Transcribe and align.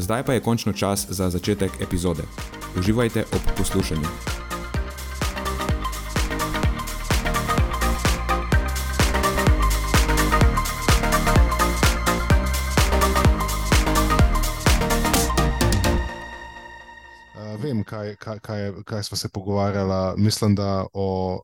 Zdaj 0.00 0.24
pa 0.24 0.32
je 0.32 0.40
končno 0.40 0.72
čas 0.72 1.06
za 1.08 1.30
začetek 1.30 1.70
epizode. 1.80 2.22
Uživajte 2.78 3.24
ob 3.32 3.40
poslušanju. 3.56 4.00
Uh, 4.00 4.06
vem, 17.62 17.84
kaj, 17.84 18.16
kaj, 18.16 18.38
kaj, 18.38 18.72
kaj 18.84 19.02
smo 19.02 19.16
se 19.16 19.28
pogovarjali. 19.28 20.20
Mislim, 20.20 20.54
da 20.54 20.86
o 20.92 21.42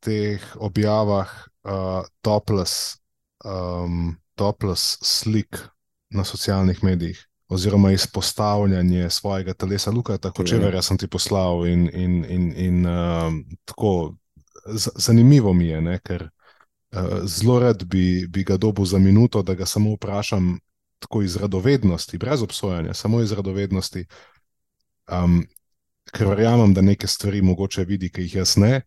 teh 0.00 0.56
objavah 0.56 1.28
uh, 1.64 1.70
topless, 2.20 2.96
um, 3.44 4.16
topless 4.34 4.98
slik 5.02 5.58
na 6.10 6.24
socialnih 6.24 6.84
medijih 6.84 7.29
oziroma 7.50 7.92
izpostavljanje 7.92 9.10
svojega 9.10 9.54
telesa. 9.54 9.90
Luka, 9.90 10.18
tako 10.18 10.44
če 10.46 10.58
verjamem, 10.58 10.82
sem 10.86 10.98
ti 10.98 11.08
poslal 11.10 11.66
in, 11.66 11.88
in, 11.92 12.12
in, 12.24 12.44
in 12.56 12.86
uh, 12.86 13.32
tako 13.64 14.14
zanimivo 14.94 15.52
mi 15.52 15.66
je, 15.66 15.80
ne, 15.82 15.96
ker 15.98 16.28
uh, 16.28 17.24
zelo 17.26 17.58
rad 17.58 17.82
bi, 17.84 18.26
bi 18.30 18.44
ga 18.46 18.56
dobil 18.56 18.86
za 18.86 18.98
minuto, 18.98 19.42
da 19.42 19.54
ga 19.58 19.66
samo 19.66 19.96
vprašam, 19.96 20.58
tako 21.02 21.22
iz 21.22 21.36
radovednosti, 21.36 22.18
brez 22.18 22.42
obsojanja, 22.42 22.94
samo 22.94 23.20
iz 23.20 23.32
radovednosti. 23.32 24.04
Um, 25.10 25.42
ker 26.14 26.30
verjamem, 26.30 26.74
da 26.74 26.86
neke 26.86 27.06
stvari 27.06 27.42
mogoče 27.42 27.84
vidi, 27.84 28.12
ki 28.14 28.28
jih 28.28 28.34
jaz 28.42 28.56
ne, 28.62 28.82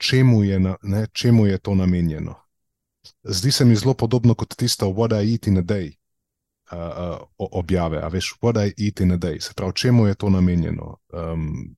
čemu 0.00 0.44
je, 0.44 0.60
na, 0.60 0.76
ne, 0.82 1.06
čemu 1.12 1.46
je 1.46 1.58
to 1.58 1.74
namenjeno. 1.74 2.34
Zdi 3.22 3.52
se 3.52 3.64
mi 3.64 3.76
zelo 3.76 3.94
podobno 3.94 4.34
kot 4.34 4.56
tisto, 4.56 4.86
what 4.86 5.12
I 5.12 5.32
eat 5.32 5.46
in 5.46 5.58
a 5.58 5.62
day 5.62 5.99
uh, 6.72 7.18
objave, 7.36 8.02
a 8.02 8.08
veš, 8.08 8.34
what 8.42 8.58
I 8.66 8.86
eat 8.86 9.00
in 9.00 9.12
a 9.12 9.16
day, 9.16 9.40
se 9.40 9.52
pravi, 9.56 9.72
čemu 9.74 10.06
je 10.06 10.14
to 10.14 10.30
namenjeno. 10.30 10.96
Um, 11.12 11.76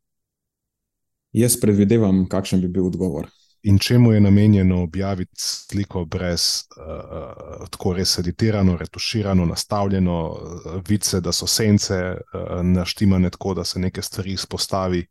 Jaz 1.33 1.57
predvidevam, 1.61 2.27
kakšen 2.29 2.61
bi 2.61 2.69
bil 2.69 2.87
odgovor. 2.87 3.29
In 3.63 3.79
čemu 3.79 4.13
je 4.13 4.21
namenjeno 4.21 4.83
objaviti 4.83 5.33
sliko 5.37 6.05
brez 6.05 6.65
uh, 6.77 7.69
tako 7.71 7.93
res 7.93 8.19
editirano, 8.19 8.77
retuširano, 8.77 9.47
nastavljeno, 9.47 10.19
uh, 10.29 10.81
vice, 10.89 11.21
da 11.21 11.33
so 11.33 11.47
sence 11.47 11.95
uh, 11.95 12.63
naštimane 12.63 13.31
tako, 13.31 13.55
da 13.55 13.65
se 13.65 13.81
neke 13.81 14.03
stvari 14.03 14.33
izpostavi, 14.33 15.07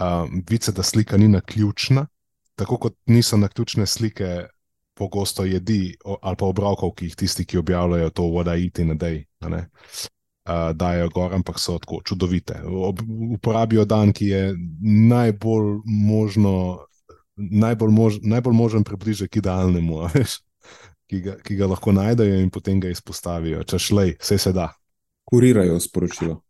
uh, 0.00 0.28
vice, 0.50 0.72
da 0.72 0.82
slika 0.82 1.16
ni 1.16 1.28
na 1.28 1.40
ključna, 1.40 2.06
tako 2.54 2.76
kot 2.76 2.96
niso 3.06 3.36
na 3.36 3.48
ključne 3.48 3.86
slike 3.86 4.46
pogosto 5.00 5.44
jedi 5.48 5.96
ali 6.04 6.36
pa 6.36 6.46
obrokov, 6.46 6.92
ki 6.96 7.08
jih 7.08 7.16
tisti, 7.24 7.46
ki 7.48 7.62
objavljajo 7.62 8.10
to, 8.12 8.28
voda 8.34 8.56
iti 8.60 8.84
na 8.84 8.94
dej, 9.00 9.22
uh, 9.40 10.72
dajo 10.76 11.08
gor, 11.14 11.34
ampak 11.34 11.58
so 11.58 11.78
tako 11.80 12.02
čudovite. 12.04 12.60
Ob, 12.66 13.00
uporabijo 13.38 13.86
dan, 13.88 14.12
ki 14.12 14.26
je 14.28 14.42
najbolj 15.08 15.80
možno, 15.84 16.52
najbolj, 17.36 17.94
mož, 17.96 18.18
najbolj 18.22 18.56
možen 18.56 18.84
približek 18.84 19.40
idealnemu, 19.40 20.04
ki, 21.10 21.22
ga, 21.24 21.38
ki 21.44 21.56
ga 21.56 21.70
lahko 21.72 21.96
najdejo 21.96 22.42
in 22.42 22.52
potem 22.52 22.80
ga 22.82 22.92
izpostavijo, 22.92 23.64
če 23.64 23.80
šlej, 23.80 24.14
vse 24.20 24.38
se 24.38 24.52
da. 24.56 24.68
Kurirajo 25.30 25.80
sporočilo. 25.80 26.40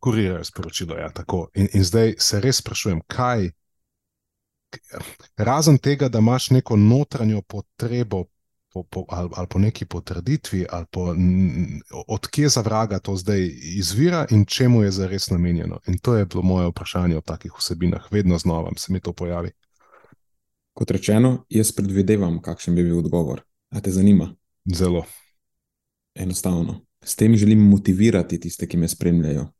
Kurirajo 0.00 0.44
sporočilo, 0.44 0.96
ja, 0.98 1.10
tako. 1.14 1.48
In, 1.54 1.68
in 1.74 1.84
zdaj 1.84 2.16
se 2.22 2.40
res 2.40 2.62
sprašujem, 2.62 3.04
kaj 3.10 3.50
razen 5.36 5.78
tega, 5.78 6.08
da 6.08 6.18
imaš 6.18 6.50
neko 6.50 6.76
notranjo 6.76 7.42
potrebo 7.42 8.24
po, 8.74 8.82
po, 8.82 9.04
ali, 9.08 9.30
ali 9.34 9.46
po 9.50 9.58
neki 9.58 9.84
potrditvi, 9.84 10.66
ali 10.70 10.86
po, 10.90 11.14
odkje 12.06 12.48
za 12.48 12.60
vraga 12.60 12.98
to 12.98 13.16
zdaj 13.16 13.50
izvira 13.62 14.26
in 14.30 14.44
čemu 14.44 14.82
je 14.82 14.90
zares 14.90 15.30
namenjeno. 15.30 15.78
In 15.86 15.98
to 15.98 16.16
je 16.16 16.26
bilo 16.26 16.42
moje 16.42 16.68
vprašanje 16.68 17.16
o 17.16 17.20
takih 17.20 17.52
vsebinah, 17.58 18.08
vedno 18.10 18.38
znova 18.38 18.70
se 18.76 18.92
mi 18.92 19.00
to 19.00 19.12
pojavi. 19.12 19.50
Kot 20.72 20.90
rečeno, 20.90 21.44
jaz 21.48 21.72
predvidevam, 21.72 22.42
kakšen 22.42 22.74
bi 22.74 22.82
bil 22.82 22.98
odgovor. 22.98 23.42
A 23.70 23.80
te 23.80 23.90
zanima? 23.90 24.34
Zelo. 24.74 25.04
Enostavno. 26.14 26.80
S 27.04 27.16
tem 27.16 27.36
želim 27.36 27.58
motivirati 27.58 28.40
tiste, 28.40 28.66
ki 28.66 28.76
me 28.76 28.88
spremljajo, 28.88 29.52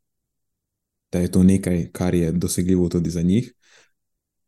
da 1.11 1.19
je 1.19 1.31
to 1.31 1.43
nekaj, 1.43 1.91
kar 1.91 2.15
je 2.15 2.31
dosegljivo 2.31 2.89
tudi 2.89 3.09
za 3.09 3.21
njih, 3.21 3.53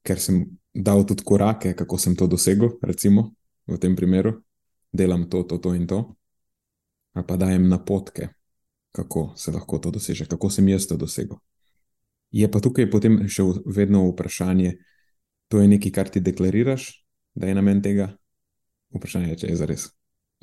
ker 0.03 0.19
sem 0.19 0.56
dal 0.73 1.05
tudi 1.05 1.23
korake, 1.23 1.73
kako 1.73 1.97
sem 1.97 2.15
to 2.15 2.27
dosegel, 2.27 2.77
recimo 2.81 3.33
v 3.67 3.77
tem 3.77 3.95
primeru, 3.95 4.37
delam 4.91 5.27
to, 5.29 5.43
to, 5.43 5.57
to 5.57 5.73
in 5.75 5.87
to, 5.87 6.15
ali 7.13 7.25
pa 7.27 7.37
dajem 7.37 7.67
napotke, 7.69 8.29
kako 8.91 9.33
se 9.35 9.51
lahko 9.51 9.79
to 9.79 9.91
doseže, 9.91 10.25
kako 10.25 10.49
sem 10.49 10.67
jaz 10.67 10.87
to 10.87 10.97
dosegel. 10.97 11.37
Je 12.31 12.47
pa 12.51 12.59
tukaj 12.59 12.89
potem 12.91 13.27
še 13.27 13.43
vedno 13.65 14.05
vprašanje, 14.11 14.77
to 15.47 15.59
je 15.63 15.67
nekaj, 15.67 15.91
kar 15.91 16.09
ti 16.11 16.19
deklariraš, 16.23 16.91
da 17.35 17.47
je 17.47 17.55
namen 17.55 17.81
tega. 17.81 18.11
Vprašanje 18.95 19.29
je, 19.33 19.37
če 19.43 19.51
je 19.51 19.59
zares. 19.59 19.89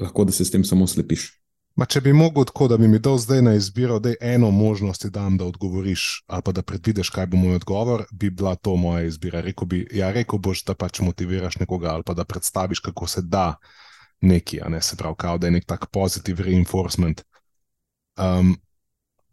Lahko 0.00 0.24
da 0.24 0.32
se 0.32 0.44
s 0.44 0.52
tem 0.52 0.64
samo 0.64 0.86
slepiš. 0.88 1.43
Ma, 1.74 1.86
če 1.90 2.04
bi 2.04 2.12
mogel 2.14 2.44
tako, 2.46 2.68
da 2.70 2.76
bi 2.78 2.86
mi 2.86 3.00
dal 3.02 3.16
zdaj 3.18 3.40
na 3.42 3.52
izbiro, 3.58 3.96
da 3.98 4.12
eno 4.20 4.50
možnost, 4.54 5.08
dam, 5.10 5.34
da 5.38 5.46
odgovoriš, 5.50 6.22
ali 6.30 6.42
pa 6.46 6.52
da 6.54 6.62
predvidiš, 6.62 7.10
kaj 7.10 7.26
bo 7.32 7.36
moj 7.36 7.56
odgovor, 7.58 8.04
bi 8.12 8.30
bila 8.30 8.54
to 8.54 8.76
moja 8.78 9.02
izbira. 9.08 9.40
Rekel 9.42 9.66
bi, 9.66 9.80
ja, 9.92 10.12
rekel 10.14 10.38
boš, 10.38 10.62
da 10.68 10.76
pač 10.78 11.00
motiviraš 11.02 11.58
nekoga, 11.58 11.90
ali 11.90 12.06
pa 12.06 12.14
da 12.14 12.24
predstaviš, 12.24 12.78
kako 12.78 13.08
se 13.10 13.22
da 13.22 13.56
neki, 14.20 14.60
ne 14.68 14.82
se 14.82 14.96
pravi, 14.96 15.18
kao, 15.18 15.38
da 15.38 15.50
je 15.50 15.56
nek 15.56 15.66
tak 15.66 15.88
pozitiv 15.90 16.40
reinforcement. 16.46 17.24
Um, 18.22 18.54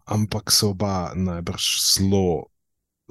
ampak 0.05 0.51
se 0.51 0.65
oba 0.65 1.11
najbrž 1.15 1.67
zelo 1.93 2.47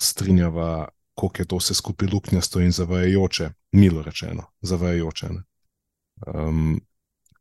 strinjava, 0.00 0.88
koliko 1.14 1.42
je 1.42 1.46
to 1.46 1.60
vse 1.60 1.74
skupaj 1.74 2.08
luknjasto 2.12 2.60
in 2.60 2.72
zavajajoče, 2.72 3.50
milo 3.72 4.02
rečeno, 4.02 4.50
zavajajoče. 4.60 5.30
Um, 6.26 6.80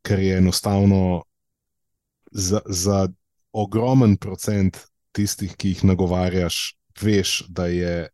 ker 0.05 0.19
je 0.19 0.37
enostavno 0.37 1.23
za, 2.31 2.61
za 2.65 3.07
ogromen 3.51 4.17
procent 4.17 4.77
tistih, 5.11 5.55
ki 5.57 5.73
jih 5.73 5.83
nagovarjaš, 5.89 6.75
veš, 7.01 7.43
da 7.49 7.65
je 7.67 8.09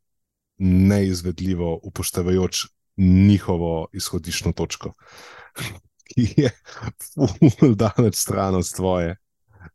neizvedljivo, 0.58 1.80
upoštevajoč 1.84 2.66
njihovo 2.98 3.88
izhodiščno 3.94 4.54
točko, 4.54 4.94
ki 6.10 6.28
je 6.38 6.52
daleč 7.76 8.16
stran 8.16 8.56
od 8.56 8.74
tvoje. 8.76 9.18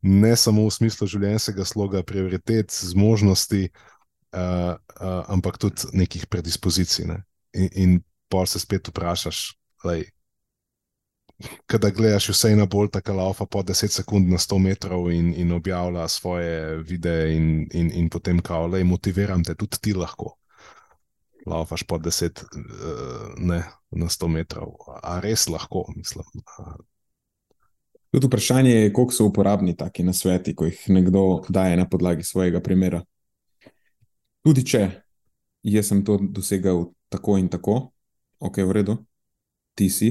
Ne 0.02 0.36
samo 0.36 0.64
v 0.64 0.72
smislu 0.72 1.06
življenjskega 1.10 1.64
sloga, 1.66 2.02
prioritet, 2.06 2.72
zmožnosti, 2.72 3.68
uh, 3.68 4.78
uh, 4.78 5.24
ampak 5.28 5.58
tudi 5.60 5.90
nekih 5.92 6.24
predispozicij. 6.30 7.04
Ne? 7.10 7.18
In, 7.52 7.68
in 7.74 7.98
pa 8.30 8.46
se 8.46 8.62
spet 8.62 8.88
vprašaš, 8.88 9.42
lej, 9.84 10.06
Kada 11.66 11.90
gledaš 11.90 12.28
vse 12.28 12.52
na 12.56 12.66
bolj 12.66 12.90
tako 12.92 13.14
laufa 13.16 13.46
po 13.46 13.62
10 13.62 13.88
sekund 13.88 14.28
na 14.28 14.38
100 14.38 14.58
metrov 14.58 15.10
in, 15.12 15.32
in 15.36 15.52
objavlja 15.52 16.08
svoje 16.08 16.76
videe, 16.76 17.36
in, 17.36 17.68
in, 17.72 17.90
in 17.94 18.08
potem 18.08 18.42
kao, 18.44 18.66
le 18.66 18.84
motiviram 18.84 19.44
te, 19.44 19.54
tudi 19.54 19.80
ti 19.80 19.94
lahko. 19.94 20.36
Laufaš 21.46 21.82
po 21.88 21.98
10 21.98 22.44
uh, 22.44 23.34
ne, 23.38 23.62
na 23.90 24.06
100 24.06 24.28
metrov, 24.28 24.74
a 25.02 25.20
res 25.20 25.48
lahko, 25.48 25.86
mislim. 25.96 26.24
Tudi 28.10 28.26
vprašanje 28.26 28.70
je, 28.70 28.92
koliko 28.92 29.14
so 29.14 29.24
uporabni 29.30 29.76
taki 29.76 30.02
nasveti, 30.02 30.54
ko 30.54 30.66
jih 30.68 30.82
nekdo 30.88 31.44
daje 31.48 31.76
na 31.76 31.88
podlagi 31.88 32.26
svojega 32.26 32.60
primera. 32.60 33.00
Tudi 34.44 34.64
če 34.66 34.88
jaz 35.62 35.88
sem 35.88 36.04
to 36.04 36.18
dosegel 36.20 36.90
tako 37.08 37.36
in 37.38 37.48
tako, 37.48 37.92
ok, 38.40 38.62
v 38.64 38.76
redu, 38.80 38.96
ti 39.74 39.90
si, 39.90 40.10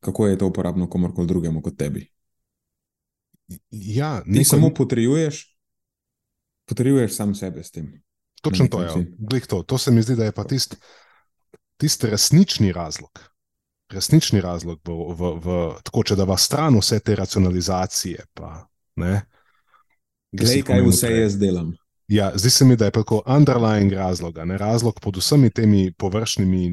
kako 0.00 0.26
je 0.26 0.38
to 0.38 0.46
uporabno 0.46 0.88
komorkoli 0.90 1.26
drugemu 1.26 1.62
kot 1.62 1.76
tebi. 1.76 2.06
Ja, 3.70 4.22
Ti 4.24 4.44
samo 4.44 4.70
potrjuješ, 4.74 5.58
potrjuješ 6.64 7.16
sam 7.16 7.34
sebe 7.34 7.64
s 7.64 7.70
tem. 7.70 8.02
Točno 8.42 8.68
to 8.68 8.82
je. 8.82 9.06
Glej 9.18 9.40
To. 9.40 9.62
to 9.62 9.78
se 9.78 9.90
mi 9.90 10.02
zdi, 10.02 10.16
da 10.16 10.24
je 10.24 10.32
pa 10.32 10.44
tisti 10.44 10.76
tist 11.76 12.04
resnični 12.04 12.72
razlog. 12.72 13.30
Resnični 13.90 14.40
razlog, 14.40 14.80
v, 14.84 14.92
v, 14.92 15.32
v, 15.44 15.74
tako 15.82 16.02
če 16.04 16.16
da 16.16 16.24
vas 16.24 16.44
stran 16.44 16.76
vse 16.76 16.98
te 17.00 17.14
racionalizacije. 17.16 18.26
Pa, 18.34 18.66
ne, 18.96 19.22
Glej, 20.32 20.62
kaj 20.62 20.82
vse 20.84 21.06
prej. 21.06 21.20
jaz 21.22 21.38
delam. 21.38 21.72
Ja, 22.08 22.32
zdi 22.36 22.50
se 22.50 22.64
mi, 22.64 22.76
da 22.76 22.84
je 22.84 22.90
tako 22.90 23.22
underlying 23.26 23.92
razlog, 23.94 24.38
a 24.38 24.44
ne 24.44 24.58
razlog 24.58 25.00
pod 25.00 25.16
vsemi 25.16 25.50
temi 25.50 25.92
površnimi 25.92 26.68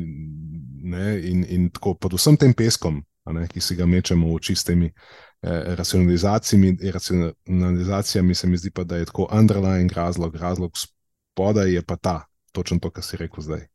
ne, 0.83 1.21
in, 1.30 1.45
in 1.50 1.69
tako 1.69 1.94
pod 1.94 2.13
vsem 2.13 2.38
tem 2.38 2.54
peskom, 2.54 3.04
ne, 3.31 3.48
ki 3.48 3.62
si 3.62 3.75
ga 3.75 3.86
mečemo 3.86 4.27
v 4.30 4.38
oči 4.38 4.56
s 4.56 4.63
temi 4.63 4.86
eh, 4.86 5.75
racionalizacijami, 5.75 6.77
racionalizacijami, 6.94 8.36
se 8.36 8.48
mi 8.48 8.57
zdi 8.57 8.72
pa, 8.72 8.83
da 8.83 8.98
je 8.98 9.06
tako 9.06 9.27
underlying 9.31 9.94
razlog, 9.94 10.36
razlog 10.36 10.77
spodaj 10.77 11.74
je 11.74 11.81
pa 11.81 11.95
ta, 11.95 12.25
točno 12.51 12.80
to, 12.80 12.92
kar 12.92 13.04
si 13.04 13.18
rekel 13.18 13.44
zdaj. 13.44 13.68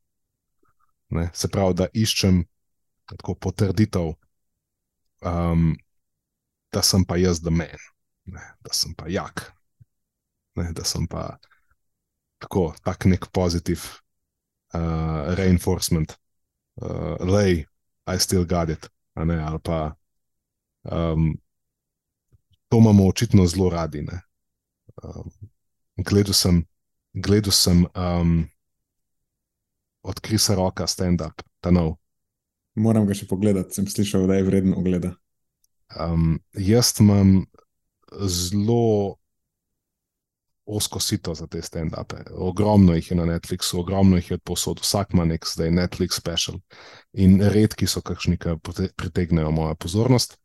Ne, 1.10 1.30
se 1.34 1.48
pravi, 1.48 1.74
da 1.74 1.86
iščem 1.92 2.44
tako 3.10 3.34
potrditev, 3.34 4.12
um, 5.26 5.72
da 6.72 6.82
sem 6.82 7.04
pa 7.04 7.18
jaz 7.18 7.42
the 7.42 7.50
man, 7.50 7.82
ne, 8.30 8.44
da 8.62 8.72
sem 8.72 8.94
pa 8.94 9.08
jak, 9.10 9.50
ne, 10.54 10.70
da 10.72 10.86
sem 10.86 11.08
pa 11.10 11.34
tako, 12.38 12.70
tak 12.86 13.04
nek 13.10 13.26
pozitiv 13.34 13.82
uh, 14.74 15.34
reinforcement, 15.34 16.14
uh, 16.78 17.18
lej, 17.26 17.66
I 18.06 18.18
still 18.18 18.46
got 18.46 18.70
it, 18.70 18.88
ne, 19.14 19.38
ali 19.42 19.58
pa 19.62 19.94
um, 20.82 21.34
to 22.68 22.78
imamo 22.78 23.08
očitno 23.08 23.46
zelo 23.46 23.70
radi. 23.70 24.02
ne. 24.02 24.20
Um, 25.02 25.30
gledal 25.96 26.34
sem, 26.34 26.64
gledal 27.12 27.52
sem 27.52 27.86
um, 27.94 28.48
od 30.02 30.20
Krisa 30.20 30.54
Roka 30.54 30.86
stand-up, 30.86 31.42
ta 31.60 31.70
nov. 31.70 31.96
Moram 32.74 33.06
ga 33.06 33.14
še 33.14 33.26
pogledati, 33.28 33.74
sem 33.74 33.88
slišal, 33.90 34.28
da 34.30 34.38
je 34.38 34.46
vreden 34.46 34.74
ogleda. 34.78 35.14
Um, 35.98 36.38
jaz 36.54 36.94
imam 37.02 37.42
zelo 38.26 39.19
osko 40.76 41.00
sito 41.00 41.34
za 41.34 41.46
te 41.46 41.62
stand-upe. 41.62 42.22
Ogromno 42.30 42.94
jih 42.94 43.10
je 43.10 43.16
na 43.16 43.26
Netflixu, 43.26 43.80
ogromno 43.80 44.16
jih 44.16 44.30
je 44.30 44.38
posod, 44.38 44.80
vsak 44.80 45.14
ima 45.14 45.24
nek 45.24 45.46
zdaj 45.46 45.70
Netflix 45.70 46.18
special. 46.20 46.60
In 47.12 47.40
redki 47.42 47.86
so 47.86 48.02
kakšni, 48.02 48.38
ki 48.38 48.56
pritegnejo 48.96 49.50
mojo 49.50 49.74
pozornost. 49.74 50.38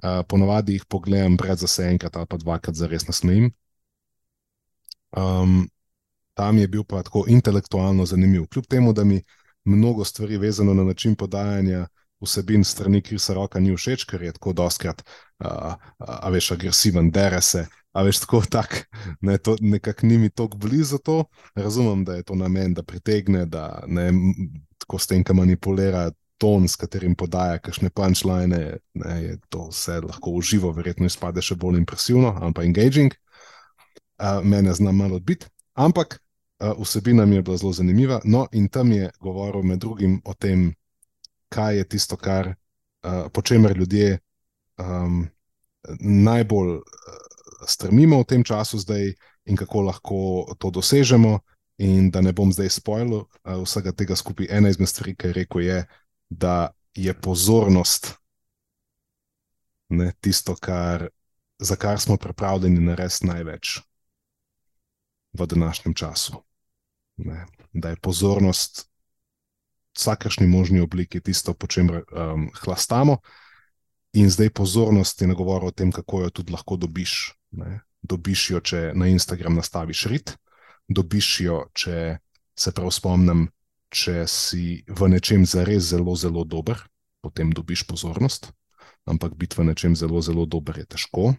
Uh, 0.00 0.22
ponavadi 0.28 0.78
jih 0.78 0.84
pogledam 0.88 1.36
brez 1.36 1.60
da 1.60 1.68
se 1.68 1.84
enkrat 1.84 2.16
ali 2.16 2.26
pa 2.26 2.36
dvakrat 2.40 2.76
zares 2.76 3.04
nasmejim. 3.06 3.50
Um, 5.16 5.68
tam 6.34 6.58
je 6.58 6.68
bil 6.68 6.84
pa 6.84 7.02
tako 7.02 7.24
intelektualno 7.28 8.06
zanimiv. 8.06 8.46
Kljub 8.48 8.66
temu, 8.66 8.92
da 8.92 9.04
mi 9.04 9.22
mnogo 9.64 10.04
stvari 10.04 10.38
vezano 10.38 10.74
na 10.74 10.84
način 10.84 11.14
podajanja 11.14 11.86
vsebin 12.20 12.64
strani 12.64 13.02
Krisa 13.02 13.34
Roka 13.34 13.60
ni 13.60 13.76
všeč, 13.76 14.04
ker 14.04 14.22
je 14.22 14.32
tako 14.32 14.52
doskrat, 14.52 15.02
uh, 15.44 15.46
a, 15.46 15.76
a 15.98 16.30
veš, 16.30 16.52
agresiven, 16.56 17.10
dere 17.10 17.40
se, 17.40 17.66
a 17.92 18.02
veš, 18.06 18.20
tako 18.24 18.42
tak, 18.50 18.86
ne, 19.20 19.38
to 19.38 19.56
nekako 19.60 20.06
ni 20.06 20.18
mi 20.18 20.30
tako 20.30 20.56
blizu 20.56 20.98
to. 20.98 21.24
Razumem, 21.54 22.04
da 22.04 22.14
je 22.14 22.22
to 22.22 22.34
namen, 22.34 22.74
da 22.74 22.82
pritegne, 22.82 23.46
da 23.46 23.82
ne 23.86 24.12
tako 24.78 24.98
s 24.98 25.06
tem, 25.06 25.24
ki 25.24 25.34
manipulira 25.34 26.10
ton, 26.40 26.68
s 26.68 26.78
katerim 26.80 27.14
podaja 27.14 27.58
kakšne 27.60 27.90
punčline, 27.90 28.60
ne, 28.94 29.16
je 29.22 29.36
to 29.52 29.66
vse 29.68 30.00
lahko 30.00 30.32
uživo, 30.40 30.72
verjetno 30.72 31.10
izpade 31.10 31.42
še 31.44 31.56
bolj 31.60 31.82
impresivno, 31.82 32.32
pa 32.56 32.64
engaging. 32.64 33.14
Uh, 34.20 34.42
mene 34.44 34.72
zna 34.76 34.92
malo 34.92 35.16
odbiti, 35.16 35.48
ampak 35.80 36.18
uh, 36.18 36.74
vsebina 36.80 37.24
mi 37.26 37.38
je 37.38 37.42
bila 37.42 37.56
zelo 37.56 37.72
zanimiva. 37.72 38.20
No, 38.24 38.46
in 38.52 38.68
tam 38.68 38.92
je 38.92 39.10
govoril 39.20 39.64
med 39.64 39.80
drugim 39.80 40.18
o 40.24 40.34
tem, 40.36 40.74
kaj 41.48 41.80
je 41.80 41.86
tisto, 41.96 42.18
kar 42.20 42.52
uh, 42.52 43.28
po 43.32 43.42
čemer 43.42 43.76
ljudje 43.76 44.18
um, 44.76 45.24
najbolj 46.00 46.74
uh, 46.76 46.84
strmimo 47.66 48.20
v 48.20 48.28
tem 48.28 48.44
času 48.44 48.78
zdaj 48.78 49.14
in 49.44 49.56
kako 49.56 49.80
lahko 49.80 50.18
to 50.58 50.70
dosežemo. 50.70 51.40
In 51.80 52.10
da 52.12 52.20
ne 52.20 52.32
bom 52.36 52.52
zdaj 52.52 52.68
spoilil 52.76 53.24
uh, 53.24 53.56
vsega 53.64 53.94
tega 53.96 54.12
skupaj, 54.12 54.50
ena 54.52 54.68
izmed 54.68 54.88
stvari, 54.88 55.14
ki 55.16 55.30
je 55.30 55.32
rekel, 55.32 55.60
je, 55.64 55.78
da 56.28 56.76
je 56.92 57.14
pozornost 57.14 58.20
ne, 59.88 60.12
tisto, 60.20 60.54
kar, 60.60 61.08
za 61.58 61.76
kar 61.76 62.00
smo 62.00 62.16
pripravljeni 62.16 62.80
narediti 62.80 63.26
največ 63.26 63.78
v 65.32 65.46
današnjem 65.46 65.94
času. 65.94 66.42
Ne, 67.16 67.46
da 67.72 67.88
je 67.88 67.96
pozornost 67.96 68.84
v 68.84 69.98
vsakršni 69.98 70.46
možni 70.46 70.80
obliki 70.80 71.20
tisto, 71.20 71.54
po 71.54 71.66
čemer 71.66 72.04
um, 72.12 72.50
hlastamo, 72.60 73.16
in 74.12 74.30
zdaj 74.30 74.50
pozornost 74.50 75.20
je 75.22 75.26
nagovor 75.26 75.64
o 75.64 75.70
tem, 75.70 75.92
kako 75.92 76.20
jo 76.20 76.30
tudi 76.30 76.52
lahko 76.52 76.76
dobiš. 76.76 77.39
Ne. 77.56 77.80
Dobiš 78.02 78.50
jo, 78.50 78.60
če 78.64 78.90
na 78.96 79.10
Instagram 79.10 79.58
nastaviš 79.58 80.06
rit, 80.08 80.34
dobiš 80.88 81.28
jo, 81.44 81.64
če 81.76 82.18
se 82.56 82.72
prav 82.76 82.92
spomnim, 82.94 83.48
če 83.90 84.24
si 84.30 84.80
v 84.88 85.10
nečem 85.10 85.44
zares 85.48 85.90
zelo, 85.90 86.14
zelo 86.16 86.44
dober, 86.44 86.80
potem 87.20 87.52
dobiš 87.52 87.84
pozornost. 87.90 88.52
Ampak 89.08 89.34
biti 89.36 89.58
v 89.58 89.70
nečem 89.70 89.96
zelo, 89.96 90.20
zelo 90.22 90.46
dober 90.46 90.80
je 90.82 90.86
težko, 90.94 91.34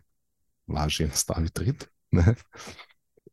lažje 0.70 1.06
je 1.06 1.12
nastaviti 1.14 1.68
rit. 1.68 1.88
Ne. 2.12 2.36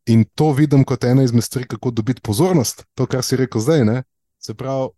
In 0.09 0.23
to 0.35 0.53
vidim 0.55 0.85
kot 0.87 1.03
ena 1.03 1.25
izmed 1.25 1.43
stvari, 1.43 1.67
kako 1.69 1.91
dobiti 1.91 2.23
pozornost, 2.23 2.85
to, 2.95 3.05
kar 3.05 3.25
si 3.25 3.37
rekel 3.37 3.61
zdaj. 3.61 3.83
Ne? 3.85 3.97
Se 4.39 4.55
pravi, 4.57 4.93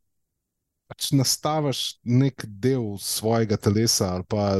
pač 0.92 1.14
nastaviš 1.16 2.02
nek 2.04 2.44
del 2.44 2.98
svojega 3.00 3.56
telesa 3.56 4.10
ali 4.18 4.26
pa 4.28 4.60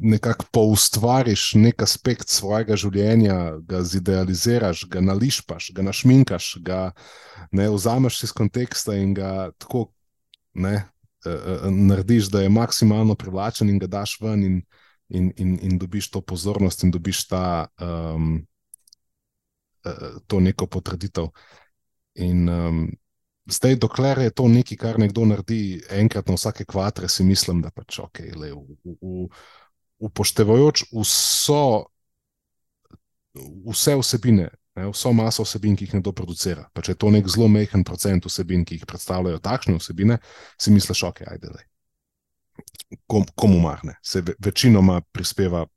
nekako 0.00 0.46
poustvariš 0.52 1.42
nek 1.60 1.84
aspekt 1.84 2.32
svojega 2.32 2.76
življenja, 2.80 3.36
ga 3.68 3.82
zidealiziraš, 3.84 4.86
ga 4.88 5.02
nališpaš, 5.04 5.68
ga 5.76 5.84
našminkaš, 5.84 6.48
ga 6.64 6.80
ne 7.52 7.68
vzameš 7.74 8.22
iz 8.24 8.32
konteksta 8.32 8.96
in 8.96 9.12
ga 9.18 9.50
tako 9.60 9.90
ne, 10.56 10.86
uh, 11.28 11.68
narediš, 11.68 12.32
da 12.32 12.40
je 12.40 12.54
maksimalno 12.56 13.18
privlačen 13.20 13.68
in 13.68 13.82
ga 13.84 13.90
daš 13.98 14.16
ven 14.24 14.48
in, 14.48 14.58
in, 15.12 15.30
in, 15.36 15.58
in 15.60 15.78
dobiš 15.78 16.14
to 16.16 16.24
pozornost 16.24 16.84
in 16.84 16.94
dobiš 16.96 17.26
ta. 17.28 17.68
Um, 17.76 18.44
To 20.32 20.38
neko 20.40 20.64
potrditev. 20.64 21.26
In 22.16 22.48
um, 22.48 22.78
zdaj, 23.46 23.76
dokler 23.76 24.18
je 24.18 24.30
to 24.30 24.48
nekaj, 24.48 24.76
kar 24.76 24.98
nekdo 24.98 25.24
naredi 25.28 25.82
enkrat 25.90 26.28
na 26.28 26.34
vsake 26.38 26.64
kvatre, 26.64 27.08
si 27.08 27.24
mislim, 27.24 27.62
da 27.62 27.70
pač 27.70 27.98
ok, 28.00 28.20
le, 28.40 28.52
v, 28.52 28.96
v, 29.00 29.28
upoštevajoč 30.04 30.84
vso, 30.92 31.86
vse 33.68 33.96
vsebine, 34.00 34.48
ne, 34.74 34.88
vso 34.90 35.12
maso 35.12 35.44
vsebin, 35.44 35.76
ki 35.76 35.84
jih 35.88 35.94
nekdo 35.98 36.12
producira. 36.16 36.68
Pa 36.72 36.82
če 36.82 36.94
je 36.94 37.00
to 37.04 37.12
nek 37.14 37.28
zelo 37.30 37.48
mehen 37.48 37.84
procent 37.84 38.26
vsebin, 38.26 38.64
ki 38.64 38.80
jih 38.80 38.88
predstavljajo 38.88 39.38
takšne 39.44 39.78
vsebine, 39.78 40.18
si 40.58 40.74
misliš, 40.74 41.04
ok, 41.10 41.24
ajde 41.36 41.54
le. 41.54 41.62
Kom, 43.10 43.24
komu 43.34 43.58
marne, 43.60 43.96
se 44.02 44.22
ve, 44.22 44.34
večinoma 44.38 45.00
prispeva 45.12 45.64
uh, 45.66 45.70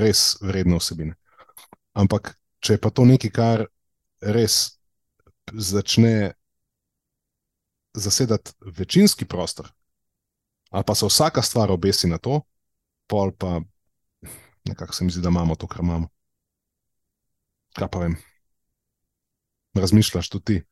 res 0.00 0.36
vredne 0.40 0.78
vsebine. 0.80 1.14
Ampak, 1.92 2.34
če 2.64 2.78
je 2.78 2.80
pa 2.80 2.90
to 2.90 3.04
nekaj, 3.04 3.30
kar 3.36 3.66
res 4.22 4.81
začne 5.52 6.32
zasedati 7.94 8.50
večinski 8.78 9.24
prostor, 9.24 9.68
ali 10.70 10.84
pa 10.86 10.94
se 10.94 11.06
vsaka 11.06 11.42
stvar 11.42 11.70
obesi 11.70 12.08
na 12.08 12.18
to, 12.18 12.40
pol 13.06 13.32
pa 13.38 13.60
nekako 14.64 14.94
se 14.94 15.04
mi 15.04 15.10
zdi, 15.10 15.20
da 15.20 15.28
imamo 15.28 15.54
to, 15.54 15.66
kar 15.66 15.80
imamo. 15.80 16.08
Kaj 17.72 17.88
pa 17.88 17.98
vem? 17.98 18.16
Razmišljaš 19.74 20.28
tudi 20.28 20.44
ti? 20.44 20.62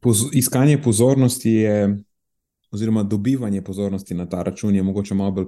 Poz, 0.00 0.24
iskanje 0.32 0.82
pozornosti 0.82 1.50
je, 1.50 2.04
oziroma 2.70 3.02
dobivanje 3.02 3.62
pozornosti 3.62 4.14
na 4.14 4.28
ta 4.28 4.42
račun, 4.42 4.74
je 4.74 4.82
mogoče 4.82 5.14
malo 5.14 5.30
bolj 5.30 5.46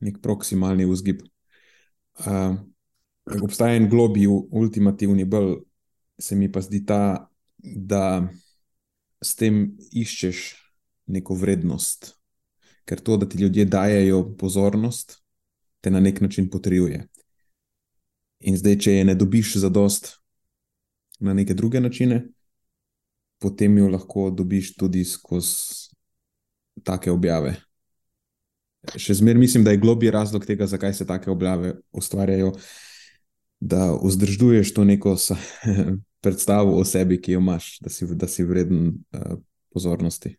nek 0.00 0.22
proksimalni 0.22 0.86
vzgib. 0.86 1.22
Uh, 2.18 2.56
obstaja 3.42 3.76
en 3.76 3.88
globi, 3.90 4.26
ultimativni 4.26 5.24
bolj, 5.24 5.58
se 6.18 6.36
mi 6.36 6.52
pa 6.52 6.60
zdi 6.60 6.84
ta, 6.86 7.27
da 7.58 8.28
s 9.22 9.34
tem 9.34 9.76
iščeš 9.92 10.54
neko 11.06 11.34
vrednost. 11.34 12.14
ker 12.88 13.00
to, 13.04 13.16
da 13.20 13.28
ti 13.28 13.38
ljudje 13.38 13.64
dajajo 13.64 14.22
pozornost, 14.40 15.18
te 15.80 15.90
na 15.90 16.00
nek 16.00 16.20
način 16.20 16.48
potrjuje. 16.50 17.02
In 18.40 18.56
zdaj, 18.56 18.78
če 18.78 18.92
je 18.92 19.04
ne 19.04 19.14
dobiš 19.14 19.56
za 19.60 19.68
dost 19.68 20.14
na 21.20 21.34
neke 21.34 21.54
druge 21.54 21.80
načine, 21.80 22.22
potem 23.42 23.76
jo 23.78 23.90
lahko 23.92 24.30
dobiš 24.30 24.72
tudi 24.78 25.04
skozi 25.04 25.92
take 26.84 27.12
objave. 27.12 27.58
Še 28.96 29.18
zmeraj 29.20 29.42
mislim, 29.42 29.64
da 29.66 29.74
je 29.74 29.82
globji 29.82 30.10
razlog 30.14 30.46
tega, 30.46 30.66
zakaj 30.66 30.94
se 30.94 31.06
take 31.06 31.30
objave 31.30 31.74
ustvarjajo, 31.92 32.54
da 33.60 33.90
vzdržuješ 33.92 34.72
to 34.74 34.84
neko 34.84 35.16
predstavo 36.20 36.78
o 36.78 36.84
sebi, 36.84 37.20
ki 37.22 37.32
jo 37.32 37.40
imaš, 37.40 37.78
da 37.80 37.90
si, 37.90 38.06
da 38.14 38.28
si 38.28 38.44
vreden 38.44 38.86
uh, 38.88 39.38
pozornosti. 39.72 40.36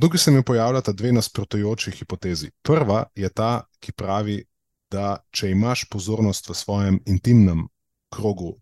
Tukaj 0.00 0.18
se 0.18 0.30
mi 0.30 0.42
pojavljata 0.42 0.92
dve 0.92 1.12
nasprotujoči 1.12 1.90
hipotezi. 1.90 2.50
Prva 2.62 3.04
je 3.14 3.28
ta, 3.28 3.64
ki 3.80 3.92
pravi, 3.92 4.42
da 4.90 5.18
če 5.30 5.50
imaš 5.52 5.84
pozornost 5.92 6.48
v 6.48 6.54
svojem 6.56 7.00
intimnem 7.06 7.66
krogu 8.08 8.56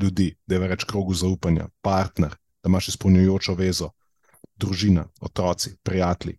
ljudi, 0.00 0.34
da 0.46 0.56
je 0.56 0.60
več 0.66 0.84
krogu 0.90 1.14
zaupanja, 1.14 1.68
partner, 1.80 2.34
da 2.62 2.68
imaš 2.68 2.88
izpolnjujočo 2.94 3.54
vezo, 3.54 3.90
družina, 4.58 5.06
otroci, 5.20 5.76
prijatelji, 5.82 6.38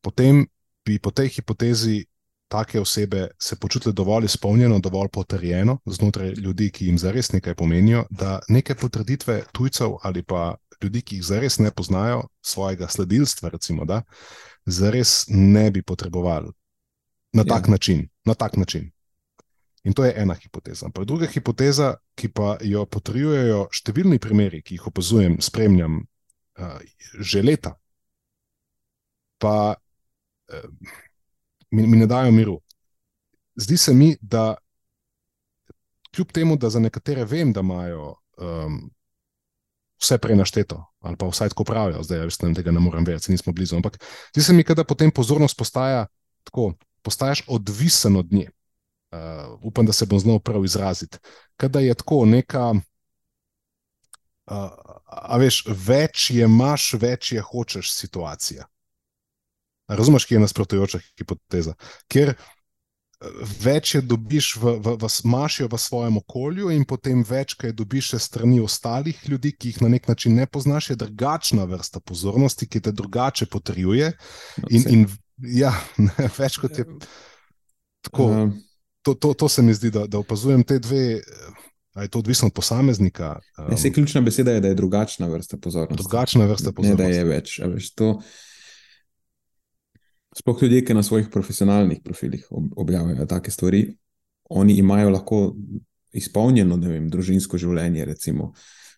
potem 0.00 0.44
bi 0.86 0.98
po 0.98 1.10
tej 1.10 1.28
hipotezi 1.38 2.04
take 2.48 2.80
osebe 2.80 3.28
se 3.38 3.56
počutile 3.56 3.92
dovolj 3.92 4.24
izpolnjeno, 4.24 4.78
dovolj 4.78 5.08
potrjeno 5.08 5.78
znotraj 5.86 6.28
ljudi, 6.28 6.70
ki 6.70 6.86
jim 6.86 6.98
zares 6.98 7.32
nekaj 7.32 7.54
pomenijo, 7.54 8.04
da 8.10 8.40
neke 8.48 8.74
potrditve 8.74 9.42
tujcev 9.52 9.96
ali 10.02 10.22
pa 10.22 10.54
ljudi, 10.82 11.02
ki 11.02 11.16
jih 11.16 11.24
zares 11.24 11.58
ne 11.58 11.70
poznajo, 11.70 12.22
svojega 12.42 12.88
sledilstva, 12.88 13.48
recimo, 13.48 13.84
da 13.84 14.02
zares 14.66 15.24
ne 15.28 15.70
bi 15.70 15.82
potrebovali 15.82 16.52
na 17.32 17.42
ja. 17.42 17.54
tak, 17.54 17.68
način, 17.68 18.08
na 18.24 18.34
tak 18.34 18.56
način. 18.56 18.90
In 19.84 19.92
to 19.92 20.04
je 20.04 20.14
ena 20.16 20.34
hipoteza. 20.34 20.88
Pa 20.94 21.04
druga 21.04 21.26
hipoteza, 21.26 21.94
ki 22.14 22.28
pa 22.32 22.56
jo 22.64 22.86
potrjujejo 22.86 23.66
številni 23.72 24.18
primeri, 24.18 24.62
ki 24.62 24.78
jih 24.78 24.86
opazujem, 24.88 25.36
spremljam 25.44 25.98
uh, 26.00 26.78
že 27.20 27.42
leta, 27.42 27.74
pa 29.38 29.74
uh, 29.74 30.94
mi, 31.74 31.86
mi 31.86 31.96
ne 31.96 32.06
dajo 32.06 32.32
miru. 32.32 32.60
Zdi 33.56 33.76
se 33.76 33.94
mi, 33.94 34.16
da 34.20 34.54
kljub 36.14 36.32
temu, 36.32 36.56
da 36.56 36.70
za 36.70 36.80
nekatere 36.80 37.24
vem, 37.24 37.52
da 37.52 37.60
imajo 37.60 38.14
um, 38.38 38.90
vse 40.02 40.18
prenašteto, 40.18 40.84
ali 41.00 41.16
pa 41.16 41.26
vsaj 41.26 41.48
tako 41.48 41.64
pravijo, 41.64 42.02
zdaj 42.02 42.18
ja, 42.18 42.28
ne, 42.42 42.54
tega 42.54 42.72
ne 42.72 42.80
morem 42.80 43.04
vedeti, 43.04 43.32
nismo 43.32 43.52
blizu. 43.52 43.76
Ampak 43.76 43.98
zdi 44.34 44.42
se 44.42 44.52
mi, 44.52 44.64
da 44.64 44.84
potem 44.84 45.10
pozornost 45.10 45.58
postaja 45.58 46.06
tako, 46.44 46.72
postaješ 47.02 47.42
odvisen 47.46 48.16
od 48.16 48.32
nje. 48.32 48.50
Uh, 49.14 49.20
upam, 49.62 49.86
da 49.86 49.92
se 49.92 50.06
bom 50.06 50.18
znal 50.18 50.38
prav 50.38 50.64
izraziti. 50.64 51.18
Kada 51.56 51.80
je 51.80 51.94
tako 51.94 52.24
neka. 52.26 52.70
Uh, 52.70 52.80
a 55.06 55.36
veš, 55.38 55.64
več 55.68 56.30
je 56.30 56.44
imaš, 56.44 56.92
več 57.00 57.32
je 57.32 57.42
hočeš 57.42 57.92
situacija. 57.94 58.66
Razumeš, 59.88 60.24
kje 60.24 60.36
je 60.36 60.40
nasprotujoča 60.40 61.00
hipoteza? 61.18 61.74
Ker 62.08 62.32
eh, 62.32 62.36
več 63.60 63.94
je 63.94 64.02
dobiš 64.04 64.54
v, 64.62 64.76
v, 64.80 64.96
v 65.00 65.10
mašijo 65.28 65.68
v 65.72 65.80
svojem 65.80 66.16
okolju, 66.22 66.70
in 66.72 66.86
potem 66.88 67.24
več, 67.26 67.56
kaj 67.60 67.74
dobiš 67.76 68.14
strani 68.22 68.62
ostalih 68.64 69.20
ljudi, 69.28 69.52
ki 69.52 69.74
jih 69.74 69.82
na 69.84 69.92
nek 69.96 70.08
način 70.08 70.36
ne 70.38 70.46
poznaš, 70.46 70.90
je 70.90 71.00
drugačna 71.04 71.68
vrsta 71.68 72.00
pozornosti, 72.00 72.68
ki 72.68 72.80
te 72.80 72.92
drugače 72.92 73.46
potrjuje. 73.46 74.12
No, 74.62 74.70
in, 74.70 74.88
in 74.88 75.06
ja, 75.60 75.74
več 76.40 76.58
kot 76.62 76.80
je. 76.80 76.88
Tako, 78.04 78.24
uh, 78.28 78.56
to, 79.04 79.14
to, 79.14 79.34
to 79.34 79.48
se 79.48 79.62
mi 79.62 79.74
zdi, 79.74 79.90
da, 79.92 80.06
da 80.06 80.20
opazujem 80.20 80.64
te 80.64 80.78
dve. 80.78 81.20
Je 81.94 82.08
to 82.10 82.18
odvisno 82.18 82.48
od 82.50 82.54
posameznika? 82.56 83.36
Um, 83.58 83.68
ne, 83.70 83.90
ključna 83.92 84.20
beseda 84.20 84.56
je, 84.56 84.60
da 84.60 84.68
je 84.72 84.74
drugačna 84.74 85.28
vrsta 85.30 85.56
pozornosti. 85.62 86.02
Drugačna 86.02 86.48
vrsta 86.50 86.72
pozornosti. 86.72 87.02
Ne, 87.02 87.10
da 87.12 87.18
je 87.18 87.24
več. 87.24 87.60
Veš, 87.62 87.92
to, 87.94 88.08
sploh 90.38 90.62
ljudje, 90.62 90.84
ki 90.84 90.94
na 90.94 91.02
svojih 91.02 91.28
profesionalnih 91.32 92.00
profilih 92.04 92.46
objavljajo 92.50 93.26
take 93.26 93.50
stvari, 93.50 93.96
oni 94.50 94.78
imajo 94.78 95.10
lahko 95.10 95.40
izpolnjeno, 96.12 96.76
vem, 96.76 97.08
družinsko 97.10 97.58
življenje, 97.58 98.04
recimo, 98.04 98.52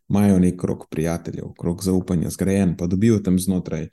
imajo 0.09 0.39
nek 0.39 0.59
krok 0.61 0.87
prijateljev, 0.91 1.53
krok 1.59 1.83
zaupanja, 1.85 2.31
zgrajen, 2.31 2.77
pa 2.77 2.87
dobijo 2.87 3.19
tam 3.19 3.39
znotraj 3.39 3.89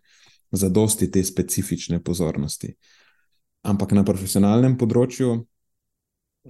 zadosti 0.51 1.11
te 1.11 1.23
specifične 1.23 2.01
pozornosti. 2.03 2.75
Ampak 3.63 3.93
na 3.95 4.03
profesionalnem 4.03 4.75
področju 4.77 5.37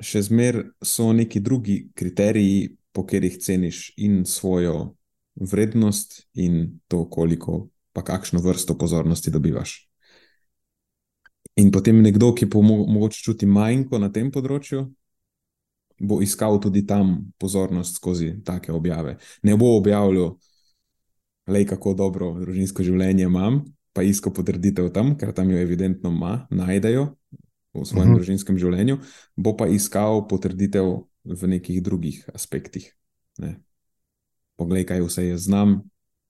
še 0.01 0.23
zmeraj 0.25 0.71
so 0.81 1.11
neki 1.13 1.39
drugi 1.39 1.77
kriteriji, 1.95 2.73
po 2.93 3.01
katerih 3.05 3.39
ceniš 3.41 3.93
in 3.97 4.25
svojo 4.25 4.93
vrednost, 5.35 6.27
in 6.33 6.79
to, 6.87 7.09
koliko, 7.09 7.67
pa 7.93 8.03
kakšno 8.05 8.41
vrsto 8.41 8.77
pozornosti 8.77 9.31
dobivaš. 9.31 9.92
In 11.55 11.69
potem 11.71 12.01
nekdo, 12.01 12.31
ki 12.33 12.49
pa 12.49 12.61
mogoče 12.61 13.21
čuti 13.21 13.45
manjko 13.45 13.99
na 14.01 14.09
tem 14.09 14.31
področju, 14.33 14.87
bo 16.01 16.17
iskal 16.21 16.57
tudi 16.61 16.81
tam 16.87 17.33
pozornost 17.37 17.99
skozi 17.99 18.33
take 18.45 18.73
objave. 18.73 19.17
Ne 19.43 19.55
bo 19.57 19.75
objavljal, 19.77 20.33
le 21.47 21.65
kako 21.69 21.93
dobro 21.93 22.31
družinsko 22.41 22.83
življenje 22.83 23.27
imam, 23.29 23.61
pa 23.93 24.01
iskal 24.01 24.33
potrditev 24.33 24.89
tam, 24.93 25.13
ker 25.19 25.33
tam 25.35 25.51
jo 25.53 25.61
evidentno 25.61 26.09
ima, 26.09 26.47
najdejo 26.49 27.11
v 27.73 27.85
svojem 27.85 28.01
uh 28.01 28.05
mhm. 28.05 28.13
-huh. 28.13 28.17
družinskem 28.17 28.57
življenju, 28.57 28.97
bo 29.35 29.57
pa 29.57 29.67
iskal 29.67 30.27
potrditev 30.27 31.05
v 31.23 31.47
nekih 31.47 31.83
drugih 31.83 32.29
aspektih. 32.33 32.93
Ne. 33.37 33.61
Poglej, 34.55 34.85
kaj 34.85 35.01
vse 35.01 35.27
jaz 35.27 35.45
znam 35.45 35.81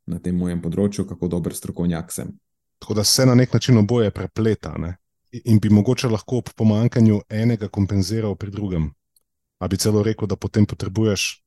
na 0.05 0.19
tem 0.19 0.35
mojem 0.35 0.61
področju, 0.61 1.07
kako 1.07 1.27
dober 1.27 1.55
strokovnjak 1.55 2.11
sem. 2.11 2.31
Tako 2.79 2.93
da 2.93 3.03
se 3.03 3.25
na 3.25 3.35
nek 3.35 3.53
način 3.53 3.77
oboje 3.77 4.11
prepleta. 4.11 4.77
Ne? 4.77 4.97
In 5.33 5.59
bi 5.59 5.69
mogoče 5.69 6.07
lahko 6.07 6.37
ob 6.37 6.49
pomankanju 6.55 7.21
enega 7.29 7.67
kompenziral 7.67 8.35
pri 8.35 8.51
drugem. 8.51 8.91
A 9.59 9.67
bi 9.67 9.77
celo 9.77 10.03
rekel, 10.03 10.27
da 10.27 10.35
potem 10.35 10.65
potrebuješ 10.65 11.43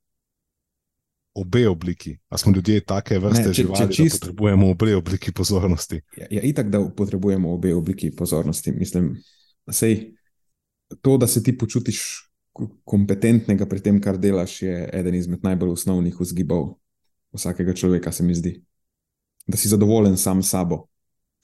obe 1.36 1.68
obliki. 1.68 2.16
A 2.28 2.38
smo 2.38 2.52
ljudje 2.52 2.80
take 2.80 3.18
vrste 3.18 3.52
živali, 3.52 3.94
čist... 3.94 4.20
da 4.20 4.26
potrebujemo 4.26 4.70
obe 4.70 4.96
obliki 4.96 5.32
pozornosti? 5.32 6.00
Ja, 6.16 6.26
ja, 6.30 6.42
itak, 6.42 6.70
da 6.70 6.80
potrebujemo 6.96 7.52
obe 7.52 7.74
obliki 7.74 8.10
pozornosti. 8.10 8.72
Mislim, 8.72 9.16
sej, 9.70 10.14
to, 11.02 11.18
da 11.18 11.26
se 11.26 11.42
ti 11.42 11.58
počutiš 11.58 12.02
kompetentnega 12.84 13.66
pri 13.68 13.80
tem, 13.80 14.00
kar 14.00 14.18
delaš, 14.18 14.62
je 14.62 14.88
eden 14.92 15.14
izmed 15.14 15.44
najbolj 15.44 15.74
osnovnih 15.76 16.16
vzgibov 16.20 16.74
vsakega 17.36 17.74
človeka, 17.74 18.12
se 18.12 18.24
mi 18.24 18.34
zdi. 18.34 18.56
Da 19.46 19.56
si 19.56 19.68
zadovoljen 19.68 20.16
sam 20.16 20.42
s 20.42 20.50
sabo 20.50 20.86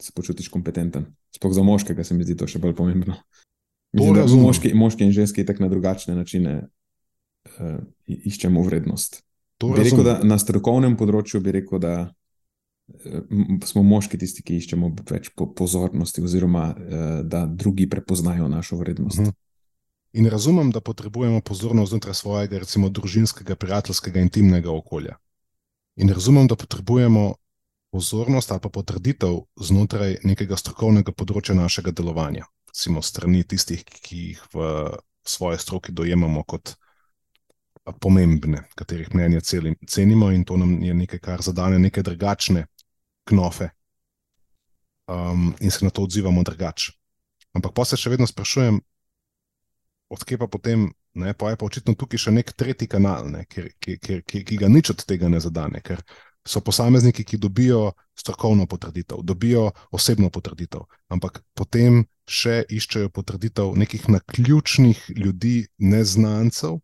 se 0.00 0.12
počutiš 0.14 0.48
kompetenten. 0.48 1.06
Sploh 1.34 1.52
za 1.54 1.62
moškega 1.62 2.04
se 2.04 2.14
mi 2.14 2.24
zdi 2.24 2.36
to 2.36 2.46
še 2.46 2.60
bolj 2.62 2.74
pomembno. 2.78 3.16
Mislim, 3.92 4.14
da 4.14 4.24
moški, 4.26 4.72
moški 4.74 5.04
in 5.04 5.12
ženski 5.12 5.44
tako 5.46 5.66
na 5.66 5.68
drugačne 5.68 6.14
načine 6.16 6.54
uh, 6.62 7.78
iščemo 8.06 8.62
vrednost. 8.64 9.20
Rekel, 9.62 10.08
na 10.26 10.38
strokovnem 10.40 10.96
področju 10.98 11.42
bi 11.44 11.52
rekel, 11.58 11.78
da 11.82 11.94
uh, 12.08 13.20
smo 13.68 13.84
moški 13.86 14.18
tisti, 14.18 14.42
ki 14.42 14.56
iščemo 14.62 14.94
več 15.10 15.30
po 15.36 15.50
pozornosti, 15.54 16.24
oziroma 16.24 16.70
uh, 16.72 17.04
da 17.22 17.44
drugi 17.46 17.86
prepoznajo 17.90 18.48
našo 18.48 18.80
vrednost. 18.80 19.18
Uh 19.18 19.28
mhm. 19.28 19.30
-huh. 19.30 19.38
In 20.12 20.26
razumem, 20.28 20.70
da 20.70 20.80
potrebujemo 20.80 21.40
pozornost 21.40 21.90
znotraj 21.90 22.14
svojega, 22.14 22.58
recimo, 22.58 22.88
družinskega, 22.88 23.56
prijateljskega, 23.56 24.20
intimnega 24.20 24.70
okolja. 24.70 25.16
In 25.96 26.08
razumem, 26.08 26.46
da 26.46 26.56
potrebujemo 26.56 27.34
pozornost 27.92 28.50
ali 28.50 28.60
pa 28.64 28.70
potrditev 28.72 29.42
znotraj 29.60 30.22
nekega 30.24 30.56
strokovnega 30.56 31.12
področja 31.12 31.54
našega 31.54 31.92
delovanja, 31.92 32.46
recimo 32.70 33.02
strani 33.04 33.44
tistih, 33.44 33.84
ki 33.84 34.20
jih 34.30 34.46
v 34.54 34.70
svoje 35.28 35.60
stroki 35.60 35.92
dojemamo 35.92 36.42
kot 36.48 36.74
pomembne, 38.00 38.64
katerih 38.78 39.10
mnenje 39.12 39.42
cenimo, 39.86 40.30
in 40.30 40.44
to 40.46 40.56
nam 40.56 40.76
je 40.82 40.94
nekaj, 40.94 41.20
kar 41.20 41.42
zadane 41.42 41.78
neke 41.82 42.02
drugačne 42.06 42.64
knofe, 43.28 43.68
um, 45.10 45.52
in 45.60 45.70
se 45.70 45.84
na 45.84 45.90
to 45.90 46.02
odzivamo 46.02 46.42
drugače. 46.42 46.92
Ampak 47.52 47.74
pa 47.74 47.84
se 47.84 47.98
še 48.00 48.14
vedno 48.14 48.26
sprašujem, 48.26 48.80
odkje 50.14 50.38
pa 50.38 50.48
potem. 50.48 50.90
Ne, 51.12 51.34
pa 51.36 51.50
je 51.50 51.58
pa 51.60 51.66
očitno 51.68 51.92
tukaj 51.92 52.22
še 52.22 52.30
nek 52.32 52.54
tretji 52.56 52.86
kanal, 52.88 53.26
ne, 53.28 53.42
ki, 53.44 53.66
ki, 53.76 53.98
ki, 54.00 54.14
ki, 54.24 54.38
ki 54.48 54.56
ga 54.56 54.70
nič 54.72 54.94
od 54.94 55.02
tega 55.04 55.28
ne 55.28 55.42
zadane, 55.44 55.82
ker 55.84 56.00
so 56.48 56.60
posamezniki, 56.60 57.24
ki 57.24 57.38
dobijo 57.38 57.92
strokovno 58.18 58.66
potrditev, 58.66 59.22
dobijo 59.22 59.70
osebno 59.90 60.30
potrditev, 60.30 60.86
ampak 61.08 61.42
potem 61.54 62.04
še 62.28 62.62
iščejo 62.70 63.10
potrditev 63.14 63.74
nekih 63.78 64.08
naključnih 64.08 65.04
ljudi, 65.16 65.66
neznancev, 65.78 66.80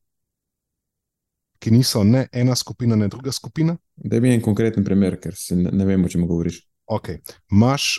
ki 1.59 1.73
niso 1.75 2.05
ne 2.07 2.29
ena 2.33 2.55
skupina, 2.57 2.97
ne 2.97 3.09
druga 3.11 3.33
skupina. 3.35 3.77
Da 3.97 4.21
bi 4.21 4.31
en 4.31 4.43
konkreten 4.43 4.85
primer, 4.87 5.19
ker 5.21 5.35
se 5.35 5.57
ne, 5.59 5.73
ne 5.75 5.87
vemo, 5.87 6.07
o 6.07 6.13
čem 6.13 6.27
govoriš. 6.27 6.63
Okay. 6.89 7.19
Maš 7.51 7.97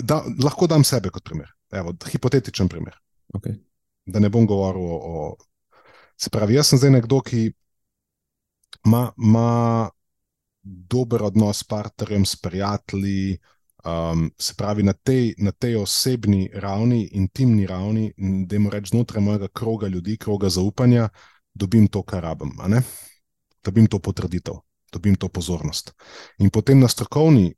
da, 0.00 0.22
lahko 0.42 0.66
dam 0.66 0.84
sebe 0.84 1.10
kot 1.12 1.24
primer, 1.24 1.50
Evo, 1.72 1.94
hipotetičen 2.10 2.68
primer. 2.68 2.96
Okay. 3.36 3.56
Da 4.04 4.20
ne 4.20 4.28
bom 4.28 4.46
govoril 4.46 4.84
o, 4.84 4.96
o. 4.98 5.36
Se 6.20 6.30
pravi, 6.30 6.54
jaz 6.58 6.68
sem 6.68 6.78
zdaj 6.78 6.92
nekdo, 6.98 7.20
ki 7.24 7.46
ima 8.84 9.06
dober 10.62 11.22
odnos 11.22 11.58
s 11.58 11.64
partnerjem, 11.64 12.24
s 12.26 12.36
prijatelji. 12.36 13.38
Um, 13.84 14.30
se 14.38 14.54
pravi, 14.54 14.82
na 14.82 14.92
tej, 14.92 15.34
na 15.38 15.50
tej 15.52 15.76
osebni 15.76 16.46
ravni, 16.54 17.08
intimni 17.12 17.66
ravni, 17.66 18.12
da 18.46 18.54
jim 18.54 18.68
rečem, 18.70 18.86
znotraj 18.86 19.22
mojega 19.22 19.48
kroga 19.48 19.88
ljudi, 19.88 20.16
kroga 20.16 20.48
zaupanja, 20.48 21.08
dobim 21.54 21.88
to, 21.88 22.02
kar 22.02 22.22
rabim. 22.22 22.52
Dobim 23.64 23.86
to 23.86 23.98
potrditev, 23.98 24.54
dobim 24.92 25.16
to 25.16 25.28
pozornost. 25.28 25.92
In 26.38 26.50
potem 26.50 26.78
na, 26.80 26.88
strokovni, 26.88 27.54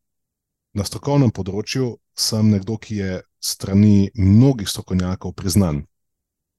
na 0.73 0.85
strokovnem 0.85 1.31
področju 1.31 1.99
sem 2.17 2.51
nekdo, 2.51 2.79
ki 2.81 2.97
je 2.97 3.21
strani 3.41 4.11
mnogih 4.15 4.69
strokovnjakov 4.69 5.35
priznan. 5.37 5.85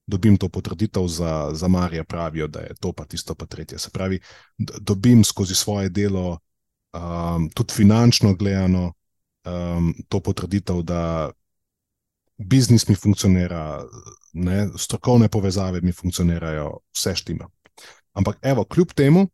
Dobim 0.07 0.37
to 0.37 0.49
potrditev 0.49 1.07
za, 1.07 1.49
za 1.53 1.67
Marija, 1.67 2.03
pravijo, 2.03 2.47
da 2.47 2.59
je 2.59 2.75
to 2.79 2.91
pa 2.93 3.05
tisto, 3.05 3.35
pa 3.35 3.45
tretje. 3.45 3.79
Se 3.79 3.89
pravi, 3.89 4.19
dobim 4.57 5.23
skozi 5.23 5.55
svoje 5.55 5.89
delo, 5.89 6.39
um, 6.93 7.49
tudi 7.49 7.73
finančno 7.73 8.35
gledano, 8.35 8.93
um, 9.45 9.93
to 10.09 10.19
potrditev, 10.19 10.81
da 10.81 11.31
biznis 12.37 12.87
mi 12.87 12.95
funkcionira, 12.95 13.83
ne, 14.33 14.67
strokovne 14.77 15.29
povezave 15.29 15.81
mi 15.81 15.91
funkcionirajo, 15.91 16.77
vse 16.93 17.15
štima. 17.15 17.49
Ampak, 18.13 18.37
evo, 18.41 18.63
kljub 18.63 18.93
temu, 18.93 19.27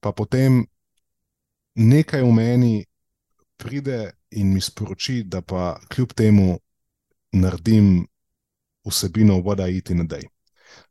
pa 0.00 0.12
potem 0.12 0.64
nekaj 1.74 2.22
v 2.22 2.32
meni 2.32 2.84
pride 3.56 4.10
in 4.30 4.52
mi 4.52 4.60
sporoči, 4.60 5.22
da 5.24 5.40
pa 5.42 5.80
kljub 5.88 6.12
temu 6.12 6.58
naredim 7.32 8.06
vsebino 8.84 9.40
voda 9.40 9.68
iti 9.68 9.94
na 9.94 10.04
dej. 10.04 10.28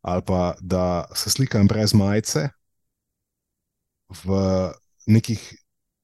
Ali 0.01 0.21
pa 0.25 0.55
da 0.61 1.05
se 1.15 1.29
slikam 1.29 1.67
brez 1.67 1.93
majice 1.93 2.49
v 4.23 4.37
nekih 5.07 5.41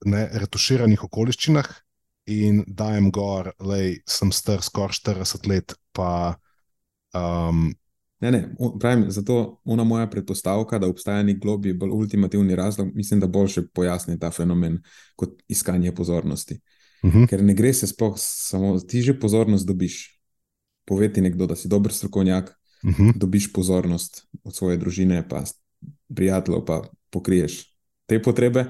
ne, 0.05 0.29
retuširanih 0.34 1.03
okoliščinah, 1.03 1.67
in 2.29 2.63
dajem 2.67 3.10
gor, 3.12 3.51
da 3.60 3.79
sem 4.10 4.31
star 4.31 4.63
skoraj 4.65 5.01
40 5.01 5.48
let. 5.50 5.74
Pa, 5.96 6.36
um, 7.17 7.69
ne, 8.22 8.31
ne, 8.31 8.41
pravim, 8.79 9.08
zato 9.12 9.60
ona 9.65 9.84
moja 9.84 10.08
predpostavka, 10.10 10.79
da 10.79 10.89
obstaja 10.89 11.24
nek 11.25 11.41
globi, 11.41 11.74
bolj 11.74 11.96
ultimativni 11.96 12.55
razlog, 12.55 12.93
mislim, 12.96 13.19
da 13.19 13.27
boljše 13.27 13.67
pojasni 13.74 14.19
ta 14.19 14.31
fenomen 14.31 14.79
kot 15.15 15.41
iskanje 15.48 15.96
pozornosti. 15.96 16.60
Uh 17.03 17.10
mhm. 17.10 17.24
-huh. 17.24 17.29
Ker 17.29 17.43
ne 17.43 17.53
gre 17.53 17.74
se 17.74 17.88
sploh 17.88 18.13
samo, 18.17 18.79
ti 18.79 19.01
že 19.01 19.19
pozornost 19.19 19.67
dobiš. 19.67 20.19
Poveti 20.89 21.22
nekdo, 21.22 21.46
da 21.46 21.55
si 21.55 21.69
dober 21.69 21.93
strokovnjak, 21.93 22.50
uh 22.50 22.89
mhm. 22.89 23.03
-huh. 23.03 23.17
dobiš 23.17 23.53
pozornost 23.53 24.25
od 24.43 24.55
svoje 24.55 24.77
družine, 24.77 25.27
pa 25.29 25.43
prijateljev, 26.15 26.65
pa 26.65 26.81
pokriješ 27.10 27.75
te 28.05 28.22
potrebe, 28.22 28.65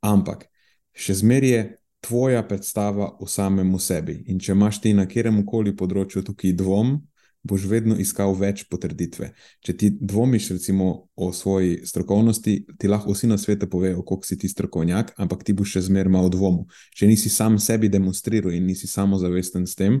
ampak 0.00 0.46
še 0.92 1.14
zmeraj 1.14 1.50
je 1.50 1.62
tvoja 2.00 2.42
predstava 2.42 3.16
o 3.20 3.26
samem 3.26 3.78
sebi. 3.78 4.22
In 4.26 4.38
če 4.38 4.52
imaš 4.52 4.80
ti 4.80 4.94
na 4.94 5.06
katerem 5.06 5.42
koli 5.46 5.76
področju 5.76 6.22
tukaj 6.22 6.52
dvom, 6.52 7.00
boš 7.46 7.66
vedno 7.70 7.96
iskal 7.98 8.34
več 8.34 8.64
potrditve. 8.70 9.30
Če 9.64 9.74
ti 9.78 9.90
dvomiš, 9.90 10.50
recimo, 10.56 11.08
o 11.14 11.30
svoji 11.32 11.80
strokovnosti, 11.86 12.56
ti 12.78 12.90
lahko 12.90 13.14
vsi 13.14 13.30
na 13.30 13.38
svetu 13.38 13.68
povejo, 13.70 14.02
koliko 14.06 14.26
si 14.26 14.38
ti 14.38 14.50
strokovnjak, 14.50 15.14
ampak 15.22 15.44
ti 15.46 15.54
boš 15.56 15.76
še 15.76 15.86
zmeraj 15.88 16.10
imel 16.10 16.30
dvom. 16.34 16.64
Če 16.96 17.10
nisi 17.10 17.30
sam 17.32 17.60
sebi 17.62 17.90
demonstriral 17.92 18.54
in 18.56 18.66
nisi 18.66 18.90
samozavesten 18.90 19.66
s 19.66 19.78
tem, 19.78 20.00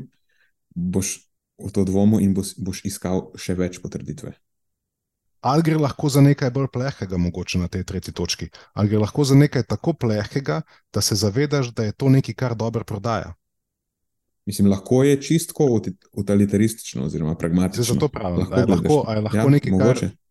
boš 0.74 1.25
v 1.58 1.72
to 1.72 1.84
dvomu 1.84 2.20
in 2.20 2.34
boš, 2.34 2.54
boš 2.58 2.84
iskal 2.84 3.30
še 3.40 3.54
več 3.54 3.80
potrditve 3.82 4.36
ali 5.46 5.62
gre 5.62 5.78
lahko 5.78 6.08
za 6.08 6.20
nekaj 6.20 6.50
bolj 6.50 6.68
plehkega, 6.72 7.16
mogoče 7.16 7.58
na 7.58 7.68
tej 7.68 7.84
tretji 7.86 8.14
točki, 8.14 8.48
ali 8.74 8.88
gre 8.88 8.98
lahko 8.98 9.24
za 9.24 9.34
nekaj 9.34 9.62
tako 9.70 9.92
plehkega, 9.92 10.62
da 10.92 11.00
se 11.00 11.14
zavedaš, 11.14 11.70
da 11.74 11.84
je 11.86 11.92
to 11.92 12.08
nekaj, 12.08 12.34
kar 12.34 12.54
dobro 12.54 12.84
prodaja. 12.84 13.34
Mislim, 14.46 14.70
lahko 14.70 15.02
je 15.04 15.22
čistko 15.22 15.80
utilitaristično, 16.12 17.04
oziroma 17.04 17.34
pragmatično. 17.34 17.94
Zato 17.94 18.08
pravi, 18.08 18.42
lahko, 18.42 18.58
je 18.58 18.66
lahko, 18.66 19.12
je 19.12 19.20
lahko 19.20 19.36
ja, 19.36 19.46
nekaj, 19.48 19.72
mogoče. 19.72 20.08
kar. 20.08 20.25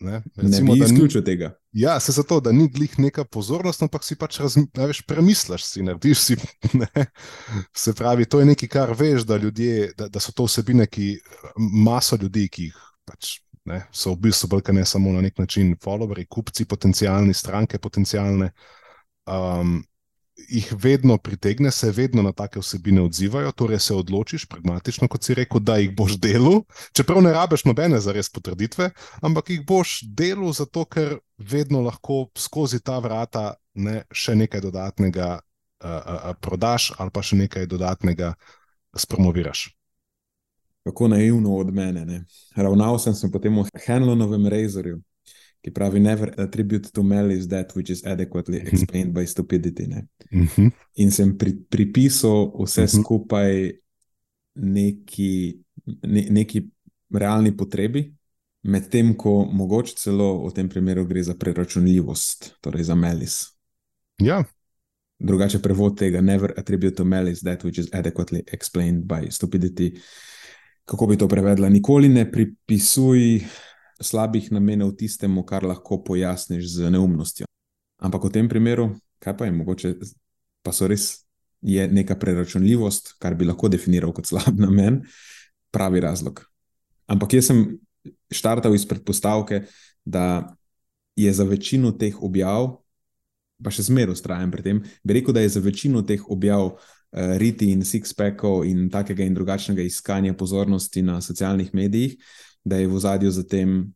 Ne, 0.00 0.22
recimo, 0.36 0.74
ne 0.74 0.80
bi 0.80 0.84
izključil 0.84 1.22
tega. 1.24 1.50
Ja, 1.72 2.00
se 2.00 2.12
zato, 2.12 2.38
da 2.40 2.52
ni 2.52 2.68
glih 2.68 2.98
neka 2.98 3.24
pozornost, 3.24 3.82
ampak 3.82 4.04
si 4.04 4.16
pač 4.16 4.38
razmišljaš, 4.40 5.02
premisliš 5.06 5.64
si, 5.64 5.82
narediš 5.84 6.22
si. 6.24 6.36
Ne. 6.80 7.06
Se 7.76 7.92
pravi, 7.94 8.24
to 8.24 8.40
je 8.40 8.48
nekaj, 8.48 8.68
kar 8.68 8.94
veš, 8.96 9.26
da, 9.28 9.36
ljudje, 9.36 9.92
da, 9.98 10.08
da 10.08 10.20
so 10.20 10.32
to 10.32 10.46
vsebine, 10.48 10.86
ki 10.86 11.12
maso 11.84 12.16
ljudi, 12.20 12.48
ki 12.48 12.70
jih 12.70 12.80
pač 13.04 13.36
ne, 13.68 13.82
so 13.92 14.14
v 14.14 14.22
bistvu 14.24 14.48
bolj 14.54 14.72
ne 14.72 14.86
samo 14.88 15.12
na 15.12 15.20
nek 15.20 15.38
način 15.38 15.74
followeri, 15.84 16.24
kupci, 16.28 16.64
potencijalni 16.64 17.34
stranke, 17.34 17.78
potencijalne. 17.78 18.50
Um, 19.28 19.82
Ih 20.48 20.72
vedno 20.82 21.18
pritegne, 21.18 21.70
se 21.70 21.90
vedno 21.90 22.22
na 22.22 22.32
take 22.32 22.60
vsebine 22.60 23.02
odzivajo, 23.02 23.52
torej 23.52 23.78
se 23.78 23.94
odločiš, 23.94 24.46
pragmatično, 24.46 25.08
kot 25.08 25.24
si 25.24 25.34
rekel, 25.34 25.60
da 25.60 25.76
jih 25.78 25.92
boš 25.96 26.16
delal, 26.18 26.62
čeprav 26.96 27.22
ne 27.22 27.32
rabiš 27.32 27.64
nobene 27.68 28.00
za 28.00 28.12
res 28.12 28.30
potrditve, 28.32 28.90
ampak 29.22 29.50
jih 29.50 29.64
boš 29.66 30.00
delal 30.04 30.52
zato, 30.56 30.84
ker 30.84 31.18
vedno 31.38 31.82
lahko 31.86 32.26
skozi 32.38 32.80
ta 32.80 32.98
vrata 32.98 33.54
ne, 33.74 34.04
še 34.12 34.34
nekaj 34.34 34.64
dodatnega 34.64 35.34
uh, 35.38 35.90
uh, 35.90 36.32
prodaš 36.40 36.92
ali 36.98 37.14
pa 37.14 37.22
še 37.22 37.36
nekaj 37.44 37.68
dodatnega 37.70 38.34
spromoviraš 38.96 39.68
kako 40.84 41.08
naivno 41.08 41.56
od 41.56 41.74
mene. 41.74 42.04
Ne? 42.06 42.24
Ravnal 42.56 42.98
sem 42.98 43.14
se 43.14 43.30
potem 43.30 43.58
v 43.58 43.66
Henlonovem 43.86 44.46
razorju, 44.46 45.00
ki 45.60 45.70
pravi: 45.70 46.00
Never 46.00 46.32
attribute 46.40 46.90
to 46.92 47.02
malice 47.02 47.48
that 47.48 47.76
which 47.76 47.90
is 47.90 48.04
adequately 48.06 48.58
mhm. 48.58 48.68
explained 48.68 49.12
by 49.14 49.26
stupidity. 49.26 49.84
Uh 49.84 50.02
mhm. 50.30 50.46
-huh. 50.46 50.70
In 50.94 51.10
sem 51.10 51.36
pri, 51.38 51.56
pripisal 51.68 52.52
vse 52.64 52.82
uh 52.82 52.88
mhm. 52.88 52.96
-huh. 52.96 53.04
skupaj 53.04 53.72
neki, 54.54 55.58
ne, 56.02 56.26
neki 56.30 56.68
realni 57.10 57.56
potrebi. 57.56 58.14
Medtem 58.62 59.16
ko 59.16 59.44
mogoče 59.52 59.94
celo 59.96 60.48
v 60.48 60.52
tem 60.52 60.68
primeru 60.68 61.06
gre 61.06 61.22
za 61.22 61.34
preračunljivost, 61.34 62.56
torej 62.60 62.82
za 62.82 62.94
melis. 62.94 63.56
Ja. 64.18 64.44
Drugače 65.18 65.58
prevod 65.58 65.98
tega, 65.98 66.20
never 66.20 66.52
attribute 66.56 66.94
to 66.94 67.04
malice 67.04 67.40
that 67.40 67.64
which 67.64 67.78
is 67.78 67.88
adequately 67.92 68.42
explained 68.52 69.04
by 69.04 69.30
stupidity, 69.30 69.92
uh, 69.94 70.00
kako 70.90 71.06
bi 71.06 71.16
to 71.18 71.28
prevedla, 71.28 71.68
nikoli 71.68 72.08
ne 72.08 72.24
pripisuj 72.30 73.40
slabih 74.00 74.50
namenov 74.52 74.94
tistemu, 74.96 75.44
kar 75.46 75.64
lahko 75.64 76.00
pojasniš 76.04 76.66
z 76.76 76.90
neumnostjo. 76.90 77.46
Ampak 78.00 78.24
v 78.24 78.32
tem 78.32 78.48
primeru, 78.48 78.94
kaj 79.20 79.36
pa 79.36 79.44
je 79.44 79.52
mogoče, 79.52 79.94
pa 80.64 80.72
so 80.72 80.88
res 80.88 81.26
je 81.60 81.84
neka 81.88 82.16
preračunljivost, 82.16 83.14
kar 83.20 83.36
bi 83.36 83.44
lahko 83.44 83.68
definiral 83.68 84.14
kot 84.16 84.26
slab 84.26 84.56
namen, 84.64 85.02
pravi 85.70 86.00
razlog. 86.00 86.40
Ampak 87.10 87.36
jaz 87.36 87.50
sem 87.50 87.64
štartal 88.32 88.74
iz 88.74 88.86
predpostavke, 88.88 89.66
da 90.04 90.56
je 91.16 91.32
za 91.32 91.44
večino 91.44 91.92
teh 91.92 92.16
objav, 92.22 92.78
pa 93.60 93.72
še 93.74 93.84
zmeraj 93.90 94.16
ustrajam 94.16 94.52
pri 94.54 94.64
tem, 94.64 94.80
bi 95.04 95.18
rekel, 95.18 95.36
da 95.36 95.44
je 95.44 95.52
za 95.52 95.60
večino 95.60 96.00
teh 96.06 96.22
objav 96.32 96.70
uh, 96.70 96.78
riti 97.42 97.68
in 97.74 97.84
six-packov 97.84 98.64
in 98.64 98.88
takega 98.88 99.26
in 99.26 99.36
drugačnega 99.36 99.84
iskanja 99.84 100.32
pozornosti 100.32 101.02
na 101.04 101.18
socialnih 101.20 101.74
medijih, 101.76 102.16
da 102.64 102.76
je 102.76 102.88
v 102.88 102.98
zadju 102.98 103.30
za 103.30 103.42
tem 103.42 103.94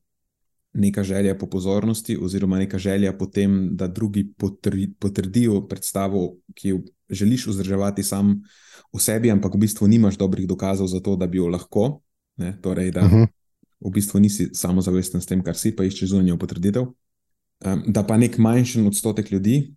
neka 0.74 1.02
želja 1.02 1.38
po 1.38 1.46
pozornosti, 1.46 2.18
oziroma 2.20 2.58
neka 2.58 2.78
želja 2.78 3.12
po 3.12 3.26
tem, 3.26 3.68
da 3.72 3.86
drugi 3.86 4.26
potri, 4.36 4.90
potrdijo 4.98 5.68
predstavo, 5.68 6.36
ki 6.54 6.68
jo 6.68 6.80
želiš 7.08 7.46
vzdrževati 7.46 8.02
sam 8.02 8.42
v 8.92 9.00
sebi, 9.00 9.30
ampak 9.30 9.54
v 9.54 9.58
bistvu 9.58 9.86
nimaš 9.86 10.18
dobrih 10.18 10.48
dokazov 10.48 10.86
za 10.86 11.00
to, 11.00 11.16
da 11.16 11.26
bi 11.26 11.38
jo 11.38 11.46
lahko. 11.48 12.00
Ne, 12.36 12.56
torej, 12.62 12.90
da 12.90 13.00
uh 13.00 13.12
mhm. 13.12 13.22
-huh. 13.22 13.26
v 13.80 13.90
bistvu 13.90 14.20
nisi 14.20 14.48
samozavesten 14.54 15.20
s 15.20 15.26
tem, 15.26 15.42
kar 15.42 15.56
si, 15.56 15.76
pa 15.76 15.84
iščeš 15.84 16.08
zunanjo 16.08 16.36
potrditev. 16.38 16.82
Um, 17.64 17.82
da 17.86 18.02
pa 18.02 18.16
nek 18.16 18.38
manjši 18.38 18.80
odstotek 18.80 19.30
ljudi, 19.32 19.74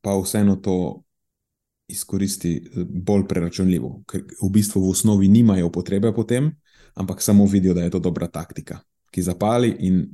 pa 0.00 0.20
vseeno 0.20 0.56
to 0.56 1.04
izkoristi 1.88 2.56
eh, 2.56 2.84
bolj 2.84 3.26
preračunljivo, 3.28 4.02
ker 4.06 4.22
v 4.42 4.50
bistvu 4.50 4.82
v 4.84 4.90
osnovi 4.90 5.28
nimajo 5.28 5.70
potrebe 5.72 6.12
po 6.14 6.24
tem, 6.24 6.52
ampak 6.94 7.22
samo 7.22 7.46
vidijo, 7.46 7.74
da 7.74 7.82
je 7.82 7.90
to 7.90 7.98
dobra 7.98 8.26
taktika, 8.26 8.80
ki 9.10 9.22
zapali 9.22 9.76
in 9.78 10.04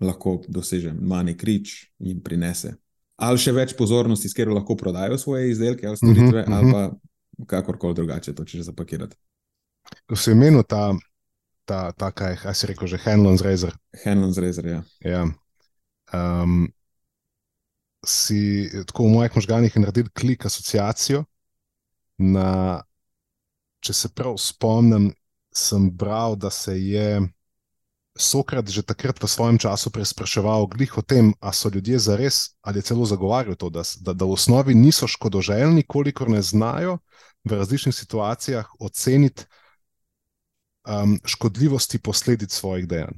lahko 0.00 0.42
doseže 0.48 0.92
manj 0.92 1.34
krič 1.36 1.90
in 1.98 2.22
prinese. 2.22 2.76
Ali 3.18 3.40
še 3.42 3.52
več 3.52 3.74
pozornosti, 3.74 4.28
s 4.30 4.36
katero 4.36 4.54
lahko 4.54 4.76
prodajo 4.78 5.18
svoje 5.18 5.50
izdelke 5.50 5.86
ali 5.86 5.96
storitve, 5.96 6.42
uh 6.42 6.48
-huh, 6.48 6.48
uh 6.48 6.48
-huh. 6.48 6.56
ali 6.56 6.72
pa 6.72 7.46
kakorkoli 7.46 7.94
drugače 7.94 8.34
to 8.34 8.44
češ 8.44 8.60
zapakirati. 8.60 9.16
Ko 10.06 10.16
se 10.16 10.32
imenuje 10.32 10.64
ta, 10.68 10.94
ta, 11.64 11.92
ta, 11.92 12.10
kaj 12.10 12.54
si 12.54 12.66
rekel, 12.66 12.86
že 12.86 12.96
Henlon's 12.96 13.42
Razor. 13.42 13.76
Henlon's 14.04 14.38
Razor, 14.38 14.66
ja. 14.66 14.82
ja. 15.00 15.28
Um, 16.12 16.72
si 18.06 18.70
tako 18.86 19.04
v 19.04 19.12
mojih 19.12 19.36
možganjih 19.36 19.76
naredil 19.76 20.06
klik 20.14 20.46
asociacijo 20.46 21.24
na 22.18 22.82
če 23.80 23.94
se 23.94 24.08
prav 24.14 24.38
spomnim, 24.42 25.12
sem 25.58 25.90
bral, 25.90 26.36
da 26.36 26.50
se 26.50 26.78
je 26.78 27.28
Sokrat 28.18 28.66
že 28.66 28.82
takrat 28.82 29.14
v 29.22 29.30
svojem 29.30 29.58
času 29.62 29.94
preizpraševal 29.94 30.66
glih 30.66 30.90
o 30.98 31.02
tem, 31.06 31.30
ali 31.38 31.54
so 31.54 31.70
ljudje 31.70 31.98
zares 31.98 32.58
ali 32.66 32.82
celo 32.82 33.06
zagovarjali 33.06 33.56
to, 33.56 33.70
da, 33.70 33.86
da, 34.02 34.12
da 34.12 34.24
v 34.24 34.34
osnovi 34.34 34.74
niso 34.74 35.06
škodoželjni, 35.06 35.86
kolikor 35.86 36.26
ne 36.28 36.42
znajo 36.42 36.98
v 37.46 37.54
različnih 37.54 37.94
situacijah 37.94 38.66
oceniti 38.80 39.46
um, 40.88 41.20
škodljivosti 41.24 41.98
posledic 41.98 42.52
svojih 42.52 42.88
dejanj. 42.88 43.14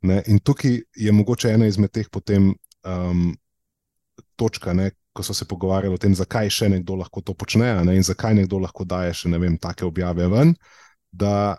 Ne? 0.00 0.22
In 0.26 0.40
tukaj 0.40 0.80
je 0.96 1.12
mogoče 1.12 1.52
ena 1.52 1.66
izmed 1.66 1.92
teh 1.92 2.08
potem 2.08 2.54
um, 2.84 3.36
točka, 4.36 4.72
ne? 4.72 4.90
Ko 5.14 5.22
so 5.22 5.34
se 5.34 5.46
pogovarjali 5.46 5.94
o 5.94 5.98
tem, 5.98 6.14
zakaj 6.14 6.50
še 6.50 6.68
nekdo 6.72 6.98
lahko 6.98 7.22
to 7.22 7.34
počne 7.38 7.70
ne? 7.86 7.94
in 7.96 8.02
zakaj 8.02 8.34
nekdo 8.34 8.58
lahko 8.58 8.84
daje 8.84 9.14
še 9.14 9.30
ne 9.30 9.38
vem, 9.38 9.58
take 9.58 9.86
objave 9.86 10.26
ven. 10.28 10.54
Da 11.14 11.54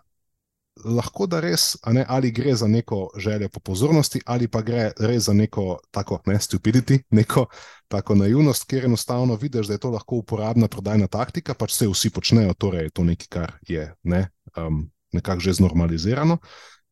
lahko 0.84 1.24
da 1.28 1.39
res, 1.39 1.78
ne, 1.88 2.04
ali 2.08 2.32
gre 2.36 2.56
za 2.56 2.68
neko 2.68 3.10
željo 3.18 3.50
po 3.50 3.60
pozornosti, 3.60 4.20
ali 4.26 4.48
pa 4.52 4.62
gre 4.62 4.89
res 5.00 5.30
za 5.30 5.34
neko 5.34 5.80
tako 5.91 6.20
ne, 6.28 6.36
stupidity, 6.39 7.00
neko 7.15 7.46
tako 7.88 8.15
naivnost, 8.20 8.68
ker 8.68 8.86
enostavno 8.86 9.36
vidiš, 9.39 9.68
da 9.68 9.74
je 9.74 9.84
to 9.86 9.94
lahko 9.96 10.20
uporabna 10.20 10.68
prodajna 10.68 11.08
taktika, 11.08 11.54
pač 11.54 11.78
se 11.78 11.88
vsi 11.88 12.12
počnejo, 12.12 12.54
torej 12.54 12.89
je 12.89 12.89
to 12.91 13.08
nekaj, 13.08 13.28
kar 13.32 13.54
je 13.68 13.88
ne, 14.04 14.28
um, 14.58 14.84
nekako 15.15 15.48
že 15.48 15.54
znormalizirano. 15.62 16.38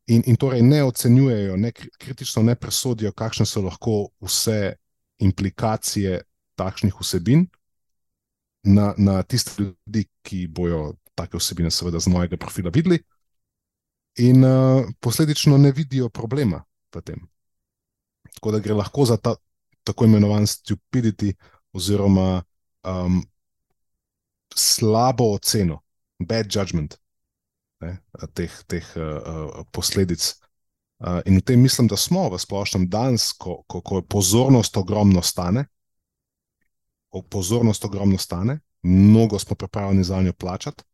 In, 0.06 0.22
in 0.26 0.36
torej 0.36 0.62
ne 0.62 0.82
ocenjujejo, 0.84 1.56
ne 1.56 1.72
kritično 1.72 2.42
ne 2.42 2.56
presodijo, 2.56 3.12
kakšne 3.12 3.46
so 3.46 3.62
lahko 3.64 4.08
vse 4.20 4.76
implikacije 5.18 6.22
takšnih 6.56 6.94
vsebin 7.00 7.46
na, 8.64 8.94
na 8.96 9.22
tiste 9.22 9.62
ljudi, 9.62 10.06
ki 10.22 10.46
bojo 10.48 10.94
take 11.14 11.38
vsebine, 11.38 11.70
seveda, 11.70 12.00
z 12.00 12.10
mojega 12.10 12.36
profila 12.40 12.72
videli 12.74 12.98
in 14.18 14.44
uh, 14.44 14.86
posledično 15.00 15.58
ne 15.58 15.72
vidijo 15.74 16.08
problema 16.08 16.62
v 16.94 17.02
tem. 17.02 17.24
Tako 18.34 18.52
da 18.54 18.58
gre 18.62 18.74
lahko 18.74 19.04
za 19.04 19.16
ta 19.16 19.34
tako 19.84 20.04
imenovan 20.04 20.46
stupidity 20.46 21.34
oziroma 21.72 22.42
um, 22.84 23.22
slabo 24.54 25.34
oceno, 25.34 25.80
bad 26.18 26.46
judgment 26.56 26.96
ne, 27.80 27.98
teh, 28.34 28.62
teh 28.66 28.86
uh, 28.96 29.64
posledic. 29.72 30.34
Uh, 31.04 31.20
in 31.26 31.36
v 31.36 31.44
tem 31.44 31.60
mislim, 31.60 31.88
da 31.88 31.96
smo 31.96 32.30
v 32.30 32.38
splošnem 32.40 32.88
danes, 32.88 33.32
ko, 33.36 33.62
ko, 33.68 33.82
ko 33.84 34.02
pozornost 34.02 34.76
ogromno 34.76 35.22
stane, 35.22 35.66
pozornost 37.22 37.84
ogromno 37.84 38.18
stane, 38.18 38.60
mnogo 38.82 39.38
smo 39.38 39.56
pripravljeni 39.56 40.04
za 40.04 40.22
njo 40.22 40.32
plačati. 40.32 40.84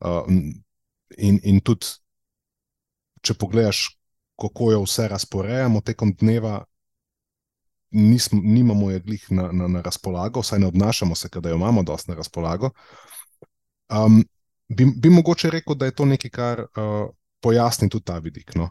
Uh, 0.00 0.24
in, 1.18 1.40
in 1.44 1.60
tudi 1.60 1.86
če 3.20 3.34
pogledaš, 3.34 3.84
kako 4.40 4.72
jo 4.72 4.82
vse 4.86 5.08
razporejamo 5.08 5.80
tekom 5.84 6.14
dneva, 6.20 6.64
nismo, 7.90 8.40
nimamo 8.42 8.90
je 8.90 9.00
glih 9.00 9.26
na, 9.30 9.50
na, 9.52 9.68
na 9.68 9.82
razpolago, 9.82 10.40
vsaj 10.40 10.58
ne 10.58 10.66
obnašamo 10.66 11.14
se, 11.14 11.28
da 11.34 11.48
jo 11.48 11.56
imamo 11.56 11.82
dosti 11.82 12.10
na 12.10 12.16
razpolago. 12.16 12.70
Um, 13.90 14.22
bi, 14.68 14.86
bi 14.96 15.10
mogoče 15.10 15.50
rekel, 15.50 15.74
da 15.74 15.86
je 15.90 15.94
to 15.94 16.04
nekaj, 16.04 16.30
kar 16.30 16.60
uh, 16.60 17.10
pojasni 17.40 17.88
tudi 17.88 18.04
ta 18.04 18.18
vidik. 18.18 18.54
No? 18.54 18.70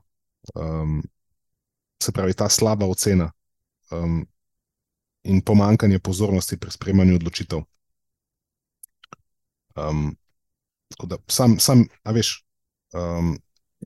Um, 0.55 1.03
se 2.03 2.11
pravi, 2.11 2.33
ta 2.33 2.49
slaba 2.49 2.87
ocena 2.87 3.31
um, 3.91 4.25
in 5.23 5.41
pomankanje 5.41 5.99
pozornosti 5.99 6.57
pri 6.57 6.71
sprejemanju 6.71 7.15
odločitev. 7.15 7.61
Um, 9.75 10.15
da, 11.03 11.17
sam, 11.27 11.59
sam, 11.59 11.85
a 12.03 12.11
veš, 12.11 12.43
um, 12.93 13.37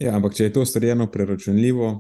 Ja, 0.02 0.16
ampak 0.18 0.34
če 0.38 0.50
je 0.50 0.54
to 0.56 0.66
storjeno 0.66 1.08
preračunljivo. 1.12 1.94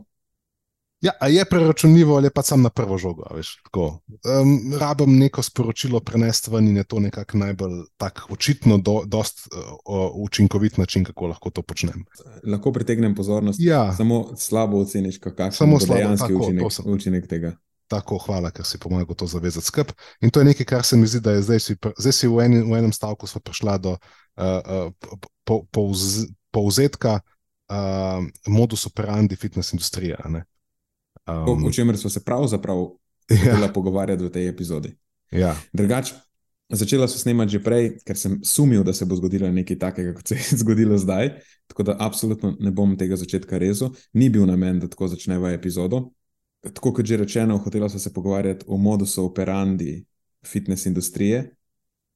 Ja, 1.03 1.11
je 1.27 1.43
preračunljivo 1.45 2.15
ali 2.15 2.29
pa 2.31 2.41
sam 2.47 2.61
na 2.63 2.69
prvo 2.71 2.97
žogo. 2.97 3.27
Veš, 3.35 3.57
um, 3.75 4.53
rabim 4.79 5.17
neko 5.19 5.43
sporočilo 5.43 5.99
prenesti 5.99 6.51
ven 6.51 6.69
in 6.71 6.77
je 6.79 6.85
to 6.87 7.01
nekako 7.03 7.37
najbolj 7.37 7.75
tak, 7.99 8.23
očitno, 8.31 8.77
do, 8.77 9.01
dost 9.05 9.43
uh, 9.51 10.07
učinkovit 10.15 10.77
način, 10.77 11.03
kako 11.03 11.27
lahko 11.27 11.49
to 11.49 11.61
počnem. 11.61 12.05
Lahko 12.47 12.71
pritegnem 12.71 13.15
pozornost. 13.15 13.59
Ja. 13.61 13.91
Samo 13.97 14.31
slabo 14.39 14.79
oceniš, 14.79 15.19
kakšen 15.19 15.75
je 15.75 15.87
dejanski 15.91 16.33
učinek, 16.33 16.71
sem, 16.71 16.87
učinek 16.87 17.27
tega. 17.27 17.57
Tako, 17.93 18.17
hvala, 18.25 18.49
ker 18.49 18.65
si 18.65 18.79
pomagal 18.81 19.13
to 19.13 19.27
zavezati 19.29 19.69
skrb. 19.69 19.91
In 20.25 20.33
to 20.33 20.41
je 20.41 20.49
nekaj, 20.49 20.65
kar 20.65 20.85
se 20.85 20.97
mi 20.97 21.05
zdi, 21.05 21.21
da 21.21 21.35
je 21.37 21.45
zdaj, 21.45 21.59
si, 21.61 21.75
zdaj 21.77 22.15
si 22.15 22.29
v, 22.31 22.39
eni, 22.41 22.63
v 22.65 22.79
enem 22.79 22.93
stavku 22.93 23.29
prišla 23.29 23.77
do 23.77 23.93
uh, 23.93 24.89
uh, 24.89 25.19
po, 25.45 25.61
povz, 25.69 26.25
povzetka 26.49 27.19
uh, 27.21 28.25
modus 28.49 28.87
operandi 28.89 29.37
fitness 29.37 29.73
industrije. 29.77 30.17
Um, 30.25 31.65
o 31.65 31.71
čemer 31.71 31.97
smo 31.97 32.09
se 32.09 32.23
pravzaprav 32.23 32.97
ja. 33.29 33.69
pogovarjali 33.73 34.25
v 34.25 34.31
tej 34.33 34.49
epizodi. 34.49 34.95
Ja. 35.29 35.53
Drugač, 35.73 36.13
začela 36.73 37.07
sem 37.07 37.19
snemati 37.19 37.57
že 37.57 37.61
prej, 37.61 38.01
ker 38.01 38.17
sem 38.17 38.41
sumil, 38.41 38.81
da 38.83 38.93
se 38.93 39.05
bo 39.05 39.15
zgodilo 39.15 39.51
nekaj 39.53 39.77
takega, 39.79 40.17
kot 40.17 40.33
se 40.33 40.41
je 40.41 40.57
zgodilo 40.65 40.97
zdaj. 40.97 41.37
Tako 41.69 41.83
da 41.83 41.97
absolutno 41.99 42.55
ne 42.59 42.73
bom 42.73 42.97
tega 42.97 43.15
začetka 43.15 43.61
rezal, 43.61 43.93
ni 44.13 44.33
bil 44.33 44.49
namen, 44.49 44.81
da 44.81 44.89
tako 44.89 45.13
začneva 45.13 45.53
epizodo. 45.53 46.09
Tako 46.63 46.93
kot 46.93 47.05
že 47.05 47.17
rečeno, 47.17 47.57
hotela 47.57 47.89
sem 47.89 47.99
se 47.99 48.13
pogovarjati 48.13 48.65
o 48.67 48.77
modusu 48.77 49.25
operandi 49.25 50.05
fitness 50.45 50.85
industrije 50.85 51.55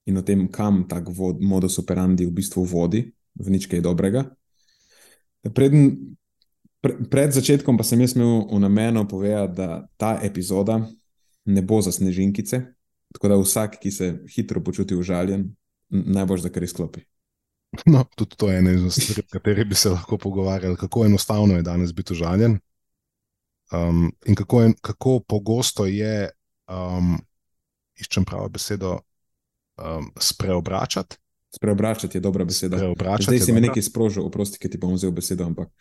in 0.06 0.18
o 0.18 0.22
tem, 0.22 0.48
kam 0.52 0.86
tak 0.88 1.10
vod, 1.12 1.42
modus 1.42 1.80
operandi 1.80 2.26
v 2.26 2.32
bistvu 2.32 2.64
vodi, 2.64 3.04
v 3.36 3.52
nič 3.52 3.68
kaj 3.68 3.84
dobrega. 3.84 4.24
Preden, 5.54 6.16
pre, 6.80 6.96
pred 7.12 7.36
začetkom 7.36 7.76
pa 7.76 7.84
sem 7.84 8.00
jaz 8.02 8.16
imel 8.16 8.48
v 8.48 8.60
namenu 8.64 9.04
povedati, 9.08 9.56
da 9.60 9.84
ta 10.00 10.16
epizoda 10.24 10.80
ne 11.46 11.62
bo 11.62 11.82
za 11.84 11.92
snežinkice, 11.92 12.62
tako 13.14 13.28
da 13.28 13.40
vsak, 13.40 13.80
ki 13.84 13.92
se 13.92 14.08
hitro 14.32 14.64
počuti 14.64 14.96
užaljen, 14.96 15.48
najbolj 15.90 16.48
za 16.48 16.50
kar 16.50 16.64
izklopi. 16.64 17.04
No, 17.86 18.06
tudi 18.16 18.36
to 18.40 18.50
je 18.52 18.58
ena 18.58 18.72
izmed 18.72 18.96
stvari, 18.96 19.24
o 19.28 19.32
kateri 19.32 19.66
bi 19.66 19.76
se 19.76 19.90
lahko 19.90 20.18
pogovarjali, 20.18 20.78
kako 20.80 21.06
enostavno 21.06 21.56
je 21.56 21.68
danes 21.68 21.94
biti 21.94 22.14
užaljen. 22.14 22.60
Um, 23.72 24.12
in 24.26 24.36
kako, 24.36 24.62
je, 24.62 24.74
kako 24.82 25.20
pogosto 25.20 25.86
je, 25.86 26.30
um, 26.72 27.18
iščem 28.00 28.26
pravo 28.26 28.50
besedo, 28.50 29.00
um, 29.78 30.12
spreobračati. 30.20 31.18
Spreobračati 31.56 32.18
je 32.18 32.22
dobra 32.22 32.46
beseda. 32.46 32.78
Zdaj 33.20 33.40
si 33.40 33.54
mi 33.54 33.62
nekaj 33.62 33.82
sprožil, 33.82 34.26
oprosti, 34.28 34.60
ki 34.60 34.70
ti 34.70 34.78
bom 34.78 34.94
vzel 34.94 35.12
besedo, 35.12 35.46
ampak 35.48 35.72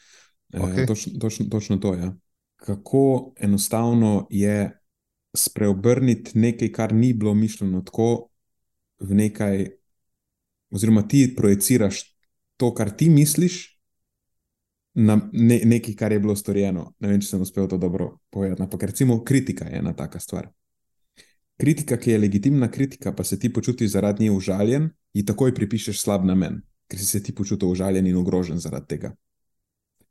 okay. 0.55 0.83
eh, 0.83 0.87
točno, 0.87 1.19
točno, 1.21 1.47
točno 1.51 1.77
to 1.77 1.95
je. 1.95 2.01
Ja. 2.01 2.15
Kako 2.57 3.35
enostavno 3.37 4.27
je 4.31 4.81
spreobrniti 5.37 6.39
nekaj, 6.39 6.73
kar 6.73 6.95
ni 6.95 7.13
bilo 7.13 7.35
mišljeno 7.35 7.83
tako, 7.83 8.29
v 8.99 9.15
nekaj, 9.15 9.67
oziroma 10.71 11.03
ti 11.09 11.35
projiciraš 11.37 12.17
to, 12.57 12.75
kar 12.75 12.91
ti 12.97 13.11
misliš, 13.11 13.76
na 14.97 15.19
ne, 15.33 15.61
nekaj, 15.65 15.95
kar 15.95 16.13
je 16.13 16.21
bilo 16.21 16.37
storjeno. 16.37 16.95
Ne 17.01 17.09
vem, 17.09 17.21
če 17.21 17.29
sem 17.29 17.43
uspel 17.45 17.69
to 17.69 17.77
dobro 17.79 18.17
povedati. 18.33 18.63
Ampak 18.63 18.83
recimo 18.89 19.19
kritika 19.25 19.69
je 19.69 19.79
ena 19.79 19.93
taka 19.97 20.21
stvar. 20.21 20.49
Kritika, 21.61 21.97
ki 21.97 22.11
je 22.11 22.19
legitimna 22.19 22.71
kritika, 22.71 23.13
pa 23.13 23.25
se 23.25 23.39
ti 23.39 23.53
počutiš 23.53 23.91
zaradi 23.93 24.25
nje 24.25 24.31
užaljen, 24.37 24.89
ji 25.13 25.25
takoj 25.25 25.55
pripišeš 25.55 26.01
slab 26.01 26.25
namen, 26.25 26.61
ker 26.89 27.01
si 27.01 27.07
se 27.07 27.23
ti 27.23 27.35
počutil 27.35 27.69
užaljen 27.69 28.07
in 28.07 28.17
ogrožen 28.17 28.59
zaradi 28.61 28.87
tega. 28.89 29.13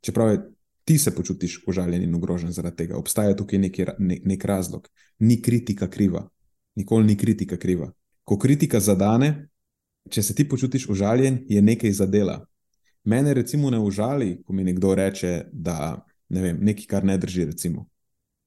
Čeprav 0.00 0.30
je, 0.32 0.40
ti 0.84 0.98
se 0.98 1.14
počutiš 1.14 1.60
užaljen 1.66 2.02
in 2.02 2.14
ogrožen 2.14 2.52
zaradi 2.52 2.76
tega, 2.76 2.96
obstaja 2.98 3.36
tukaj 3.36 3.58
neki, 3.58 3.86
ne, 3.98 4.18
nek 4.24 4.44
razlog. 4.44 4.88
Ni 5.18 5.40
kritika 5.42 5.90
kriva, 5.90 6.28
nikoli 6.74 7.06
ni 7.06 7.16
kritika 7.16 7.56
kriva. 7.56 7.92
Ko 8.24 8.38
kritika 8.38 8.80
zadane, 8.80 9.48
če 10.10 10.22
se 10.22 10.34
ti 10.34 10.48
počutiš 10.48 10.88
užaljen, 10.90 11.44
je 11.48 11.62
nekaj 11.62 11.92
zadela. 11.92 12.44
Mene 13.06 13.34
recimo 13.34 13.70
ne 13.70 13.78
užali, 13.78 14.42
ko 14.42 14.52
mi 14.52 14.64
nekdo 14.66 14.94
reče, 14.94 15.46
da 15.52 16.04
ne 16.28 16.42
vem, 16.42 16.58
nekaj, 16.60 16.86
kar 16.90 17.04
ne 17.06 17.18
drži. 17.18 17.44
Recimo. 17.52 17.86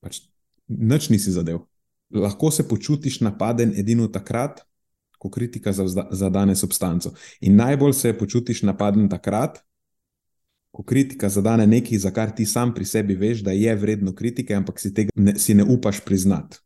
Pač 0.04 0.22
nič 0.68 1.10
nisi 1.10 1.32
zadev 1.32 1.64
lahko 2.10 2.52
se 2.52 2.68
počutiš 2.68 3.22
napaden 3.22 3.74
edino 3.78 4.08
takrat, 4.08 4.62
ko 5.18 5.30
kritika 5.30 5.74
zadane 6.12 6.56
substanco. 6.56 7.14
In 7.42 7.56
najbolj 7.56 7.94
se 7.94 8.18
počutiš 8.18 8.64
napaden 8.64 9.10
takrat, 9.10 9.60
ko 10.72 10.84
kritika 10.84 11.30
zadane 11.30 11.68
nekaj, 11.68 11.98
za 11.98 12.12
kar 12.12 12.32
ti 12.36 12.46
sam 12.46 12.74
pri 12.74 12.86
sebi 12.86 13.16
veš, 13.16 13.44
da 13.44 13.52
je 13.52 13.76
vredno 13.76 14.16
kritike, 14.16 14.56
ampak 14.56 14.80
si 14.80 14.94
tega 14.94 15.12
ne, 15.16 15.36
si 15.36 15.54
ne 15.54 15.64
upaš 15.64 16.00
priznati, 16.06 16.58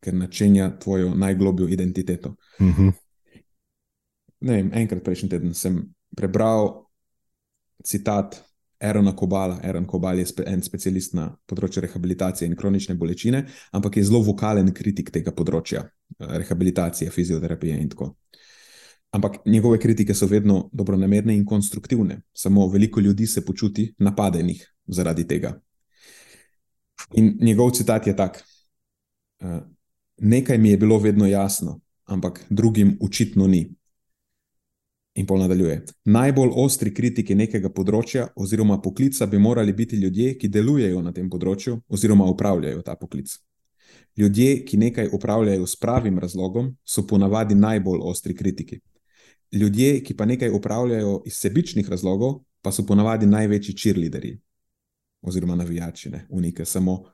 ker 0.00 0.14
načenja 0.14 0.70
tvojo 0.78 1.14
najglobjo 1.14 1.68
identiteto. 1.68 2.36
Uh 2.58 2.66
mhm. 2.66 2.88
-huh. 2.88 2.92
vem, 4.40 4.70
enkrat 4.74 5.04
prejšnji 5.04 5.28
teden 5.28 5.54
sem 5.54 5.94
prebral 6.16 6.83
citat 7.82 8.42
Erona 8.80 9.14
Kobala. 9.16 9.60
Eron 9.62 9.86
Kobal 9.86 10.18
je 10.18 10.26
spe, 10.26 10.44
en 10.46 10.62
specialist 10.62 11.14
na 11.14 11.30
področju 11.46 11.82
rehabilitacije 11.86 12.48
in 12.48 12.56
kronične 12.56 12.94
bolečine, 12.94 13.46
ampak 13.72 13.96
je 13.96 14.04
zelo 14.04 14.20
vokalen 14.22 14.72
kritik 14.74 15.10
tega 15.10 15.32
področja, 15.32 15.84
eh, 15.84 16.36
rehabilitacije, 16.38 17.10
fizioterapije 17.10 17.80
in 17.80 17.88
tako. 17.88 18.16
ampak 19.14 19.46
njegove 19.46 19.78
kritike 19.78 20.14
so 20.14 20.26
vedno 20.26 20.70
dobronamerne 20.72 21.36
in 21.36 21.44
konstruktivne. 21.46 22.20
Samo 22.32 22.66
veliko 22.68 23.00
ljudi 23.00 23.26
se 23.26 23.44
počuti 23.44 23.94
napadenih 23.98 24.74
zaradi 24.86 25.26
tega. 25.28 25.60
In 27.12 27.38
njegov 27.40 27.70
citat 27.70 28.06
je 28.06 28.16
tak: 28.16 28.42
uh, 29.40 29.60
Nekaj 30.18 30.58
mi 30.58 30.70
je 30.70 30.76
bilo 30.76 30.98
vedno 30.98 31.26
jasno, 31.26 31.80
ampak 32.04 32.44
drugim 32.50 32.98
očitno 33.00 33.46
ni. 33.46 33.70
In 35.14 35.26
pol 35.26 35.38
nadaljuje. 35.38 35.84
Najbolj 36.10 36.56
ostri 36.58 36.90
kritiki 36.94 37.36
nekega 37.38 37.70
področja 37.70 38.26
oziroma 38.34 38.80
poklica 38.82 39.26
bi 39.30 39.38
morali 39.38 39.72
biti 39.72 39.96
ljudje, 39.96 40.32
ki 40.38 40.50
delujejo 40.50 41.02
na 41.02 41.12
tem 41.14 41.28
področju 41.30 41.76
oziroma 41.88 42.26
upravljajo 42.32 42.82
ta 42.82 42.96
poklic. 42.98 43.30
Ljudje, 44.18 44.64
ki 44.66 44.78
nekaj 44.78 45.12
upravljajo 45.14 45.66
s 45.66 45.78
pravim 45.78 46.18
razlogom, 46.18 46.72
so 46.84 47.06
ponavadi 47.06 47.54
najbolj 47.54 48.02
ostri 48.10 48.34
kritiki. 48.34 48.80
Ljudje, 49.54 50.00
ki 50.02 50.16
pa 50.18 50.26
nekaj 50.26 50.50
upravljajo 50.50 51.20
iz 51.30 51.38
sebičnih 51.38 51.88
razlogov, 51.90 52.40
pa 52.62 52.72
so 52.72 52.82
ponavadi 52.86 53.26
največji 53.26 53.76
cheerleaderi 53.78 54.34
oziroma 55.22 55.54
navijači, 55.54 56.10
ne, 56.10 56.26
unike, 56.28 56.64
samo 56.64 57.04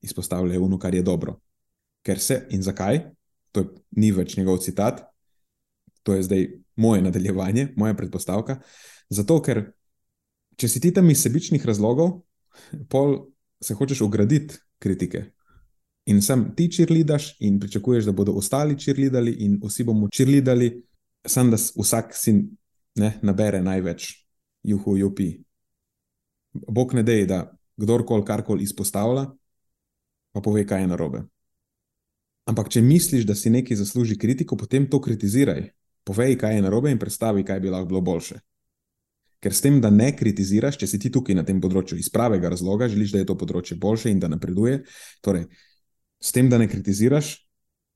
izpostavljajo 0.00 0.64
ono, 0.64 0.78
kar 0.78 0.94
je 0.94 1.02
dobro. 1.02 1.36
Ker 2.02 2.18
se 2.18 2.46
in 2.50 2.62
zakaj, 2.62 3.02
to 3.52 3.64
ni 3.90 4.12
več 4.12 4.36
njegov 4.36 4.58
citat, 4.64 5.04
to 6.02 6.14
je 6.14 6.22
zdaj 6.22 6.46
moje 6.76 7.02
nadaljevanje, 7.02 7.68
moja 7.76 7.94
predpostavka. 7.94 8.60
Zato, 9.08 9.40
ker 9.42 9.64
če 10.56 10.68
si 10.68 10.80
ti 10.80 10.92
tam 10.94 11.10
iz 11.10 11.22
sebičnih 11.24 11.64
razlogov, 11.66 12.20
pol 12.88 13.16
se 13.60 13.74
hočeš 13.74 14.02
ograditi 14.06 14.58
kritike. 14.80 15.24
In 16.10 16.22
sem 16.24 16.46
ti 16.56 16.70
čirlidaš 16.72 17.34
in 17.44 17.60
pričakuješ, 17.60 18.08
da 18.08 18.12
bodo 18.16 18.32
ostali 18.32 18.78
čirlidali 18.78 19.36
in 19.44 19.58
vsi 19.62 19.84
bomo 19.84 20.08
čirlidali, 20.08 20.72
sem 21.26 21.50
da 21.52 21.56
vsak 21.56 22.16
si 22.16 22.34
ne, 22.96 23.12
nabere 23.22 23.60
največ, 23.62 24.08
juhu, 24.62 24.96
jupi. 24.96 25.34
Bog 26.52 26.94
ne 26.94 27.04
dej, 27.06 27.26
da 27.28 27.44
kdorkoli 27.76 28.24
karkoli 28.26 28.64
izpostavlja, 28.64 29.28
pa 30.32 30.40
pove, 30.40 30.64
kaj 30.66 30.82
je 30.82 30.88
narobe. 30.90 31.20
Ampak, 32.48 32.72
če 32.72 32.82
misliš, 32.82 33.26
da 33.28 33.36
si 33.36 33.52
nekaj 33.52 33.78
zasluži 33.78 34.16
kritiko, 34.18 34.56
potem 34.56 34.88
to 34.90 34.98
kritiziraj 35.00 35.68
povej, 36.04 36.36
kaj 36.40 36.56
je 36.56 36.62
narobe 36.64 36.92
in 36.92 36.98
predstavi, 36.98 37.44
kaj 37.44 37.60
bi 37.60 37.72
lahko 37.72 37.90
bilo 37.90 38.00
boljše. 38.04 38.40
Ker 39.40 39.54
s 39.56 39.64
tem, 39.64 39.78
da 39.80 39.88
ne 39.90 40.10
kritiziraš, 40.16 40.76
če 40.82 40.86
si 40.86 40.98
ti 41.00 41.10
tukaj 41.12 41.36
na 41.38 41.44
tem 41.48 41.60
področju 41.60 41.96
iz 41.98 42.10
pravega 42.12 42.50
razloga, 42.52 42.90
želiš, 42.92 43.14
da 43.14 43.22
je 43.22 43.28
to 43.30 43.36
področje 43.40 43.78
boljše 43.80 44.12
in 44.12 44.20
da 44.20 44.28
napreduje. 44.28 44.82
Torej, 45.24 45.46
s 46.20 46.34
tem, 46.36 46.50
da 46.52 46.58
ne 46.60 46.68
kritiziraš, 46.68 47.38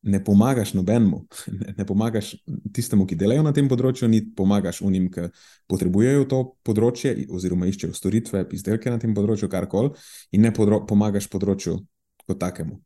ne 0.05 0.25
pomagaš 0.25 0.73
nobenemu, 0.75 1.27
ne, 1.61 1.75
ne 1.79 1.87
pomagaš 1.87 2.35
tistemu, 2.73 3.07
ki 3.09 3.19
delajo 3.21 3.45
na 3.45 3.53
tem 3.57 3.69
področju, 3.69 4.09
ni 4.09 4.23
pomagaš 4.37 4.81
unim, 4.85 5.11
ki 5.13 5.29
potrebujejo 5.71 6.25
to 6.33 6.41
področje 6.65 7.15
oziroma 7.29 7.69
iščejo 7.69 7.97
storitve, 7.97 8.45
izdelke 8.57 8.93
na 8.93 9.01
tem 9.03 9.15
področju, 9.17 9.49
karkoli, 9.53 9.95
in 10.33 10.45
ne 10.45 10.53
podro 10.55 10.83
pomagaš 10.89 11.29
področju 11.33 11.79
kot 12.25 12.41
takemu. 12.41 12.81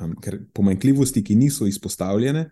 Um, 0.00 0.16
ker 0.18 0.40
pomanjkljivosti, 0.56 1.22
ki 1.22 1.36
niso 1.38 1.68
izpostavljene, 1.70 2.48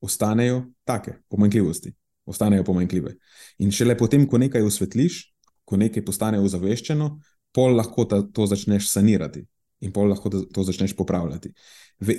ostanejo 0.00 0.64
take, 0.84 1.18
pomanjkljivosti, 1.28 1.94
ostanejo 2.26 2.64
pomanjkljive. 2.64 3.14
In 3.58 3.72
šele 3.72 3.96
potem, 3.98 4.26
ko 4.28 4.38
nekaj 4.38 4.62
osvetliš, 4.62 5.22
ko 5.64 5.76
nekaj 5.76 6.04
postane 6.04 6.40
ozaveščeno, 6.40 7.10
pol 7.54 7.76
lahko 7.76 8.04
ta, 8.04 8.22
to 8.22 8.46
začneš 8.46 8.90
sanirati 8.92 9.46
in 9.80 9.92
pol 9.92 10.08
lahko 10.08 10.30
to 10.30 10.64
začneš 10.64 10.94
popravljati. 10.96 11.52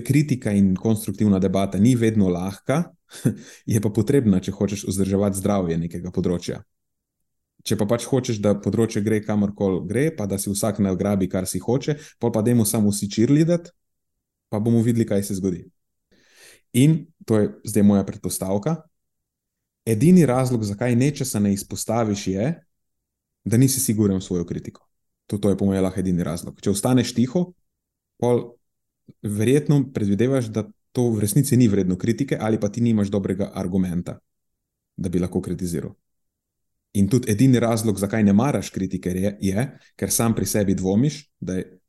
Kritika 0.06 0.52
in 0.54 0.76
konstruktivna 0.76 1.40
debata 1.40 1.80
ni 1.80 1.96
vedno 1.96 2.30
lahka, 2.30 2.84
je 3.74 3.82
pa 3.82 3.90
potrebna, 3.90 4.42
če 4.44 4.52
hočeš 4.52 4.86
vzdrževati 4.90 5.40
zdravje 5.40 5.78
nekega 5.78 6.12
področja. 6.14 6.62
Če 7.68 7.76
pa 7.80 7.88
pač 7.90 8.06
hočeš, 8.08 8.40
da 8.44 8.54
področje 8.62 9.02
gre 9.04 9.20
kamorkoli 9.24 9.82
gre, 9.90 10.06
pa 10.16 10.28
da 10.30 10.38
si 10.40 10.52
vsak 10.52 10.80
nagrabi, 10.84 11.28
kar 11.28 11.48
si 11.50 11.60
hoče, 11.60 11.98
pa 12.22 12.32
pa 12.32 12.44
dajmo 12.46 12.66
samo 12.66 12.94
vsi 12.94 13.10
čirlidati, 13.12 13.74
pa 14.50 14.62
bomo 14.64 14.84
videli, 14.86 15.08
kaj 15.08 15.26
se 15.28 15.36
zgodi. 15.40 15.66
In 16.74 17.06
to 17.26 17.40
je 17.40 17.52
zdaj 17.64 17.84
moja 17.84 18.04
predpostavka. 18.06 18.76
Edini 19.86 20.26
razlog, 20.26 20.64
zakaj 20.64 20.96
nečesa 20.96 21.40
ne 21.40 21.54
izpostaviš, 21.54 22.28
je, 22.28 22.48
da 23.46 23.58
nisi 23.58 23.80
siguren 23.80 24.18
v 24.18 24.24
svojo 24.24 24.46
kritiko. 24.46 24.84
To, 25.28 25.38
to 25.38 25.50
je, 25.50 25.58
po 25.58 25.66
mojem, 25.66 25.84
lahko 25.84 26.00
edini 26.00 26.24
razlog. 26.24 26.60
Če 26.62 26.72
ostaneš 26.72 27.14
tiho, 27.16 27.46
pol 28.20 28.44
verjetno 29.24 29.86
predvidevaš, 29.94 30.52
da 30.52 30.66
to 30.92 31.10
v 31.14 31.24
resnici 31.24 31.58
ni 31.58 31.68
vredno 31.68 31.98
kritike, 31.98 32.38
ali 32.40 32.60
pa 32.60 32.70
ti 32.70 32.82
nimaš 32.82 33.12
dobrega 33.14 33.52
argumenta, 33.56 34.18
da 34.98 35.10
bi 35.10 35.20
lahko 35.20 35.42
kritiziral. 35.42 35.94
In 36.98 37.08
tudi 37.12 37.32
edini 37.32 37.60
razlog, 37.60 38.00
zakaj 38.00 38.24
ne 38.24 38.34
maraš 38.34 38.72
kritike, 38.74 39.12
je, 39.12 39.38
je 39.42 39.68
ker 39.96 40.12
sam 40.12 40.36
pri 40.36 40.46
sebi 40.46 40.76
dvomiš, 40.76 41.22
da 41.40 41.60
je 41.60 41.80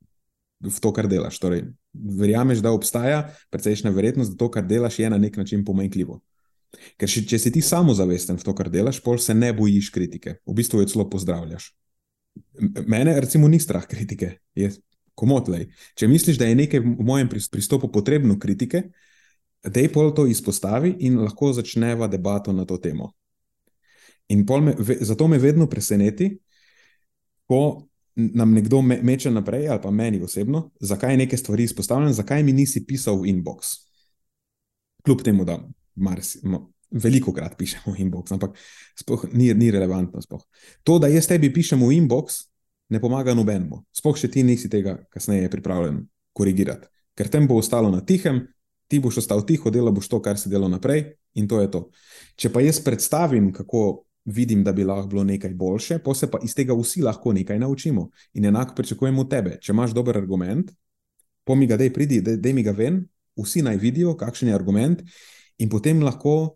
v 0.59 0.79
to, 0.79 0.91
kar 0.93 1.07
delaš. 1.07 1.39
Torej, 1.39 1.63
verjameš, 1.93 2.63
da 2.63 2.73
obstaja 2.75 3.21
precejšnja 3.53 3.91
verjetnost, 3.95 4.35
da 4.35 4.43
to, 4.43 4.49
kar 4.51 4.67
delaš, 4.67 4.99
je 4.99 5.09
na 5.09 5.17
nek 5.17 5.37
način 5.39 5.63
pomenljivo. 5.65 6.19
Ker 6.99 7.09
še, 7.09 7.23
če 7.25 7.39
si 7.41 7.51
ti 7.55 7.63
samozavesten 7.65 8.37
v 8.37 8.45
to, 8.45 8.53
kar 8.57 8.69
delaš, 8.69 9.01
pol 9.01 9.17
se 9.21 9.33
ne 9.33 9.51
bojiš 9.55 9.89
kritike, 9.95 10.37
v 10.45 10.55
bistvu 10.57 10.83
jo 10.83 10.89
celo 10.91 11.07
pozdravljaš. 11.09 11.71
Mene, 12.85 13.15
recimo, 13.19 13.47
ni 13.49 13.59
strah 13.59 13.87
kritike, 13.89 14.35
je 14.55 14.69
komotlej. 15.17 15.69
Če 15.97 16.07
misliš, 16.07 16.37
da 16.39 16.47
je 16.47 16.57
nekaj 16.59 16.83
v 16.83 17.05
mojem 17.05 17.31
pristopu 17.31 17.89
potrebno 17.91 18.37
kritike, 18.39 18.89
da 19.65 19.81
je 19.81 19.91
pol 19.91 20.13
to 20.15 20.27
izpostavi 20.29 20.93
in 21.03 21.19
lahko 21.19 21.51
začneva 21.55 22.07
debato 22.07 22.53
na 22.55 22.65
to 22.69 22.77
temo. 22.79 23.11
In 24.29 24.45
me, 24.45 24.75
zato 25.01 25.27
me 25.27 25.39
vedno 25.41 25.67
preseneti, 25.67 26.37
ko 27.49 27.88
nam 28.15 28.53
nekdo 28.53 28.81
me, 28.81 28.99
meče 29.03 29.31
naprej, 29.31 29.69
ali 29.69 29.81
pa 29.81 29.91
meni 29.91 30.21
osebno, 30.23 30.69
zakaj 30.79 31.17
nekaj 31.17 31.37
stvari 31.37 31.63
izpostavljeno, 31.63 32.13
zakaj 32.13 32.43
mi 32.43 32.53
nisi 32.53 32.85
pisal 32.85 33.21
v 33.21 33.31
inbox. 33.33 33.75
Kljub 35.05 35.21
temu, 35.23 35.45
da 35.45 35.59
marsi, 35.95 36.39
no, 36.43 36.69
veliko 36.91 37.33
krat 37.33 37.57
pišemo 37.57 37.93
v 37.93 38.03
inbox, 38.05 38.33
ampak 38.35 38.57
spoh, 38.97 39.25
ni, 39.33 39.53
ni 39.53 39.71
relevantno. 39.71 40.21
Spoh. 40.21 40.41
To, 40.83 40.99
da 40.99 41.07
jaz 41.07 41.29
tebi 41.29 41.51
pišem 41.53 41.81
v 41.85 41.93
inbox, 42.01 42.43
ne 42.89 43.01
pomaga 43.01 43.35
nobenemu. 43.37 43.83
Sploh 43.93 44.17
še 44.17 44.31
ti 44.33 44.43
nisi 44.43 44.69
tega 44.69 44.97
kasneje 45.13 45.49
pripravljen 45.53 46.01
korigirati, 46.33 46.89
ker 47.17 47.29
tem 47.29 47.47
bo 47.47 47.59
ostalo 47.61 47.91
na 47.93 48.01
tihem. 48.01 48.47
Ti 48.89 48.97
boš 48.97 49.19
ostal 49.21 49.43
tiho, 49.45 49.69
delo 49.69 49.91
boš 49.93 50.07
to, 50.09 50.17
kar 50.17 50.39
si 50.41 50.49
delal 50.49 50.71
naprej, 50.73 51.11
in 51.37 51.45
to 51.45 51.59
je 51.61 51.69
to. 51.69 51.81
Če 52.41 52.49
pa 52.49 52.63
jaz 52.65 52.79
predstavim, 52.81 53.51
kako 53.53 54.08
vidim, 54.31 54.63
da 54.63 54.73
bi 54.73 54.83
lahko 54.83 55.07
bilo 55.07 55.23
nekaj 55.23 55.53
boljše, 55.53 55.99
pa 56.03 56.13
se 56.13 56.29
pa 56.31 56.39
iz 56.43 56.55
tega 56.55 56.73
vsi 56.73 57.01
lahko 57.01 57.33
nekaj 57.33 57.59
naučimo. 57.59 58.09
In 58.33 58.45
enako 58.45 58.75
pričakujemo 58.75 59.21
od 59.21 59.29
tebe. 59.29 59.57
Če 59.61 59.73
imaš 59.73 59.93
dober 59.97 60.17
argument, 60.17 60.71
pomi 61.43 61.67
ga, 61.67 61.77
da 61.77 61.89
pridi, 61.93 62.21
da 62.21 62.53
mi 62.53 62.63
ga 62.63 62.71
ven, 62.71 63.03
vsi 63.37 63.61
naj 63.61 63.77
vidijo, 63.77 64.15
kakšen 64.17 64.49
je 64.49 64.55
argument, 64.55 65.03
in 65.57 65.69
potem 65.69 66.03
lahko 66.03 66.55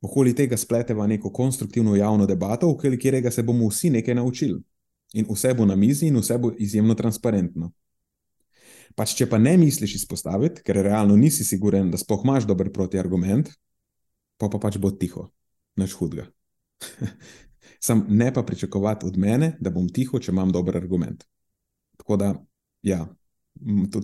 okoli 0.00 0.34
tega 0.34 0.56
spleteva 0.56 1.06
neko 1.06 1.32
konstruktivno 1.32 1.96
javno 1.96 2.26
debato, 2.26 2.70
v 2.70 2.76
katerega 2.80 3.30
se 3.30 3.42
bomo 3.42 3.68
vsi 3.68 3.90
nekaj 3.90 4.14
naučili. 4.14 4.60
In 5.12 5.26
vse 5.28 5.54
bo 5.54 5.66
na 5.66 5.76
mizi, 5.76 6.06
in 6.06 6.16
vse 6.16 6.38
bo 6.38 6.52
izjemno 6.58 6.94
transparentno. 6.94 7.72
Pač, 8.96 9.14
če 9.18 9.26
pa 9.30 9.38
ne 9.38 9.56
misliš 9.58 10.00
izpostaviti, 10.00 10.62
ker 10.66 10.80
realno 10.82 11.16
nisi 11.16 11.44
siguren, 11.44 11.90
da 11.90 11.98
spoh 11.98 12.24
imaš 12.24 12.46
dober 12.46 12.70
protiargument, 12.72 13.50
pa 14.38 14.48
pa 14.48 14.58
pač 14.58 14.78
bo 14.78 14.90
tiho, 14.90 15.28
noč 15.76 15.94
hudega. 15.98 16.26
Sam 17.86 18.06
ne 18.08 18.34
pa 18.34 18.42
pričakovati 18.42 19.06
od 19.06 19.16
mene, 19.18 19.56
da 19.60 19.70
bom 19.70 19.88
tiho, 19.88 20.18
če 20.18 20.32
imam 20.32 20.52
dober 20.52 20.76
argument. 20.76 21.24
Tako 21.96 22.16
da, 22.16 22.34
ja, 22.82 23.06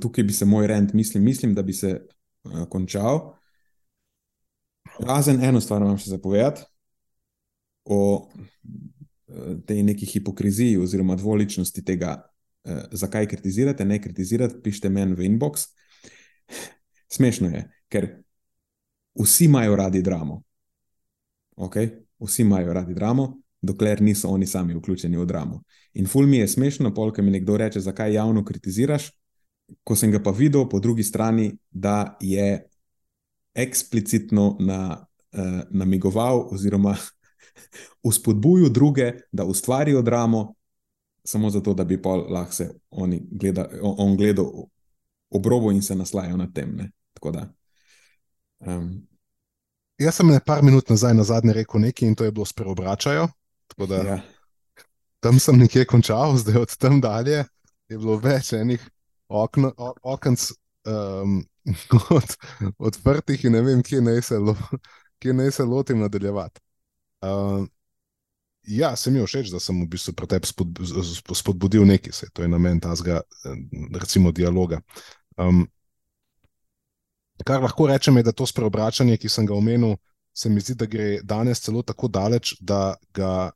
tukaj 0.01 0.25
bi 0.25 0.33
se 0.33 0.45
moj 0.45 0.67
rent, 0.67 0.93
mislim, 0.93 1.25
mislim 1.25 1.55
da 1.55 1.62
bi 1.62 1.73
se 1.73 2.01
uh, 2.45 2.65
končal. 2.69 3.35
Razen 4.99 5.45
eno 5.45 5.61
stvar 5.61 5.83
vam 5.83 5.99
še 5.99 6.11
zapovedati 6.11 6.65
o 7.85 8.01
uh, 8.17 8.31
tej 9.67 9.83
neki 9.83 10.07
hipokriziji 10.07 10.79
oziroma 10.81 11.17
dvoličnosti 11.17 11.85
tega, 11.85 12.17
uh, 12.65 12.81
zakaj 12.93 13.29
kritizirate, 13.29 13.85
ne 13.85 14.01
kritizirate, 14.03 14.61
pišite 14.65 14.89
meni 14.89 15.19
v 15.19 15.29
inbox. 15.29 15.69
Smešno 17.17 17.53
je, 17.53 17.67
ker 17.93 18.11
vsi 19.21 19.45
imajo 19.45 19.77
radi 19.77 20.03
dramo. 20.03 20.43
Okay? 21.57 22.06
Vsi 22.20 22.42
imajo 22.42 22.72
radi 22.72 22.94
dramo, 22.94 23.40
dokler 23.62 24.02
niso 24.02 24.29
oni 24.29 24.46
sami 24.46 24.74
vključeni 24.74 25.16
v 25.16 25.26
dramo. 25.26 25.62
In 25.94 26.07
ful 26.07 26.26
mi 26.26 26.37
je 26.37 26.48
smešno, 26.48 26.94
polk 26.94 27.18
mi 27.18 27.31
nekdo 27.31 27.57
reče, 27.57 27.81
zakaj 27.81 28.14
javno 28.14 28.44
kritiziraš, 28.44 29.11
ko 29.85 29.96
sem 29.96 30.11
ga 30.11 30.22
pa 30.22 30.31
videl 30.31 30.68
po 30.68 30.81
drugi 30.81 31.02
strani, 31.02 31.50
da 31.70 32.16
je 32.20 32.68
eksplicitno 33.55 34.57
na, 34.61 35.07
uh, 35.33 35.61
namigoval 35.70 36.48
oziroma 36.52 36.96
uspodbujal 38.09 38.70
druge, 38.70 39.12
da 39.33 39.44
ustvarijo 39.44 40.02
dramo, 40.02 40.55
samo 41.24 41.50
zato, 41.50 41.74
da 41.74 41.85
bi 41.85 42.02
pa 42.02 42.14
lahko 42.16 42.52
se 42.52 42.70
gleda, 43.31 43.68
on 43.83 44.16
gledal 44.16 44.46
obrobo 45.31 45.72
in 45.72 45.83
se 45.83 45.94
naslajal 45.94 46.38
nad 46.38 46.52
tem. 46.55 46.76
Ne? 46.76 46.90
Tako 47.12 47.31
da. 47.31 47.52
Um, 48.59 49.07
Jaz 49.98 50.18
sem 50.18 50.28
nekaj 50.28 50.62
minut 50.62 50.90
nazaj 50.92 51.14
na 51.16 51.24
zadnje 51.24 51.54
rekel 51.56 51.80
nekaj 51.80 52.09
in 52.09 52.14
to 52.14 52.24
je 52.24 52.32
bilo 52.32 52.44
spreobračajo. 52.46 53.28
Da, 53.76 53.96
ja. 53.96 54.18
Tam 55.20 55.38
sem 55.40 55.59
nekje 55.59 55.87
končal, 55.88 56.37
zdaj 56.42 56.62
od 56.62 56.76
tam 56.76 57.00
dalje 57.00 57.44
je 57.88 57.98
bilo 57.98 58.18
več 58.18 58.52
enih 58.52 58.82
okn, 59.28 59.70
okenc 60.02 60.50
um, 60.87 61.40
od, 62.18 62.37
odprtih 62.78 63.44
in 63.44 63.56
ne 63.56 63.62
vem, 63.62 63.82
kje 63.82 64.02
naj 64.04 64.22
se, 64.22 64.38
lo, 64.38 64.56
kje 65.22 65.35
naj 65.35 65.50
se 65.59 65.64
lotim 65.64 66.02
nadaljevati. 66.02 66.61
Um, 67.26 67.68
ja, 68.66 68.92
sem 68.98 69.16
jim 69.16 69.26
všeč, 69.26 69.50
da 69.54 69.61
sem 69.62 69.78
v 69.82 69.88
bistvu 69.90 70.14
pri 70.18 70.28
tebi 70.35 70.50
spodbudil 71.35 71.87
nekaj, 71.87 72.12
se 72.12 72.28
to 72.35 72.42
je 72.42 72.50
namen 72.50 72.80
tazga, 72.82 73.22
recimo, 73.94 74.35
dialoga. 74.35 74.80
Um, 75.38 75.64
kar 77.44 77.62
lahko 77.62 77.87
rečem, 77.87 78.16
je, 78.16 78.22
da 78.22 78.33
to 78.33 78.46
spreobračanje, 78.46 79.16
ki 79.16 79.29
sem 79.29 79.46
ga 79.46 79.55
omenil, 79.55 79.96
se 80.37 80.49
mi 80.49 80.61
zdi, 80.61 80.75
da 80.75 80.87
gre 80.87 81.20
danes 81.22 81.61
celo 81.61 81.83
tako 81.83 82.09
daleč, 82.09 82.55
da 82.61 82.94
ga 83.14 83.51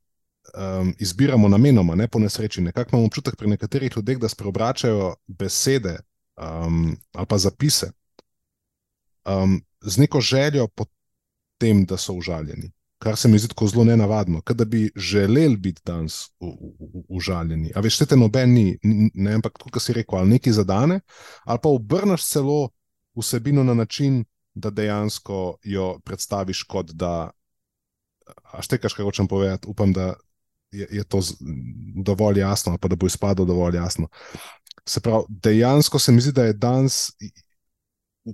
um, 0.57 0.95
izbiramo 0.99 1.49
namenoma, 1.49 1.95
ne 1.95 2.09
po 2.09 2.19
nesreči. 2.19 2.61
Nekako 2.61 2.97
imamo 2.97 3.07
občutek 3.07 3.37
pri 3.37 3.49
nekaterih 3.49 3.93
ljudeh, 3.97 4.19
da 4.19 4.29
spreobračajo 4.29 5.15
besede 5.27 5.99
um, 6.37 6.97
ali 7.13 7.27
pa 7.27 7.39
zapise 7.39 7.91
um, 9.25 9.61
z 9.81 9.99
neko 9.99 10.21
željo 10.21 10.69
po 10.69 10.85
tem, 11.59 11.85
da 11.85 11.97
so 11.97 12.13
užaljeni. 12.13 12.73
Kar 12.99 13.17
se 13.17 13.29
mi 13.29 13.39
zdi 13.39 13.49
tako 13.49 13.67
zelo 13.67 13.85
nenavadno, 13.85 14.43
da 14.55 14.65
bi 14.65 14.91
želeli 14.97 15.57
biti 15.57 15.83
danes 15.85 16.29
užaljeni. 17.09 17.73
A 17.75 17.81
veš, 17.81 17.99
te 17.99 18.17
noben 18.17 18.53
ni, 18.53 18.79
ne, 19.15 19.35
ampak 19.35 19.53
kot 19.53 19.83
si 19.83 19.93
rekel, 19.93 20.19
ali 20.19 20.31
nekaj 20.31 20.53
zadane, 20.53 21.01
ali 21.45 21.59
pa 21.63 21.69
obrneš 21.69 22.27
celo 22.29 22.69
vsebino 23.17 23.65
na 23.65 23.75
način, 23.75 24.25
da 24.55 24.71
dejansko 24.71 25.57
jo 25.63 25.99
predstaviš 26.05 26.63
kot 26.63 26.91
da. 26.91 27.31
A 28.53 28.63
štekaš, 28.63 28.95
kaj 28.95 29.05
hočem 29.05 29.29
povedati? 29.29 29.67
Upam, 29.69 29.93
da 29.93 30.15
je, 30.71 30.87
je 30.91 31.05
to 31.05 31.21
dovolj 32.05 32.39
jasno, 32.39 32.79
pa 32.79 32.89
da 32.89 32.97
bo 32.97 33.07
izpadlo 33.07 33.45
dovolj 33.45 33.77
jasno. 33.77 34.09
Se 34.87 35.01
pravi, 35.01 35.25
dejansko 35.29 35.99
se 35.99 36.13
mi 36.13 36.21
zdi, 36.21 36.33
da 36.33 36.45
je 36.45 36.53
danes 36.53 37.11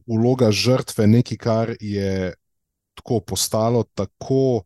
vloga 0.07 0.51
žrtve 0.51 1.07
nekaj, 1.07 1.39
kar 1.39 1.75
je 1.81 2.35
tako 2.95 3.21
postalo, 3.21 3.85
tako, 3.95 4.65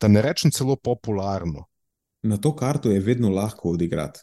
da 0.00 0.08
ne 0.08 0.22
rečem 0.22 0.50
celo 0.50 0.76
popularno. 0.76 1.64
Na 2.22 2.36
to 2.36 2.56
karto 2.56 2.90
je 2.90 3.00
vedno 3.00 3.30
lahko 3.30 3.70
odigrati. 3.70 4.20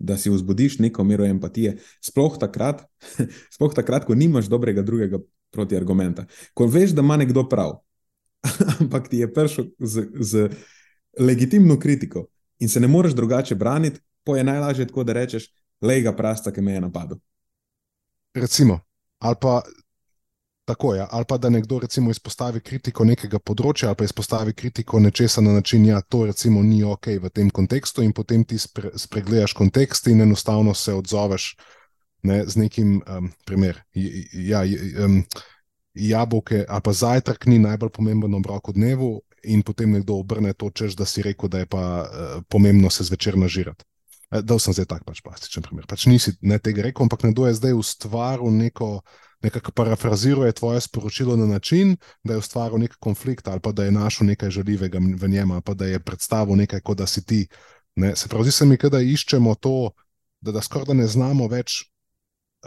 Da 0.00 0.16
si 0.16 0.30
vzbudiš 0.32 0.78
neko 0.80 1.04
mero 1.04 1.26
empatije, 1.28 1.74
sploh 2.00 2.38
takrat, 2.40 2.86
sploh 3.54 3.74
takrat, 3.76 4.06
ko 4.08 4.16
nimaš 4.16 4.48
dobrega 4.48 4.82
drugega 4.82 5.20
protiargumenta. 5.52 6.24
Ko 6.54 6.66
veš, 6.66 6.94
da 6.96 7.04
ima 7.04 7.18
nekdo 7.20 7.44
prav, 7.48 7.78
ampak 8.80 9.10
ti 9.12 9.20
je 9.20 9.32
prišel 9.32 9.66
z, 9.78 10.06
z 10.20 10.48
legitimno 11.20 11.76
kritiko 11.78 12.26
in 12.60 12.68
se 12.68 12.80
ne 12.80 12.88
moreš 12.88 13.12
drugače 13.12 13.54
braniti, 13.54 14.00
po 14.24 14.36
je 14.36 14.44
najlažje 14.44 14.86
tako, 14.86 15.04
da 15.04 15.12
rečeš, 15.12 15.50
lega 15.80 16.12
prasta, 16.16 16.52
ki 16.52 16.60
me 16.60 16.72
je 16.72 16.80
napadel. 16.80 17.18
Recimo, 18.34 18.80
ali 19.18 19.36
pa 19.40 19.60
tako 20.70 20.92
je, 20.94 20.98
ja, 21.02 21.08
ali 21.10 21.26
pa 21.28 21.38
da 21.38 21.50
nekdo 21.50 21.78
recimo 21.82 22.10
izpostavi 22.14 22.60
kritiko 22.62 23.04
nekega 23.04 23.40
področja, 23.42 23.90
ali 23.90 23.98
pa 23.98 24.06
izpostavi 24.06 24.54
kritiko 24.54 25.00
nečesa 25.02 25.42
na 25.42 25.56
način, 25.56 25.82
da 25.86 25.96
ja, 25.96 26.00
to 26.00 26.22
recimo 26.28 26.62
ni 26.62 26.84
ok 26.86 27.08
v 27.24 27.30
tem 27.34 27.50
kontekstu, 27.50 28.04
in 28.06 28.12
potem 28.14 28.44
ti 28.46 28.58
spre, 28.58 28.92
spregledaš 28.94 29.56
kontekst 29.58 30.06
in 30.12 30.22
enostavno 30.22 30.74
se 30.78 30.94
odzoveš 30.94 31.54
ne, 32.22 32.44
z 32.46 32.62
nekim 32.62 33.00
um, 33.02 33.32
primerom. 33.48 33.82
Ja, 34.46 34.62
um, 35.04 35.24
jabolke 35.94 36.62
ali 36.68 36.84
pa 36.86 36.92
zajtrk 36.94 37.48
ni 37.50 37.58
najbolj 37.58 37.90
pomemben 37.96 38.36
obrok 38.38 38.70
v 38.70 38.76
dnevu, 38.78 39.10
in 39.42 39.64
potem 39.66 39.96
nekdo 39.96 40.20
obrne 40.20 40.52
to, 40.52 40.68
češ, 40.70 40.94
da 41.00 41.08
si 41.08 41.24
rekel, 41.24 41.50
da 41.50 41.64
je 41.64 41.66
pa 41.66 41.82
uh, 42.04 42.44
pomembno 42.48 42.92
se 42.94 43.08
zvečer 43.08 43.38
nažirati. 43.40 43.82
Uh, 44.30 44.44
da 44.44 44.58
sem 44.62 44.76
zdaj 44.76 44.86
tak 44.92 45.02
pač 45.08 45.18
plastičen 45.24 45.66
primer. 45.66 45.88
Pač 45.90 46.06
nisi 46.06 46.36
ne 46.46 46.60
tega 46.62 46.86
rekel, 46.86 47.08
ampak 47.08 47.26
nekdo 47.26 47.48
je 47.48 47.58
zdaj 47.58 47.74
ustvaril 47.74 48.54
neko. 48.54 49.00
Nekako 49.42 49.72
parafraziruje 49.72 50.52
tvoje 50.52 50.80
sporočilo 50.80 51.36
na 51.36 51.46
način, 51.46 51.96
da 52.24 52.32
je 52.32 52.38
ustvaril 52.38 52.78
nek 52.78 52.96
konflikt 53.00 53.48
ali 53.48 53.60
pa 53.60 53.72
da 53.72 53.84
je 53.84 53.90
našel 53.90 54.26
nekaj 54.26 54.50
žaljivega 54.50 54.98
v 55.16 55.28
njem, 55.28 55.50
ali 55.50 55.62
pa 55.62 55.74
da 55.74 55.86
je 55.86 56.00
predstavil 56.00 56.56
nekaj, 56.56 56.80
kot 56.80 56.98
da 56.98 57.06
si 57.06 57.24
ti. 57.24 57.46
Ne? 57.96 58.16
Se 58.16 58.28
pravi, 58.28 58.44
zdi 58.44 58.52
se 58.52 58.66
mi, 58.66 58.76
da 58.76 59.00
iščemo 59.00 59.54
to, 59.54 59.90
da, 60.40 60.52
da 60.52 60.62
skoraj 60.62 60.92
da 60.92 60.94
ne 60.94 61.06
znamo 61.06 61.48
več 61.48 61.80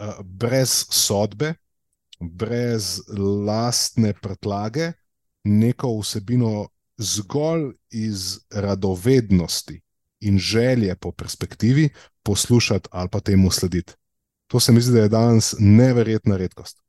uh, 0.00 0.18
brez 0.22 0.84
sodbe, 0.90 1.54
brez 2.20 3.00
lastne 3.46 4.12
predlage, 4.12 4.92
neko 5.44 5.98
vsebino 6.00 6.68
zgolj 6.98 7.72
iz 7.90 8.38
radovednosti 8.50 9.80
in 10.20 10.38
želje 10.38 10.94
po 10.96 11.12
perspektivi 11.12 11.88
poslušati 12.22 12.88
ali 12.92 13.08
pa 13.08 13.20
temu 13.20 13.50
slediti. 13.50 13.92
To 14.46 14.60
se 14.60 14.72
mi 14.72 14.80
zdi, 14.80 14.92
da 14.92 15.06
je 15.06 15.08
danes 15.08 15.54
neverjetna 15.58 16.36
redkost. 16.36 16.80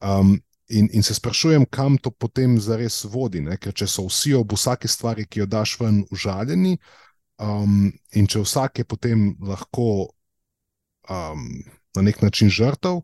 Um, 0.00 0.40
in, 0.68 0.88
in 0.92 1.02
se 1.02 1.14
sprašujem, 1.14 1.64
kam 1.70 1.98
to 1.98 2.10
potem 2.10 2.58
zares 2.60 3.04
vodi, 3.04 3.40
ne? 3.40 3.56
ker 3.56 3.74
če 3.74 3.86
so 3.86 4.06
vsi 4.08 4.34
ob 4.34 4.52
vsaki 4.52 4.88
stvari, 4.88 5.26
ki 5.26 5.44
jo 5.44 5.46
daš 5.46 5.76
ven, 5.80 6.02
užaljeni, 6.12 6.76
um, 7.38 7.92
in 8.12 8.26
če 8.26 8.42
vsak 8.42 8.82
je 8.82 8.88
potem 8.88 9.28
lahko 9.40 10.10
um, 11.08 11.46
na 11.96 12.02
nek 12.02 12.20
način 12.22 12.50
žrtev, 12.50 13.00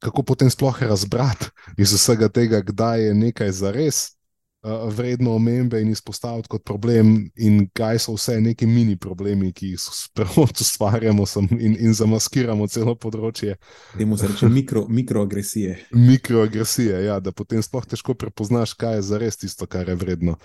kako 0.00 0.22
potem 0.22 0.50
sploh 0.50 0.82
razbrati 0.82 1.50
iz 1.76 1.92
vsega 1.92 2.30
tega, 2.32 2.62
kdaj 2.64 3.08
je 3.08 3.14
nekaj 3.14 3.52
zares 3.52 4.00
vredno 4.62 5.34
omembe 5.34 5.80
in 5.80 5.88
izpostaviti 5.88 6.48
kot 6.48 6.64
problem, 6.64 7.30
in 7.36 7.62
kaj 7.72 7.98
so 8.04 8.14
vse 8.16 8.40
neki 8.40 8.66
mini 8.66 8.96
problemi, 8.96 9.52
ki 9.52 9.72
jih 9.72 9.80
sproti 9.80 10.64
ustvarjamo 10.64 11.24
in, 11.50 11.76
in 11.80 11.94
zamaskiramo 11.94 12.68
celo 12.68 12.94
področje. 12.94 13.56
Temu 13.96 14.18
se 14.20 14.28
reče 14.28 14.48
mikro, 14.48 14.84
mikroagresije. 14.88 15.78
Mikroagresije, 15.96 17.04
ja, 17.06 17.20
da 17.20 17.32
potem 17.32 17.62
sploh 17.62 17.86
težko 17.86 18.14
prepoznaš, 18.14 18.74
kaj 18.74 19.00
je 19.00 19.06
zares 19.12 19.40
tisto, 19.40 19.66
kar 19.66 19.88
je 19.88 19.96
vredno 19.96 20.36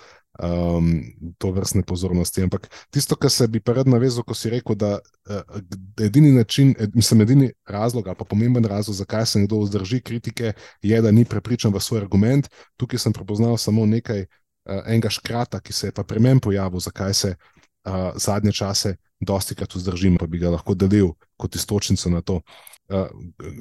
um, 0.44 1.04
to 1.38 1.52
vrstne 1.52 1.84
pozornosti. 1.84 2.44
Ampak 2.44 2.68
tisto, 2.90 3.16
kar 3.16 3.32
se 3.32 3.48
bi 3.48 3.60
pa 3.60 3.74
rad 3.74 3.88
navezal, 3.88 4.24
ko 4.24 4.34
si 4.34 4.50
rekel, 4.50 4.76
da 4.76 5.00
uh, 5.00 5.60
edini 6.02 6.32
način, 6.32 6.76
ed, 6.80 6.96
mislim, 6.96 7.22
edini 7.22 7.52
razlog 7.68 8.08
ali 8.08 8.16
pa 8.20 8.26
pomemben 8.26 8.66
razlog, 8.66 8.96
zakaj 8.96 9.26
se 9.26 9.40
nekdo 9.40 9.60
vzdrži 9.60 10.02
kritike, 10.02 10.54
je, 10.82 11.02
da 11.02 11.12
ni 11.12 11.26
prepričan 11.26 11.74
v 11.74 11.80
svoj 11.80 12.02
argument. 12.02 12.50
Tukaj 12.78 13.00
sem 13.00 13.14
prepoznal 13.14 13.58
samo 13.58 13.86
nekaj 13.86 14.22
uh, 14.22 14.82
enega 14.86 15.10
škrata, 15.10 15.60
ki 15.60 15.74
se 15.74 15.88
je 15.88 15.92
pa 15.92 16.04
pri 16.04 16.20
meni 16.20 16.40
pojavil, 16.40 16.80
zakaj 16.80 17.14
se 17.14 17.36
uh, 17.36 18.12
zadnje 18.16 18.52
čase 18.52 18.96
dosti 19.20 19.56
krat 19.56 19.76
vzdržim, 19.76 20.18
pa 20.18 20.28
bi 20.28 20.40
ga 20.40 20.50
lahko 20.50 20.76
delil 20.76 21.14
kot 21.38 21.56
istočnico 21.56 22.10
na 22.10 22.22
to. 22.22 22.42
Uh, 22.90 23.08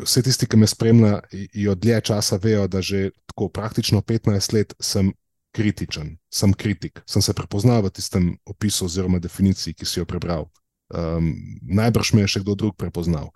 vse 0.03 0.23
tisti, 0.23 0.47
ki 0.47 0.57
me 0.57 0.67
spremljajo 0.67 1.75
dlje 1.75 2.01
časa, 2.01 2.37
vejo, 2.43 2.67
da 2.69 2.83
že 2.83 3.11
tako 3.27 3.49
praktično 3.49 4.01
15 4.01 4.53
let 4.55 4.75
sem 4.81 5.13
kritičen, 5.55 6.17
sem 6.33 6.53
kritik, 6.53 7.01
sem 7.07 7.23
se 7.23 7.35
prepoznal 7.35 7.83
v 7.87 7.93
tistem 7.95 8.33
opisu 8.51 8.89
oziroma 8.89 9.21
definiciji, 9.23 9.75
ki 9.79 9.87
si 9.87 10.01
jo 10.01 10.07
prebral. 10.09 10.49
Um, 10.91 11.31
najbrž 11.63 12.13
me 12.15 12.25
je 12.25 12.35
še 12.35 12.43
kdo 12.43 12.57
drug 12.59 12.77
prepoznal. 12.77 13.31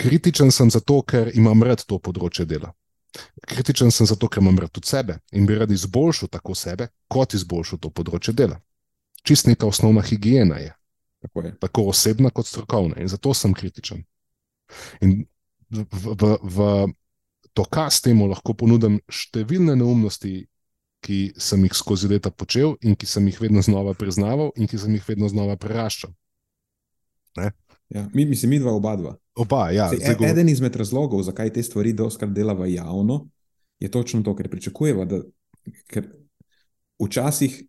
Kritičen 0.00 0.50
sem 0.50 0.70
zato, 0.72 1.02
ker 1.06 1.30
imam 1.36 1.62
rad 1.62 1.84
to 1.86 2.00
področje 2.02 2.46
dela. 2.48 2.72
Kritičen 3.46 3.92
sem 3.94 4.08
zato, 4.08 4.28
ker 4.28 4.42
imam 4.42 4.58
rad 4.58 4.72
tudi 4.74 4.90
sebe 4.90 5.20
in 5.32 5.46
bi 5.46 5.58
rad 5.58 5.70
izboljšal 5.70 6.30
tako 6.32 6.56
sebe, 6.58 6.88
kot 7.10 7.36
izboljšal 7.38 7.82
to 7.82 7.90
področje 7.92 8.34
dela. 8.34 8.58
Čist 9.26 9.46
neka 9.50 9.68
osnovna 9.68 10.02
higiena 10.02 10.58
je. 10.62 10.72
Tako, 11.20 11.42
je. 11.44 11.52
tako 11.60 11.82
osebna 11.92 12.30
kot 12.32 12.48
strokovna 12.48 12.96
in 12.96 13.10
zato 13.12 13.34
sem 13.36 13.52
kritičen. 13.54 14.06
In 15.04 15.26
v, 15.68 15.84
v, 15.92 16.30
v 16.40 16.68
dokaz 17.56 18.00
temu 18.00 18.30
lahko 18.30 18.54
ponudim 18.56 19.00
številne 19.10 19.76
neumnosti, 19.76 20.46
ki 21.00 21.32
sem 21.40 21.64
jih 21.64 21.74
skozi 21.76 22.08
leta 22.10 22.30
počel 22.30 22.74
in 22.84 22.96
ki 22.96 23.08
sem 23.08 23.26
jih 23.28 23.40
vedno 23.40 23.62
znova 23.64 23.94
priznaval 23.94 24.52
in 24.56 24.68
ki 24.68 24.78
sem 24.78 24.94
jih 24.94 25.08
vedno 25.08 25.28
znova 25.28 25.56
preraščal. 25.56 26.12
Ja, 27.90 28.04
mi, 28.14 28.24
mislim, 28.24 28.50
mi 28.50 28.58
dva, 28.60 28.72
oba 28.76 28.94
dva. 28.96 29.16
Oba, 29.34 29.70
ja, 29.74 29.88
Sej, 29.90 30.04
e, 30.12 30.30
eden 30.30 30.48
izmed 30.48 30.76
razlogov, 30.76 31.22
zakaj 31.26 31.52
te 31.54 31.62
stvari 31.62 31.92
doskrat 31.96 32.30
delava 32.30 32.68
javno, 32.70 33.24
je 33.80 33.90
točno 33.90 34.22
to, 34.22 34.34
ker 34.36 34.50
pričakujemo, 34.50 35.04
da 35.08 35.22
ker 35.90 36.06
včasih 37.00 37.62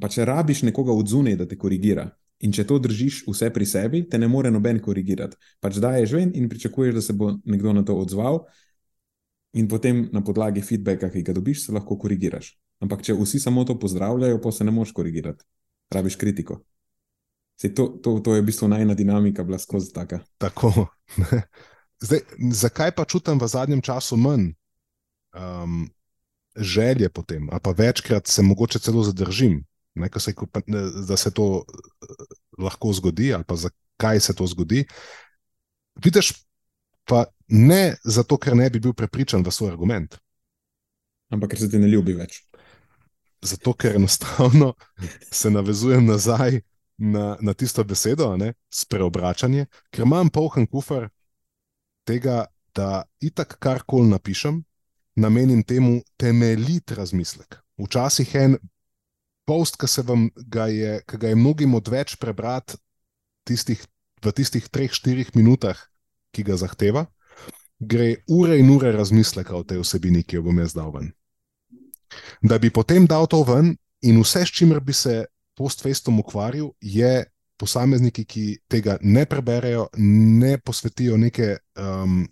pa 0.00 0.08
če 0.12 0.24
rabiš 0.28 0.62
nekoga 0.68 0.92
od 0.92 1.08
zunaj, 1.08 1.36
da 1.40 1.46
te 1.48 1.56
korigira. 1.58 2.08
In 2.44 2.52
če 2.54 2.66
to 2.68 2.76
držiš 2.78 3.24
vse 3.26 3.48
pri 3.50 3.66
sebi, 3.66 4.02
te 4.10 4.18
ne 4.20 4.28
more 4.30 4.50
noben 4.54 4.78
korigirati. 4.82 5.38
Pač 5.64 5.80
daješ 5.82 6.14
ven 6.14 6.34
in 6.38 6.48
pričakuješ, 6.50 6.94
da 6.94 7.02
se 7.02 7.16
bo 7.18 7.32
nekdo 7.44 7.72
na 7.74 7.82
to 7.86 7.96
odzval, 7.98 8.44
in 9.52 9.68
potem 9.68 10.08
na 10.12 10.20
podlagi 10.24 10.62
feedbacka, 10.62 11.10
ki 11.12 11.22
ga 11.22 11.32
dobiš, 11.36 11.66
se 11.66 11.72
lahko 11.72 11.96
korigiraš. 11.98 12.52
Ampak 12.84 13.02
če 13.02 13.16
vsi 13.16 13.40
samo 13.42 13.64
to 13.64 13.78
pozdravljajo, 13.78 14.40
pa 14.42 14.52
se 14.52 14.64
ne 14.64 14.74
moš 14.74 14.92
korigirati, 14.94 15.44
rabiš 15.94 16.18
kritiko. 16.20 16.60
To, 17.74 17.88
to, 18.02 18.18
to 18.22 18.36
je 18.36 18.42
v 18.42 18.46
bistvu 18.46 18.68
najna 18.70 18.94
dinamika, 18.94 19.42
bila 19.42 19.58
skozi 19.58 19.90
taka. 19.92 20.20
Tako. 20.38 20.86
Zdaj, 22.04 22.20
zakaj 22.54 22.92
pa 22.94 23.04
čutim 23.04 23.40
v 23.42 23.48
zadnjem 23.50 23.80
času 23.82 24.16
manj 24.16 24.52
um, 25.34 25.88
želje 26.54 27.08
potem, 27.10 27.48
a 27.50 27.58
pa 27.58 27.74
večkrat 27.74 28.26
se 28.26 28.42
mogoče 28.42 28.78
celo 28.78 29.02
zadržim, 29.02 29.64
ne, 29.94 30.10
se, 30.18 30.34
da 31.08 31.16
se 31.16 31.30
to 31.34 31.64
lahko 32.58 32.92
zgodi, 32.92 33.32
ali 33.34 33.44
pa 33.44 33.56
zakaj 33.56 34.20
se 34.20 34.34
to 34.34 34.46
zgodi. 34.46 34.84
Vidiš, 36.04 36.32
pa 37.04 37.24
ne 37.48 37.96
zato, 38.04 38.38
ker 38.38 38.56
ne 38.56 38.68
bi 38.70 38.80
bil 38.80 38.94
prepričan 38.94 39.44
v 39.44 39.52
svoj 39.52 39.72
argument. 39.72 40.18
Ampak 41.32 41.52
ker 41.52 41.60
se 41.60 41.70
ti 41.70 41.78
ne 41.78 41.88
ljubi 41.88 42.14
več. 42.16 42.42
Zato, 43.44 43.74
ker 43.74 43.96
enostavno 43.96 44.74
se 45.30 45.50
navezujem 45.50 46.06
nazaj 46.06 46.60
na, 46.98 47.36
na 47.40 47.54
tisto 47.54 47.84
besedo, 47.84 48.30
ne, 48.36 48.54
spreobračanje, 48.72 49.68
ker 49.94 50.06
imam 50.06 50.30
polhen 50.30 50.66
kufr 50.66 51.08
tega, 52.08 52.46
da 52.74 53.02
itak 53.24 53.56
karkoli 53.58 54.12
napišem, 54.12 54.60
namenim 55.18 55.64
temu 55.66 55.98
temeljit 56.16 56.92
razmislek. 56.94 57.58
Včasih 57.78 58.34
en 58.38 58.56
post, 59.48 59.78
ki 59.80 59.88
se 59.90 60.04
vam 60.06 60.28
ga 60.36 60.68
je, 60.70 60.98
ki 61.08 61.18
ga 61.18 61.32
je 61.32 61.38
mnogim 61.38 61.74
odveč 61.74 62.14
prebrati 62.20 62.78
tistih, 63.48 63.82
v 64.22 64.32
tistih 64.34 64.68
treh, 64.68 64.92
štirih 64.92 65.32
minutah, 65.34 65.80
ki 66.34 66.44
ga 66.46 66.58
zahteva, 66.60 67.06
gre 67.78 68.16
ure 68.26 68.58
in 68.58 68.70
ure 68.70 68.92
razmisleka 68.92 69.56
o 69.56 69.64
tej 69.64 69.82
vsebini, 69.82 70.22
ki 70.22 70.36
jo 70.36 70.42
bom 70.42 70.58
jaz 70.58 70.74
dal 70.74 70.90
ven. 70.94 71.12
Da 72.42 72.58
bi 72.58 72.70
potem 72.70 73.06
dal 73.06 73.26
to 73.26 73.42
ven 73.46 73.76
in 74.02 74.20
vse, 74.22 74.44
s 74.46 74.54
čimer 74.54 74.80
bi 74.80 74.92
se 74.92 75.24
post-festom 75.58 76.18
ukvarjal, 76.20 76.72
je 76.80 77.24
posamezniki, 77.58 78.24
ki 78.24 78.44
tega 78.70 78.98
ne 79.02 79.26
preberejo, 79.26 79.88
ne 79.98 80.58
posvetijo 80.58 81.16
neke 81.18 81.56
um, 81.78 82.22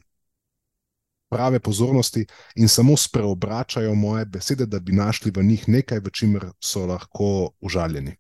prave 1.29 1.61
pozornosti 1.61 2.23
in 2.55 2.69
samo 2.69 2.97
spreobračajo 2.97 3.95
moje 3.95 4.25
besede, 4.25 4.67
da 4.67 4.81
bi 4.81 4.93
našli 4.93 5.33
v 5.35 5.43
njih 5.43 5.69
nekaj, 5.69 6.01
v 6.01 6.11
čimer 6.11 6.47
so 6.63 6.87
lahko 6.87 7.51
užaljeni. 7.61 8.15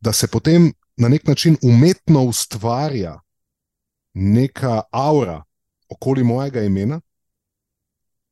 Da 0.00 0.12
se 0.12 0.26
potem 0.26 0.72
na 0.96 1.08
nek 1.08 1.26
način 1.26 1.56
umetno 1.62 2.24
ustvarja 2.24 3.20
neka 4.14 4.82
aura 4.92 5.42
okoli 5.96 6.24
mojega 6.24 6.62
imena, 6.62 7.00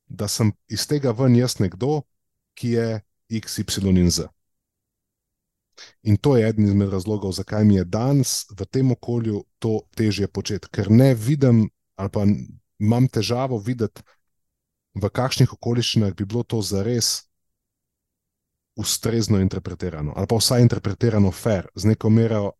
da 0.07 0.29
sem 0.29 0.53
iz 0.69 0.87
tega 0.87 1.15
ven 1.17 1.37
jaz 1.37 1.59
nekdo, 1.59 2.03
ki 2.55 2.77
je 2.77 2.89
X, 3.41 3.59
Y 3.59 3.91
in 3.91 4.11
Z. 4.11 4.29
In 6.03 6.17
to 6.17 6.37
je 6.37 6.49
eden 6.49 6.69
izmed 6.69 6.93
razlogov, 6.93 7.33
zakaj 7.35 7.65
mi 7.65 7.75
je 7.81 7.85
danes 7.85 8.45
v 8.51 8.67
tem 8.67 8.93
okolju 8.93 9.43
to 9.59 9.81
težje 9.97 10.29
početi, 10.29 10.71
ker 10.71 10.91
ne 10.91 11.15
vidim 11.15 11.69
ali 11.97 12.11
pa 12.11 12.25
imam 12.79 13.09
težavo 13.09 13.59
videti, 13.59 14.03
v 14.95 15.11
kakšnih 15.11 15.53
okoliščinah 15.55 16.15
bi 16.15 16.27
bilo 16.27 16.43
to 16.43 16.61
zares 16.63 17.27
ustrezno 18.79 19.39
interpretirano, 19.43 20.13
ali 20.17 20.27
pa 20.27 20.39
vsaj 20.39 20.63
interpretirano 20.63 21.31
fair, 21.31 21.69
z 21.75 21.91
neko 21.95 22.11
mero 22.11 22.53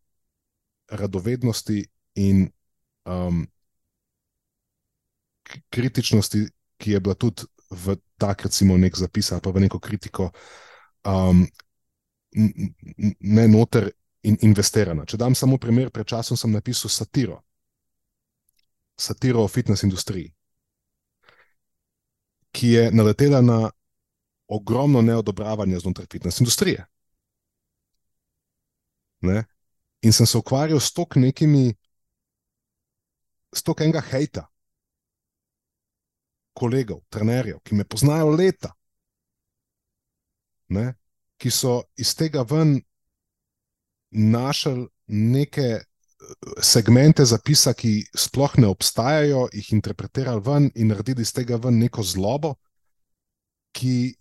radovednosti 0.91 1.83
in 2.15 2.47
um, 3.05 3.43
kritičnosti, 5.69 6.45
ki 6.77 6.91
je 6.91 6.99
bila 6.99 7.15
tudi 7.15 7.45
v 7.71 7.95
tak, 8.17 8.45
recimo, 8.45 8.77
nek 8.77 8.95
zapis 8.97 9.31
ali 9.31 9.41
pa 9.41 9.51
v 9.51 9.65
neko 9.65 9.79
kritiko, 9.79 10.29
um, 11.05 11.45
ne 13.19 13.47
noter 13.47 13.89
in 14.25 14.37
investirana. 14.41 15.05
Če 15.05 15.17
dam 15.17 15.35
samo 15.35 15.57
primer, 15.61 15.91
pred 15.93 16.07
časom 16.07 16.37
sem 16.37 16.51
napisal 16.51 16.91
satiro, 16.91 17.39
satiro 18.97 19.43
o 19.43 19.51
fitness 19.51 19.83
industriji, 19.83 20.31
ki 22.55 22.71
je 22.71 22.83
naletela 22.91 23.41
na 23.41 23.69
ogromno 24.47 25.01
neodobravanja 25.01 25.79
znotraj 25.79 26.07
fitness 26.11 26.39
industrije. 26.39 26.85
Ne? 29.25 29.43
In 30.01 30.13
sem 30.13 30.27
se 30.27 30.37
ukvarjal 30.37 30.79
s 30.79 30.93
tok 30.93 31.17
nekimi, 31.19 31.73
s 33.55 33.63
tok 33.65 33.81
enega 33.81 34.03
hejta, 34.05 34.45
kolegov, 36.55 37.03
trenerjev, 37.11 37.59
ki 37.63 37.75
me 37.75 37.85
poznajo 37.85 38.31
leta, 38.35 38.71
ne? 40.69 40.93
ki 41.37 41.51
so 41.51 41.81
iz 41.99 42.13
tega 42.15 42.45
ven 42.47 42.77
našli 44.15 44.87
neke 45.11 45.83
segmente 46.63 47.25
zapisa, 47.25 47.73
ki 47.73 48.05
sploh 48.15 48.55
ne 48.57 48.69
obstajajo, 48.71 49.47
jih 49.53 49.73
interpretirali 49.75 50.41
ven 50.45 50.69
in 50.75 50.89
naredili 50.93 51.25
iz 51.25 51.33
tega 51.35 51.59
ven 51.61 51.77
neko 51.79 52.03
zlobo, 52.03 52.55
ki 53.75 54.15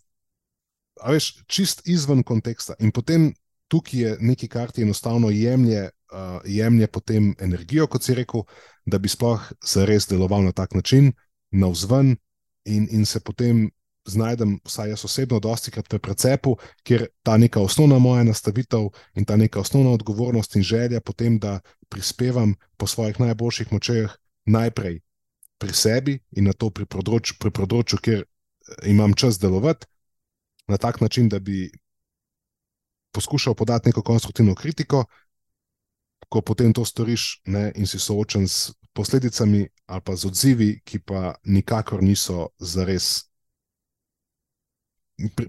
je 1.15 1.21
čist 1.47 1.87
izven 1.89 2.23
konteksta. 2.27 2.75
In 2.81 2.91
potem 2.93 3.31
tukaj 3.71 4.01
je 4.01 4.17
nekaj, 4.21 4.49
kar 4.49 4.73
ti 4.73 4.83
enostavno 4.83 5.31
jemlje, 5.31 5.89
uh, 6.13 6.41
jemlje 6.45 6.87
potem 6.87 7.35
energijo, 7.41 7.87
kot 7.87 8.03
si 8.03 8.15
rekel, 8.15 8.45
da 8.87 8.99
bi 8.99 9.09
sploh 9.09 9.41
se 9.65 9.87
res 9.87 10.09
deloval 10.11 10.45
na 10.45 10.53
tak 10.53 10.75
način, 10.75 11.13
na 11.51 11.71
vzven 11.71 12.17
in, 12.65 12.89
in 12.91 13.07
se 13.07 13.21
potem 13.21 13.71
znajdem, 14.05 14.59
vsaj 14.65 14.91
jaz 14.91 15.05
osebno, 15.05 15.41
dosti 15.41 15.71
krat 15.71 15.93
v 15.93 15.99
precepu, 15.99 16.57
kjer 16.85 17.07
ta 17.23 17.37
neka 17.41 17.61
osnovna 17.61 17.99
moja 17.99 18.25
nastavitev 18.25 18.91
in 19.17 19.25
ta 19.25 19.37
neka 19.37 19.61
osnovna 19.61 19.95
odgovornost 19.97 20.57
in 20.57 20.63
želja 20.63 21.01
potem, 21.01 21.39
da 21.39 21.61
prispevam 21.89 22.55
po 22.77 22.87
svojih 22.87 23.21
najboljših 23.21 23.73
močeh 23.73 24.13
najprej 24.45 25.01
pri 25.59 25.73
sebi 25.73 26.19
in 26.37 26.45
na 26.45 26.53
to 26.53 26.71
pri 26.71 26.87
področju, 26.87 27.39
pri 27.41 27.51
področju 27.51 27.99
kjer 27.99 28.21
eh, 28.25 28.91
imam 28.91 29.15
čas 29.15 29.39
delovati, 29.39 29.87
na 30.69 30.77
tak 30.77 31.01
način, 31.01 31.29
da 31.29 31.39
bi 31.39 31.71
poskušal 33.13 33.55
podati 33.55 33.89
neko 33.89 34.03
konstruktivno 34.03 34.55
kritiko, 34.55 35.05
ko 36.29 36.41
potem 36.41 36.73
to 36.73 36.85
storiš 36.85 37.45
ne, 37.47 37.71
in 37.77 37.87
si 37.87 37.99
soočen 37.99 38.49
s 38.49 38.73
posledicami 38.95 39.69
ali 39.87 40.01
pa 40.05 40.17
z 40.17 40.27
odzivi, 40.31 40.71
ki 40.85 40.99
pa 40.99 41.35
nikakor 41.45 42.03
niso 42.03 42.49
zares 42.59 43.27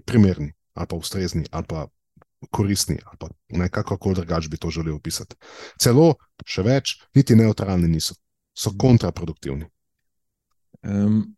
primerni, 0.04 0.52
ali 0.74 0.86
pa 0.86 0.96
ustrezni, 0.96 1.46
ali 1.50 1.66
pa 1.68 1.86
koristni, 2.50 2.98
ali 3.04 3.16
pa 3.18 3.28
nekako 3.48 4.14
drugače 4.14 4.48
bi 4.48 4.56
to 4.56 4.70
želel 4.70 4.96
opisati. 4.96 5.36
Celo, 5.80 6.14
še 6.44 6.62
več, 6.62 6.98
niti 7.14 7.36
neutralni 7.36 7.88
niso, 7.88 8.14
so 8.56 8.74
kontraproduktivni. 8.78 9.66
Um, 10.86 11.36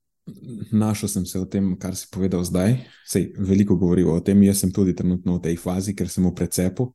našel 0.73 1.09
sem 1.09 1.27
se 1.27 1.39
v 1.41 1.49
tem, 1.49 1.71
kar 1.79 1.97
si 1.97 2.09
povedal 2.11 2.45
zdaj. 2.45 2.77
Sej, 3.07 3.33
veliko 3.39 3.77
govorimo 3.77 4.17
o 4.17 4.21
tem, 4.21 4.43
jaz 4.43 4.65
sem 4.65 4.73
tudi 4.75 4.95
trenutno 4.97 5.39
v 5.39 5.49
tej 5.49 5.57
fazi, 5.61 5.95
ker 5.97 6.11
sem 6.11 6.27
v 6.27 6.35
precepu, 6.35 6.91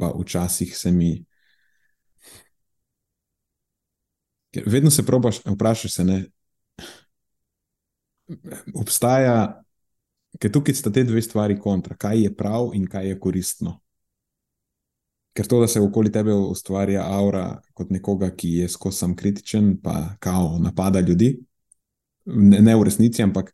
pa 0.00 0.12
včasih 0.14 0.76
se 0.76 0.92
mi. 0.92 1.18
Vedno 4.66 4.90
se 4.90 5.06
probaš, 5.06 5.40
vprašaj 5.44 5.90
se, 5.90 6.04
ne. 6.04 6.24
Obstaja 8.74 9.66
Ker 10.40 10.52
tukaj 10.52 10.74
sta 10.74 10.92
te 10.92 11.04
dve 11.04 11.22
stvari 11.22 11.58
kontra, 11.60 11.96
kaj 11.96 12.22
je 12.22 12.34
prav 12.36 12.70
in 12.74 12.86
kaj 12.86 13.08
je 13.08 13.18
koristno. 13.20 13.78
Ker 15.36 15.46
to, 15.46 15.60
da 15.60 15.68
se 15.68 15.80
okoli 15.80 16.12
tebe 16.12 16.34
ustvarja 16.34 17.04
aura 17.04 17.60
kot 17.76 17.90
nekoga, 17.92 18.30
ki 18.36 18.52
je 18.62 18.68
skozi 18.72 18.98
sam 18.98 19.16
kritičen, 19.16 19.76
pa 19.82 20.16
kao 20.20 20.58
napada 20.60 21.00
ljudi, 21.00 21.34
ne, 22.24 22.60
ne 22.60 22.76
v 22.76 22.86
resnici, 22.88 23.22
ampak 23.22 23.52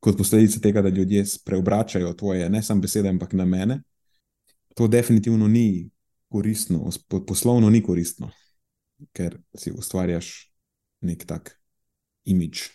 kot 0.00 0.18
posledica 0.18 0.60
tega, 0.62 0.82
da 0.82 0.88
ljudje 0.94 1.24
preobračajo 1.44 2.12
tvoje, 2.14 2.50
ne 2.50 2.62
samo 2.62 2.80
besede, 2.86 3.10
ampak 3.10 3.32
na 3.32 3.44
mene, 3.44 3.80
to 4.74 4.86
definitivno 4.88 5.48
ni 5.48 5.90
koristno, 6.28 6.90
poslovno 7.26 7.70
ni 7.70 7.82
koristno, 7.82 8.30
ker 9.12 9.38
si 9.56 9.72
ustvarjaš 9.72 10.52
nek 11.00 11.24
tak 11.26 11.54
imič 12.28 12.68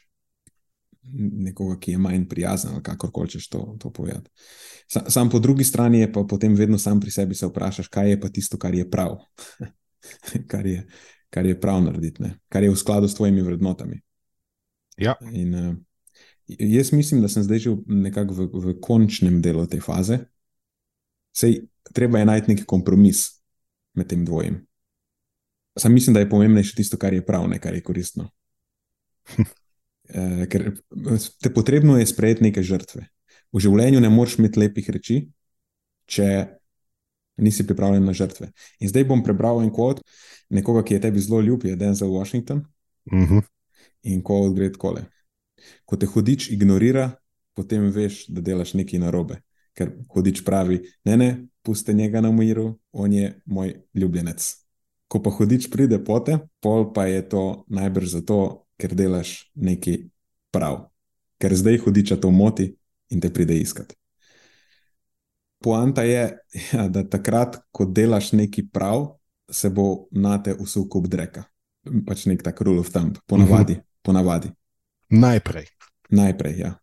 nekoga, 1.22 1.78
ki 1.80 1.92
je 1.92 1.98
manj 1.98 2.28
prijazen, 2.30 2.72
ali 2.74 2.84
kako 2.84 3.12
hočeš 3.16 3.50
to, 3.50 3.76
to 3.80 3.92
povedati. 3.92 4.30
Sam, 4.88 5.04
sam 5.08 5.30
po 5.30 5.40
drugi 5.40 5.64
strani 5.64 6.00
je 6.00 6.12
pa 6.14 6.24
potem 6.30 6.56
vedno 6.56 6.78
sam 6.80 7.00
pri 7.00 7.12
sebi 7.12 7.36
se 7.36 7.48
vprašaš, 7.48 7.88
kaj 7.88 8.10
je 8.10 8.20
pa 8.22 8.30
tisto, 8.30 8.58
kar 8.58 8.76
je 8.76 8.90
prav, 8.90 9.18
kar, 10.52 10.66
je, 10.66 10.88
kar 11.30 11.46
je 11.46 11.60
prav 11.60 11.84
narediti, 11.84 12.24
ne? 12.24 12.38
kar 12.50 12.64
je 12.64 12.72
v 12.72 12.80
skladu 12.80 13.08
s 13.08 13.16
tvojimi 13.16 13.42
vrednotami. 13.42 14.02
Ja. 14.98 15.16
In, 15.32 15.56
uh, 15.56 15.76
jaz 16.48 16.94
mislim, 16.94 17.22
da 17.22 17.28
sem 17.28 17.44
zdaj 17.44 17.60
že 17.60 17.76
nekako 17.86 18.34
v, 18.34 18.50
v 18.54 18.80
končnem 18.82 19.42
delu 19.42 19.66
te 19.68 19.82
faze. 19.82 20.20
Sej, 21.34 21.66
treba 21.94 22.20
je 22.20 22.26
najti 22.26 22.54
neki 22.54 22.66
kompromis 22.66 23.42
med 23.98 24.08
tem 24.08 24.26
dvojem. 24.26 24.62
Sam 25.80 25.94
mislim, 25.94 26.14
da 26.14 26.20
je 26.20 26.30
pomembnejše 26.30 26.76
tisto, 26.76 26.98
kar 26.98 27.14
je 27.14 27.26
prav, 27.26 27.48
ne 27.50 27.60
kar 27.60 27.74
je 27.74 27.82
koristno. 27.82 28.30
Uh, 29.38 30.46
ker 30.52 30.72
te 31.42 31.54
potrebno 31.54 31.98
je 31.98 32.06
sprejeti 32.06 32.44
neke 32.44 32.64
žrtve. 32.64 33.08
V 33.54 33.62
življenju 33.62 34.02
ne 34.02 34.10
moreš 34.10 34.38
imeti 34.42 34.60
lepih 34.60 34.90
reči, 34.90 35.18
če 36.10 36.28
nisi 37.42 37.66
pripravljen 37.68 38.06
na 38.06 38.14
žrtve. 38.14 38.52
In 38.80 38.90
zdaj 38.90 39.08
bom 39.10 39.24
prebral 39.26 39.62
en 39.64 39.72
kvot 39.74 40.04
nekoga, 40.54 40.84
ki 40.86 40.98
je 40.98 41.02
tebi 41.02 41.22
zelo 41.22 41.42
ljub, 41.42 41.66
je 41.66 41.76
Denzel 41.76 42.14
Washington. 42.14 42.66
Uh 43.12 43.20
mhm. 43.20 43.38
-huh. 43.38 43.44
In 44.04 44.22
ko 44.22 44.42
odgre 44.42 44.72
takole. 44.72 45.06
Ko 45.86 45.98
te 45.98 46.06
hudič 46.06 46.50
ignorira, 46.52 47.16
potem 47.54 47.90
veš, 47.92 48.28
da 48.28 48.42
delaš 48.42 48.74
nekaj 48.74 49.00
narobe. 49.00 49.42
Ker 49.74 49.92
hodič 50.10 50.44
pravi, 50.44 50.82
ne, 51.06 51.18
ne, 51.18 51.48
pusti 51.62 51.94
njega 51.94 52.22
na 52.22 52.32
miru, 52.32 52.80
on 52.92 53.14
je 53.14 53.42
moj 53.46 53.74
ljubljenec. 53.94 54.63
Ko 55.14 55.22
pa 55.22 55.30
hodič 55.30 55.68
pride 55.70 56.00
pote, 56.02 56.40
pol 56.58 56.88
pa 56.90 57.06
je 57.06 57.22
to 57.22 57.42
najbrž 57.70 58.18
zato, 58.18 58.66
ker 58.82 58.96
delaš 58.98 59.54
nekaj 59.54 60.08
prav. 60.50 60.88
Ker 61.38 61.54
zdaj 61.54 61.84
hodiča 61.86 62.18
to 62.18 62.32
moti 62.34 62.72
in 63.14 63.22
te 63.22 63.30
pride 63.30 63.54
iskat. 63.54 63.94
Poanta 65.62 66.02
je, 66.02 66.24
ja, 66.74 66.88
da 66.90 67.06
takrat, 67.06 67.62
ko 67.70 67.86
delaš 67.86 68.34
nekaj 68.34 68.66
prav, 68.74 69.14
se 69.54 69.70
bo 69.70 70.08
na 70.12 70.40
te 70.42 70.56
usul 70.58 70.90
kup 70.90 71.06
dreka. 71.08 71.46
Pač 72.08 72.26
nek 72.26 72.42
tak 72.42 72.62
rule 72.66 72.82
of 72.82 72.90
thumb, 72.90 73.22
ponavadi. 73.30 73.78
Uh 73.78 73.80
-huh. 73.80 74.02
ponavadi. 74.02 74.50
Najprej. 75.10 75.68
Najprej, 76.10 76.58
ja. 76.58 76.74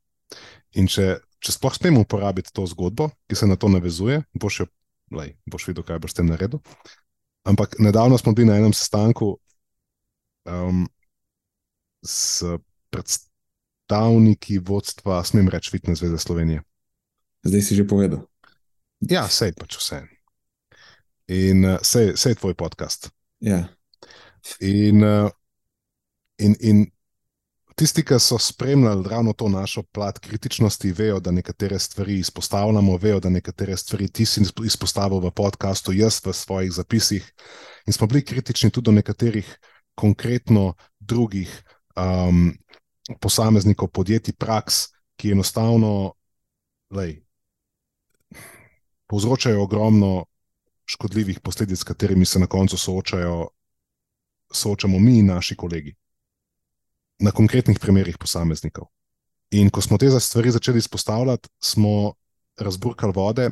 In 0.78 0.86
če, 0.86 1.18
če 1.40 1.52
sploh 1.52 1.74
smemo 1.74 2.00
uporabiti 2.00 2.52
to 2.52 2.66
zgodbo, 2.66 3.10
ki 3.26 3.36
se 3.36 3.46
na 3.46 3.56
to 3.56 3.68
navezuje, 3.68 4.22
boš, 4.34 4.60
jo, 4.60 4.66
lej, 5.10 5.34
boš 5.46 5.66
videl, 5.66 5.82
kaj 5.82 5.98
boš 5.98 6.10
s 6.10 6.14
tem 6.14 6.26
naredil. 6.26 6.60
Ampak 7.44 7.78
nedavno 7.78 8.18
smo 8.18 8.32
bili 8.32 8.48
na 8.48 8.56
enem 8.56 8.72
sestanku 8.72 9.38
um, 10.44 10.88
s 12.02 12.44
predstavniki 12.90 14.58
vodstva, 14.58 15.24
smem 15.24 15.48
reči, 15.48 15.70
Fitness 15.70 16.00
Zveze 16.00 16.18
Slovenije. 16.18 16.62
Zdaj 17.42 17.62
si 17.62 17.74
že 17.74 17.84
povedal. 17.88 18.26
Ja, 19.00 19.24
sej 19.28 19.56
pač 19.56 19.80
vse. 19.80 20.04
In 21.32 21.64
uh, 21.64 21.80
sej, 21.80 22.16
sej 22.20 22.36
tvoj 22.36 22.54
podcast. 22.54 23.08
Ja. 23.40 23.64
In, 24.60 25.04
uh, 25.04 25.30
in, 26.36 26.56
in 26.60 26.84
tisti, 27.80 28.02
ki 28.04 28.18
so 28.20 28.36
spremljali 28.38 29.08
ravno 29.08 29.32
to 29.32 29.48
našo 29.48 29.82
plat 29.82 30.18
kritičnosti, 30.18 30.92
vejo, 30.92 31.20
da 31.20 31.30
nekatere 31.30 31.78
stvari 31.78 32.18
izpostavljamo, 32.18 32.96
vejo, 32.96 33.20
da 33.20 33.30
nekatere 33.30 33.76
stvari 33.76 34.08
ti 34.08 34.26
si 34.26 34.42
izpostavil 34.64 35.20
v 35.24 35.30
podkastu, 35.30 35.92
jaz 35.96 36.20
v 36.26 36.34
svojih 36.36 36.72
zapisih. 36.72 37.32
In 37.86 37.92
smo 37.92 38.06
bili 38.06 38.24
kritični 38.24 38.70
tudi 38.70 38.84
do 38.84 38.92
nekaterih 38.92 39.48
konkretno 39.94 40.74
drugih 40.98 41.48
um, 41.96 42.52
posameznikov, 43.20 43.88
podjetij, 43.88 44.36
praks, 44.36 44.90
ki 45.16 45.32
enostavno 45.32 46.12
lej, 46.90 47.22
povzročajo 49.06 49.62
ogromno 49.62 50.26
škodljivih 50.84 51.40
posledic, 51.40 51.80
s 51.80 51.84
katerimi 51.84 52.24
se 52.24 52.38
na 52.38 52.46
koncu 52.46 52.76
soočajo, 52.76 53.48
soočamo 54.52 54.98
mi 54.98 55.18
in 55.18 55.32
naši 55.32 55.56
kolegi. 55.56 55.99
Na 57.20 57.32
konkretnih 57.36 57.78
primerih 57.78 58.16
posameznikov. 58.18 58.88
In 59.50 59.70
ko 59.70 59.82
smo 59.82 59.98
te 59.98 60.08
stvari 60.20 60.50
začeli 60.50 60.78
izpostavljati, 60.78 61.48
smo 61.60 62.14
razburkali 62.56 63.12
vode, 63.16 63.50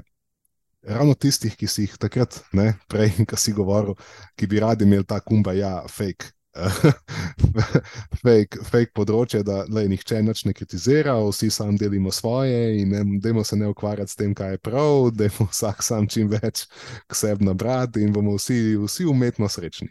ravno 0.82 1.14
tistih, 1.14 1.56
ki 1.56 1.66
si 1.66 1.86
jih 1.86 1.96
takrat, 2.00 2.40
ne, 2.52 2.72
prej, 2.88 3.12
ki 3.28 3.36
si 3.36 3.52
govoril, 3.52 3.96
ki 4.36 4.46
bi 4.46 4.60
radi 4.62 4.86
imeli 4.86 5.06
ta 5.06 5.20
kumba, 5.20 5.52
ja, 5.52 5.82
fake, 5.90 6.30
fake, 8.24 8.62
fake 8.66 8.94
področje, 8.96 9.42
da 9.46 9.60
le, 9.70 9.84
nihče 9.90 10.22
nič 10.24 10.44
ne 10.48 10.54
kritizira, 10.56 11.14
vsi 11.28 11.50
sam 11.54 11.76
delimo 11.78 12.12
svoje 12.14 12.80
in 12.80 12.94
ne, 12.94 13.44
se 13.44 13.58
ne 13.58 13.68
ukvarjati 13.70 14.12
s 14.12 14.18
tem, 14.18 14.34
kaj 14.34 14.56
je 14.56 14.62
prav, 14.70 15.10
da 15.14 15.28
je 15.28 15.34
vsak 15.38 15.84
sam 15.86 16.08
čim 16.10 16.30
več 16.32 16.66
k 17.06 17.18
sebi 17.18 17.46
nabrati 17.46 18.02
in 18.02 18.14
bomo 18.14 18.38
vsi, 18.38 18.76
vsi 18.86 19.06
umetno 19.06 19.50
srečni. 19.50 19.90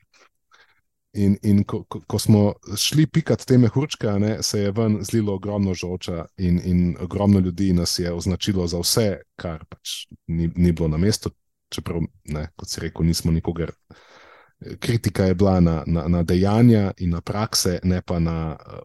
In, 1.18 1.38
in 1.42 1.64
ko, 1.66 1.82
ko, 1.90 2.02
ko 2.06 2.20
smo 2.22 2.42
šli 2.78 3.08
pikati 3.10 3.48
te 3.50 3.58
mehurčke, 3.58 4.12
ne, 4.22 4.36
se 4.46 4.60
je 4.60 4.72
ven 4.72 5.00
zlilo 5.02 5.34
ogromno 5.34 5.74
žoča, 5.74 6.28
in, 6.38 6.60
in 6.64 6.82
ogromno 7.02 7.40
ljudi 7.40 7.72
nas 7.74 7.96
je 8.00 8.12
označilo 8.14 8.68
za 8.68 8.82
vse, 8.84 9.08
kar 9.36 9.64
pač 9.66 10.04
ni, 10.28 10.52
ni 10.56 10.72
bilo 10.72 10.92
na 10.94 11.00
mestu, 11.02 11.32
čeprav, 11.74 12.06
ne, 12.30 12.48
kot 12.56 12.70
si 12.70 12.84
rekel, 12.86 13.08
nismo 13.08 13.34
nikogar 13.34 13.74
kritika 14.80 15.24
je 15.24 15.34
bila 15.34 15.60
na, 15.60 15.84
na, 15.86 16.08
na 16.08 16.24
dejanja 16.24 16.92
in 16.98 17.10
na 17.10 17.22
prakse, 17.22 17.80
ne 17.84 18.02
pa 18.02 18.20
na 18.20 18.58
uh, 18.68 18.80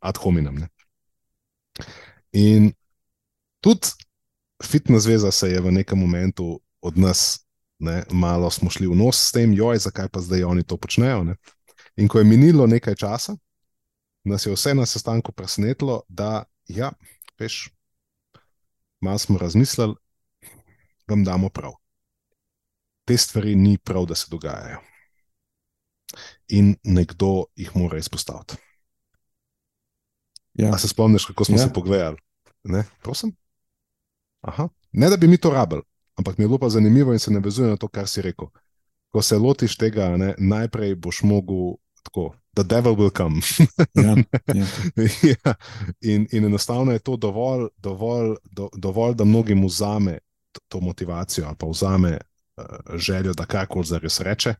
ad 0.00 0.16
hominem. 0.16 0.54
Ne. 0.54 0.68
In 2.32 2.72
tudi 3.60 3.88
fitna 4.64 4.98
zveza 4.98 5.30
se 5.30 5.50
je 5.50 5.60
v 5.60 5.72
nekem 5.72 5.98
momentu 5.98 6.60
od 6.80 6.98
nas, 6.98 7.46
ne, 7.78 8.04
malo 8.10 8.50
smo 8.50 8.70
šli 8.70 8.86
v 8.86 8.94
nos 8.94 9.28
s 9.28 9.32
tem, 9.32 9.52
joj, 9.52 9.78
zakaj 9.78 10.08
pa 10.08 10.20
zdaj 10.20 10.44
oni 10.44 10.62
to 10.62 10.76
počnejo. 10.76 11.24
Ne. 11.24 11.36
In 12.00 12.08
ko 12.08 12.18
je 12.18 12.24
minilo 12.24 12.66
nekaj 12.66 12.94
časa, 12.96 13.36
nas 14.24 14.46
je 14.46 14.52
vse 14.52 14.74
na 14.74 14.86
sestanku 14.86 15.32
presenetilo, 15.32 16.02
da 16.08 16.44
ja, 16.68 16.92
veš, 17.38 17.68
malo 19.00 19.18
smo 19.18 19.38
razmislili, 19.38 19.94
vam 21.08 21.24
damo 21.24 21.48
prav. 21.48 21.72
Te 23.04 23.16
stvari 23.16 23.54
ni 23.56 23.78
prav, 23.78 24.06
da 24.06 24.14
se 24.14 24.26
dogajajo 24.30 24.80
in 26.48 26.76
nekdo 26.84 27.44
jih 27.56 27.76
mora 27.76 27.98
izpostaviti. 27.98 28.54
Ja. 30.54 30.78
Se 30.78 30.88
spomniš, 30.88 31.24
kako 31.24 31.44
smo 31.44 31.56
ja. 31.56 31.66
se 31.66 31.72
pogledali? 31.72 32.16
Ne? 32.64 32.84
ne, 34.92 35.10
da 35.10 35.16
bi 35.16 35.28
mi 35.28 35.38
to 35.38 35.50
rabili, 35.50 35.82
ampak 36.14 36.38
mi 36.38 36.44
je 36.44 36.48
bilo 36.48 36.58
pa 36.58 36.68
zanimivo 36.68 37.12
in 37.12 37.18
se 37.18 37.30
navezuje 37.30 37.70
na 37.70 37.76
to, 37.76 37.88
kar 37.88 38.08
si 38.08 38.22
rekel. 38.22 38.48
Ko 39.08 39.22
se 39.22 39.38
lotiš 39.38 39.76
tega, 39.76 40.16
ne, 40.16 40.34
najprej 40.38 40.94
boš 40.94 41.22
mogel 41.22 41.74
tako. 42.02 42.34
The 42.54 42.64
devil 42.64 42.96
will 42.96 43.16
come. 43.16 43.40
ja, 43.94 44.16
ja. 44.54 44.66
ja. 45.44 45.54
In, 46.00 46.26
in 46.32 46.44
enostavno 46.44 46.92
je 46.92 46.98
to 46.98 47.16
dovolj, 47.16 47.68
dovolj, 47.76 48.36
do, 48.44 48.68
dovolj 48.76 49.14
da 49.14 49.24
mnogim 49.24 49.64
vzame 49.66 50.18
to, 50.68 50.80
motivacijo 50.80 51.46
ali 51.46 51.56
pa 51.58 51.66
vzame 51.66 52.18
uh, 52.18 52.64
željo, 52.96 53.32
da 53.32 53.46
karkoli 53.46 53.86
zares 53.86 54.20
reče 54.20 54.54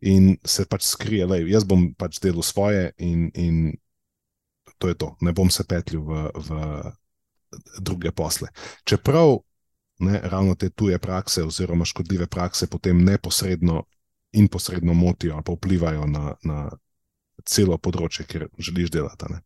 in 0.00 0.36
se 0.44 0.66
pač 0.66 0.82
skrije, 0.84 1.26
da 1.26 1.36
jaz 1.36 1.64
bom 1.64 1.94
pač 1.94 2.20
delal 2.20 2.42
svoje, 2.42 2.90
in, 2.98 3.30
in 3.34 3.76
to 4.78 4.88
je 4.88 4.94
to, 4.94 5.14
ne 5.20 5.32
bom 5.32 5.50
se 5.50 5.64
petljal 5.64 6.02
v, 6.04 6.30
v 6.34 6.58
druge 7.80 8.12
posle. 8.12 8.48
Čeprav 8.84 9.38
ne, 9.98 10.20
ravno 10.24 10.54
te 10.54 10.70
tuje 10.70 10.98
prakse, 10.98 11.44
oziroma 11.44 11.84
škodljive 11.84 12.26
prakse, 12.26 12.66
potem 12.66 13.04
neposredno 13.04 13.84
in 14.36 14.48
posredno 14.48 14.92
motijo 14.94 15.34
ali 15.34 15.44
pa 15.44 15.52
vplivajo 15.52 16.06
na, 16.06 16.34
na 16.44 16.70
celo 17.46 17.78
področje, 17.78 18.26
kjer 18.28 18.48
želiš 18.58 18.92
delati. 18.94 19.30
Ne. 19.32 19.42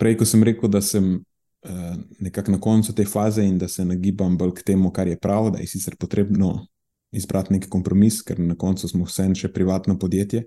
Prej, 0.00 0.18
ko 0.20 0.28
sem 0.28 0.44
rekel, 0.46 0.70
da 0.72 0.82
sem. 0.84 1.16
Uh, 1.64 1.94
nekako 2.20 2.52
na 2.52 2.58
koncu 2.60 2.92
te 2.92 3.06
faze, 3.08 3.40
in 3.40 3.54
da 3.56 3.70
se 3.72 3.86
nagibam 3.88 4.34
bolj 4.36 4.50
k 4.58 4.66
temu, 4.68 4.90
kar 4.92 5.08
je 5.08 5.16
prav, 5.16 5.46
da 5.54 5.62
je 5.62 5.68
sicer 5.70 5.94
potrebno 5.96 6.66
izbrati 7.16 7.54
neki 7.54 7.70
kompromis, 7.72 8.18
ker 8.22 8.40
na 8.40 8.56
koncu 8.58 8.88
smo 8.90 9.06
vseeno 9.08 9.38
še 9.38 9.48
privatno 9.54 9.96
podjetje 9.98 10.42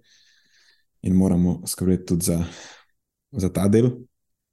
in 1.08 1.16
moramo 1.16 1.62
skrbeti 1.66 2.06
tudi 2.12 2.28
za, 2.28 2.38
za 3.32 3.50
ta 3.54 3.68
del. 3.72 3.90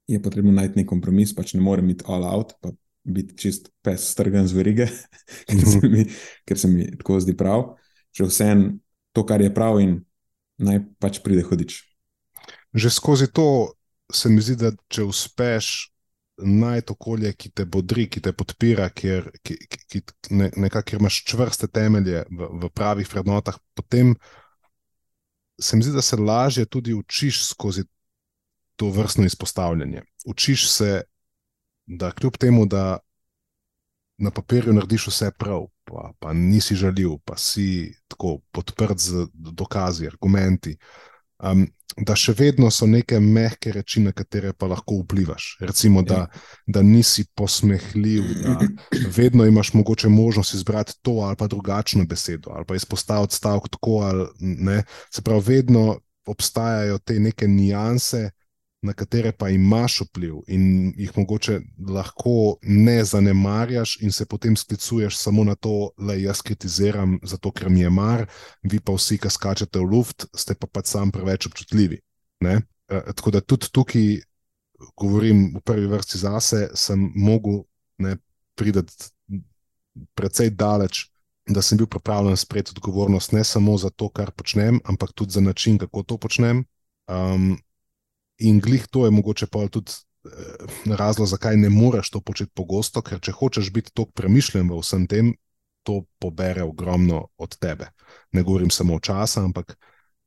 Je 0.09 0.21
potrebno 0.23 0.53
najti 0.53 0.81
neki 0.81 0.89
kompromis, 0.89 1.35
pač 1.35 1.55
ne 1.57 1.63
morem 1.65 1.89
biti 1.91 2.07
all 2.09 2.25
out, 2.29 2.55
pa 2.63 2.73
biti 3.05 3.37
čist 3.41 3.71
pes, 3.85 4.07
strgan 4.13 4.49
z 4.49 4.57
verige, 4.57 4.89
ker, 5.49 5.65
se 5.69 5.81
mi, 5.89 6.05
ker 6.49 6.61
se 6.61 6.71
mi 6.71 6.89
tako 6.97 7.21
zdi 7.25 7.37
prav. 7.37 7.75
Že 8.15 8.29
vseeno 8.31 8.75
to, 9.13 9.25
kar 9.27 9.43
je 9.43 9.53
prav, 9.55 9.81
in 9.83 9.99
naj 10.59 10.83
pač 11.03 11.21
pride 11.25 11.45
hodič. 11.47 11.83
Že 12.75 12.91
skozi 12.91 13.31
to 13.33 13.75
se 14.13 14.29
mi 14.29 14.43
zdi, 14.43 14.57
da 14.61 14.73
če 14.93 15.07
uspeš 15.09 15.95
najti 16.39 16.93
okolje, 16.93 17.33
ki 17.39 17.51
te 17.55 17.65
bodri, 17.65 18.09
ki 18.11 18.21
te 18.21 18.33
podpira, 18.35 18.89
kjer, 18.91 19.31
ki, 19.47 19.57
ki, 19.71 20.01
ne, 20.35 20.51
nekak, 20.59 20.89
kjer 20.89 21.01
imaš 21.01 21.21
čvrste 21.31 21.69
temelje 21.71 22.25
v, 22.31 22.49
v 22.65 22.71
pravih 22.75 23.09
vrednotah, 23.11 23.59
potem 23.79 24.15
se 25.61 25.79
mi 25.79 25.87
zdi, 25.87 25.95
da 25.95 26.03
se 26.03 26.19
lažje 26.19 26.67
tudi 26.67 26.95
učiš 26.95 27.45
skozi 27.53 27.85
to 28.77 28.91
vrstno 28.91 29.25
izpostavljanje. 29.25 30.03
Učiš 30.27 30.67
se, 30.73 31.03
da 31.87 32.11
kljub 32.11 32.37
temu, 32.41 32.67
da 32.67 32.99
na 34.19 34.31
papirju 34.31 34.75
narediš 34.75 35.07
vse 35.13 35.31
prav, 35.39 35.69
pa, 35.95 36.11
pa 36.19 36.33
nisi 36.35 36.75
žaljiv, 36.75 37.21
pa 37.25 37.39
si 37.39 37.95
tako 38.11 38.41
podprt 38.53 38.99
z 38.99 39.27
dokazi, 39.33 40.11
argumenti. 40.11 40.75
Um, 41.39 41.67
da 41.95 42.17
še 42.19 42.33
vedno 42.35 42.71
so 42.75 42.89
neke 42.91 43.21
mehke 43.23 43.71
reči, 43.75 44.01
na 44.03 44.11
katere 44.17 44.51
pa 44.59 44.67
lahko 44.67 44.97
vplivaš. 45.05 45.51
Recimo, 45.63 46.03
da, 46.03 46.25
ja. 46.25 46.43
da 46.67 46.83
nisi 46.83 47.27
posmehljiv, 47.39 48.31
da 48.43 48.57
vedno 49.17 49.47
imaš 49.47 49.73
mogoče 49.79 50.11
možnost 50.11 50.57
izbrati 50.59 50.97
to 51.03 51.21
ali 51.23 51.39
pa 51.39 51.47
drugačno 51.47 52.07
besedo, 52.11 52.51
ali 52.57 52.67
pa 52.67 52.75
izpostaviti 52.75 53.39
stavek 53.39 53.69
tako 53.77 54.01
ali 54.09 54.27
ne. 54.41 54.83
Se 55.15 55.23
pravi, 55.23 55.45
vedno 55.47 56.01
obstajajo 56.27 56.99
te 56.99 57.21
neke 57.21 57.47
nianse, 57.49 58.31
na 58.85 58.93
katere 58.93 59.33
pa 59.33 59.49
imaš 59.49 60.01
vpliv 60.05 60.43
in 60.47 60.93
jih 60.97 61.13
mogoče 61.17 61.61
lahko 61.89 62.57
ne 62.63 62.99
zanemarjaš, 63.05 63.97
in 64.05 64.13
se 64.13 64.27
potem 64.27 64.57
sklicuješ 64.57 65.17
samo 65.17 65.45
na 65.45 65.55
to, 65.55 65.91
da 65.99 66.15
jaz 66.15 66.43
kritiziram, 66.43 67.19
zato 67.23 67.53
ker 67.53 67.71
mi 67.71 67.81
je 67.81 67.91
mar, 67.91 68.27
vi 68.63 68.81
pa 68.81 68.93
vsi, 68.93 69.19
ki 69.19 69.33
skačete 69.33 69.81
v 69.81 69.89
luft, 69.89 70.29
ste 70.37 70.55
pa 70.55 70.69
pač 70.69 70.93
sam 70.93 71.13
preveč 71.13 71.49
občutljivi. 71.49 72.01
Ne? 72.45 72.61
E, 72.89 73.01
tako 73.17 73.33
da 73.33 73.41
tudi 73.41 73.73
tukaj 73.73 74.21
govorim 75.01 75.47
v 75.57 75.65
prvi 75.65 75.89
vrsti 75.89 76.21
zase, 76.21 76.69
sem 76.77 77.09
mogel 77.17 77.63
priti 78.55 78.85
precej 80.15 80.51
daleč, 80.51 81.07
da 81.49 81.63
sem 81.63 81.79
bil 81.79 81.87
pripravljen 81.89 82.37
sprejeti 82.37 82.77
odgovornost 82.77 83.33
ne 83.33 83.45
samo 83.45 83.79
za 83.79 83.91
to, 83.91 84.09
kar 84.09 84.31
počnem, 84.31 84.81
ampak 84.85 85.13
tudi 85.13 85.33
za 85.33 85.41
način, 85.41 85.79
kako 85.79 86.03
to 86.03 86.19
počnem. 86.19 86.65
Um, 87.09 87.57
in 88.39 88.61
glih 88.61 88.87
to 88.91 89.05
je 89.05 89.11
mogoče 89.11 89.47
pa 89.47 89.69
tudi 89.69 89.93
eh, 89.93 90.95
razlog, 90.97 91.29
zakaj 91.29 91.57
ne 91.57 91.71
moreš 91.71 92.11
to 92.11 92.21
početi 92.21 92.53
pogosto, 92.55 93.03
ker 93.03 93.21
če 93.21 93.33
hočeš 93.33 93.73
biti 93.73 93.93
tako 93.95 94.13
premišljen 94.13 94.71
v 94.71 94.81
vsem 94.81 95.07
tem, 95.07 95.35
to 95.85 96.05
pobere 96.19 96.63
ogromno 96.63 97.29
od 97.37 97.59
tebe. 97.59 97.91
Ne 98.33 98.43
govorim 98.43 98.71
samo 98.71 98.95
o 98.97 99.01
času, 99.01 99.41
ampak 99.41 99.77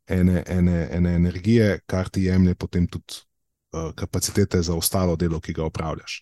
ene, 0.08 0.44
ene, 0.48 0.88
ene 0.92 1.16
energije, 1.16 1.80
kar 1.86 2.10
ti 2.10 2.24
jemlje 2.24 2.56
potem 2.56 2.88
tudi 2.88 3.26
uh, 3.74 3.92
kapacitete 3.96 4.62
za 4.62 4.76
ostalo 4.76 5.16
delo, 5.16 5.40
ki 5.40 5.54
ga 5.54 5.66
opravljaš. 5.66 6.22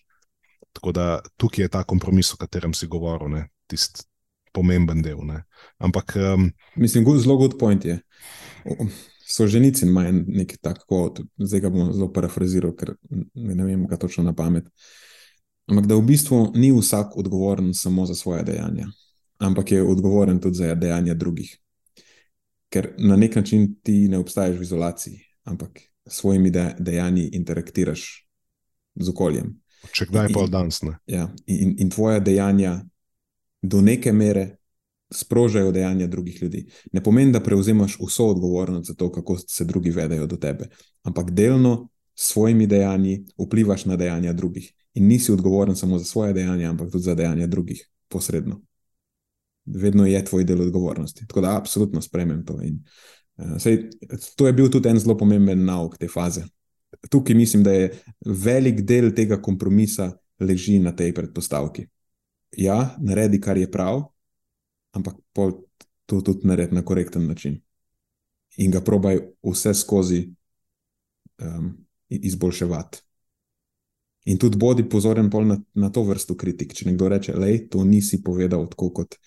Tako 0.72 0.92
da 0.92 1.20
tukaj 1.36 1.64
je 1.64 1.68
ta 1.68 1.84
kompromis, 1.84 2.32
o 2.32 2.36
katerem 2.36 2.74
si 2.74 2.86
govoril, 2.86 3.44
tisti 3.66 4.08
pomemben 4.52 5.02
del. 5.02 5.20
Ne. 5.24 5.42
Ampak. 5.78 6.16
Um, 6.16 6.50
Mislim, 6.76 7.04
zelo 7.20 7.36
good 7.36 7.58
point 7.58 7.84
je. 7.84 8.00
So 9.28 9.46
ženici 9.46 9.86
imajo 9.86 10.12
nekaj 10.26 10.56
tako, 10.62 11.14
zdaj 11.38 11.60
ga 11.60 11.70
bom 11.70 11.92
zelo 11.92 12.12
parafraziral, 12.12 12.76
ker 12.76 12.94
ne 13.34 13.64
vem, 13.64 13.86
kaj 13.90 13.98
točno 13.98 14.24
na 14.24 14.32
pamet. 14.32 14.68
Ampak 15.66 15.86
da 15.86 15.96
v 15.98 16.04
bistvu 16.06 16.52
ni 16.54 16.70
vsak 16.72 17.16
odgovoren 17.18 17.74
samo 17.74 18.06
za 18.06 18.14
svoje 18.14 18.44
dejanja, 18.46 18.86
ampak 19.38 19.72
je 19.72 19.82
odgovoren 19.82 20.38
tudi 20.40 20.62
za 20.62 20.74
dejanja 20.74 21.14
drugih. 21.14 21.56
Ker 22.70 22.92
na 22.98 23.16
nek 23.16 23.34
način 23.36 23.74
ti 23.82 24.08
ne 24.08 24.18
obstaješ 24.18 24.58
v 24.58 24.62
izolaciji, 24.62 25.18
ampak 25.44 25.80
s 26.06 26.20
svojimi 26.20 26.52
dejanji 26.78 27.28
interaktiraš 27.32 28.28
z 28.94 29.08
okoljem. 29.10 29.56
Če 29.92 30.06
kdaj 30.06 30.30
pa 30.34 30.46
danes. 30.50 30.80
Ja, 31.06 31.28
in, 31.46 31.74
in 31.78 31.90
tvoja 31.90 32.20
dejanja 32.20 32.84
do 33.62 33.82
neke 33.82 34.12
mere 34.12 34.56
sprožajo 35.10 35.72
dejanja 35.72 36.06
drugih 36.06 36.42
ljudi. 36.42 36.66
Ne 36.92 37.02
pomeni, 37.02 37.32
da 37.32 37.40
prevzemaš 37.40 37.98
vso 38.00 38.26
odgovornost 38.26 38.88
za 38.88 38.94
to, 38.94 39.12
kako 39.12 39.38
se 39.38 39.64
drugi 39.64 39.90
vedajo 39.90 40.26
do 40.26 40.36
tebe, 40.36 40.68
ampak 41.02 41.30
delno 41.30 41.88
s 42.14 42.32
svojimi 42.32 42.66
dejanji 42.66 43.24
vplivaš 43.38 43.84
na 43.84 43.96
dejanja 43.96 44.32
drugih. 44.32 44.72
In 44.94 45.06
nisi 45.06 45.32
odgovoren 45.32 45.76
samo 45.76 45.98
za 45.98 46.04
svoje 46.04 46.32
dejanja, 46.32 46.70
ampak 46.70 46.90
tudi 46.90 47.04
za 47.04 47.14
dejanja 47.14 47.46
drugih, 47.46 47.88
posredno. 48.08 48.60
Vedno 49.64 50.06
je 50.06 50.24
tvoj 50.24 50.44
del 50.44 50.60
odgovornosti. 50.60 51.26
Tako 51.26 51.40
da, 51.40 51.56
absolutno 51.56 52.02
spremem 52.02 52.44
to. 52.44 52.62
In, 52.62 52.78
uh, 53.36 53.56
sej, 53.58 53.90
to 54.36 54.46
je 54.46 54.52
bil 54.52 54.70
tudi 54.70 54.88
en 54.88 54.98
zelo 54.98 55.16
pomemben 55.18 55.64
nauk 55.64 55.98
te 55.98 56.08
faze 56.08 56.46
tukaj 57.10 57.34
mislim, 57.34 57.62
da 57.62 57.72
je 57.72 57.98
velik 58.26 58.80
del 58.80 59.14
tega 59.14 59.42
kompromisa 59.42 60.12
leži 60.40 60.78
na 60.78 60.96
tej 60.96 61.14
predpostavki. 61.14 61.86
Ja, 62.56 62.96
naredi, 62.98 63.40
kar 63.40 63.56
je 63.56 63.70
prav, 63.70 64.02
ampak 64.92 65.16
to 66.06 66.20
tudi 66.20 66.46
naredi 66.48 66.74
na 66.74 66.84
korekten 66.84 67.26
način. 67.26 67.60
In 68.56 68.70
ga 68.70 68.80
probaj 68.80 69.18
vse 69.42 69.74
skozi 69.74 70.20
um, 71.38 71.72
izboljševati. 72.08 73.02
In 74.24 74.38
tudi 74.38 74.58
bodi 74.58 74.88
pozoren 74.88 75.30
na, 75.44 75.58
na 75.74 75.90
to 75.92 76.02
vrsto 76.02 76.36
kritik. 76.36 76.74
Če 76.74 76.88
nekdo 76.90 77.08
reče, 77.08 77.32
da 77.32 77.46
to 77.70 77.84
nisi 77.84 78.22
povedal 78.22 78.68
tako, 78.70 78.90
kot 78.90 79.18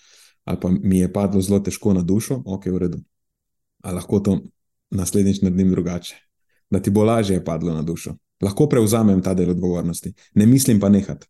ali 0.43 0.57
pa 0.61 0.69
mi 0.71 0.99
je 0.99 1.13
padlo 1.13 1.41
zelo 1.41 1.59
težko 1.59 1.93
na 1.93 2.01
dušo, 2.01 2.41
ok, 2.45 2.65
v 2.65 2.77
redu. 2.77 2.99
Ali 3.83 3.95
lahko 3.95 4.19
to 4.19 4.39
naslednjič 4.89 5.41
naredim 5.41 5.69
drugače 5.69 6.29
da 6.69 6.79
ti 6.79 6.89
bo 6.89 7.03
lažje 7.03 7.45
padlo 7.45 7.73
na 7.73 7.81
dušo. 7.81 8.15
Lahko 8.41 8.67
prevzamem 8.69 9.21
ta 9.21 9.33
del 9.33 9.49
odgovornosti, 9.49 10.13
ne 10.33 10.45
mislim 10.45 10.79
pa 10.79 10.89
nehati. 10.89 11.27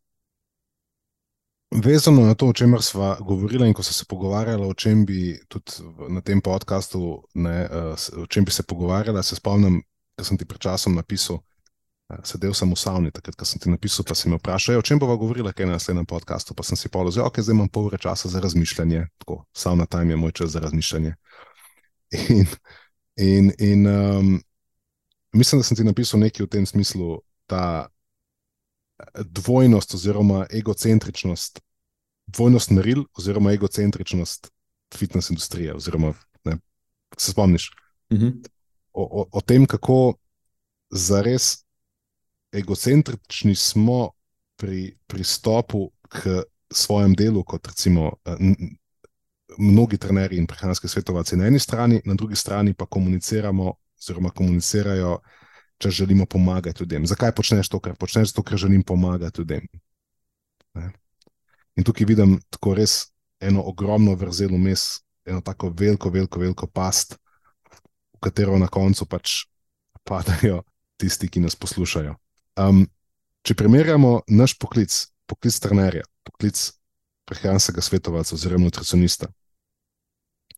Vezano 1.71 2.25
na 2.25 2.33
to, 2.33 2.47
o 2.47 2.53
čemer 2.53 2.81
smo 2.81 3.15
govorili, 3.19 3.67
in 3.67 3.73
ko 3.73 3.83
smo 3.83 3.93
se 3.93 4.05
pogovarjali, 4.05 4.65
o 4.65 4.73
čem 4.73 5.05
bi 5.05 5.39
tudi 5.47 5.71
na 6.09 6.21
tem 6.21 6.41
podkastu, 6.41 7.23
eh, 7.35 7.95
o 8.17 8.25
čem 8.25 8.45
bi 8.45 8.51
se 8.51 8.63
pogovarjali, 8.63 9.23
se 9.23 9.35
spomnim, 9.35 9.83
da 10.17 10.23
sem 10.23 10.37
ti 10.37 10.45
pred 10.45 10.59
časom 10.59 10.95
napisal, 10.95 11.37
eh, 12.09 12.17
sedel 12.23 12.53
sem 12.53 12.71
v 12.71 12.75
savni, 12.75 13.11
takrat, 13.11 13.35
ko 13.35 13.45
sem 13.45 13.61
ti 13.61 13.69
napisal, 13.69 14.05
pa 14.05 14.15
si 14.15 14.29
me 14.29 14.37
vprašal, 14.41 14.79
o 14.79 14.81
čem 14.81 14.99
bova 14.99 15.15
govorila, 15.15 15.53
kaj 15.53 15.65
na 15.65 15.77
naslednjem 15.77 16.05
podkastu. 16.05 16.53
Pa 16.53 16.63
sem 16.63 16.77
si 16.77 16.89
pa 16.89 17.03
rekel, 17.03 17.25
ok, 17.25 17.39
zdaj 17.39 17.53
imam 17.53 17.69
pol 17.69 17.85
ure 17.85 17.97
časa 17.97 18.29
za 18.29 18.39
razmišljanje, 18.39 19.05
tako, 19.17 19.45
savna 19.53 19.85
time 19.85 20.13
je 20.13 20.17
moj 20.17 20.31
čas 20.31 20.49
za 20.49 20.59
razmišljanje. 20.59 21.15
In, 22.29 22.45
in, 23.15 23.51
in 23.59 23.87
um, 23.87 24.41
mislim, 25.33 25.59
da 25.59 25.63
sem 25.63 25.77
ti 25.77 25.83
napisal 25.83 26.19
nekaj 26.19 26.45
v 26.45 26.49
tem 26.49 26.65
smislu, 26.65 27.21
ta 27.45 27.89
dvojnost 29.25 29.93
oziroma 29.93 30.45
egocentričnost, 30.49 31.61
dvojnost 32.27 32.69
meril 32.69 33.03
oziroma 33.17 33.51
egocentričnost 33.51 34.51
fitness 34.95 35.29
industrije. 35.29 35.75
Oziroma, 35.75 36.13
ne, 36.43 36.57
se 37.17 37.31
spomniš 37.31 37.71
uh 38.09 38.17
mhm. 38.17 38.25
-huh. 38.25 38.47
o, 38.93 39.21
o, 39.21 39.27
o 39.31 39.41
tem, 39.41 39.65
kako 39.65 40.13
zares 40.89 41.63
egocentrični 42.51 43.55
smo 43.55 44.11
pri 44.55 44.97
pristopu 45.07 45.91
k 46.09 46.43
svojem 46.71 47.13
delu, 47.13 47.43
kot 47.43 47.67
recimo. 47.67 48.13
Eh, 48.25 48.35
mnogi 49.57 49.97
trenerji 49.97 50.37
in 50.37 50.47
prehranski 50.47 50.87
svetovalci 50.87 51.37
na 51.37 51.47
eni 51.47 51.59
strani, 51.59 52.01
na 52.05 52.13
drugi 52.13 52.35
strani 52.35 52.73
pa 52.73 52.85
komuniciramo 52.85 53.73
oziroma 53.99 54.29
komunicirajo, 54.29 55.19
če 55.79 55.89
želimo 55.89 56.25
pomagati 56.25 56.83
ljudem. 56.83 57.05
Zakaj 57.07 57.31
počneš 57.35 57.69
to, 57.71 57.79
kar 57.79 57.95
počneš? 57.95 58.33
Zato, 58.33 58.43
ker 58.43 58.59
želim 58.59 58.83
pomagati 58.83 59.41
ljudem. 59.41 59.67
Ne? 60.75 60.91
In 61.79 61.87
tukaj 61.87 62.05
vidim 62.05 62.37
tako 62.51 62.75
res 62.75 63.13
eno 63.39 63.63
ogromno 63.63 64.15
vrzel 64.19 64.51
vmes, 64.51 64.99
eno 65.25 65.41
tako 65.41 65.71
veliko, 65.71 66.11
veliko, 66.11 66.39
veliko 66.39 66.67
past, 66.67 67.15
v 68.13 68.19
katero 68.19 68.57
na 68.59 68.67
koncu 68.67 69.07
pač 69.07 69.45
padajo 70.03 70.63
tisti, 70.99 71.29
ki 71.31 71.39
nas 71.39 71.55
poslušajo. 71.55 72.17
Um, 72.59 72.83
če 73.47 73.55
primerjamo 73.55 74.19
naš 74.27 74.57
poklic, 74.59 74.91
poklic 75.29 75.55
trenerja, 75.63 76.03
poklic 76.27 76.59
prehranskega 77.29 77.81
svetovalca 77.85 78.35
oziroma 78.35 78.67
nutricionista, 78.67 79.29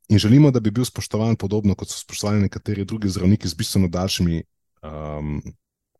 in 0.10 0.18
želimo, 0.20 0.52
da 0.52 0.60
bi 0.60 0.72
bil 0.72 0.86
spoštovan 0.86 1.36
podobno 1.36 1.76
kot 1.76 1.92
so 1.92 2.00
spoštovani 2.00 2.48
nekateri 2.48 2.86
drugi 2.86 3.10
zdravniki 3.10 3.48
z 3.48 3.56
bistveno 3.56 3.88
daljšimi, 3.88 4.42
um, 4.82 5.42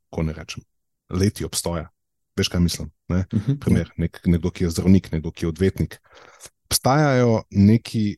ko 0.10 0.24
ne 0.24 0.34
rečem, 0.34 0.64
leti 1.10 1.46
obstoja. 1.46 1.90
Veš, 2.38 2.48
kaj 2.48 2.64
mislim? 2.64 2.92
Ne? 3.12 3.26
Uh 3.34 3.40
mhm, 3.40 3.52
-huh. 3.52 3.60
Primer, 3.60 3.92
nek, 3.98 4.22
nekdo, 4.26 4.52
ki 4.52 4.64
je 4.64 4.70
zdravnik, 4.70 5.12
nekdo, 5.12 5.32
ki 5.32 5.46
je 5.46 5.50
odvetnik. 5.50 6.02
Obstajajo 6.66 7.44
neki, 7.52 8.18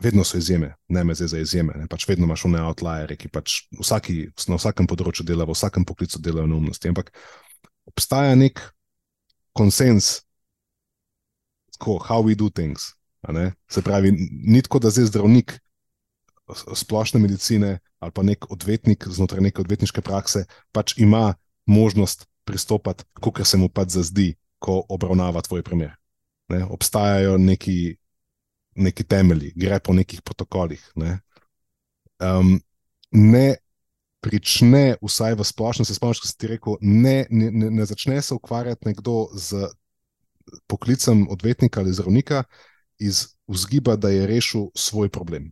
vedno 0.00 0.24
so 0.24 0.38
izjeme, 0.38 0.74
ne 0.88 1.04
me 1.04 1.14
zdaj 1.14 1.28
za 1.28 1.38
izjeme, 1.38 1.72
ne? 1.76 1.86
pač 1.88 2.08
vedno 2.08 2.24
imaš 2.24 2.44
one 2.44 2.62
outliere, 2.62 3.16
ki 3.16 3.28
pač 3.28 3.68
vsaki, 3.80 4.30
na 4.48 4.56
vsakem 4.56 4.86
področju 4.86 5.24
delajo, 5.24 5.46
v 5.46 5.54
vsakem 5.54 5.84
poklicu 5.84 6.18
delajo 6.18 6.46
neumnosti. 6.46 6.88
Ampak 6.88 7.12
obstaja 7.84 8.34
nek 8.34 8.60
konsens, 9.52 10.24
kako 11.78 11.98
how 11.98 12.22
we 12.22 12.34
do 12.34 12.50
things. 12.50 12.94
Se 13.70 13.82
pravi, 13.82 14.12
ni 14.30 14.62
tako, 14.62 14.78
da 14.78 14.90
zdaj 14.90 15.04
zdravnik 15.04 15.60
splošne 16.52 17.20
medicine 17.20 17.78
ali 17.98 18.12
pa 18.12 18.22
nek 18.22 18.50
odvetnik 18.52 19.06
znotraj 19.08 19.40
neke 19.40 19.62
odvetniške 19.62 20.02
prakse 20.04 20.44
pač 20.72 20.98
ima 20.98 21.34
možnost 21.66 22.26
pristopati, 22.44 23.04
kot 23.20 23.40
se 23.46 23.56
mu 23.56 23.68
pač 23.68 23.96
zazdi, 23.96 24.34
ko 24.58 24.82
obravnava 24.88 25.40
tvoj 25.42 25.62
primer. 25.62 25.94
Ne? 26.52 26.64
Obstajajo 26.64 27.38
neki, 27.38 27.96
neki 28.76 29.04
temelji, 29.04 29.52
gre 29.56 29.78
po 29.80 29.94
nekih 29.96 30.22
protokolih. 30.22 30.82
Ne, 31.00 31.18
um, 32.20 32.58
ne 33.10 33.56
prične, 34.24 34.96
vsaj 35.04 35.36
v 35.36 35.44
splošnem, 35.44 35.88
se 35.88 35.96
spomniš, 35.96 36.20
ko 36.20 36.28
si 36.28 36.36
ti 36.40 36.52
rekel, 36.54 36.76
ne, 36.80 37.24
ne, 37.30 37.50
ne 37.50 37.88
začne 37.88 38.22
se 38.22 38.34
ukvarjati 38.34 38.88
nekdo 38.88 39.28
z 39.36 39.68
poklicem 40.68 41.26
odvetnika 41.28 41.80
ali 41.80 41.92
zdravnika 41.92 42.44
iz 42.98 43.36
vzgiba, 43.48 43.96
da 43.96 44.08
je 44.12 44.26
rešil 44.26 44.68
svoj 44.76 45.08
problem. 45.08 45.50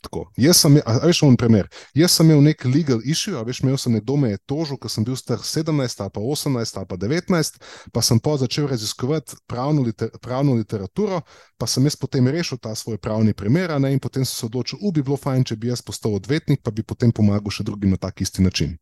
Tako. 0.00 0.32
Jaz 0.36 0.56
sem, 0.56 0.78
a, 0.80 0.94
a 0.96 1.06
veš, 1.06 1.22
imam 1.22 1.36
primer. 1.36 1.68
Jaz 1.94 2.14
sem 2.16 2.30
imel 2.30 2.40
nek 2.44 2.64
legal 2.64 3.02
issue, 3.04 3.36
a 3.36 3.42
veš, 3.44 3.60
imel 3.60 3.76
sem 3.80 3.92
nekdo 3.92 4.16
me 4.16 4.32
je 4.32 4.40
tožil, 4.48 4.78
ker 4.80 4.92
sem 4.92 5.04
bil 5.04 5.16
star 5.20 5.42
17, 5.44 6.04
pa 6.14 6.20
18, 6.20 6.80
pa 6.88 6.96
19, 6.96 7.60
pa 7.92 8.02
sem 8.04 8.20
pa 8.20 8.36
začel 8.40 8.68
raziskovati 8.70 9.36
pravno, 9.50 9.84
liter, 9.84 10.08
pravno 10.24 10.56
literaturo, 10.56 11.20
pa 11.60 11.68
sem 11.68 11.84
jaz 11.84 11.98
potem 12.00 12.28
rešil 12.32 12.58
ta 12.58 12.74
svoj 12.74 12.96
pravni 12.96 13.36
primer, 13.36 13.76
ne, 13.80 13.92
in 13.92 14.00
potem 14.00 14.24
sem 14.24 14.32
se 14.32 14.46
odločil, 14.48 14.80
da 14.80 14.96
bi 14.96 15.04
bilo 15.04 15.20
fajn, 15.20 15.44
če 15.52 15.60
bi 15.60 15.68
jaz 15.68 15.84
postal 15.84 16.16
odvetnik, 16.16 16.64
pa 16.64 16.72
bi 16.72 16.82
potem 16.82 17.12
pomagal 17.12 17.52
še 17.52 17.68
drugim 17.68 17.92
na 17.92 18.00
tak 18.00 18.24
isti 18.24 18.42
način. 18.42 18.78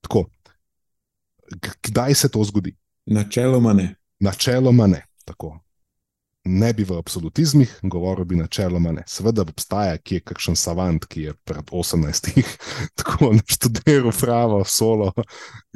Tako. 0.00 0.30
Kdaj 1.84 2.14
se 2.14 2.28
to 2.32 2.44
zgodi? 2.44 2.76
Načeloma 3.10 3.72
ne. 3.76 3.94
Načeloma 4.20 4.86
ne. 4.86 5.04
Tako. 5.24 5.58
Ne 6.44 6.72
bi 6.72 6.84
v 6.84 6.96
absolutizmih, 6.98 7.78
govoril 7.82 8.24
bi 8.24 8.36
načeloma 8.36 8.92
ne. 8.92 9.02
Seveda 9.06 9.42
obstaja 9.42 9.98
kje 9.98 10.20
kakšen 10.24 10.56
savant, 10.56 11.04
ki 11.06 11.22
je 11.22 11.34
pred 11.44 11.70
18. 11.70 12.30
tako 12.98 13.32
naštudiral 13.36 14.12
pravo, 14.20 14.64
solo 14.64 15.12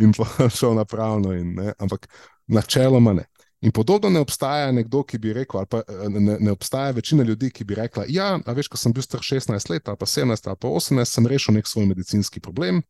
in 0.00 0.12
pa 0.16 0.48
šel 0.56 0.74
na 0.74 0.84
pravno, 0.84 1.32
in, 1.32 1.54
ne, 1.54 1.74
ampak 1.78 2.08
načeloma 2.46 3.12
ne. 3.12 3.26
In 3.64 3.72
podobno 3.72 4.10
ne 4.10 4.20
obstaja 4.20 4.72
nekdo, 4.72 5.02
ki 5.08 5.18
bi 5.18 5.32
rekel, 5.32 5.60
ali 5.60 5.68
pa 5.70 5.82
ne, 6.08 6.36
ne 6.40 6.52
obstaja 6.52 6.90
večina 6.92 7.24
ljudi, 7.24 7.50
ki 7.50 7.64
bi 7.64 7.74
rekla: 7.74 8.04
Ja, 8.08 8.34
veš, 8.46 8.68
ko 8.68 8.76
sem 8.76 8.92
bil 8.92 9.02
star 9.02 9.20
16 9.24 9.70
let, 9.70 9.88
ali 9.88 9.96
pa 9.96 10.06
17 10.06 10.48
ali 10.48 10.56
pa 10.60 10.68
18, 10.68 11.04
sem 11.04 11.26
rešil 11.26 11.56
nek 11.56 11.68
svoj 11.68 11.86
medicinski 11.86 12.40
problem, 12.40 12.82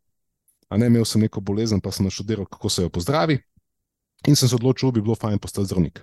a 0.69 0.77
ne 0.77 0.87
imel 0.91 1.05
sem 1.07 1.23
neko 1.23 1.41
bolezen, 1.41 1.81
pa 1.81 1.93
sem 1.95 2.07
naštudiral, 2.07 2.47
kako 2.51 2.69
se 2.69 2.83
jo 2.83 2.91
pozdravi. 2.91 3.39
In 4.27 4.37
sem 4.37 4.49
se 4.49 4.57
odločil, 4.57 4.91
da 4.91 4.99
bi 4.99 5.05
bilo 5.05 5.15
fajn 5.15 5.39
postati 5.39 5.67
zdravnik. 5.67 6.03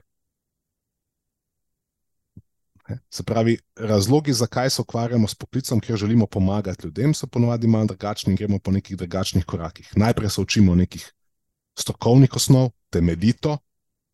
Se 3.09 3.23
pravi, 3.23 3.57
razlogi, 3.75 4.33
zakaj 4.33 4.69
se 4.69 4.81
ukvarjamo 4.81 5.27
s 5.27 5.35
poklicem, 5.35 5.79
ker 5.79 5.97
želimo 5.97 6.27
pomagati 6.27 6.87
ljudem, 6.87 7.13
so 7.13 7.27
ponovadi 7.27 7.67
malo 7.67 7.85
drugačni 7.85 8.31
in 8.31 8.37
gremo 8.37 8.59
po 8.59 8.71
nekih 8.71 8.97
drugačnih 8.97 9.45
korakih. 9.45 9.91
Najprej 9.95 10.29
se 10.29 10.41
učimo 10.41 10.75
nekih 10.75 11.11
strokovnih 11.79 12.35
osnov, 12.35 12.69
temeljito, 12.89 13.57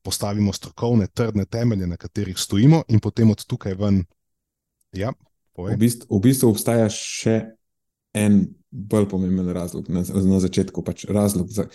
postavimo 0.04 0.54
strokovne, 0.54 1.08
trdne 1.08 1.46
temelje, 1.46 1.88
na 1.88 1.98
katerih 1.98 2.38
stojimo, 2.38 2.84
in 2.88 3.00
potem 3.00 3.32
od 3.32 3.46
tukaj 3.46 3.74
ven. 3.74 4.04
Ja, 4.96 5.12
v, 5.58 5.76
bistvu, 5.78 6.18
v 6.18 6.22
bistvu 6.24 6.52
obstaja 6.54 6.88
še 6.90 7.42
en 8.16 8.46
bolj 8.72 9.10
pomemben 9.10 9.50
razlog 9.54 9.90
na, 9.90 10.04
na 10.06 10.40
začetku. 10.40 10.84
Pač 10.86 11.06
razlog 11.10 11.52
za, 11.52 11.68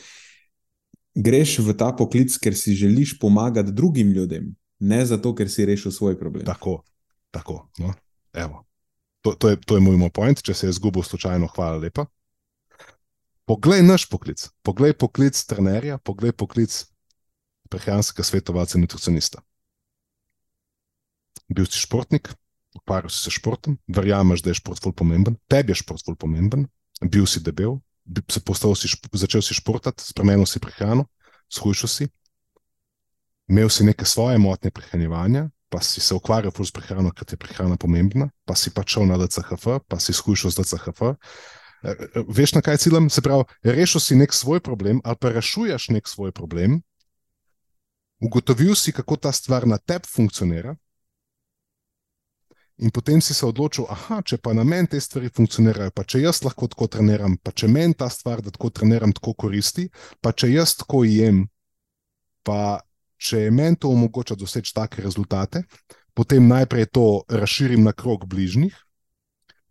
greš 1.14 1.58
v 1.60 1.74
ta 1.76 1.90
poklic, 1.96 2.34
ker 2.40 2.56
si 2.56 2.76
želiš 2.78 3.18
pomagati 3.20 3.72
drugim 3.72 4.12
ljudem, 4.12 4.54
ne 4.80 5.02
zato, 5.06 5.34
ker 5.34 5.50
si 5.50 5.66
rešil 5.68 5.92
svoj 5.92 6.18
problem. 6.18 6.46
Tako. 6.48 6.80
Tako, 7.32 7.62
no, 7.80 7.94
to, 9.22 9.34
to, 9.38 9.52
je, 9.52 9.56
to 9.66 9.78
je 9.78 9.84
moj 9.84 9.96
moj 9.96 10.10
point, 10.12 10.42
če 10.42 10.54
se 10.54 10.68
je 10.68 10.76
zgubil 10.76 11.04
slučajno, 11.06 11.48
hvala 11.54 11.80
lepa. 11.80 12.06
Poglej 13.48 13.82
naš 13.82 14.06
poklic, 14.10 14.44
poglej 14.62 14.94
poklic 14.98 15.38
trenerja, 15.48 15.98
poglej 15.98 16.34
poklic 16.36 16.74
prehranskega 17.72 18.26
svetovalca 18.26 18.76
in 18.76 18.84
nutricionista. 18.84 19.40
Bil 21.52 21.66
si 21.66 21.80
športnik, 21.80 22.30
ukvarjal 22.76 23.10
si 23.12 23.24
se 23.24 23.30
s 23.30 23.38
športom, 23.38 23.78
verjameš, 23.88 24.44
da 24.44 24.52
je 24.52 24.60
šport 24.60 24.82
zelo 24.82 24.92
pomemben, 24.96 25.36
tebi 25.48 25.72
je 25.72 25.80
šport 25.82 26.04
zelo 26.04 26.16
pomemben, 26.16 26.66
bil 27.02 27.26
si 27.26 27.42
debel, 27.44 27.78
se 28.30 28.40
postal 28.40 28.74
si, 28.76 28.90
začel 29.12 29.42
si 29.42 29.56
športati, 29.56 30.04
spremenil 30.04 30.46
si 30.46 30.60
prehrano, 30.62 31.06
shujšal 31.52 31.90
si, 31.90 32.08
imel 33.48 33.68
si 33.70 33.84
neke 33.84 34.04
svoje 34.08 34.38
motnje 34.38 34.70
prehranjevanja, 34.70 35.48
pa 35.72 35.80
si 35.80 36.00
se 36.04 36.14
ukvarjal 36.14 36.52
s 36.52 36.70
prehrano, 36.70 37.10
ker 37.16 37.24
je 37.30 37.40
prehrana 37.40 37.78
pomembna, 37.80 38.28
pa 38.44 38.54
si 38.54 38.70
pa 38.70 38.84
šel 38.84 39.08
na 39.08 39.16
DCHF, 39.16 39.80
pa 39.88 39.96
si 39.96 40.12
skušal 40.12 40.52
z 40.52 40.60
DCHF. 40.60 41.00
E, 41.82 41.88
e, 41.88 42.24
veš, 42.28 42.52
na 42.58 42.60
kaj 42.60 42.76
ciljem? 42.84 43.08
Se 43.10 43.24
pravi, 43.24 43.48
rešil 43.64 44.00
si 44.04 44.18
nek 44.20 44.36
svoj 44.36 44.60
problem, 44.60 45.00
ali 45.04 45.16
pa 45.16 45.32
rešuješ 45.32 45.88
nek 45.96 46.08
svoj 46.08 46.32
problem, 46.36 46.82
ugotovil 48.20 48.76
si, 48.76 48.92
kako 48.92 49.16
ta 49.16 49.32
stvar 49.32 49.64
na 49.66 49.80
tebi 49.80 50.06
funkcionira, 50.12 50.76
in 52.76 52.90
potem 52.90 53.20
si 53.24 53.34
se 53.34 53.46
odločil, 53.46 53.88
da 53.88 54.20
če 54.20 54.36
pa 54.42 54.52
na 54.52 54.64
meni 54.64 54.92
te 54.92 55.00
stvari 55.00 55.32
funkcionirajo, 55.32 55.94
pa 55.96 56.04
če 56.04 56.20
jaz 56.20 56.42
lahko 56.44 56.68
tako 56.68 56.88
treniram, 56.92 57.38
pa 57.40 57.52
če 57.52 57.68
meni 57.68 57.96
ta 57.96 58.10
stvar, 58.12 58.44
da 58.44 58.52
tako 58.52 58.70
treniram, 58.70 59.12
tako 59.16 59.34
koristi, 59.46 59.88
pa 60.20 60.32
če 60.36 60.52
jaz 60.52 60.76
tako 60.82 61.04
jem, 61.08 61.46
pa 62.44 62.82
če 63.22 63.46
je 63.46 63.50
meni 63.54 63.78
to 63.78 63.90
omogoča 63.94 64.34
doseči 64.38 64.74
take 64.74 65.02
rezultate, 65.02 65.62
potem 66.14 66.48
najprej 66.48 66.88
to 66.92 67.22
razširim 67.30 67.84
na 67.86 67.92
krog 67.92 68.26
bližnjih, 68.28 68.74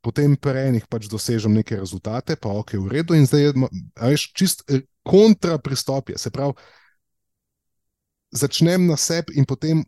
potem 0.01 0.35
pri 0.39 0.71
enih 0.71 0.87
pač 0.89 1.09
dosežem 1.11 1.53
neke 1.53 1.77
rezultate, 1.77 2.35
pa 2.39 2.49
ok, 2.49 2.77
v 2.79 2.93
redu, 2.95 3.17
in 3.17 3.27
zdaj 3.29 3.51
je 3.51 4.21
čist 4.33 4.63
eh, 4.67 4.85
kontra 5.03 5.59
pristop. 5.61 6.09
Se 6.17 6.31
pravi, 6.33 6.55
začnem 8.31 8.87
na 8.87 8.97
sebi 8.97 9.37
in 9.37 9.45
potem 9.45 9.83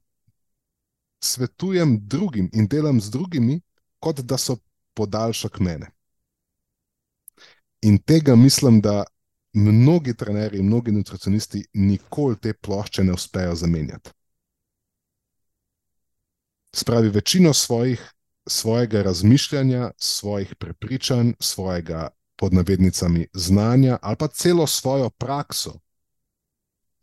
svetujem 1.23 1.97
drugim 2.03 2.51
in 2.53 2.67
delam 2.67 2.99
z 3.01 3.09
drugimi, 3.09 3.61
kot 4.03 4.21
da 4.27 4.37
so 4.37 4.59
podaljšek 4.93 5.59
mene. 5.63 5.89
In 7.83 7.97
tega 7.97 8.35
mislim, 8.35 8.81
da 8.83 9.03
mnogi 9.53 10.13
trenerji, 10.17 10.63
mnogi 10.63 10.91
nutricionisti 10.91 11.65
nikoli 11.73 12.37
te 12.37 12.53
plošče 12.53 13.03
ne 13.03 13.13
uspejo 13.13 13.55
zamenjati. 13.55 14.09
Spravi 16.75 17.09
večino 17.09 17.53
svojih, 17.53 18.13
svojega 18.47 19.01
razmišljanja, 19.01 19.91
svojih 19.97 20.55
prepričanj, 20.55 21.33
svojega 21.39 22.09
podnavednicami 22.35 23.27
znanja 23.33 23.97
ali 24.01 24.15
pa 24.19 24.27
celo 24.27 24.67
svojo 24.67 25.09
prakso 25.09 25.79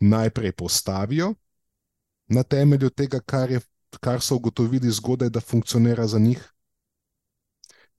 najprej 0.00 0.52
postavijo 0.52 1.34
na 2.28 2.42
temelju 2.42 2.90
tega, 2.90 3.20
kar, 3.20 3.50
je, 3.50 3.60
kar 4.00 4.20
so 4.20 4.36
ugotovili 4.36 4.90
zgodaj, 4.90 5.30
da 5.30 5.40
funkcionira 5.40 6.06
za 6.06 6.18
njih, 6.18 6.52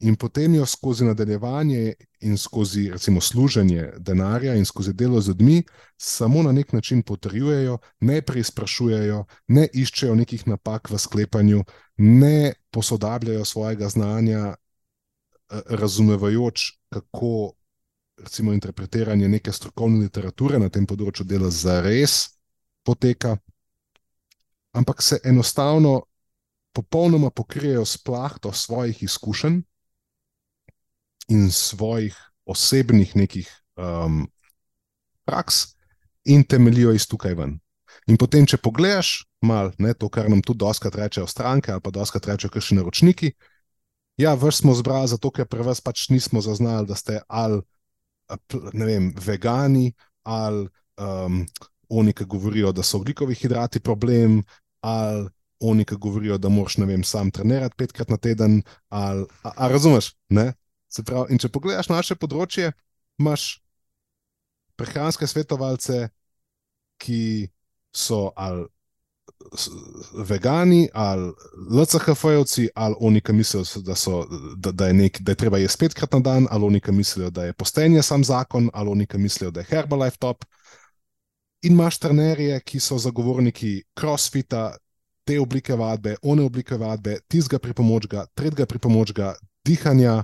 in 0.02 0.16
potem 0.16 0.56
jo 0.56 0.66
skozi 0.66 1.06
nadaljevanje 1.06 1.94
in 2.20 2.38
skozi 2.38 2.90
recimo, 2.92 3.22
služenje 3.22 3.92
denarja 3.98 4.56
in 4.56 4.66
skozi 4.66 4.94
delo 4.94 5.22
z 5.22 5.28
ljudmi 5.28 5.64
samo 5.98 6.44
na 6.44 6.52
nek 6.52 6.74
način 6.74 7.04
potrjujejo, 7.04 7.78
ne 8.00 8.22
preizprašujejo, 8.22 9.26
ne 9.48 9.68
iščejo 9.74 10.16
nekih 10.16 10.48
napak 10.48 10.90
v 10.90 10.98
sklepanju, 10.98 11.64
ne 11.98 12.54
posodabljajo 12.72 13.46
svojega 13.46 13.90
znanja, 13.90 14.56
eh, 14.56 15.62
razumevajoč, 15.70 16.72
kako 16.90 17.54
recimo, 18.24 18.54
interpretiranje 18.54 19.28
neke 19.30 19.52
strokovne 19.52 20.00
literature 20.00 20.60
na 20.60 20.70
tem 20.70 20.86
področju 20.86 21.26
dela 21.26 21.50
zares 21.50 22.38
poteka. 22.84 23.38
Ampak 24.74 25.02
se 25.02 25.20
enostavno 25.24 26.02
popolnoma 26.74 27.30
pokrijejo 27.30 27.86
s 27.86 27.98
plahto 27.98 28.54
svojih 28.54 29.04
izkušenj, 29.04 29.62
in 31.30 31.52
svojih 31.52 32.16
osebnih 32.46 33.16
nekih 33.16 33.50
um, 33.78 34.28
praks 35.26 35.76
in 36.26 36.44
temeljijo 36.44 36.94
iz 36.94 37.08
tukaj 37.08 37.36
ven. 37.38 37.60
In 38.08 38.18
potem, 38.18 38.46
če 38.46 38.58
pogledaš 38.58 39.26
malo 39.42 39.94
to, 39.98 40.10
kar 40.10 40.30
nam 40.30 40.42
tudi 40.42 40.64
doskrat 40.64 40.96
rečejo 40.96 41.28
stranke 41.28 41.72
ali 41.72 41.82
pa 41.82 41.92
doskrat 41.92 42.28
rečejo 42.28 42.52
kršni 42.52 42.78
naročniki, 42.78 43.32
ja, 44.18 44.34
vrš 44.34 44.62
smo 44.62 44.74
zbrali 44.74 45.08
zato, 45.08 45.32
ker 45.32 45.48
pri 45.48 45.66
vas 45.66 45.82
pač 45.82 46.10
nismo 46.10 46.42
zaznali, 46.42 46.88
da 46.88 46.96
ste 46.96 47.22
ali 47.28 47.62
vem, 48.74 49.12
vegani 49.18 49.92
ali 50.24 50.68
um, 50.98 51.46
oni, 51.90 52.14
ki 52.14 52.26
govorijo, 52.26 52.72
da 52.72 52.84
so 52.84 53.02
oglikovi 53.02 53.36
hidrati 53.36 53.80
problem, 53.80 54.44
ali 54.82 55.28
oni, 55.60 55.86
ki 55.86 55.98
govorijo, 56.00 56.38
da 56.38 56.50
moraš, 56.50 56.78
ne 56.78 56.86
vem, 56.86 57.04
sam 57.04 57.32
trenirati 57.32 57.76
petkrat 57.78 58.10
na 58.10 58.18
teden, 58.18 58.62
ali 58.90 59.26
a, 59.44 59.52
a 59.56 59.68
razumeš, 59.68 60.14
ne? 60.30 60.54
Pravi, 61.00 61.32
in 61.32 61.40
če 61.40 61.50
pogledaš 61.50 61.88
naše 61.90 62.18
področje, 62.20 62.74
imaš 63.22 63.62
prehranske 64.80 65.28
svetovalce, 65.28 66.10
ki 67.02 67.50
so 67.96 68.30
ali 68.36 68.68
vegani, 70.28 70.90
ali 70.94 71.32
LCHF-jevci, 71.72 72.68
ali 72.76 72.96
oni, 73.00 73.22
ki 73.22 73.34
mislijo, 73.34 73.64
da, 73.86 73.96
so, 73.96 74.26
da, 74.58 74.72
da, 74.72 74.88
je 74.88 74.94
nek, 74.94 75.20
da 75.22 75.32
je 75.32 75.36
treba 75.36 75.58
jesti 75.58 75.86
petkrat 75.86 76.14
na 76.14 76.20
dan, 76.20 76.48
ali 76.52 76.66
oni, 76.66 76.82
ki 76.82 76.92
mislijo, 76.92 77.30
da 77.30 77.46
je 77.46 77.54
postenje 77.54 78.04
sam 78.04 78.24
zakon, 78.24 78.70
ali 78.74 78.90
oni, 78.90 79.08
ki 79.08 79.18
mislijo, 79.18 79.52
da 79.52 79.60
je 79.64 79.70
Herbalife 79.70 80.18
top. 80.18 80.46
In 81.62 81.74
imaš 81.74 82.00
trenerje, 82.02 82.60
ki 82.66 82.80
so 82.80 82.98
zagovorniki 82.98 83.84
crossfita, 83.98 84.76
te 85.26 85.40
oblike 85.40 85.76
vadbe, 85.78 86.16
one 86.22 86.44
oblike 86.44 86.78
vadbe, 86.78 87.20
tistega 87.30 87.60
pripomočka, 87.60 88.26
tretjega 88.34 88.66
pripomočka, 88.66 89.36
dihanja 89.66 90.24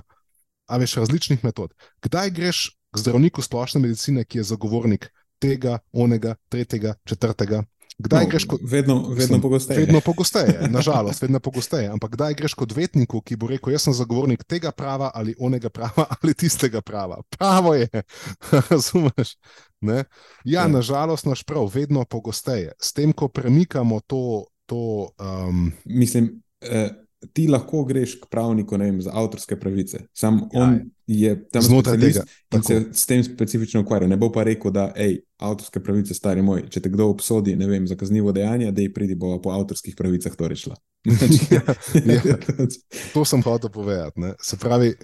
a 0.68 0.76
veš 0.76 0.94
različnih 1.02 1.44
metod. 1.44 1.74
Kdaj 2.02 2.30
greš 2.30 2.68
k 2.94 3.00
zdravniku 3.00 3.42
splošne 3.42 3.80
medicine, 3.80 4.24
ki 4.24 4.38
je 4.38 4.44
zagovornik 4.52 5.10
tega, 5.38 5.78
onega, 5.92 6.34
tretjega, 6.48 6.94
četrtega? 7.04 7.62
Kdaj 7.98 8.24
no, 8.24 8.30
greš 8.30 8.44
kot 8.46 8.60
vedno, 8.62 8.96
vedno 9.10 9.40
pogosteje? 9.40 9.80
Vedno 9.80 10.00
pogosteje, 10.00 10.68
nažalost, 10.78 11.22
vedno 11.22 11.40
pogosteje. 11.40 11.88
Ampak 11.90 12.12
kdaj 12.14 12.34
greš 12.34 12.54
kot 12.54 12.70
odvetniku, 12.70 13.20
ki 13.20 13.36
bo 13.36 13.48
rekel: 13.50 13.72
Jaz 13.74 13.88
sem 13.88 13.94
zagovornik 13.94 14.44
tega 14.44 14.70
prava 14.70 15.10
ali 15.14 15.34
onega 15.38 15.70
prava 15.70 16.06
ali 16.22 16.34
tistega 16.34 16.80
prava. 16.80 17.18
Pravo 17.38 17.74
je, 17.74 17.88
razumeš? 18.70 19.34
Ne? 19.80 20.04
Ja, 20.44 20.62
ja, 20.62 20.68
nažalost, 20.68 21.26
naš 21.26 21.42
prav, 21.42 21.66
vedno 21.74 22.04
pogosteje. 22.04 22.72
S 22.78 22.92
tem, 22.92 23.12
ko 23.12 23.28
premikamo 23.28 24.00
to. 24.06 24.46
to 24.66 25.10
um... 25.18 25.72
Mislim, 25.84 26.42
eh, 26.60 26.90
ti 27.32 27.48
lahko 27.48 27.84
greš 27.84 28.14
k 28.20 28.26
pravniku 28.30 28.76
vem, 28.76 29.00
za 29.02 29.10
avtorske 29.14 29.56
pravice. 29.60 30.04
Sam 30.14 30.40
Ja, 30.52 30.62
on 30.62 30.78
je 31.06 31.48
tam 31.50 31.62
Znotraj 31.62 31.98
tega, 31.98 32.22
in 32.54 32.62
se 32.62 32.74
tako. 32.80 32.94
s 32.94 33.06
tem 33.06 33.24
specifično 33.24 33.80
ukvarja. 33.80 34.08
Ne 34.08 34.16
bo 34.16 34.30
pa 34.32 34.44
rekel, 34.44 34.70
da 34.70 34.92
ej, 34.96 35.20
avtorske 35.38 35.80
pravice, 35.80 36.14
stari 36.14 36.42
moj, 36.42 36.66
če 36.70 36.80
te 36.84 36.92
kdo 36.92 37.08
obsodi 37.08 37.54
vem, 37.54 37.86
za 37.86 37.96
kaznivo 37.96 38.32
dejanje, 38.32 38.72
da 38.72 38.82
je 38.82 38.92
pridi 38.94 39.14
bo 39.14 39.36
po 39.42 39.50
avtorskih 39.50 39.96
pravicah 39.96 40.36
to 40.36 40.48
rešila. 40.48 40.76
Ja, 41.54 41.62
ja. 42.04 42.36
To 43.14 43.24
sem 43.24 43.42
hotel 43.42 43.70
povedati. 43.70 44.20
Ne. 44.20 44.34
Se 44.42 44.56
pravi, 44.56 44.94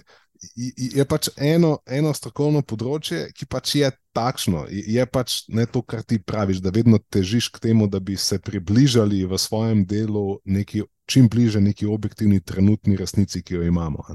je 0.55 1.05
pač 1.05 1.29
eno, 1.37 1.77
eno 1.87 2.13
strokovno 2.13 2.61
področje, 2.61 3.29
ki 3.35 3.47
pač 3.49 3.75
je 3.79 3.89
takšno. 4.15 4.65
Je 4.69 5.05
pač 5.05 5.43
ne 5.47 5.65
to, 5.65 5.81
kar 5.81 6.03
ti 6.03 6.19
praviš, 6.19 6.61
da 6.63 6.73
vedno 6.75 6.99
težiš 6.99 7.49
k 7.55 7.63
temu, 7.67 7.87
da 7.87 7.99
bi 7.99 8.17
se 8.17 8.39
približali 8.39 9.25
v 9.25 9.39
svojem 9.39 9.85
delu 9.85 10.39
neki, 10.45 10.85
čim 11.05 11.29
bliže 11.29 11.61
neki 11.61 11.85
objektivni 11.85 12.41
trenutni 12.41 12.97
resnici, 12.99 13.43
ki 13.43 13.59
jo 13.59 13.67
imamo. 13.67 14.05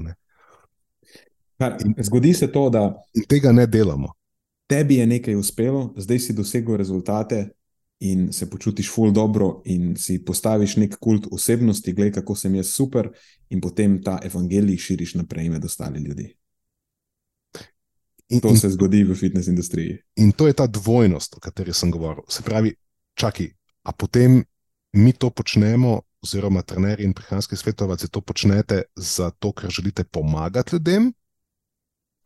Kar, 1.61 1.77
zgodi 2.01 2.33
se 2.33 2.51
to, 2.51 2.69
da 2.69 2.89
tega 3.29 3.51
ne 3.51 3.67
delamo. 3.67 4.13
tebi 4.71 4.95
je 4.95 5.07
nekaj 5.07 5.35
uspelo, 5.35 5.93
zdaj 5.97 6.19
si 6.19 6.33
dosegel 6.33 6.77
rezultate 6.79 7.49
in 8.01 8.31
se 8.33 8.49
počutiš 8.49 8.89
ful 8.89 9.11
dobro, 9.13 9.61
in 9.65 9.95
si 9.97 10.17
postaviš 10.25 10.75
nek 10.81 10.97
kult 10.99 11.27
osebnosti, 11.31 11.93
gledaj, 11.93 12.11
kako 12.21 12.35
sem 12.35 12.55
jaz 12.55 12.73
super, 12.73 13.11
in 13.49 13.61
potem 13.61 13.99
ta 14.03 14.19
evangelij 14.25 14.77
širiš 14.77 15.15
naprej 15.21 15.49
med 15.49 15.65
ostali 15.65 15.99
ljudi. 15.99 16.31
In, 18.29 18.39
To 18.41 18.49
in, 18.49 18.57
se 18.57 18.69
zgodi 18.69 19.03
v 19.03 19.15
fitness 19.15 19.47
industriji. 19.47 19.97
in 20.15 20.31
to 20.31 20.47
je 20.47 20.53
ta 20.53 20.67
dvojnost, 20.67 21.35
o 21.37 21.39
kateri 21.39 21.73
sem 21.73 21.91
govoril. 21.91 22.23
Se 22.29 22.43
pravi, 22.43 22.73
čakaj, 23.15 23.49
a 23.83 23.91
potem 23.91 24.43
mi 24.93 25.13
to 25.13 25.29
počnemo, 25.29 26.01
oziroma 26.21 26.61
trenerji 26.61 27.05
in 27.05 27.13
prehranski 27.13 27.55
svetovalci 27.55 28.07
to 28.07 28.21
počnete 28.21 28.83
zato, 28.95 29.51
ker 29.51 29.69
želite 29.69 30.03
pomagati 30.03 30.75
ljudem? 30.75 31.13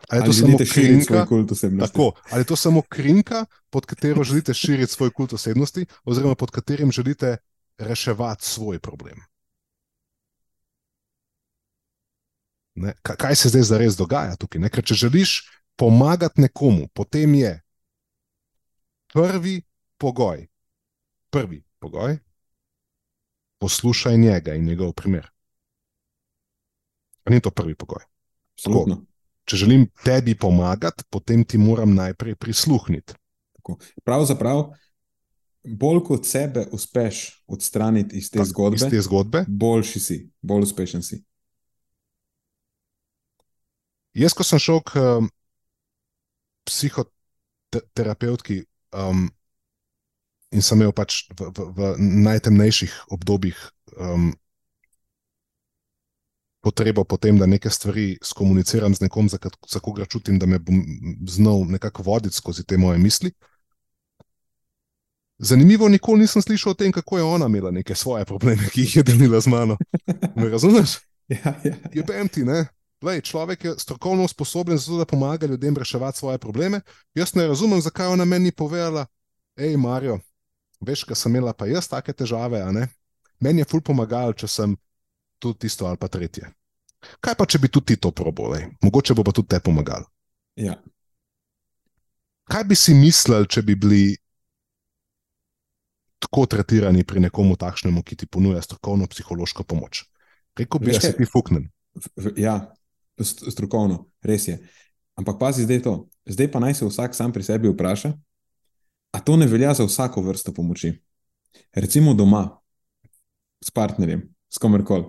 Ali 0.10 0.20
je 0.20 0.26
to 0.26 0.32
Ali 0.32 0.34
samo 0.34 0.58
krinka? 0.58 1.26
kult 1.26 1.52
osebnosti? 1.52 1.94
Tako, 1.94 2.12
ali 2.32 2.42
je 2.42 2.46
to 2.46 2.56
samo 2.56 2.82
krinka, 2.82 3.46
pod 3.70 3.86
katero 3.86 4.24
želite 4.24 4.54
širiti 4.54 4.92
svoj 4.92 5.12
kult 5.12 5.34
osebnosti, 5.34 5.86
oziroma 6.04 6.36
pod 6.36 6.52
katerim 6.52 6.92
želite 6.92 7.38
reševati 7.78 8.46
svoj 8.46 8.80
problem? 8.80 9.18
Ne? 12.76 12.94
Kaj, 13.02 13.36
se 13.36 13.50
zdaj 13.50 13.62
zares 13.62 13.96
dogaja 13.96 14.36
tukaj? 14.36 14.62
Ne? 14.62 14.70
Ker 14.70 14.84
če 14.84 14.94
želiš 14.94 15.50
pomagati 15.76 16.42
nekomu, 16.42 16.88
potem 16.94 17.36
je 17.36 17.62
prvi 19.14 19.62
pogoj, 19.98 20.48
prvi 21.30 21.64
pogoj, 21.80 22.18
poslušaj 23.58 24.18
njega 24.18 24.54
in 24.54 24.66
njegov 24.66 24.94
primer. 24.94 25.32
Ni 27.30 27.40
to 27.42 27.52
prvi 27.52 27.76
pogoj? 27.76 28.04
Absolutno. 28.54 29.06
Če 29.46 29.62
želim 29.62 29.86
tebi 30.04 30.34
pomagati, 30.38 31.06
potem 31.10 31.44
ti 31.46 31.58
moram 31.62 31.94
najprej 31.94 32.36
prisluhniti. 32.36 33.14
Pravzaprav, 34.06 34.72
bolj 35.66 36.02
kot 36.06 36.26
sebe 36.26 36.68
uspeš 36.74 37.44
odstraniti 37.48 38.18
iz 38.18 38.30
te 38.32 38.40
Tako, 38.40 38.50
zgodbe, 38.50 38.82
Iz 38.82 38.90
te 38.90 39.02
zgodbe. 39.02 39.46
boljši 39.48 40.00
si, 40.00 40.18
bolj 40.42 40.68
uspešen 40.70 41.04
si. 41.04 41.24
Jaz, 44.16 44.34
ko 44.34 44.46
sem 44.48 44.62
šel 44.62 44.80
k 44.86 45.02
um, 45.02 45.28
psihoterapevtki 46.66 48.62
um, 48.96 49.28
in 50.56 50.64
sem 50.64 50.80
imel 50.80 50.94
pač 50.96 51.26
v, 51.36 51.52
v, 51.52 51.66
v 51.76 51.90
najtemnejših 52.00 52.94
obdobjih 53.12 53.60
um, 54.00 54.32
potrebo 56.66 57.04
po 57.06 57.18
tem, 57.22 57.38
da 57.38 57.46
neke 57.46 57.70
stvari 57.70 58.18
skomuniciram 58.26 58.96
z 58.96 59.06
nekom, 59.06 59.30
za, 59.30 59.38
za 59.70 59.80
koga 59.80 60.06
čutim, 60.10 60.40
da 60.42 60.50
me 60.50 60.58
bom 60.60 60.80
znal 61.30 61.62
nekako 61.70 62.04
voditi 62.04 62.36
skozi 62.36 62.66
te 62.66 62.78
moje 62.78 62.98
misli. 62.98 63.32
Zanimivo, 65.38 65.90
nikoli 65.90 66.24
nisem 66.24 66.42
slišal 66.42 66.72
o 66.72 66.78
tem, 66.80 66.92
kako 66.92 67.18
je 67.18 67.24
ona 67.24 67.46
imela 67.46 67.72
neke 67.72 67.96
svoje 67.96 68.26
probleme, 68.26 68.70
ki 68.74 68.82
jih 68.82 68.96
je 68.96 69.04
delila 69.04 69.40
z 69.40 69.52
mano. 69.54 69.78
Me 70.36 70.50
razumeš? 70.50 70.98
Ja, 71.26 71.56
ja, 71.66 71.74
je 71.94 72.04
BMT. 72.06 72.44
Ne? 72.46 72.68
Lej, 73.02 73.24
človek 73.26 73.64
je 73.66 73.72
strokovno 73.82 74.24
usposobljen 74.24 74.78
za 74.78 74.92
to, 74.92 74.98
da 74.98 75.06
pomaga 75.10 75.48
ljudem 75.48 75.78
reševati 75.78 76.18
svoje 76.18 76.38
probleme. 76.38 76.82
Jaz 77.18 77.34
ne 77.36 77.48
razumem, 77.48 77.82
zakaj 77.82 78.08
ona 78.14 78.26
meni 78.26 78.46
ni 78.46 78.52
povedala, 78.52 79.08
hej, 79.58 79.74
Marijo, 79.78 80.20
veš, 80.86 81.04
kaj 81.04 81.18
sem 81.18 81.34
imela 81.34 81.54
pa 81.54 81.66
jaz 81.66 81.90
take 81.90 82.14
težave. 82.14 82.62
a 82.62 82.70
ne? 82.72 82.88
Meni 83.40 83.66
je 83.66 83.66
ful 83.66 83.82
pomagal, 83.82 84.38
če 84.38 84.48
sem 84.48 84.78
tudi 85.40 85.66
tisto 85.66 85.86
ali 85.86 85.98
pa 85.98 86.08
tretje. 86.08 86.50
Kaj 87.22 87.36
pa, 87.38 87.46
če 87.46 87.60
bi 87.62 87.70
tudi 87.70 87.94
ti 87.94 88.02
to 88.02 88.12
probal, 88.12 88.56
mogoče 88.82 89.14
bo 89.14 89.24
pa 89.24 89.32
tudi 89.32 89.48
te 89.54 89.60
pomagal. 89.60 90.06
ja. 90.56 90.82
Kaj 92.46 92.64
bi 92.64 92.76
si 92.78 92.94
mislili, 92.94 93.48
če 93.50 93.62
bi 93.66 93.74
bili 93.76 94.04
tako 96.22 96.46
tretirani 96.46 97.04
pri 97.04 97.20
nekomu 97.20 97.56
takšnemu, 97.58 98.04
ki 98.06 98.16
ti 98.16 98.26
ponuja 98.30 98.62
strokovno 98.62 99.08
psihološko 99.10 99.64
pomoč? 99.64 100.06
Rekel 100.58 100.80
bi, 100.80 100.94
da 100.94 101.02
se 101.02 101.14
ti 101.18 101.26
fuknem. 101.26 101.66
Ja, 102.38 102.74
st- 103.18 103.50
strokovno, 103.50 104.06
res 104.22 104.48
je. 104.48 104.60
Ampak 105.18 105.40
pazi 105.40 105.66
zdaj 105.66 105.82
to. 105.82 105.94
Zdaj 106.26 106.52
pa 106.52 106.60
naj 106.60 106.78
se 106.78 106.86
vsak 106.86 107.16
sam 107.16 107.34
pri 107.34 107.44
sebi 107.44 107.70
vpraša, 107.70 108.14
a 109.12 109.18
to 109.20 109.38
ne 109.38 109.48
velja 109.48 109.74
za 109.74 109.86
vsako 109.86 110.22
vrsto 110.22 110.54
pomoči. 110.54 110.94
Recimo 111.74 112.14
doma, 112.14 112.62
s 113.64 113.72
partnerjem, 113.72 114.22
s 114.50 114.58
komerkoli. 114.62 115.06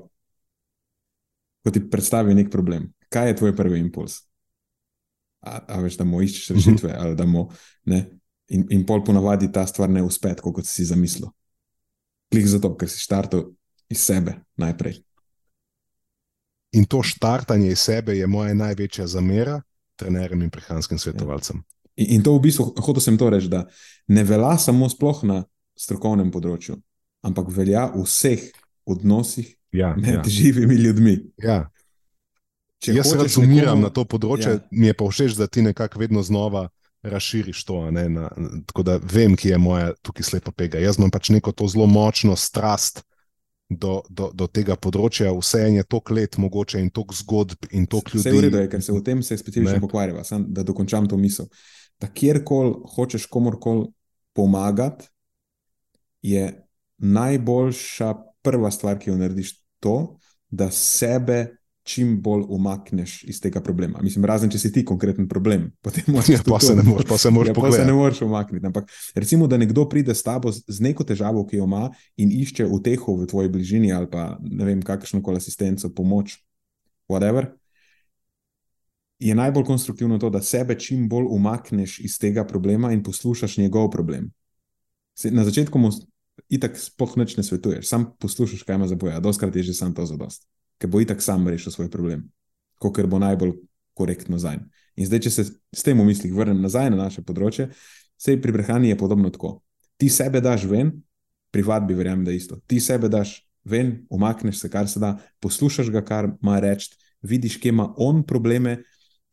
Ko 1.67 1.73
ti 1.75 1.83
predstavi 1.91 2.35
nek 2.39 2.51
problem, 2.51 2.85
kaj 3.11 3.33
je 3.33 3.37
tvoj 3.41 3.57
prvi 3.59 3.81
impuls? 3.83 4.21
A, 5.43 5.59
a 5.67 5.81
veš, 5.83 5.97
da 5.99 6.05
mu 6.07 6.21
iščeš 6.23 6.53
rešitve, 6.55 6.93
ali 6.95 7.17
da 7.19 7.27
mu 7.27 7.49
ne. 7.91 8.05
In, 8.55 8.63
in 8.71 8.85
pol 8.87 9.03
ponavadi 9.03 9.49
ta 9.51 9.65
stvar 9.67 9.91
ne 9.91 10.05
uspe, 10.07 10.31
kot 10.39 10.67
si 10.67 10.87
zamislil. 10.87 11.27
Klik 12.31 12.47
zato, 12.47 12.71
ker 12.79 12.91
si 12.91 13.03
štartal 13.03 13.49
iz 13.91 14.05
sebe 14.07 14.37
najprej. 14.63 15.01
In 16.79 16.87
to 16.87 17.03
štartanje 17.03 17.73
iz 17.75 17.83
sebe 17.83 18.15
je 18.15 18.31
moja 18.31 18.55
največja 18.55 19.09
zamera 19.11 19.59
trenerjem 19.99 20.47
in 20.47 20.55
prehranskim 20.55 20.99
svetovalcem. 21.03 21.65
In, 21.97 22.07
in 22.19 22.23
to 22.23 22.37
v 22.37 22.45
bistvu, 22.47 22.71
hotel 22.79 23.03
sem 23.03 23.19
to 23.19 23.31
reči, 23.33 23.51
da 23.51 23.65
ne 24.13 24.25
velja 24.25 24.55
samo 24.61 24.87
sploh 24.93 25.25
na 25.27 25.43
strokovnem 25.75 26.31
področju, 26.31 26.79
ampak 27.27 27.51
velja 27.51 27.89
v 27.95 28.05
vseh 28.07 28.51
odnosih 28.87 29.51
Ja, 29.77 29.95
med 29.97 30.15
ja, 30.15 30.23
živimi 30.27 30.75
ljudmi. 30.77 31.17
ja. 31.39 31.71
Če 32.79 32.93
Jaz 32.93 33.09
hočeš 33.09 33.23
razumiram 33.23 33.79
nekomu- 33.79 33.83
na 33.83 33.91
to 33.91 34.05
področje, 34.05 34.51
Ja. 34.51 34.61
mi 34.71 34.87
je 34.87 34.95
pa 34.95 35.05
všeč, 35.05 35.33
da 35.33 35.47
ti 35.47 35.63
nekako 35.63 35.99
vedno 35.99 36.23
znova 36.23 36.69
razširiš 37.03 37.65
to. 37.65 37.79
a 37.79 37.91
Ne, 37.91 38.09
na, 38.09 38.29
tako 38.67 38.83
da 38.83 38.99
vem, 39.03 39.37
ki 39.37 39.49
je 39.49 39.59
moja 39.59 39.93
tukaj 40.03 40.23
slepa 40.23 40.53
pega. 40.53 40.79
Jaz 40.79 40.99
imam 40.99 41.11
pač 41.11 41.31
neko 41.31 41.53
to 41.53 41.67
zelo 41.67 41.87
močno 41.87 42.37
strast 42.37 43.03
do, 43.71 44.03
do, 44.09 44.31
do 44.31 44.47
tega 44.47 44.77
področja, 44.77 45.33
vse 45.33 45.59
je 45.73 45.83
toliko 45.85 46.15
let 46.15 46.37
mogoče 46.37 46.79
in 46.79 46.91
toliko 46.91 47.15
zgodb 47.15 47.67
in 47.73 47.87
toliko 47.87 48.11
ljudi. 48.15 48.29
Vse 48.29 48.33
v 48.33 48.41
redu 48.41 48.59
je, 48.59 48.69
ker 48.69 48.83
se 48.83 48.93
v 48.93 49.03
tem 49.03 49.23
se 49.23 49.37
specifično 49.37 49.81
pokvarjava, 49.81 50.25
sam 50.25 50.45
da 50.49 50.63
dokončam 50.63 51.09
to 51.09 51.17
misel. 51.17 51.49
Da 51.99 52.07
kjerkoli 52.07 52.75
hočeš 52.95 53.27
komorkoli 53.27 53.89
pomagati, 54.35 55.09
je 56.23 56.53
najboljša 56.99 58.15
prva 58.43 58.71
stvar, 58.71 58.99
ki 58.99 59.11
jo 59.11 59.17
narediš, 59.17 59.57
to, 59.81 60.19
da 60.51 60.71
sebe 60.71 61.57
čim 61.87 62.17
bolj 62.23 62.43
umakneš 62.49 63.25
iz 63.25 63.41
tega 63.41 63.61
problema. 63.61 64.01
Mislim, 64.03 64.25
razen 64.25 64.51
če 64.51 64.59
si 64.59 64.73
ti 64.75 64.83
konkreten 64.85 65.29
problem, 65.29 65.69
potem 65.85 66.09
moraš 66.11 66.29
Ja, 66.29 66.41
pa 66.47 66.59
se 66.61 66.75
ne 66.75 66.83
moreš, 66.83 67.07
pa 67.09 67.19
se 67.19 67.31
moraš 67.31 67.53
Ja, 67.53 67.55
pa 67.55 67.71
se 67.73 67.85
ne 67.87 67.93
moreš 67.95 68.23
umakniti. 68.27 68.67
Ampak 68.67 68.91
recimo, 69.15 69.47
da 69.47 69.57
nekdo 69.57 69.85
pride 69.89 70.15
s 70.15 70.27
tabo 70.27 70.51
z, 70.53 70.81
neko 70.83 71.07
težavo, 71.07 71.45
ki 71.47 71.61
jo 71.61 71.69
ima 71.71 71.91
in 72.17 72.33
išče 72.35 72.67
uteho 72.67 73.15
v 73.21 73.29
tvoji 73.31 73.53
bližini 73.55 73.93
ali 73.95 74.11
pa 74.11 74.33
ne 74.43 74.67
vem, 74.67 74.83
kakršno 74.83 75.23
koli 75.23 75.39
asistenco, 75.39 75.93
pomoč, 75.95 76.41
whatever. 77.09 77.53
Je 79.23 79.35
najbolj 79.35 79.65
konstruktivno 79.65 80.19
to, 80.19 80.31
da 80.31 80.43
sebe 80.43 80.75
čim 80.75 81.07
bolj 81.09 81.31
umakneš 81.31 82.01
iz 82.05 82.19
tega 82.19 82.45
problema 82.45 82.91
in 82.93 83.03
poslušaš 83.03 83.57
njegov 83.63 83.91
problem. 83.95 84.33
Se, 85.15 85.31
na 85.31 85.45
začetku 85.45 85.79
mu 85.79 85.95
itak 86.53 86.79
sploh 86.79 87.17
nič 87.17 87.37
ne 87.37 87.45
svetuješ, 87.47 87.89
sam 87.89 88.11
poslušaš, 88.21 88.63
kaj 88.63 88.79
ima 88.79 88.89
za 88.89 88.97
boja. 88.97 89.21
Doskrat 89.21 89.57
je 89.57 89.71
že 89.71 89.75
sam 89.75 89.95
to 89.95 90.07
zadost, 90.07 90.47
ker 90.79 90.91
bo 90.91 91.01
itak 91.01 91.23
sam 91.23 91.49
rešil 91.49 91.73
svoj 91.73 91.91
problem, 91.91 92.29
ker 92.81 93.07
bo 93.07 93.19
najbolj 93.19 93.57
korektno 93.95 94.39
za 94.39 94.57
njim. 94.57 94.69
In 94.97 95.07
zdaj, 95.07 95.21
če 95.27 95.31
se 95.31 95.45
s 95.53 95.83
tem 95.85 95.99
v 96.01 96.05
mislih 96.05 96.33
vrnem 96.33 96.61
nazaj 96.61 96.91
na 96.91 96.97
naše 97.09 97.25
področje, 97.25 97.71
Sej 98.17 98.41
pri 98.41 98.53
prehrani 98.53 98.89
je 98.89 98.99
podobno 98.99 99.31
tako. 99.31 99.61
Ti 99.97 100.09
sebe 100.09 100.41
daš 100.41 100.65
ven, 100.65 100.93
pri 101.53 101.63
vadbi 101.63 101.95
verjamem, 101.95 102.25
da 102.25 102.33
je 102.33 102.37
isto. 102.37 102.59
Ti 102.67 102.81
sebe 102.81 103.09
daš 103.09 103.39
ven, 103.65 104.07
umakneš 104.11 104.61
se, 104.61 104.71
kar 104.71 104.89
se 104.89 105.01
da, 105.01 105.17
poslušaš 105.41 105.91
ga, 105.91 106.05
kar 106.05 106.31
ima 106.43 106.61
reči, 106.61 106.97
vidiš, 107.23 107.61
kje 107.61 107.69
ima 107.69 107.93
on 107.97 108.23
probleme, 108.27 108.83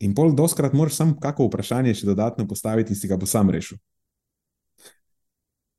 in 0.00 0.14
pol 0.14 0.34
doskrat 0.34 0.72
moraš 0.72 0.98
samo 0.98 1.16
kako 1.20 1.48
vprašanje 1.48 1.94
še 1.94 2.06
dodatno 2.06 2.46
postaviti 2.48 2.94
si 2.94 3.08
ga 3.08 3.16
bo 3.16 3.26
sam 3.26 3.50
rešil. 3.50 3.78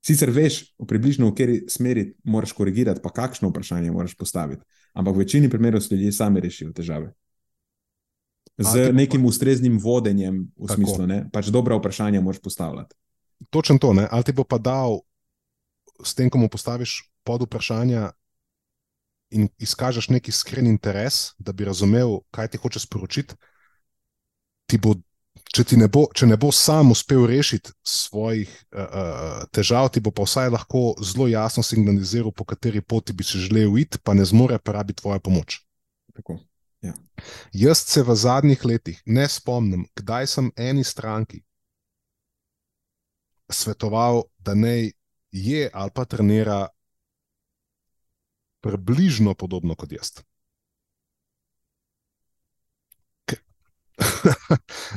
Sicer 0.05 0.29
veš, 0.29 0.75
v 0.77 0.85
približno 0.85 1.31
v 1.31 1.33
kateri 1.33 1.57
smeri 1.65 2.03
moraš 2.29 2.53
korigirati, 2.53 3.01
pa 3.01 3.09
kakšno 3.09 3.49
vprašanje 3.49 3.89
moraš 3.89 4.13
postaviti. 4.13 4.61
Ampak 4.93 5.15
v 5.15 5.25
večini 5.25 5.49
primerov 5.49 5.81
so 5.81 5.95
ljudje 5.95 6.11
sami 6.13 6.43
rešili 6.45 6.73
težave. 6.77 7.09
Z 8.61 8.89
A, 8.89 8.91
nekim 8.93 9.25
ustreznim 9.25 9.79
vodenjem, 9.81 10.45
v 10.53 10.67
Tako. 10.69 10.77
smislu, 10.77 11.07
da 11.09 11.17
pač 11.33 11.49
dobra 11.49 11.79
vprašanja 11.81 12.21
moraš 12.21 12.39
postavljati. 12.39 12.95
Točno 13.49 13.81
to, 13.81 13.93
ne? 13.97 14.05
ali 14.11 14.23
ti 14.23 14.31
bo 14.31 14.45
pa 14.45 14.61
dal, 14.61 15.01
s 16.03 16.13
tem, 16.13 16.29
ko 16.29 16.37
mu 16.37 16.47
postaviš 16.53 17.09
pod 17.25 17.41
vprašanja 17.49 18.13
in 19.33 19.49
izkažeš 19.57 20.09
neki 20.13 20.29
iskren 20.29 20.69
interes, 20.69 21.33
da 21.41 21.51
bi 21.51 21.65
razumel, 21.65 22.21
kaj 22.31 22.53
ti 22.53 22.61
hoče 22.61 22.79
sporočiti, 22.79 23.35
ti 24.69 24.77
bo, 24.77 24.95
če, 25.43 25.63
ti 25.63 25.77
ne 25.79 25.87
bo, 25.91 26.05
če 26.15 26.27
ne 26.27 26.37
bo 26.39 26.51
sam 26.51 26.91
uspel 26.91 27.25
rešiti 27.29 27.73
svojih 27.83 28.49
uh, 28.71 29.45
težav, 29.55 29.89
ti 29.93 30.03
bo 30.03 30.11
pa 30.15 30.25
vsaj 30.27 30.51
lahko 30.53 30.95
zelo 31.03 31.27
jasno 31.31 31.63
signaliziral, 31.63 32.31
po 32.31 32.47
kateri 32.47 32.81
poti 32.81 33.13
bi 33.13 33.23
si 33.23 33.41
želel 33.43 33.77
iti, 33.79 33.99
pa 34.03 34.13
ne 34.13 34.25
zmore 34.25 34.59
porabiti 34.59 35.01
tvojo 35.01 35.19
pomoč. 35.19 35.61
Tako. 36.15 36.39
Jaz 37.53 37.81
se 37.87 38.03
v 38.03 38.15
zadnjih 38.15 38.65
letih 38.65 39.01
ne 39.05 39.25
spomnim, 39.29 39.87
kdaj 39.95 40.27
sem 40.27 40.51
eni 40.55 40.83
stranki 40.83 41.41
svetoval, 43.49 44.23
da 44.37 44.55
naj 44.55 44.91
je 45.31 45.69
ali 45.73 45.91
pa 45.93 46.05
trenira 46.05 46.67
približno 48.61 49.33
podobno 49.33 49.75
kot 49.75 49.91
jaz. 49.91 50.11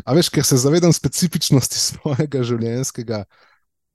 A 0.05 0.15
veš, 0.17 0.31
ker 0.33 0.45
se 0.45 0.57
zavedam 0.57 0.93
specifičnosti 0.93 1.79
svojega 1.89 2.43
življenjskega. 2.43 3.25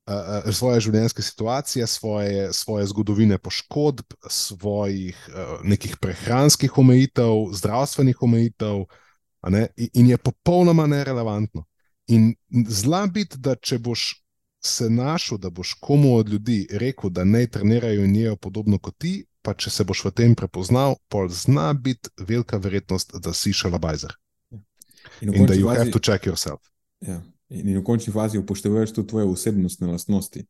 Uh, 0.04 0.50
svoje 0.52 0.82
življenjske 0.84 1.24
situacije, 1.24 1.86
svoje, 1.88 2.50
svoje 2.52 2.90
zgodovine 2.92 3.38
poškodb, 3.40 4.18
svojih 4.28 5.16
uh, 5.32 5.62
nekih 5.64 5.94
prehranskih 6.04 6.76
omejitev, 6.78 7.54
zdravstvenih 7.56 8.20
omejitev, 8.28 8.82
ne, 9.48 9.62
in, 9.94 10.10
je 10.12 10.18
popolnoma 10.20 10.90
nerelevantno. 10.92 11.64
In 12.12 12.34
zla 12.68 13.06
biti, 13.08 13.40
da 13.40 13.56
če 13.56 13.80
boš 13.80 14.10
se 14.60 14.90
našel, 14.92 15.40
da 15.40 15.48
boš 15.50 15.72
komu 15.80 16.18
od 16.18 16.36
ljudi 16.36 16.66
rekel, 16.84 17.08
da 17.10 17.24
naj 17.24 17.48
trenirajo 17.56 18.04
in 18.04 18.16
jejo 18.16 18.36
podobno 18.36 18.82
kot 18.84 18.98
ti, 19.00 19.22
pa 19.40 19.56
če 19.56 19.72
se 19.72 19.88
boš 19.88 20.04
v 20.10 20.12
tem 20.20 20.36
prepoznal, 20.36 20.98
pol 21.08 21.32
zna 21.32 21.72
biti 21.74 22.12
velika 22.20 22.60
verjetnost, 22.60 23.16
da 23.24 23.32
si 23.32 23.56
šalabajzer 23.56 24.20
In 25.22 25.34
in 25.34 25.46
da 25.46 25.54
you 25.54 25.68
fazi- 25.68 25.78
have 25.78 25.92
to 25.92 26.00
check 26.00 26.26
yourself. 26.26 26.62
Ja. 27.02 27.22
In 27.50 27.68
in 27.68 27.78
v 27.80 27.84
končni 27.84 28.14
fazi 28.14 28.38
upoštevaš 28.38 28.94
tudi 28.94 29.08
tvoje 29.08 29.26
osebnostne 29.26 29.88
lastnosti. 29.88 30.46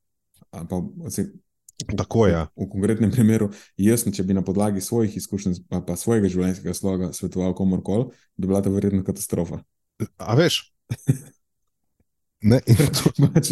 Pa, 0.51 0.63
v, 0.69 1.09
Tako 1.97 2.27
je. 2.27 2.37
V, 2.55 2.63
v 2.63 2.69
konkretnem 2.69 3.11
primeru, 3.11 3.49
jaz, 3.77 4.05
če 4.05 4.23
bi 4.23 4.33
na 4.37 4.43
podlagi 4.45 4.81
svojih 4.81 5.17
izkušenj, 5.17 5.65
pa, 5.69 5.81
pa 5.81 5.95
svojega 5.97 6.29
življenjskega 6.29 6.73
sloga 6.73 7.09
svetoval 7.13 7.55
komorkoli, 7.57 8.11
bi 8.37 8.47
bila 8.47 8.61
to 8.61 8.71
verjetno 8.71 9.03
katastrofa. 9.03 9.63
A 10.17 10.35
veš? 10.37 10.61
Ne, 12.43 12.57
Pač 12.59 13.47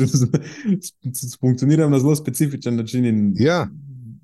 Funkcioniram 1.39 1.91
na 1.91 1.99
zelo 1.99 2.11
specifičen 2.15 2.75
način. 2.75 3.05
In 3.05 3.19
Ja. 3.39 3.69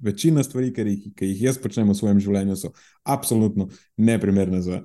Večina 0.04 0.44
stvari, 0.44 0.74
ki 0.76 0.82
jih, 0.82 1.06
ki 1.16 1.26
jih 1.26 1.42
jaz 1.42 1.58
počnem 1.58 1.88
v 1.88 1.96
svojem 1.96 2.20
življenju, 2.20 2.58
so 2.60 2.74
absolutno 3.08 3.70
neprimerne 3.98 4.60
za 4.62 4.82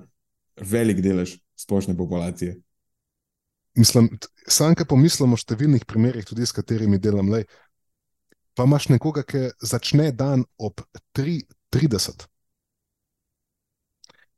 velik 0.55 1.03
delež 1.03 1.35
splošne 1.55 1.97
populacije. 1.97 2.61
mislim, 3.75 4.17
t- 4.17 4.27
sam, 4.47 4.75
ki 4.75 4.85
pomislim 4.85 5.33
o 5.33 5.37
številnih 5.37 5.85
primerih, 5.89 6.25
tudi 6.25 6.45
s 6.45 6.53
katerimi 6.53 6.99
delam, 7.01 7.31
lej, 7.33 7.47
pa 8.53 8.67
imaš 8.69 8.89
nekoga, 8.93 9.23
ki 9.23 9.49
začne 9.61 10.11
dan 10.11 10.45
ob 10.57 10.81
3:30 11.17 12.27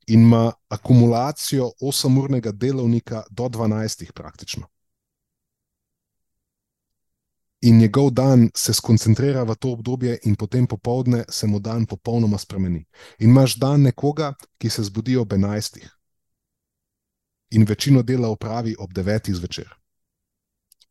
in 0.08 0.22
ima 0.28 0.54
akumulacijo 0.70 1.72
8-urnega 1.82 2.52
delovnika 2.52 3.24
do 3.30 3.50
12, 3.50 4.12
praktično. 4.14 4.68
In 7.62 7.80
njegov 7.82 8.12
dan 8.14 8.50
se 8.54 8.74
skoncentrira 8.74 9.44
v 9.44 9.56
to 9.56 9.72
obdobje, 9.74 10.20
in 10.24 10.36
potem 10.36 10.68
popovdne 10.68 11.24
se 11.30 11.48
mu 11.48 11.60
dan 11.60 11.86
popolnoma 11.86 12.38
spremeni. 12.38 12.86
In 13.20 13.30
imaš 13.30 13.56
dan 13.58 13.82
nekoga, 13.82 14.36
ki 14.58 14.70
se 14.70 14.84
zbudi 14.84 15.18
ob 15.18 15.34
11 15.34 15.82
in 17.52 17.66
večino 17.66 18.04
dela 18.04 18.30
opravi 18.30 18.76
ob 18.80 18.94
9 18.94 19.34
zvečer, 19.34 19.70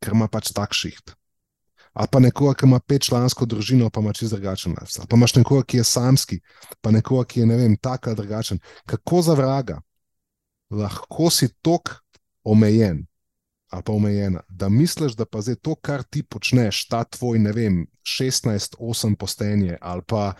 ker 0.01 0.13
ima 0.13 0.29
pač 0.29 0.53
tak 0.53 0.75
šiht. 0.75 1.15
Ali 1.95 2.11
pa 2.11 2.19
nekoga, 2.19 2.57
ki 2.59 2.67
ima 2.67 2.81
petčlansko 2.81 3.47
družino, 3.47 3.91
pa 3.91 4.03
ima 4.03 4.13
čisto 4.13 4.35
drugačen 4.35 4.75
lifestyle. 4.75 5.07
Pa 5.07 5.17
imaš 5.17 5.37
nekoga, 5.37 5.63
ki 5.63 5.79
je 5.79 5.85
samski, 5.85 6.41
pa 6.83 6.91
nekoga, 6.91 7.29
ki 7.31 7.41
je 7.41 7.47
ne 7.47 7.57
vem, 7.57 7.77
tak 7.79 8.09
ali 8.11 8.19
drugačen. 8.19 8.59
Kako 8.87 9.23
za 9.23 9.35
vraga 9.39 9.79
lahko 10.71 11.31
si 11.31 11.49
tok 11.63 11.95
omejen 12.43 13.05
ali 13.75 13.83
pa 13.83 13.93
omejena, 13.93 14.41
da 14.49 14.69
misliš, 14.69 15.17
da 15.19 15.25
pa 15.27 15.41
zdaj 15.43 15.57
to, 15.57 15.75
kar 15.75 16.03
ti 16.03 16.23
počneš, 16.23 16.85
ta 16.87 17.01
tvoj, 17.05 17.41
ne 17.43 17.53
vem, 17.53 17.81
16-8 18.07 19.17
postenje 19.19 19.79
ali 19.81 20.03
pa 20.07 20.35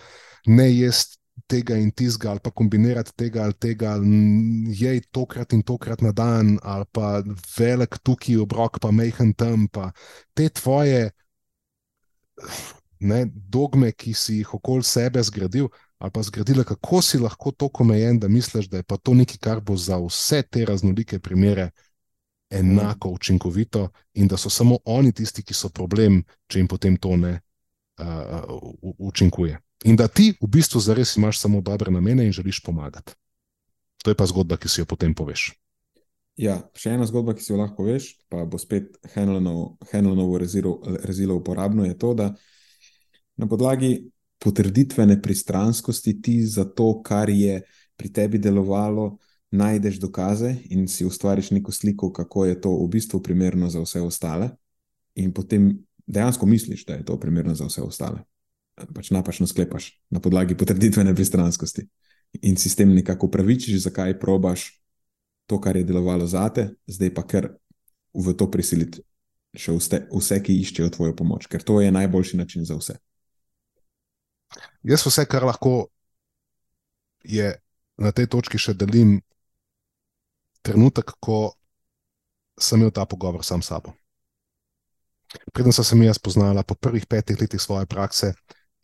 ne 0.47 0.69
jesti 0.71 1.19
tega 1.47 1.77
in 1.77 1.91
tizga, 1.91 2.31
ali 2.31 2.41
pa 2.41 2.51
kombinirati 2.51 3.13
tega 3.17 3.45
ali 3.45 3.55
tega, 3.61 3.93
ali 3.95 4.75
jej 4.79 5.01
tokrat 5.13 5.53
in 5.53 5.63
tokrat 5.63 6.03
na 6.03 6.13
dan, 6.13 6.59
ali 6.63 6.87
pa 6.93 7.23
velik 7.59 7.99
tukaj 8.03 8.39
obrok, 8.45 8.79
pa 8.81 8.91
mehen 8.91 9.35
tam, 9.35 9.69
pa 9.69 9.91
te 10.35 10.49
tvoje 10.49 11.11
ne, 13.01 13.25
dogme, 13.29 13.93
ki 13.93 14.15
si 14.17 14.39
jih 14.41 14.55
okoli 14.57 14.87
sebe 14.87 15.23
zgradil, 15.23 15.69
ali 15.99 16.13
pa 16.15 16.23
zgradila, 16.23 16.65
kako 16.65 17.03
si 17.03 17.19
lahko 17.19 17.53
tako 17.53 17.85
omejen, 17.85 18.19
da 18.21 18.29
misliš, 18.29 18.69
da 18.73 18.81
je 18.81 18.87
pa 18.89 18.97
to 18.97 19.15
nekaj, 19.15 19.41
kar 19.41 19.61
bo 19.61 19.77
za 19.77 19.99
vse 20.01 20.43
te 20.43 20.65
raznolike 20.65 21.19
primere 21.19 21.71
enako 22.51 23.11
učinkovito, 23.11 23.89
in 24.15 24.29
da 24.29 24.37
so 24.37 24.51
samo 24.51 24.79
oni 24.85 25.13
tisti, 25.13 25.43
ki 25.43 25.55
so 25.55 25.69
problem, 25.69 26.23
če 26.47 26.61
jim 26.61 26.69
potem 26.69 26.97
to 26.97 27.17
ne 27.17 27.39
uh, 27.99 28.45
učinkuje. 28.99 29.59
In 29.85 29.97
da 29.97 30.09
ti 30.09 30.33
v 30.41 30.49
bistvu 30.49 30.81
zares 30.81 31.17
imaš 31.17 31.43
samo 31.43 31.61
dobre 31.61 31.91
namene 31.91 32.27
in 32.27 32.33
želiš 32.33 32.63
pomagati. 32.65 33.13
To 34.05 34.11
je 34.11 34.17
pa 34.17 34.27
zgodba, 34.27 34.57
ki 34.57 34.69
si 34.69 34.81
jo 34.81 34.87
potem 34.87 35.15
poveš. 35.15 35.53
Ja, 36.37 36.59
še 36.75 36.97
ena 36.97 37.07
zgodba, 37.07 37.35
ki 37.35 37.45
si 37.45 37.53
jo 37.53 37.61
lahko 37.61 37.87
veš, 37.87 38.09
pa 38.29 38.43
bo 38.45 38.59
spet 38.59 38.97
Henlonovo 39.15 40.39
rezilo, 40.39 40.81
rezilo 41.05 41.37
uporabno, 41.39 41.85
je 41.87 41.95
to, 41.99 42.15
da 42.15 42.33
na 43.37 43.47
podlagi 43.47 44.11
potrditvene 44.43 45.21
pristranskosti 45.23 46.17
ti 46.23 46.41
za 46.47 46.65
to, 46.65 47.03
kar 47.03 47.31
je 47.31 47.63
pri 47.97 48.11
tebi 48.13 48.39
delovalo, 48.39 49.17
najdeš 49.55 50.01
dokaze 50.03 50.51
in 50.75 50.89
si 50.91 51.07
ustvariš 51.07 51.53
neko 51.55 51.73
sliko, 51.73 52.11
kako 52.13 52.45
je 52.45 52.61
to 52.61 52.75
v 52.83 52.89
bistvu 52.91 53.23
primerno 53.23 53.71
za 53.71 53.81
vse 53.81 54.03
ostale, 54.03 54.51
in 55.15 55.33
potem 55.33 55.71
dejansko 56.07 56.47
misliš, 56.47 56.85
da 56.85 56.99
je 56.99 57.05
to 57.07 57.17
primerno 57.21 57.55
za 57.55 57.71
vse 57.71 57.83
ostale. 57.83 58.25
Pač 58.75 59.11
napačno 59.15 59.47
sklepaš 59.47 59.93
na 60.11 60.21
podlagi 60.21 60.57
potrditvene 60.59 61.15
pristranskosti 61.15 61.87
in 62.43 62.57
si 62.59 62.71
s 62.71 62.75
tem 62.75 62.91
nekako 62.95 63.29
pravičiš, 63.31 63.85
zakaj 63.87 64.19
probaš 64.19 64.83
to, 65.47 65.61
kar 65.61 65.77
je 65.77 65.85
delovalo 65.85 66.27
zate, 66.27 66.75
zdaj 66.87 67.15
pa 67.15 67.23
kar 67.23 67.53
v 68.15 68.35
to 68.35 68.51
prisiliti 68.51 69.05
še 69.55 69.75
vse, 69.77 70.01
vse, 70.11 70.41
ki 70.43 70.57
iščejo 70.65 70.91
tvojo 70.97 71.15
pomoč, 71.15 71.47
ker 71.47 71.63
to 71.63 71.79
je 71.81 71.93
najboljši 71.95 72.41
način 72.41 72.67
za 72.67 72.75
vse. 72.79 72.99
Jaz 74.83 75.05
vse, 75.07 75.27
kar 75.31 75.47
lahko 75.47 75.87
je 77.23 77.55
na 77.97 78.11
tej 78.11 78.27
točki 78.31 78.59
še 78.59 78.75
delim, 78.75 79.21
trenutek, 80.65 81.15
ko 81.23 81.55
sem 82.59 82.81
imel 82.81 82.91
ta 82.95 83.07
pogovor 83.07 83.45
sam 83.45 83.63
s 83.63 83.71
sabo. 83.71 83.95
Preden 85.53 85.75
sem 85.75 85.85
se 85.85 85.97
mi 85.97 86.07
jaz 86.07 86.19
spoznala, 86.19 86.63
po 86.63 86.75
prvih 86.75 87.07
petih 87.07 87.39
letih 87.41 87.61
svoje 87.61 87.87
prakse, 87.87 88.35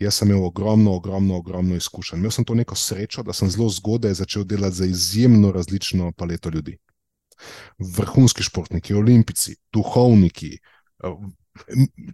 jaz 0.01 0.15
sem 0.15 0.31
imel 0.31 0.45
ogromno, 0.45 0.95
ogromno, 0.97 1.37
ogromno 1.37 1.77
izkušenj. 1.77 2.19
Imel 2.19 2.33
sem 2.33 2.45
to 2.45 2.55
neko 2.55 2.75
srečo, 2.77 3.23
da 3.23 3.33
sem 3.37 3.51
zelo 3.51 3.69
zgodaj 3.69 4.15
začel 4.23 4.45
delati 4.45 4.77
za 4.77 4.87
izjemno 4.87 5.53
različno 5.53 6.13
paleto 6.13 6.51
ljudi. 6.51 6.79
Vrhunski 7.79 8.43
športniki, 8.43 8.95
olimpici, 8.95 9.57
duhovniki, 9.73 10.59
eh, 11.05 11.15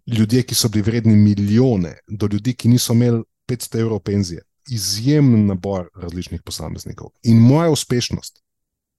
ljudje, 0.06 0.42
ki 0.42 0.54
so 0.54 0.68
bili 0.68 0.82
vredni 0.82 1.16
milijone, 1.16 1.98
do 2.08 2.28
ljudi, 2.32 2.54
ki 2.54 2.68
niso 2.68 2.92
imeli 2.92 3.22
500 3.46 3.80
evrov 3.80 4.00
penzije. 4.00 4.42
Izjemen 4.70 5.46
nabor 5.46 5.88
različnih 5.94 6.42
posameznikov. 6.42 7.10
In 7.22 7.38
moja 7.38 7.70
uspešnost 7.70 8.42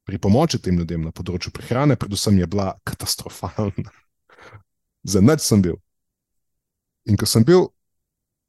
pri 0.07 0.17
pomoči 0.17 0.59
tem 0.59 0.77
ljudem 0.79 1.01
na 1.03 1.11
področju 1.11 1.51
prehrane, 1.51 1.95
predvsem, 1.95 2.38
je 2.39 2.47
bila 2.47 2.77
katastrofalna. 2.83 3.91
Za 5.11 5.19
nič 5.21 5.43
sem 5.43 5.61
bil. 5.61 5.75
In 7.07 7.17
ko 7.19 7.25
sem 7.25 7.43
bil, 7.43 7.67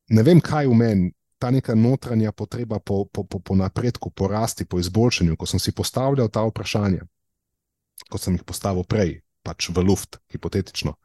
ne 0.09 0.23
vem, 0.23 0.41
kaj 0.41 0.69
v 0.69 0.75
meni, 0.75 1.13
ta 1.39 1.51
neka 1.55 1.75
notranja 1.75 2.33
potreba 2.33 2.81
po, 2.81 3.05
po, 3.07 3.25
po, 3.25 3.39
po 3.39 3.55
napredku, 3.55 4.11
po 4.11 4.29
rasti, 4.29 4.65
po 4.65 4.79
izboljšanju, 4.79 5.37
ko 5.37 5.47
sem 5.47 5.61
si 5.63 5.73
postavljal 5.73 6.29
ta 6.29 6.43
vprašanja, 6.49 7.05
kot 8.11 8.23
sem 8.23 8.35
jih 8.35 8.45
postavil 8.45 8.85
prej, 8.85 9.21
pač 9.47 9.71
v 9.71 9.85
luft, 9.87 10.19
hipotetično. 10.35 10.97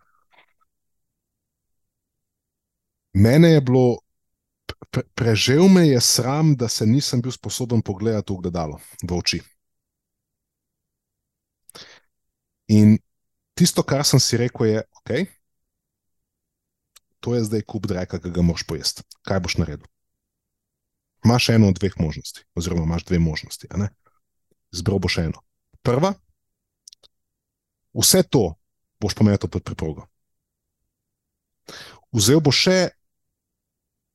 Mene 3.13 3.53
je 3.53 3.61
bilo 3.61 3.99
pre, 4.89 5.03
prežel 5.13 5.67
me 5.69 5.87
je 5.87 6.01
sram, 6.01 6.55
da 6.55 6.67
se 6.67 6.85
nisem 6.85 7.21
bil 7.21 7.31
sposoben 7.31 7.81
pogledati 7.81 8.33
v 8.33 8.41
gledalo, 8.41 8.79
v 9.03 9.17
oči. 9.17 9.41
In 12.73 12.97
tisto, 13.53 13.83
kar 13.83 14.05
sem 14.05 14.19
si 14.19 14.37
rekel, 14.37 14.65
je, 14.65 14.83
ok, 15.01 15.11
to 17.23 17.35
je 17.35 17.45
zdaj 17.47 17.63
kup 17.63 17.87
dreka, 17.87 18.19
ki 18.19 18.33
ga 18.35 18.43
moraš 18.43 18.65
pojesti. 18.67 19.05
Kaj 19.23 19.39
boš 19.39 19.55
naredil? 19.61 19.87
Imáš 21.23 21.49
eno 21.55 21.69
od 21.71 21.79
dveh 21.79 21.95
možnosti, 21.99 22.43
oziroma 22.55 22.83
imaš 22.83 23.05
dve 23.07 23.19
možnosti. 23.19 23.67
Zbral 24.75 24.99
boš 24.99 25.17
eno. 25.23 25.39
Prva, 25.81 26.13
vse 27.95 28.23
to 28.27 28.55
boš 28.99 29.15
pometel 29.15 29.49
pod 29.49 29.63
preprogo. 29.63 30.07
Vzel 32.11 32.43
boš 32.43 32.59
še, 32.67 32.79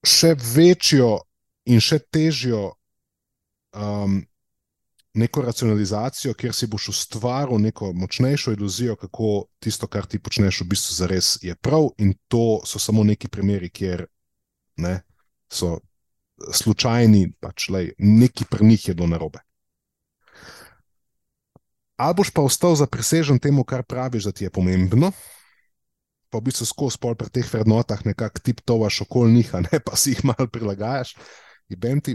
še 0.04 0.34
večjo 0.36 1.22
in 1.64 1.80
še 1.80 1.98
težjo 2.12 2.76
um, 3.72 4.20
neko 5.14 5.42
racionalizacijo, 5.42 6.34
kjer 6.34 6.54
si 6.54 6.66
boš 6.66 6.88
ustvaril 6.88 7.58
neko 7.58 7.92
močnejšo 7.92 8.52
iluzijo, 8.52 8.96
kako 8.96 9.46
tisto, 9.58 9.86
kar 9.86 10.06
ti 10.06 10.18
počneš, 10.18 10.60
v 10.60 10.68
bistvu 10.74 10.94
zares 10.94 11.36
je 11.42 11.54
prav. 11.54 11.88
In 11.98 12.14
to 12.28 12.60
so 12.66 12.78
samo 12.78 13.04
neki 13.04 13.28
primeri, 13.28 13.70
kjer 13.70 14.06
ne, 14.76 15.00
so 15.50 15.78
slučajni, 16.54 17.32
pač 17.40 17.68
lej, 17.68 17.92
neki 17.98 18.44
pri 18.50 18.66
njih 18.66 18.88
je 18.88 18.94
bilo 18.94 19.08
narobe. 19.08 19.42
Ali 21.98 22.14
boš 22.14 22.30
pa 22.30 22.44
ostal 22.46 22.76
zaprisežen 22.78 23.40
temu, 23.42 23.64
kar 23.64 23.82
praviš, 23.82 24.28
da 24.30 24.32
ti 24.32 24.44
je 24.44 24.50
pomembno, 24.54 25.10
pa 26.30 26.38
v 26.38 26.46
bistvu 26.46 26.66
skozi 26.68 27.00
pri 27.00 27.30
teh 27.32 27.48
vrednotah 27.52 28.04
nekako 28.06 28.40
tip 28.44 28.60
tovaš 28.60 29.00
okoli 29.02 29.32
njih, 29.32 29.50
ne 29.72 29.80
pa 29.80 29.96
si 29.96 30.14
jih 30.14 30.24
malo 30.24 30.46
prilagajaš. 30.46 31.16
In 31.68 31.80
benti, 31.80 32.14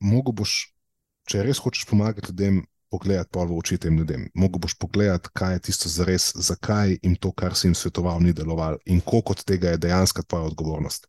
mogo 0.00 0.32
boš 0.32 0.77
če 1.28 1.44
res 1.44 1.60
hočeš 1.62 1.86
pomagati 1.90 2.32
ljudem, 2.32 2.62
pogledati 2.90 3.30
pa 3.32 3.44
v 3.44 3.58
oči 3.60 3.76
tem 3.78 3.98
ljudem. 3.98 4.28
Mogoče 4.34 4.62
boš 4.64 4.74
pogledati, 4.80 5.28
kaj 5.36 5.54
je 5.54 5.64
tisto 5.68 5.92
za 5.92 6.06
res, 6.08 6.30
zakaj 6.34 6.96
jim 7.02 7.16
to, 7.20 7.32
kar 7.32 7.56
si 7.56 7.68
jim 7.68 7.74
svetoval, 7.76 8.20
ni 8.24 8.32
delovalo 8.32 8.80
in 8.86 9.00
koliko 9.00 9.36
od 9.36 9.44
tega 9.44 9.74
je 9.74 9.82
dejansko 9.84 10.24
tvoja 10.24 10.48
odgovornost. 10.48 11.08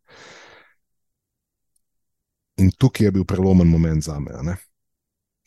In 2.60 2.72
tukaj 2.76 3.08
je 3.08 3.12
bil 3.16 3.24
prelomen 3.24 3.68
moment 3.72 4.04
za 4.04 4.20
me. 4.20 4.36
Ne? 4.44 4.58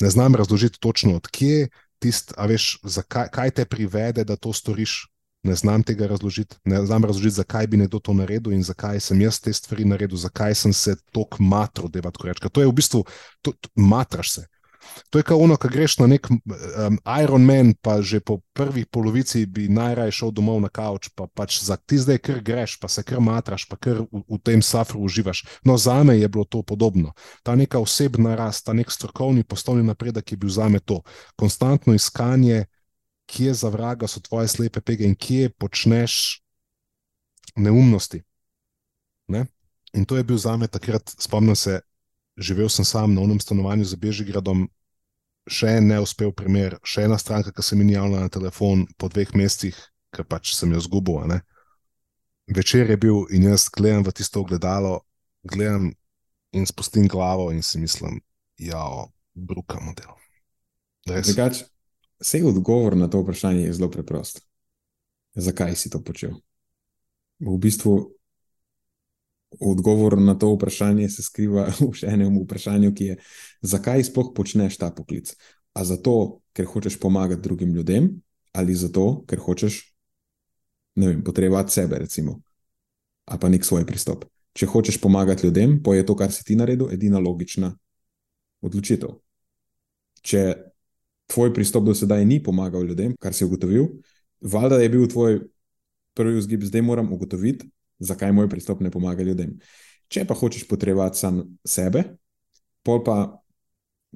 ne 0.03 0.11
znam 0.11 0.35
razložiti 0.35 0.81
točno, 0.81 1.17
odkje 1.17 1.69
tisti, 1.99 2.35
a 2.37 2.47
veš, 2.47 2.79
zakaj, 2.83 3.29
kaj 3.33 3.51
te 3.51 3.65
privede, 3.65 4.25
da 4.25 4.37
to 4.37 4.53
storiš. 4.53 5.09
Ne 5.43 5.57
znam 5.59 5.83
tega 5.83 6.07
razložiti, 6.07 6.57
ne 6.65 6.85
znam 6.87 7.05
razložiti, 7.05 7.35
zakaj 7.35 7.67
bi 7.67 7.77
nekdo 7.77 7.99
to 7.99 8.13
naredil 8.15 8.53
in 8.53 8.63
zakaj 8.63 9.01
sem 9.01 9.21
jaz 9.21 9.41
te 9.43 9.53
stvari 9.53 9.85
naredil, 9.85 10.17
zakaj 10.17 10.55
sem 10.55 10.73
se 10.73 10.95
tako 11.11 11.43
matro, 11.43 11.89
da 11.89 11.99
je 11.99 12.03
to 12.03 12.27
reči. 12.29 12.51
To 12.53 12.61
je 12.63 12.69
v 12.69 12.73
bistvu, 12.73 13.01
to, 13.43 13.53
to, 13.53 13.69
matraš 13.75 14.31
se. 14.33 14.45
To 15.11 15.19
je 15.19 15.23
kao 15.23 15.39
ono, 15.39 15.57
ko 15.57 15.69
greš 15.69 15.99
na 15.99 16.07
nek 16.07 16.27
um, 16.31 16.99
Iron 17.23 17.45
Man, 17.45 17.75
pa 17.75 18.03
že 18.03 18.21
po 18.21 18.41
prvi 18.53 18.85
polovici 18.85 19.47
bi 19.47 19.69
najraje 19.69 20.13
šel 20.13 20.31
domov 20.31 20.61
na 20.61 20.69
kavč, 20.69 21.09
pa 21.15 21.27
pač 21.27 21.61
za 21.63 21.77
ti 21.77 21.99
zdaj 21.99 22.19
kar 22.19 22.41
greš, 22.41 22.79
pa 22.81 22.89
se 22.89 23.03
kar 23.03 23.21
matraš, 23.21 23.67
pa 23.69 23.77
kar 23.77 24.03
v, 24.03 24.23
v 24.29 24.39
tem 24.43 24.63
safru 24.63 25.01
uživaš. 25.05 25.45
No, 25.65 25.77
za 25.79 26.03
me 26.03 26.19
je 26.19 26.29
bilo 26.29 26.45
to 26.45 26.63
podobno. 26.63 27.13
Ta 27.43 27.55
neka 27.55 27.79
osebna 27.79 28.35
rast, 28.35 28.67
ta 28.67 28.73
nek 28.73 28.91
strokovni 28.91 29.45
poslovni 29.45 29.85
napredek 29.87 30.33
je 30.33 30.37
bil 30.37 30.51
za 30.51 30.69
me 30.69 30.81
to. 30.81 31.03
Konstantno 31.37 31.95
iskanje, 31.95 32.65
kje 33.27 33.55
za 33.55 33.69
vraga 33.69 34.09
so 34.09 34.21
tvoje 34.21 34.49
slepe 34.49 34.81
pege 34.81 35.07
in 35.07 35.15
kje 35.15 35.51
počneš 35.51 36.43
neumnosti. 37.57 38.23
Ne? 39.29 39.47
In 39.93 40.05
to 40.05 40.17
je 40.17 40.25
bil 40.25 40.37
za 40.37 40.57
me 40.57 40.69
takrat, 40.69 41.15
spomnim 41.19 41.57
se, 41.57 41.81
živel 42.37 42.69
sem 42.69 42.85
sam 42.85 43.15
na 43.15 43.21
unem 43.21 43.41
stanovanju 43.41 43.85
za 43.85 43.97
Bežigradom, 43.97 44.67
še 45.47 45.77
en 45.79 45.89
neuspel 45.91 46.33
primer, 46.33 46.79
še 46.87 47.07
ena 47.09 47.19
stranka, 47.19 47.53
ki 47.53 47.63
se 47.63 47.77
mi 47.77 47.85
ni 47.85 47.97
javila 47.97 48.23
na 48.23 48.31
telefon 48.33 48.87
po 48.99 49.11
dveh 49.11 49.35
mesecih, 49.35 49.77
ker 50.15 50.27
pač 50.29 50.55
sem 50.55 50.73
jo 50.73 50.81
zgubil. 50.81 51.41
Večer 52.53 52.91
je 52.91 52.97
bil 52.97 53.25
in 53.31 53.49
jaz 53.51 53.69
gledam 53.73 54.05
v 54.07 54.15
tisto 54.15 54.43
ogledalo, 54.43 55.01
gledam 55.43 55.91
in 56.53 56.67
spustim 56.67 57.09
glavo 57.09 57.51
in 57.53 57.63
si 57.63 57.81
mislim, 57.81 58.21
ja, 58.59 58.83
bruka 59.35 59.81
model. 59.81 60.15
Vse 62.23 62.45
odgovor 62.47 62.97
na 62.97 63.09
to 63.11 63.23
vprašanje 63.23 63.65
je 63.65 63.73
zelo 63.73 63.91
preprost. 63.91 64.45
Zakaj 65.35 65.75
si 65.77 65.91
to 65.91 65.99
počel? 66.05 66.37
V 67.41 67.59
bistvu 67.59 68.15
odgovor 69.61 70.19
na 70.19 70.35
to 70.39 70.55
vprašanje 70.55 71.09
se 71.09 71.23
skriva 71.23 71.69
v 71.81 71.93
še 71.97 72.11
enem 72.13 72.37
vprašanju, 72.43 72.93
ki 72.95 73.13
je, 73.13 73.17
zakaj 73.63 74.05
sploh 74.11 74.33
počneš 74.37 74.79
ta 74.81 74.91
poklic? 74.95 75.35
A 75.73 75.85
zato, 75.89 76.43
ker 76.53 76.69
hočeš 76.69 76.99
pomagati 77.01 77.43
drugim 77.43 77.73
ljudem, 77.75 78.11
ali 78.53 78.77
zato, 78.77 79.25
ker 79.29 79.41
hočeš 79.41 79.81
potrebovati 81.25 81.73
sebe, 81.73 81.99
recimo, 81.99 82.41
ali 83.25 83.41
pa 83.41 83.49
nek 83.49 83.65
svoj 83.65 83.87
pristop. 83.89 84.27
Če 84.53 84.69
hočeš 84.69 84.99
pomagati 85.01 85.47
ljudem, 85.47 85.79
pa 85.83 85.95
je 85.97 86.05
to, 86.05 86.17
kar 86.17 86.33
si 86.33 86.45
ti 86.45 86.57
naredil, 86.57 86.91
edina 86.93 87.17
logična 87.23 87.73
odločitev. 88.61 89.15
Če 90.21 90.43
tvoj 91.33 91.55
pristop 91.57 91.87
do 91.89 91.95
sedaj 91.97 92.27
ni 92.29 92.43
pomagal 92.45 92.85
ljudem, 92.85 93.17
kar 93.21 93.33
si 93.33 93.47
ugotovil, 93.49 93.89
valjda 94.45 94.83
je 94.83 94.91
bil 94.93 95.09
tvoj 95.09 95.41
prvi 96.15 96.37
vzgib, 96.43 96.67
zdaj 96.69 96.85
moram 96.85 97.09
ugotoviti, 97.13 97.71
zakaj 98.03 98.33
moj 98.33 98.49
pristop 98.49 98.81
ne 98.81 98.91
pomaga 98.91 99.23
ljudem. 99.23 99.55
Če 100.13 100.27
pa 100.29 100.35
hočeš 100.37 100.67
potrebovati 100.69 101.19
sam 101.19 101.43
sebe, 101.65 102.05
pol 102.85 103.01
pa, 103.05 103.17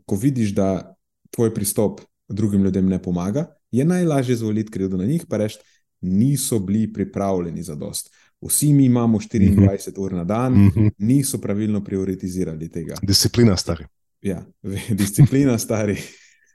ko 0.05 0.19
vidiš, 0.21 0.53
da 0.57 0.97
tvoj 1.33 1.55
pristop 1.55 2.03
drugim 2.29 2.65
ljudem 2.67 2.89
ne 2.91 2.99
pomaga, 3.03 3.47
je 3.71 3.85
najlažje 3.85 4.37
zvoliti 4.37 4.71
krivdo 4.71 4.97
na 4.97 5.07
njih, 5.07 5.25
pa 5.29 5.41
reči, 5.41 5.59
niso 6.01 6.59
bili 6.59 6.93
pripravljeni 6.93 7.63
za 7.63 7.75
dost. 7.75 8.13
Vsi 8.41 8.73
mi 8.73 8.85
imamo 8.85 9.19
24 9.19 9.51
mm 9.51 9.59
-hmm. 9.59 9.99
ur 9.99 10.13
na 10.13 10.25
dan, 10.25 10.53
mm 10.53 10.71
-hmm. 10.75 10.91
niso 10.99 11.41
pravilno 11.41 11.85
prioritizirali 11.85 12.69
tega. 12.71 12.95
Disciplina, 13.03 13.57
stari. 13.57 13.85
Ja, 14.23 14.45
disciplina, 15.01 15.59
stari. 15.59 15.97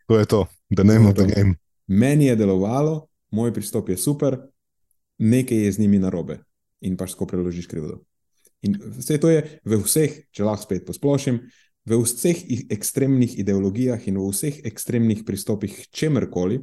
to 0.07 0.19
je 0.19 0.25
to, 0.25 0.45
da 0.69 0.83
ne 0.83 0.99
moreš 0.99 1.17
tega. 1.17 1.53
Meni 1.87 2.25
je 2.25 2.35
delovalo, 2.35 3.07
moj 3.31 3.53
pristop 3.53 3.89
je 3.89 3.97
super, 3.97 4.37
nekaj 5.17 5.57
je 5.57 5.71
z 5.71 5.79
njimi 5.79 5.99
narobe 5.99 6.39
in 6.81 6.97
pač 6.97 7.15
tako 7.15 7.29
preložiš 7.29 7.69
krivdo. 7.71 8.01
In 8.61 8.77
vse 8.77 9.17
to 9.17 9.29
je 9.31 9.41
v 9.65 9.79
vseh, 9.81 10.17
če 10.29 10.45
lahko 10.45 10.67
spet 10.67 10.85
posplošim, 10.85 11.41
v 11.85 11.97
vseh 12.03 12.69
ekstremnih 12.69 13.39
ideologijah 13.41 14.01
in 14.05 14.19
v 14.21 14.27
vseh 14.29 14.61
ekstremnih 14.69 15.23
pristopih, 15.25 15.73
čemrkoli, 15.89 16.61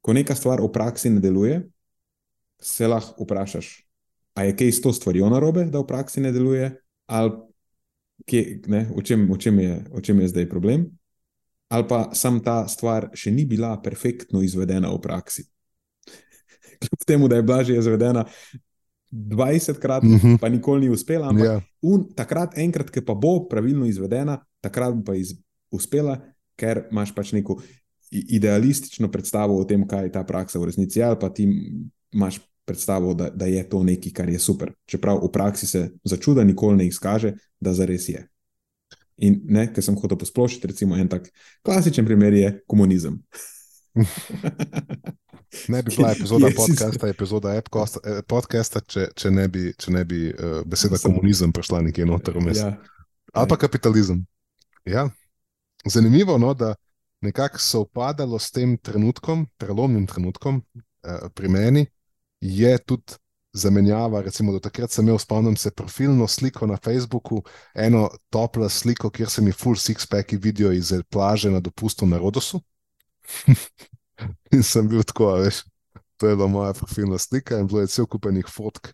ko 0.00 0.14
neka 0.16 0.32
stvar 0.32 0.62
v 0.64 0.70
praksi 0.72 1.12
ne 1.12 1.20
deluje, 1.20 1.60
se 2.60 2.88
lahko 2.88 3.26
vprašaš, 3.26 3.68
a 4.34 4.48
je 4.48 4.56
kaj 4.56 4.72
s 4.72 4.80
to 4.80 4.92
stvarjo 4.96 5.28
narobe, 5.28 5.66
da 5.68 5.82
v 5.82 5.88
praksi 5.90 6.24
ne 6.24 6.32
deluje, 6.32 6.72
ali 7.06 7.36
kje, 8.24 8.62
ne, 8.72 8.86
v, 8.88 9.04
čem, 9.04 9.28
v, 9.28 9.36
čem 9.38 9.60
je, 9.60 9.74
v 9.92 10.00
čem 10.02 10.24
je 10.24 10.32
zdaj 10.32 10.48
problem, 10.48 10.88
ali 11.68 11.84
pa 11.84 12.08
sam 12.16 12.40
ta 12.40 12.64
stvar 12.64 13.10
še 13.12 13.30
ni 13.30 13.44
bila 13.44 13.76
perfektno 13.82 14.40
izvedena 14.40 14.88
v 14.88 15.02
praksi. 15.04 15.44
Kljub 16.80 17.04
temu, 17.04 17.28
da 17.28 17.36
je 17.36 17.44
bila 17.44 17.60
že 17.60 17.76
izvedena 17.76 18.24
20krat, 19.12 20.02
mm 20.02 20.16
-hmm. 20.16 20.38
pa 20.38 20.48
nikoli 20.48 20.80
ni 20.80 20.88
uspela. 20.88 21.28
Ampak 21.28 21.44
yeah. 21.44 21.62
Ja. 21.62 21.68
un, 21.82 22.08
takrat, 22.14 22.58
enkrat, 22.58 22.90
ki 22.90 23.00
pa 23.00 23.14
bo 23.14 23.48
pravilno 23.48 23.86
izvedena, 23.86 24.38
takrat 24.60 24.94
bo 24.94 25.02
pa 25.02 25.14
iz, 25.14 25.34
uspela, 25.70 26.20
ker 26.56 26.88
imaš 26.90 27.14
pač 27.14 27.32
neko 27.32 27.60
idealistično 28.10 29.10
predstavo 29.10 29.58
o 29.60 29.64
tem, 29.64 29.86
kaj 29.88 30.04
je 30.04 30.12
ta 30.12 30.24
praksa 30.24 30.58
v 30.58 30.64
resnici, 30.64 31.02
ali 31.02 31.16
pa 31.20 31.28
ti 31.28 31.48
imaš 32.12 32.40
predstavo, 32.64 33.14
da, 33.14 33.30
da 33.30 33.46
je 33.46 33.68
to 33.68 33.82
nekaj, 33.82 34.12
kar 34.12 34.28
je 34.28 34.38
super. 34.38 34.72
Čeprav 34.86 35.20
v 35.24 35.30
praksi 35.32 35.66
se 35.66 35.90
začuda 36.04 36.44
nikoli 36.44 36.76
ne 36.76 36.86
izkaže, 36.86 37.32
da 37.60 37.72
zares 37.74 38.08
je. 38.08 38.26
In 39.16 39.40
ne, 39.44 39.66
ker 39.72 39.84
sem 39.84 39.96
hotel 39.96 40.18
posplošiti, 40.18 40.70
recimo 40.70 40.96
en 40.96 41.08
tak 41.08 41.30
klasičen 41.66 42.06
primer 42.06 42.34
je 42.34 42.50
komunizem. 42.66 43.18
Ne 45.68 45.82
bi 45.82 45.90
bila 45.96 46.12
epizoda 46.12 46.48
podcasta, 46.56 47.08
epizoda 47.08 47.54
eh, 47.54 47.62
podcasta, 48.28 48.80
če, 48.80 49.06
če 49.16 49.30
ne 49.30 49.46
bi, 49.48 49.70
če 49.78 49.92
ne 49.94 50.04
bi 50.04 50.28
uh, 50.28 50.60
beseda 50.68 50.98
Sem... 51.00 51.12
komunizem 51.12 51.52
prišla 51.56 51.80
nekje 51.88 52.06
noter 52.06 52.36
vmes. 52.36 52.60
Ja. 52.60 52.74
Ali 53.32 53.48
pa 53.48 53.56
kapitalizem. 53.56 54.26
Ja. 54.84 55.08
Zanimivo 55.88 56.36
je, 56.36 56.42
no, 56.42 56.52
da 56.54 56.74
nekako 57.24 57.62
so 57.62 57.80
upadalo 57.86 58.38
s 58.38 58.52
tem 58.52 58.76
trenutkom, 58.76 59.46
prelomnim 59.56 60.06
trenutkom 60.06 60.60
uh, 60.60 61.30
pri 61.34 61.48
meni, 61.48 61.86
je 62.40 62.76
tudi 62.84 63.16
zamenjava. 63.52 64.20
Recimo, 64.22 64.52
do 64.52 64.60
takrat 64.62 64.92
sem 64.92 65.06
imel, 65.06 65.18
spomnim 65.18 65.56
se, 65.56 65.70
profilno 65.70 66.28
sliko 66.28 66.66
na 66.66 66.76
Facebooku, 66.76 67.42
eno 67.74 68.08
toplo 68.30 68.68
sliko, 68.68 69.10
kjer 69.10 69.30
se 69.30 69.42
mi 69.42 69.52
full 69.52 69.80
six-packi 69.80 70.38
vidijo 70.40 70.72
iz 70.72 70.92
plaže 71.10 71.50
na 71.50 71.60
dopustu 71.60 72.06
na 72.06 72.18
Rodosu. 72.18 72.60
In 74.54 74.64
sem 74.66 74.88
bil 74.88 75.04
tako, 75.06 75.34
veš, 75.42 75.62
to 76.18 76.28
je 76.28 76.36
bila 76.36 76.48
moja 76.50 76.72
profilna 76.74 77.18
slika 77.18 77.58
in 77.58 77.68
bilo 77.70 77.84
je 77.84 77.92
cel 77.92 78.06
kupenih 78.10 78.48
fotk 78.50 78.90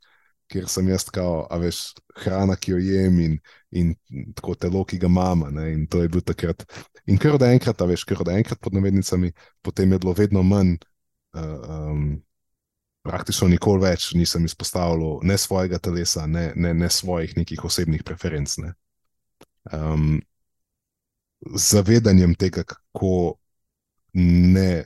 kjer 0.51 0.69
sem 0.69 0.89
jaz, 0.89 1.06
kao, 1.12 1.44
a 1.51 1.59
veš, 1.61 1.81
hrana, 2.23 2.56
ki 2.56 2.74
jo 2.74 2.81
jem 2.82 3.19
in, 3.23 3.39
in 3.74 3.94
tako 4.36 4.55
telo, 4.61 4.85
ki 4.86 4.98
ga 5.02 5.09
imam. 5.11 5.44
In 5.65 5.86
to 5.90 6.02
je 6.02 6.11
bilo 6.12 6.24
takrat. 6.24 6.65
In 7.11 7.19
kar 7.20 7.39
od 7.39 7.47
enkrat, 7.47 7.81
a 7.81 7.89
veš, 7.89 8.05
kar 8.09 8.23
od 8.23 8.31
enkrat 8.35 8.61
pod 8.62 8.77
navednicami, 8.77 9.32
potem 9.65 9.93
je 9.93 10.01
bilo 10.05 10.15
vedno 10.16 10.44
manj. 10.47 10.77
Uh, 11.35 11.90
um, 11.90 12.06
Praktično 13.05 13.51
nikoli 13.52 13.82
več 13.82 14.15
nisem 14.16 14.47
izpostavljal 14.48 15.19
ne 15.28 15.35
svojega 15.36 15.77
telesa, 15.77 16.23
ne, 16.24 16.55
ne, 16.56 16.70
ne 16.73 16.86
svojih 16.89 17.35
nekih 17.36 17.61
osebnih 17.69 18.01
preferenc. 18.01 18.55
Ne. 18.62 18.70
Um, 19.77 20.23
zavedanjem 21.61 22.32
tega, 22.40 22.65
kako 22.65 23.11
ne, 24.15 24.85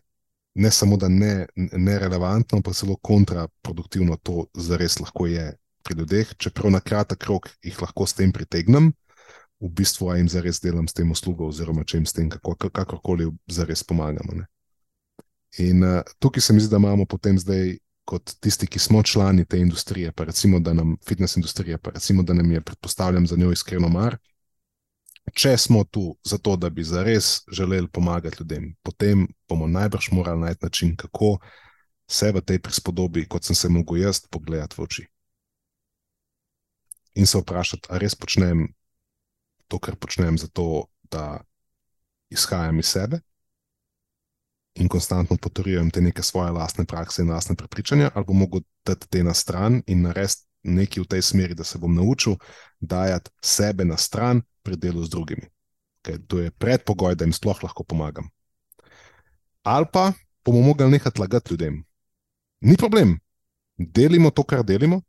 ne 0.55 0.71
samo 0.71 0.97
da 0.97 1.09
ne, 1.09 1.47
ne 1.57 1.99
relevantno, 1.99 2.63
pa 2.63 2.73
celo 2.73 2.97
kontraproduktivno 2.97 4.17
to 4.23 4.47
zares 4.55 5.01
lahko 5.01 5.27
je 5.27 5.53
pri 5.83 5.99
ljudeh. 5.99 6.35
Čeprav 6.37 6.73
na 6.73 6.81
kratek 6.81 7.25
rok 7.25 7.51
jih 7.63 7.83
lahko 7.83 8.07
s 8.07 8.17
tem 8.19 8.33
pritegnem, 8.33 8.93
v 9.61 9.71
bistvu 9.75 10.15
jim 10.17 10.29
zares 10.29 10.61
delam 10.61 10.89
s 10.89 10.95
tem 10.95 11.11
uslugo, 11.11 11.49
oziroma 11.49 11.85
če 11.85 11.99
jim 11.99 12.07
s 12.07 12.17
tem 12.17 12.31
kako, 12.31 12.57
kakorkoli 12.71 13.29
zares 13.47 13.85
pomagamo. 13.85 14.41
Ne. 14.41 14.47
In 15.59 15.85
uh, 15.85 16.01
tukaj 16.19 16.43
se 16.45 16.53
mi 16.53 16.61
zdi, 16.61 16.73
da 16.73 16.83
imamo 16.83 17.07
potem 17.07 17.39
zdaj. 17.39 17.79
Kot 18.09 18.39
tisti, 18.41 18.65
ki 18.65 18.81
smo 18.81 19.03
člani 19.05 19.43
te 19.45 19.59
industrije, 19.61 20.15
pa 20.17 20.25
recimo, 20.25 20.57
da 20.65 20.73
nam 20.73 20.95
fitness 21.05 21.37
industrija, 21.37 21.77
pa 21.77 21.91
recimo, 21.93 22.23
da 22.25 22.33
nam 22.33 22.53
je, 22.55 22.63
predpostavljam, 22.65 23.27
za 23.29 23.37
njo 23.37 23.51
iskreno 23.53 23.91
mar, 23.93 24.17
če 25.35 25.57
smo 25.59 25.85
tu 25.85 26.17
zato, 26.25 26.57
da 26.57 26.71
bi 26.71 26.85
zares 26.85 27.43
želeli 27.53 27.89
pomagati 27.89 28.37
ljudem, 28.41 28.75
potem 28.83 29.27
bomo 29.49 29.67
najbrž 29.67 30.11
morali 30.13 30.41
najti 30.41 30.65
način, 30.65 30.97
kako 30.97 31.39
se 32.09 32.33
v 32.33 32.41
tej 32.41 32.59
prispodobi, 32.59 33.27
kot 33.29 33.45
sem 33.45 33.57
se 33.57 33.69
mogel 33.69 34.03
jaz, 34.03 34.21
pogledati 34.31 34.77
v 34.79 34.83
oči. 34.83 35.07
In 37.15 37.27
se 37.27 37.39
vprašati, 37.39 37.89
ali 37.91 38.07
res 38.07 38.15
počnem 38.15 38.69
to, 39.69 39.79
kar 39.79 39.97
počnem, 39.97 40.39
zato 40.39 40.87
da 41.11 41.41
izhajam 42.31 42.79
iz 42.79 42.87
sebe 42.87 43.21
in 44.79 44.89
konstantno 44.89 45.37
potrjujem 45.37 45.91
te 45.91 46.01
neke 46.01 46.23
svoje 46.23 46.53
lastne 46.53 46.85
prakse 46.85 47.23
in 47.23 47.31
lastne 47.31 47.57
prepričanja, 47.57 48.11
ali 48.15 48.25
bom 48.25 48.39
mogel 48.39 48.61
dati 48.87 49.09
te 49.09 49.23
na 49.25 49.35
stran 49.35 49.83
in 49.87 50.03
narediti 50.03 50.48
nekaj 50.63 51.03
v 51.03 51.09
tej 51.09 51.23
smeri, 51.23 51.55
da 51.55 51.65
se 51.65 51.79
bom 51.79 51.95
naučil 51.95 52.37
dajati 52.81 53.31
sebe 53.43 53.85
na 53.85 53.97
stran 53.97 54.43
pri 54.63 54.77
delu 54.77 55.05
z 55.05 55.11
drugimi. 55.11 55.47
Ker 56.03 56.19
to 56.27 56.41
je 56.41 56.51
predpogoj, 56.51 57.15
da 57.15 57.25
jim 57.25 57.33
sploh 57.33 57.63
lahko 57.63 57.85
pomagam. 57.85 58.31
Ali 59.63 59.87
pa 59.93 60.13
bomo 60.45 60.63
mogli 60.63 60.91
nehati 60.91 61.21
lagati 61.21 61.53
ljudem. 61.53 61.85
Ni 62.61 62.77
problem, 62.77 63.19
delimo 63.77 64.31
to, 64.31 64.43
kar 64.43 64.65
delimo. 64.65 65.03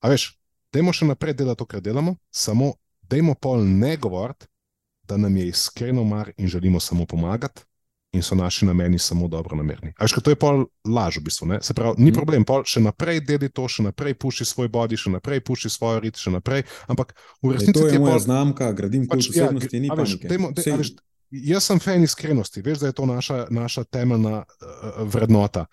A 0.00 0.08
veš, 0.12 0.36
dajmo 0.72 0.92
še 0.92 1.06
naprej 1.08 1.34
delati 1.34 1.58
to, 1.58 1.66
kar 1.66 1.80
delamo, 1.80 2.16
samo 2.30 2.74
dajmo 3.02 3.34
pol 3.34 3.64
ne 3.64 3.96
govoriti, 3.96 4.46
da 5.06 5.16
nam 5.16 5.36
je 5.36 5.48
iskreno 5.48 6.04
mar 6.04 6.32
in 6.36 6.48
želimo 6.48 6.80
samo 6.80 7.06
pomagati, 7.06 7.62
in 8.12 8.22
so 8.22 8.34
naši 8.34 8.66
nameni 8.66 8.98
samo 8.98 9.28
dobro 9.28 9.56
namerni. 9.56 9.92
Veš, 10.00 10.16
to 10.24 10.30
je 10.30 10.38
pol 10.38 10.64
laž, 10.84 11.18
v 11.20 11.26
bistvu. 11.26 11.48
Ne? 11.50 11.58
Se 11.62 11.74
pravi, 11.74 11.98
ni 11.98 12.10
mm. 12.10 12.14
problem, 12.14 12.44
pol 12.48 12.64
še 12.68 12.80
naprej 12.84 13.20
deli 13.26 13.50
to, 13.52 13.66
še 13.68 13.84
naprej 13.86 14.16
puši 14.20 14.46
svoj 14.48 14.70
bodi, 14.72 14.98
še 15.00 15.12
naprej 15.12 15.42
puši 15.44 15.70
svojo 15.72 16.00
rit, 16.04 16.20
še 16.20 16.32
naprej. 16.32 16.64
Ampak 16.88 17.12
v 17.42 17.56
resnici 17.56 17.82
je 17.82 17.98
to 17.98 18.04
moja 18.04 18.16
pol... 18.16 18.24
znamka, 18.24 18.70
gradim 18.76 19.04
pač, 19.10 19.28
kult 19.28 19.36
osebnosti, 19.36 19.76
ja, 19.76 19.82
ni 19.82 19.90
pa 19.92 20.78
nič. 20.80 20.94
Jaz 21.26 21.66
sem 21.66 21.82
fan 21.82 22.06
iskrenosti, 22.06 22.62
veš, 22.62 22.78
da 22.84 22.90
je 22.92 22.94
to 22.94 23.06
naša, 23.10 23.38
naša 23.50 23.82
temeljna 23.90 24.44
uh, 24.46 25.00
vrednota. 25.10 25.66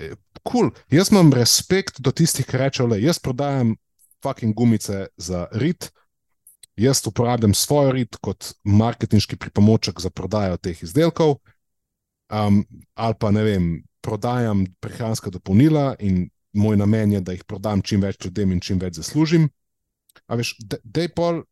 Kul, 0.00 0.14
cool. 0.48 0.70
jaz 0.90 1.12
imam 1.12 1.28
respekt 1.36 2.00
do 2.00 2.10
tistih, 2.10 2.46
ki 2.48 2.58
rečejo, 2.58 2.88
da 2.90 2.96
jaz 2.98 3.20
prodajam 3.22 3.76
fucking 4.24 4.56
gumice 4.56 5.06
za 5.20 5.44
rit, 5.52 5.90
jaz 6.80 7.04
uporabljam 7.06 7.54
svoj 7.54 7.92
rit 7.92 8.16
kot 8.16 8.54
marketinški 8.64 9.36
pripomoček 9.36 10.00
za 10.00 10.10
prodajo 10.10 10.56
teh 10.56 10.82
izdelkov, 10.82 11.36
um, 12.32 12.64
ali 12.94 13.14
pa 13.20 13.30
ne 13.30 13.42
vem, 13.44 13.66
prodajam 14.04 14.64
prehranska 14.80 15.30
dopolnila 15.30 15.94
in 15.98 16.28
moj 16.52 16.76
namen 16.76 17.12
je, 17.12 17.20
da 17.20 17.34
jih 17.34 17.44
prodam 17.44 17.82
čim 17.82 18.04
več 18.04 18.20
ljudem 18.24 18.52
in 18.54 18.60
čim 18.62 18.78
več 18.78 19.00
zaslužim. 19.00 19.48
A 20.30 20.38
veš, 20.38 20.54
da 20.60 21.02
je 21.02 21.10
pol. 21.10 21.42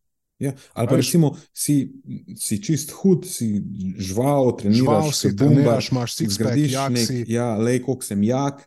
Ja, 0.43 0.51
ali 0.75 0.91
pa 0.91 0.97
recimo, 0.99 1.37
si, 1.55 1.93
si 2.39 2.57
čist 2.59 2.91
hud, 2.99 3.29
si 3.31 3.61
žval, 4.03 4.57
treniraš, 4.59 5.13
si 5.21 5.31
bombaš, 5.39 5.91
imaš 5.93 6.17
si 6.19 6.27
zgradiš 6.35 6.75
nek, 6.91 7.13
ja, 7.31 7.53
lej, 7.59 7.79
koliko 7.85 8.07
sem 8.07 8.25
jak, 8.27 8.65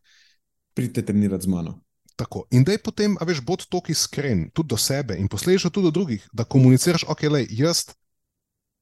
pridite 0.76 1.03
trenirati 1.03 1.44
z 1.44 1.52
mano. 1.52 1.82
Tako. 2.15 2.45
In 2.56 2.64
da 2.64 2.72
je 2.72 2.80
potem, 2.80 3.18
a 3.19 3.27
veš, 3.27 3.41
bod 3.44 3.65
toliko 3.68 3.91
iskren, 3.91 4.45
tudi 4.56 4.72
do 4.72 4.80
sebe 4.80 5.18
in 5.19 5.27
posledično 5.27 5.73
tudi 5.76 5.90
do 5.90 5.98
drugih, 5.98 6.23
da 6.32 6.48
komuniciraš, 6.48 7.03
ok, 7.11 7.27
lej, 7.27 7.49
jaz 7.60 7.90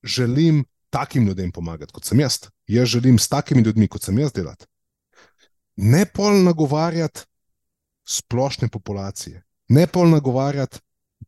želim 0.04 0.62
takim 0.94 1.26
ljudem 1.28 1.52
pomagati, 1.52 1.94
kot 1.94 2.06
sem 2.06 2.22
jaz. 2.22 2.40
Jaz 2.70 2.91
želim 2.94 3.18
s 3.20 3.30
takimi 3.30 3.64
ljudmi, 3.65 3.88
kot 3.90 4.06
sem 4.06 4.18
jaz, 4.22 4.34
delati. 4.34 4.68
Ne 5.76 6.06
pol 6.06 6.44
nagovarjati 6.44 7.26
splošne 8.06 8.70
populacije, 8.70 9.41
ne 9.74 9.88
pol 9.88 10.11
nagovarjati 10.11 10.80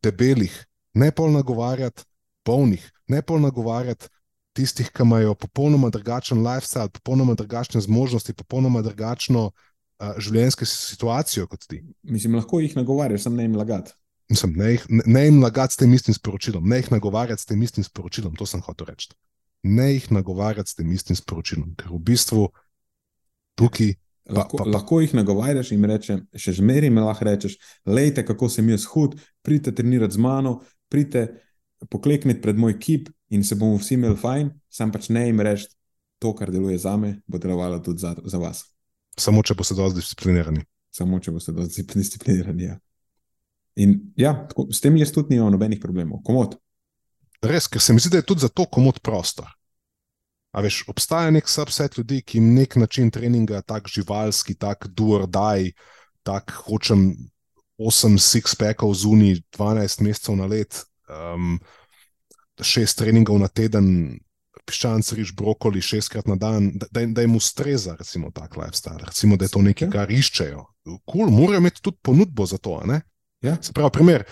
debelih, 0.04 0.54
ne 0.94 1.10
pol 1.12 1.34
nagovarjati 1.34 2.06
polnih, 2.46 2.84
ne 3.08 3.22
pol 3.22 3.42
nagovarjati 3.42 4.12
tistih, 4.56 4.92
ki 4.94 5.04
imajo 5.04 5.34
popolnoma 5.36 5.90
drugačen 5.90 6.44
lifestyle, 6.46 6.94
popolnoma 6.94 7.34
drugačne 7.34 7.82
zmožnosti, 7.82 8.38
popolnoma 8.38 8.84
drugačno 8.86 9.50
uh, 9.50 10.16
življenjsko 10.22 10.68
situacijo 10.70 11.48
kot 11.52 11.66
ti. 11.68 11.82
Mislim, 12.04 12.38
lahko 12.38 12.62
jih 12.62 12.78
nagovarjaš, 12.78 13.26
sem 13.26 13.36
ne 13.36 13.50
jim 13.50 13.58
lagati. 13.58 13.98
Mislim, 14.30 14.54
ne, 14.62 14.76
jih, 14.76 14.86
ne, 14.90 15.04
ne 15.06 15.26
jim 15.26 15.42
lagati 15.44 15.74
s 15.74 15.82
tem 15.82 15.94
istim 15.94 16.14
sporočilom, 16.14 16.70
ne 16.70 16.84
jih 16.84 16.94
nagovarjati 16.94 17.42
s 17.42 17.50
tem 17.50 17.66
istim 17.66 17.84
sporočilom, 17.84 18.38
to 18.38 18.46
sem 18.50 18.62
hotel 18.66 18.94
reči 18.94 19.10
ne 19.66 19.92
jih 19.94 20.12
nagovarjati 20.14 20.70
s 20.70 20.78
tem 20.78 20.92
istim 20.94 21.18
sporočilom, 21.18 21.74
ker 21.80 21.90
v 21.94 22.02
bistvu 22.12 22.48
tukaj. 23.60 23.96
Pa, 24.26 24.40
lahko, 24.40 24.58
pa, 24.58 24.66
lahko 24.66 25.00
jih 25.04 25.12
nagovarjaš 25.14 25.72
in 25.76 25.84
rečeš, 25.86 26.24
še 26.42 26.56
zmeraj 26.58 26.90
mi 26.90 27.04
lahko 27.04 27.28
rečeš, 27.28 27.60
lejte, 27.86 28.24
kako 28.26 28.50
sem 28.50 28.72
jaz 28.74 28.88
hud, 28.90 29.20
pridite 29.46 29.76
trenirati 29.78 30.18
z 30.18 30.22
mano, 30.22 30.56
pridite 30.90 31.28
poklekniti 31.94 32.42
pred 32.42 32.58
moj 32.58 32.74
kip 32.82 33.12
in 33.30 33.44
se 33.46 33.58
bomo 33.60 33.78
vsi 33.78 34.00
imeli 34.00 34.18
fajn, 34.18 34.50
sam 34.70 34.94
pač 34.94 35.12
ne 35.14 35.28
jim 35.28 35.44
reči, 35.46 35.70
to, 36.22 36.34
kar 36.34 36.50
deluje 36.50 36.80
za 36.82 36.96
me, 36.98 37.20
bo 37.28 37.38
delovalo 37.38 37.78
tudi 37.86 38.02
za, 38.02 38.16
za 38.26 38.42
vas. 38.42 38.64
Samo, 39.18 39.44
če 39.46 39.54
boste 39.54 39.78
dovolj 39.78 40.00
disciplinirani. 40.00 40.66
Samo, 40.90 41.20
če 41.22 41.34
boste 41.36 41.54
dovolj 41.54 41.86
disciplinirani. 41.94 42.70
Ja. 42.72 42.80
In 43.86 43.98
ja, 44.18 44.34
tako, 44.50 44.70
s 44.74 44.82
tem 44.82 44.98
jaz 44.98 45.12
tudi 45.14 45.36
nimam 45.36 45.54
nobenih 45.54 45.80
problemov, 45.84 46.24
komod. 46.26 46.58
Res, 47.46 47.70
ker 47.72 47.82
se 47.82 47.94
mi 47.94 48.02
zdi, 48.02 48.16
da 48.16 48.24
je 48.24 48.28
tudi 48.30 48.46
za 48.46 48.50
to 48.50 48.66
komod 48.66 49.00
prostor. 49.06 49.48
A 50.56 50.64
veš, 50.64 50.86
obstaja 50.88 51.34
nek 51.36 51.50
subset 51.52 51.98
ljudi, 52.00 52.22
ki 52.24 52.40
jim 52.40 52.54
nek 52.56 52.78
način 52.80 53.12
treninga, 53.12 53.60
tako 53.62 53.92
živalski, 53.92 54.56
tako 54.56 54.88
duor 54.88 55.26
daj, 55.28 55.72
tako 56.24 56.62
hočem 56.70 57.10
8 57.78 58.16
six-packov 58.24 58.94
zunaj, 58.96 59.42
12 59.58 60.04
mesecev 60.06 60.38
na 60.40 60.48
let, 60.48 60.86
um, 61.12 61.58
6 62.56 62.96
treningov 62.96 63.42
na 63.42 63.50
teden, 63.52 64.16
piščanc, 64.66 65.12
riž, 65.18 65.36
brokoli, 65.38 65.84
6 65.84 66.10
krat 66.10 66.30
na 66.32 66.40
dan, 66.40 66.72
da, 66.80 66.88
da, 66.90 67.04
da 67.06 67.26
jim 67.26 67.36
ustreza, 67.36 67.98
recimo, 68.00 68.32
tak 68.32 68.56
lifestyle, 68.58 69.04
recimo, 69.04 69.38
da 69.38 69.46
je 69.46 69.54
to 69.54 69.62
nekaj, 69.62 69.92
kar 69.92 70.12
iščejo. 70.12 70.64
Kul, 70.86 71.00
cool, 71.12 71.34
morajo 71.34 71.62
imeti 71.62 71.84
tudi 71.84 72.00
ponudbo 72.02 72.48
za 72.48 72.58
to. 72.58 72.80
Ja? 73.44 73.58
Se 73.62 73.74
pravi, 73.74 73.92
primer, 73.94 74.26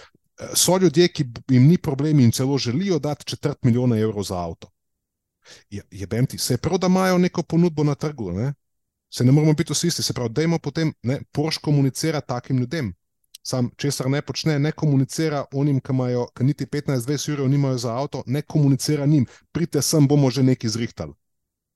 so 0.55 0.77
ljudje, 0.77 1.07
ki 1.07 1.25
jim 1.49 1.67
ni 1.67 1.77
problem 1.77 2.19
in 2.19 2.31
celo 2.31 2.57
želijo 2.57 2.99
dati 2.99 3.25
četrt 3.25 3.63
milijona 3.63 3.97
evrov 3.99 4.23
za 4.23 4.37
avto. 4.37 4.69
Je, 5.69 5.83
je 5.91 6.27
ti, 6.27 6.37
se 6.37 6.57
pravi, 6.57 6.79
da 6.79 6.87
imajo 6.87 7.17
neko 7.17 7.43
ponudbo 7.43 7.83
na 7.83 7.95
trgu, 7.95 8.31
ne? 8.31 8.53
se 9.13 9.23
ne 9.23 9.31
moramo 9.31 9.53
biti 9.53 9.73
vsi 9.73 9.87
isti, 9.87 10.03
se 10.03 10.13
pravi, 10.13 10.29
da 10.29 10.41
jim 10.41 10.59
potem 10.59 10.93
ne, 11.03 11.21
Porsche 11.31 11.61
komunicira 11.61 12.21
takim 12.21 12.57
ljudem. 12.57 12.93
Sam, 13.43 13.69
česar 13.77 14.09
ne 14.09 14.21
počne, 14.21 14.59
ne 14.59 14.71
komunicira 14.71 15.45
onim, 15.53 15.79
ki 15.79 15.91
imajo 15.91 16.27
ki 16.37 16.43
niti 16.43 16.65
15-20 16.65 17.33
ur, 17.33 17.49
nimajo 17.49 17.77
za 17.77 17.97
avto, 17.97 18.23
ne 18.25 18.41
komunicira 18.41 19.05
njim, 19.05 19.25
pridite 19.51 19.81
sem, 19.81 20.07
bomo 20.07 20.31
že 20.31 20.43
nekaj 20.43 20.69
zrihtali. 20.69 21.13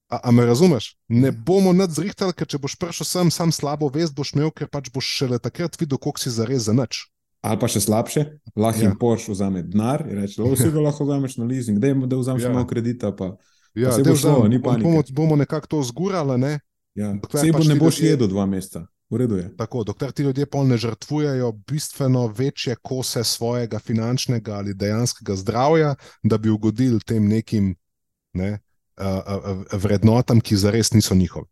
A, 0.09 0.19
a 0.23 0.31
me 0.31 0.45
razumeš? 0.45 0.95
Ne 1.07 1.31
bomo 1.31 1.73
nad 1.73 1.91
zrihtali, 1.91 2.33
ker 2.33 2.47
če 2.47 2.57
boš 2.57 2.77
prišel 2.79 3.05
sem, 3.05 3.31
sam 3.31 3.51
slabo 3.51 3.89
vest 3.93 4.15
boš 4.15 4.31
imel, 4.33 4.51
ker 4.51 4.71
pač 4.71 4.89
boš 4.93 5.05
šele 5.19 5.39
takrat 5.39 5.75
videl, 5.79 5.99
koliko 5.99 6.23
si 6.23 6.31
zares 6.31 6.65
za 6.71 6.73
nič. 6.73 7.03
Ali 7.47 7.59
pa 7.61 7.69
še 7.71 7.81
slabše, 7.83 8.25
lahko 8.59 8.83
jim 8.83 8.91
ja. 8.91 8.97
Porsche 8.99 9.31
vzame 9.31 9.63
denar 9.63 10.03
in 10.09 10.19
reče: 10.21 10.43
vsi 10.43 10.71
ga 10.73 10.83
lahko 10.89 11.07
vzameš 11.07 11.37
na 11.39 11.47
leasing, 11.47 11.79
da, 11.79 11.93
da 11.93 12.19
vzameš 12.19 12.43
ja. 12.43 12.51
malo 12.51 12.67
kredita. 12.67 13.13
Pa, 13.15 13.31
ja, 13.71 13.89
pa 13.89 13.95
se 13.95 14.03
bo 14.03 14.15
šlo, 14.19 14.43
ni 14.51 14.59
pa 14.63 14.75
bomo, 14.81 15.03
bomo 15.15 15.39
nekako 15.39 15.77
to 15.77 15.81
zgurali. 15.87 16.37
Ne? 16.41 16.53
Ja. 16.97 17.13
Se 17.31 17.47
pač 17.55 17.71
ne 17.71 17.79
boš 17.79 18.01
jedel 18.03 18.29
dva 18.31 18.45
meseca. 18.49 18.83
Tako, 19.57 19.85
dokler 19.87 20.11
ti 20.11 20.23
ljudje 20.23 20.45
pol 20.51 20.65
ne 20.67 20.77
žrtvujejo 20.77 21.51
bistveno 21.67 22.25
večje 22.27 22.75
kose 22.81 23.23
svojega 23.23 23.79
finančnega 23.79 24.57
ali 24.59 24.73
dejanskega 24.73 25.35
zdravja, 25.35 25.95
da 26.23 26.37
bi 26.37 26.49
ugodili 26.49 26.99
tem 26.99 27.27
nekim 27.27 27.75
ne, 28.33 28.59
uh, 28.99 29.05
uh, 29.05 29.63
vrednotam, 29.79 30.41
ki 30.41 30.59
zares 30.59 30.91
niso 30.91 31.15
njihovi, 31.15 31.47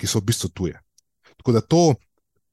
ki 0.00 0.06
so 0.06 0.22
v 0.22 0.30
bistvu 0.32 0.48
tuje. 0.48 0.80
Tako 1.36 1.52
da 1.52 1.60
to, 1.60 1.94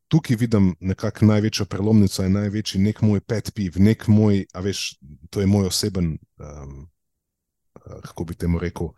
tukaj 0.07 0.35
vidim 0.35 0.75
nekako 0.79 1.25
največjo 1.25 1.65
prelomnico, 1.65 2.23
je 2.23 2.29
največji 2.29 2.81
nek 2.81 3.01
moj 3.01 3.21
pet 3.21 3.51
piv, 3.55 3.79
nek 3.81 4.07
moj, 4.07 4.45
a 4.53 4.61
veš, 4.61 4.97
to 5.29 5.41
je 5.41 5.47
moj 5.49 5.67
oseben, 5.67 6.17
um, 6.37 6.85
kako 8.03 8.25
bi 8.25 8.35
temu 8.35 8.59
rekel, 8.59 8.91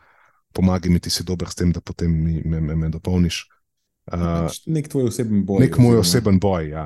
pomagaj 0.54 0.92
mi 0.92 1.00
ti 1.00 1.10
si 1.10 1.24
dober 1.24 1.50
s 1.50 1.56
tem, 1.56 1.72
da 1.72 1.82
potem 1.82 2.12
mi, 2.12 2.42
me, 2.46 2.62
me, 2.62 2.76
me 2.76 2.90
dopolniš. 2.90 3.46
Uh, 4.12 4.48
nek 4.66 4.88
tvoj 4.88 5.10
oseben 5.12 5.44
boj. 5.46 5.60
Nek 5.66 5.78
moj 5.78 6.02
oseben 6.04 6.40
boj, 6.40 6.70
ja. 6.70 6.86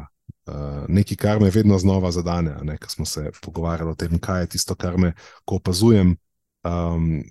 Uh, 0.49 0.83
nekaj, 0.89 1.17
kar 1.17 1.39
me 1.39 1.51
vedno 1.53 1.77
znova 1.79 2.11
zadane, 2.11 2.77
ko 2.81 2.89
smo 2.89 3.05
se 3.05 3.29
pogovarjali 3.41 3.91
o 3.91 3.95
tem, 3.95 4.19
kaj 4.19 4.41
je 4.41 4.47
tisto, 4.57 4.75
kar 4.75 4.97
me, 4.97 5.13
ko 5.45 5.61
opazujem 5.61 6.15
um, 6.63 7.21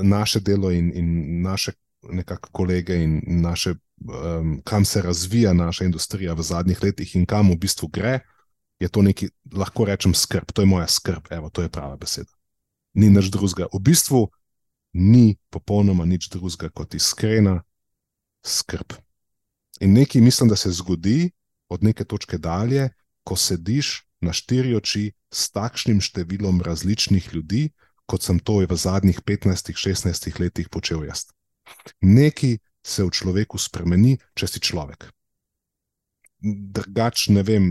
naše 0.00 0.40
delo 0.40 0.70
in, 0.70 0.92
in 0.96 1.42
naše 1.42 1.72
nekako 2.10 2.48
kolege 2.52 2.96
in 3.02 3.20
naše 3.26 3.74
um, 4.08 4.60
kam 4.64 4.84
se 4.84 5.02
razvija 5.02 5.52
naša 5.52 5.84
industrija 5.84 6.34
v 6.34 6.42
zadnjih 6.42 6.82
letih 6.82 7.16
in 7.16 7.26
kam 7.26 7.50
v 7.50 7.56
bistvu 7.56 7.88
gre, 7.88 8.20
je 8.80 8.88
to 8.88 9.02
nekaj, 9.02 9.28
lahko 9.52 9.84
rečem, 9.84 10.14
skrb. 10.14 10.52
To 10.52 10.62
je 10.62 10.66
moja 10.66 10.86
skrb, 10.88 11.30
evo, 11.30 11.50
to 11.50 11.62
je 11.62 11.68
prava 11.68 11.96
beseda. 11.96 12.30
Ni 12.94 13.10
nič 13.10 13.30
drugega. 13.30 13.68
V 13.72 13.78
bistvu 13.80 14.26
ni 14.92 15.38
popolnoma 15.50 16.04
nič 16.04 16.28
drugega 16.28 16.68
kot 16.74 16.94
iskrena 16.94 17.62
skrb. 18.42 18.98
In 19.80 19.94
nekaj 19.94 20.20
mislim, 20.20 20.48
da 20.48 20.56
se 20.56 20.70
zgodi 20.70 21.30
od 21.68 21.84
neke 21.84 22.04
točke 22.04 22.38
dalje, 22.38 22.90
ko 23.24 23.36
sediš 23.36 24.02
na 24.20 24.32
štiri 24.32 24.74
oči 24.74 25.12
s 25.32 25.50
takšnim 25.54 26.02
številom 26.02 26.60
različnih 26.62 27.30
ljudi, 27.34 27.70
kot 28.06 28.22
sem 28.22 28.38
to 28.38 28.60
v 28.66 28.76
zadnjih 28.76 29.22
15-16 29.22 30.40
letih 30.42 30.68
počel 30.68 31.06
jaz. 31.06 31.30
Nekaj 32.00 32.58
se 32.82 33.04
v 33.04 33.10
človeku 33.10 33.58
spremeni, 33.58 34.16
če 34.34 34.48
si 34.50 34.60
človek. 34.60 35.06
Drugač 36.42 37.28
ne 37.30 37.42
vem, 37.46 37.68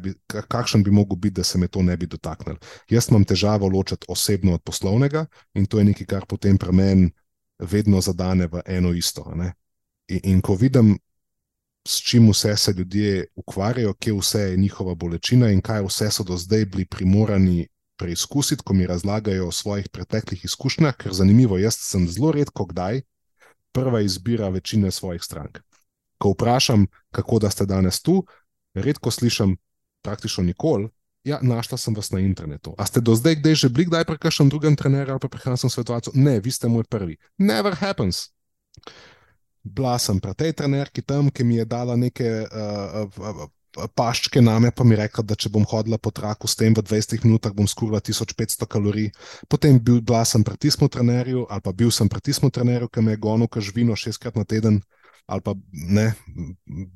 bi, 0.00 0.14
kakšen 0.28 0.82
bi 0.84 0.90
mogel 0.90 1.16
biti, 1.16 1.40
da 1.40 1.44
se 1.44 1.58
me 1.58 1.68
to 1.68 1.82
ne 1.82 1.96
bi 1.96 2.06
dotaknil. 2.06 2.56
Jaz 2.88 3.10
imam 3.10 3.24
težavo 3.24 3.68
ločiti 3.68 4.08
osebno 4.08 4.54
od 4.54 4.62
poslovnega 4.62 5.26
in 5.54 5.66
to 5.66 5.78
je 5.78 5.84
nekaj, 5.84 6.06
kar 6.06 6.26
potem 6.26 6.58
pri 6.58 6.72
meni 6.72 7.10
vedno 7.58 8.00
zadane 8.00 8.46
v 8.46 8.62
eno 8.66 8.92
isto. 8.92 9.26
In, 10.08 10.20
in 10.22 10.40
ko 10.40 10.56
vidim, 10.56 10.96
s 11.88 12.00
čim 12.04 12.28
vse 12.30 12.56
se 12.56 12.72
ljudje 12.72 13.26
ukvarjajo, 13.36 13.94
kje 13.94 14.12
vse 14.12 14.40
je 14.40 14.56
njihova 14.56 14.94
bolečina 14.94 15.50
in 15.50 15.60
kaj 15.60 15.82
vse 15.82 16.10
so 16.10 16.24
do 16.24 16.36
zdaj 16.36 16.64
bili 16.64 16.84
primorani. 16.84 17.68
Preizkusiti, 18.00 18.64
ko 18.64 18.72
mi 18.74 18.86
razlagajo 18.88 19.48
o 19.48 19.52
svojih 19.52 19.88
preteklih 19.92 20.44
izkušnjah, 20.44 20.96
ker 20.96 21.12
zanimivo, 21.12 21.58
jaz 21.60 21.76
sem 21.76 22.06
zelo 22.08 22.32
redko 22.32 22.64
kdaj 22.64 23.02
prva 23.76 24.00
izbira 24.00 24.48
večine 24.48 24.90
svojih 24.90 25.22
strank. 25.22 25.60
Ko 26.18 26.32
vprašam, 26.32 26.86
kako 27.10 27.38
da 27.38 27.50
ste 27.50 27.66
danes 27.66 28.00
tu, 28.02 28.24
redko 28.74 29.10
slišim, 29.10 29.56
praktično 30.02 30.44
nikoli. 30.44 30.88
Ja, 31.24 31.38
našla 31.42 31.78
sem 31.78 31.94
vas 31.94 32.10
na 32.10 32.20
internetu. 32.24 32.72
A 32.78 32.86
ste 32.88 33.00
do 33.04 33.14
zdaj 33.14 33.36
kdaj 33.42 33.54
že 33.54 33.68
bili, 33.68 33.84
kdaj 33.84 34.04
pri 34.08 34.18
kakšnem 34.18 34.48
drugem 34.48 34.76
trenerju 34.76 35.12
ali 35.12 35.20
pa 35.20 35.28
prehranskem 35.28 35.70
svetovalcu? 35.70 36.10
Ne, 36.14 36.40
vi 36.40 36.50
ste 36.50 36.68
moj 36.68 36.84
prvi. 36.88 37.16
Never 37.38 37.76
happens. 37.76 38.30
Bila 39.62 39.98
sem 39.98 40.20
pri 40.20 40.32
tej 40.34 40.56
trenerki 40.56 41.02
tam, 41.02 41.28
ki 41.28 41.44
mi 41.44 41.60
je 41.60 41.64
dala 41.68 41.96
neke 41.96 42.24
uh, 42.24 43.04
uh, 43.04 43.44
uh, 43.44 43.50
paščke 43.70 44.40
name, 44.42 44.70
pa 44.74 44.84
mi 44.84 44.96
rekla, 44.98 45.24
da 45.26 45.36
če 45.38 45.50
bom 45.52 45.64
hodila 45.68 45.98
po 45.98 46.10
traku 46.14 46.48
s 46.50 46.56
tem 46.58 46.74
v 46.74 46.82
20 46.82 47.24
minutah, 47.24 47.54
bom 47.54 47.68
skurila 47.70 48.00
1500 48.02 48.66
kalorij. 48.70 49.10
Potem 49.48 49.78
bil, 49.78 50.00
bila 50.02 50.24
sem 50.26 50.44
pri 50.46 50.58
tistem 50.58 50.90
trenerju, 50.90 51.46
ali 51.50 51.62
pa 51.64 51.72
bil 51.72 51.92
sem 51.94 52.08
pri 52.10 52.22
tistem 52.24 52.50
trenerju, 52.50 52.90
ki 52.90 53.04
me 53.04 53.14
je 53.14 53.22
gonil, 53.22 53.50
ki 53.50 53.62
živino 53.62 53.96
šestkrat 53.96 54.38
na 54.38 54.44
teden. 54.44 54.80
Ali 55.30 55.44
pa 55.46 55.54
ne, 55.70 56.10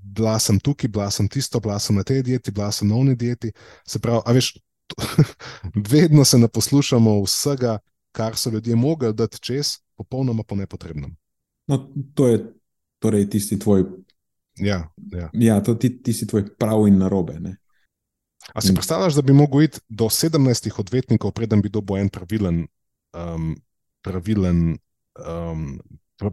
bila 0.02 0.38
sem 0.42 0.58
tukaj, 0.58 0.90
bila 0.90 1.06
sem 1.14 1.28
tisto, 1.30 1.60
bila 1.62 1.78
sem 1.78 1.94
na 1.94 2.02
tej 2.02 2.24
dieti, 2.26 2.50
bila 2.50 2.72
sem 2.74 2.88
na 2.90 2.98
oni 2.98 3.14
dieti. 3.14 3.52
Se 3.86 4.00
pravi, 4.02 4.24
a 4.26 4.34
veš, 4.34 4.56
to, 4.90 4.98
vedno 5.94 6.26
se 6.26 6.40
ne 6.42 6.50
poslušamo 6.50 7.20
vsega, 7.22 7.78
kar 8.14 8.34
so 8.38 8.50
ljudje 8.50 8.74
mogli 8.74 9.12
dati 9.14 9.38
čez, 9.38 9.78
popolnoma 9.94 10.42
po 10.42 10.58
nepotrebnem. 10.58 11.14
No, 11.70 11.78
to 12.14 12.28
je 12.28 12.42
torej 12.98 13.30
tisti 13.30 13.58
tvoj 13.58 13.86
Ja, 14.56 14.88
ja. 15.12 15.30
ja 15.32 15.60
to 15.62 15.74
ti, 15.74 15.90
ti 16.02 16.12
si 16.12 16.26
tvoj 16.26 16.46
prav 16.58 16.86
in 16.88 16.98
narobe. 16.98 17.38
Ne? 17.40 17.56
A 18.54 18.60
si 18.60 18.74
predstavljaš, 18.74 19.14
da 19.14 19.22
bi 19.22 19.32
lahko 19.32 19.62
iti 19.62 19.80
do 19.88 20.04
17 20.04 20.70
odvetnikov, 20.78 21.32
preden 21.32 21.62
bi 21.62 21.68
dobil 21.68 21.96
en 21.96 22.08
pravilen, 22.08 22.66
um, 23.16 23.54
pravilen, 24.04 24.76
um, 25.26 25.80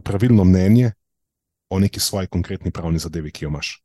pravilno 0.04 0.44
mnenje 0.44 0.92
o 1.70 1.78
neki 1.78 2.00
svoji 2.00 2.26
konkretni 2.26 2.70
pravni 2.70 2.98
zadevi, 2.98 3.32
ki 3.32 3.44
jo 3.44 3.48
imaš? 3.48 3.78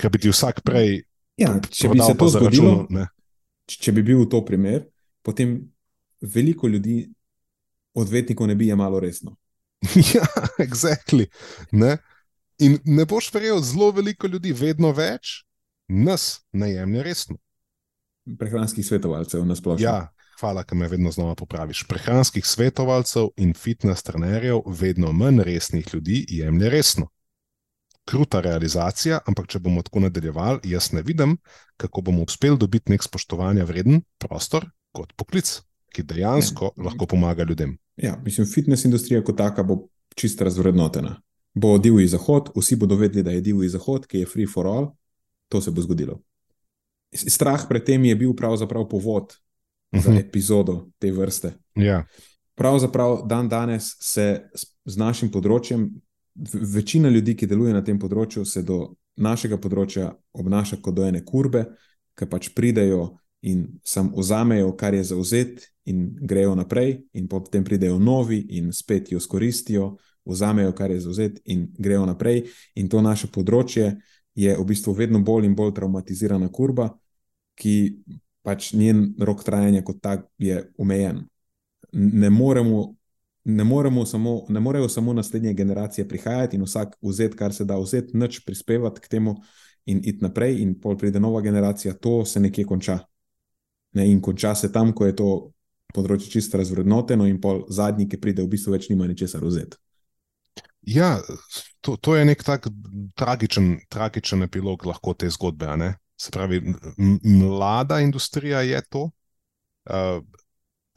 Ker 0.00 0.10
bi 0.10 0.18
ti 0.18 0.32
vsak 0.32 0.62
prej. 0.64 1.02
Ja, 1.36 1.52
če 1.60 1.90
bi 1.92 2.00
se 2.00 2.16
to 2.16 2.28
zgodilo, 2.32 2.86
če 3.68 3.92
bi 3.92 4.02
bil 4.02 4.24
to 4.32 4.40
primer, 4.44 4.86
potem 5.22 5.58
veliko 6.24 6.68
ljudi, 6.68 7.04
odvetnikov, 7.96 8.48
ne 8.48 8.56
bi 8.56 8.70
jemalo 8.70 9.00
resno. 9.00 9.36
ja, 10.16 10.24
exactly. 10.58 11.28
Ne? 11.72 11.98
In 12.58 12.78
ne 12.84 13.04
boš 13.04 13.28
verjel, 13.34 13.60
zelo 13.60 13.90
veliko 13.92 14.26
ljudi, 14.26 14.52
vedno 14.56 14.92
več, 14.96 15.42
nas 15.88 16.40
ne 16.52 16.70
jemlje 16.72 17.02
resno. 17.02 17.36
Prehranskih 18.38 18.86
svetovalcev 18.86 19.44
na 19.46 19.56
splošno. 19.56 19.84
Ja, 19.84 20.08
hvala, 20.40 20.64
da 20.64 20.74
me 20.74 20.88
vedno 20.88 21.12
znova 21.12 21.34
popraviš. 21.34 21.84
Prehranskih 21.88 22.46
svetovalcev 22.46 23.28
in 23.36 23.52
fitness 23.54 24.02
trenerjev, 24.02 24.64
vedno 24.66 25.12
manj 25.12 25.42
resnih 25.44 25.94
ljudi, 25.94 26.24
jemlje 26.28 26.70
resno. 26.70 27.08
Kruta 28.06 28.40
realizacija, 28.40 29.18
ampak 29.26 29.50
če 29.50 29.60
bomo 29.60 29.82
tako 29.82 30.04
nadaljevali, 30.06 30.70
jaz 30.70 30.92
ne 30.94 31.02
vidim, 31.02 31.36
kako 31.76 32.06
bomo 32.08 32.24
uspeli 32.24 32.58
dobiti 32.58 32.92
nek 32.92 33.02
spoštovanja 33.02 33.66
vreden 33.66 34.00
prostor 34.22 34.68
kot 34.96 35.12
poklic, 35.18 35.50
ki 35.92 36.06
dejansko 36.06 36.72
ne. 36.76 36.86
lahko 36.88 37.06
pomaga 37.10 37.44
ljudem. 37.44 37.76
Ja, 37.96 38.16
mislim, 38.24 38.46
fitness 38.46 38.86
industrija 38.86 39.24
kot 39.24 39.36
taka 39.36 39.62
bo 39.62 39.88
čisto 40.14 40.44
razvrednotena 40.44 41.16
bo 41.56 41.78
divji 41.78 42.08
zahod, 42.12 42.50
vsi 42.56 42.76
bodo 42.76 42.96
vedeli, 42.96 43.22
da 43.22 43.30
je 43.32 43.40
divji 43.40 43.68
zahod, 43.72 44.06
ki 44.06 44.18
je 44.18 44.28
free 44.28 44.46
for 44.46 44.66
all, 44.66 44.90
to 45.48 45.60
se 45.60 45.70
bo 45.70 45.80
zgodilo. 45.80 46.20
Strah 47.16 47.64
pred 47.68 47.84
tem 47.84 48.04
je 48.04 48.16
bil 48.16 48.34
pravzaprav 48.36 48.88
povod 48.88 49.32
uh 49.32 49.98
-huh. 49.98 50.04
za 50.04 50.10
mhm. 50.10 50.18
epizodo 50.18 50.88
te 50.98 51.12
vrste. 51.12 51.54
Ja. 51.74 52.04
Pravzaprav 52.54 53.26
dan 53.26 53.48
danes 53.48 53.96
se 54.00 54.42
z 54.84 54.96
našim 54.96 55.30
področjem, 55.30 55.90
večina 56.74 57.08
ljudi, 57.08 57.36
ki 57.36 57.46
deluje 57.46 57.72
na 57.72 57.84
tem 57.84 57.98
področju, 57.98 58.44
se 58.44 58.62
do 58.62 58.94
našega 59.16 59.56
področja 59.56 60.14
obnaša 60.32 60.76
kot 60.76 60.94
do 60.94 61.04
ene 61.04 61.24
kurbe, 61.24 61.64
ki 62.14 62.26
pač 62.26 62.48
pridejo 62.48 63.18
in 63.42 63.80
sam 63.84 64.12
vzamejo, 64.16 64.76
kar 64.76 64.94
je 64.94 65.04
zauzet, 65.04 65.72
in 65.84 66.16
grejo 66.20 66.54
naprej, 66.54 67.04
in 67.12 67.28
potem 67.28 67.64
pridejo 67.64 67.98
novi 67.98 68.40
in 68.58 68.72
spet 68.72 69.12
jo 69.12 69.20
skoristijo, 69.20 69.96
vzamejo, 70.26 70.72
kar 70.72 70.90
je 70.90 71.00
zauzet, 71.00 71.40
in 71.44 71.68
grejo 71.78 72.06
naprej. 72.06 72.44
In 72.74 72.88
to 72.88 73.02
naše 73.02 73.30
področje 73.32 73.96
je 74.36 74.56
v 74.56 74.64
bistvu 74.68 74.92
vedno 74.92 75.22
bolj 75.24 75.48
in 75.48 75.56
bolj 75.56 75.74
traumatizirana 75.78 76.48
kurba, 76.52 76.90
ki 77.56 78.02
pač 78.44 78.72
njen 78.76 79.14
rok 79.18 79.42
trajanja 79.44 79.82
kot 79.82 80.02
tak 80.02 80.28
je 80.38 80.62
omejen. 80.78 81.24
Ne 81.92 82.30
moremo. 82.30 82.94
Ne, 83.46 83.62
samo, 84.06 84.42
ne 84.50 84.60
morejo 84.60 84.88
samo 84.90 85.12
naslednje 85.14 85.52
generacije 85.54 86.08
prihajati 86.08 86.56
in 86.56 86.64
vsak 86.66 86.96
vzeti, 87.02 87.36
kar 87.38 87.54
se 87.54 87.64
da 87.64 87.76
vzeti, 87.78 88.16
nič 88.18 88.40
prispevati 88.42 89.00
k 89.00 89.08
temu, 89.08 89.36
in 89.86 90.00
iti 90.04 90.18
naprej, 90.22 90.58
in 90.62 90.74
pol 90.80 90.96
pride 90.98 91.20
nova 91.20 91.40
generacija, 91.40 91.94
to 91.94 92.24
se 92.24 92.40
nekje 92.40 92.64
konča. 92.64 92.98
Ne, 93.94 94.10
in 94.10 94.20
konča 94.20 94.54
se 94.54 94.72
tam, 94.72 94.92
ko 94.92 95.06
je 95.06 95.16
to 95.16 95.28
področje 95.94 96.30
čisto 96.30 96.58
razvrednoteno, 96.58 97.26
in 97.30 97.38
pol 97.40 97.62
zadnji, 97.70 98.08
ki 98.10 98.20
pride, 98.20 98.42
v 98.42 98.50
bistvu 98.50 98.74
več 98.74 98.90
nima 98.90 99.06
ničesar 99.06 99.44
vzeti. 99.44 99.78
Ja, 100.86 101.18
to, 101.80 101.96
to 101.96 102.14
je 102.16 102.24
nek 102.24 102.42
tak 102.46 102.68
tragičen, 103.18 103.80
tragičen 103.90 104.46
epilog 104.46 104.86
lahko 104.86 105.14
te 105.14 105.30
zgodbe. 105.30 105.66
Se 106.16 106.30
pravi, 106.30 106.62
mlada 107.22 108.00
industrija 108.00 108.62
je 108.62 108.82
to. 108.90 109.10
Uh, 109.86 110.22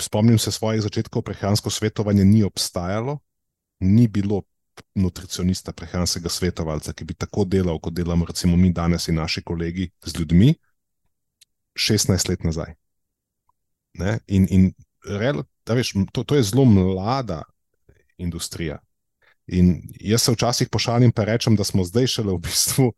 spomnim 0.02 0.38
se 0.38 0.52
svojih 0.52 0.82
začetkov, 0.82 1.22
prehransko 1.22 1.70
svetovanje 1.70 2.26
ni 2.26 2.44
obstajalo, 2.44 3.20
ni 3.80 4.08
bilo 4.08 4.44
nutricionista, 4.96 5.74
prehranskega 5.74 6.30
svetovalca, 6.30 6.94
ki 6.94 7.04
bi 7.04 7.14
tako 7.14 7.44
delal, 7.46 7.80
kot 7.80 7.94
delamo, 7.94 8.26
recimo, 8.26 8.58
mi 8.58 8.72
danes 8.74 9.08
in 9.08 9.16
naši 9.20 9.44
kolegi 9.44 9.90
z 10.06 10.20
ljudmi, 10.20 10.54
16 11.76 12.30
let 12.30 12.44
nazaj. 12.44 12.76
In, 14.28 14.48
in 14.50 14.70
rel, 15.06 15.44
veš, 15.68 15.94
to, 16.14 16.24
to 16.24 16.36
je 16.36 16.44
zelo 16.44 16.66
mlada 16.66 17.44
industrija. 18.18 18.80
In 19.52 19.82
jaz 20.00 20.22
se 20.24 20.32
včasih 20.32 20.70
pošalim 20.70 21.12
in 21.16 21.26
rečem, 21.26 21.56
da 21.56 21.64
smo 21.64 21.84
zdaj 21.84 22.08
šele 22.08 22.34
v 22.34 22.42
bistvu 22.46 22.92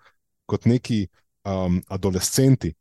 kot 0.45 0.65
neki 0.65 1.07
um, 1.47 1.81
adolescenti, 1.87 2.73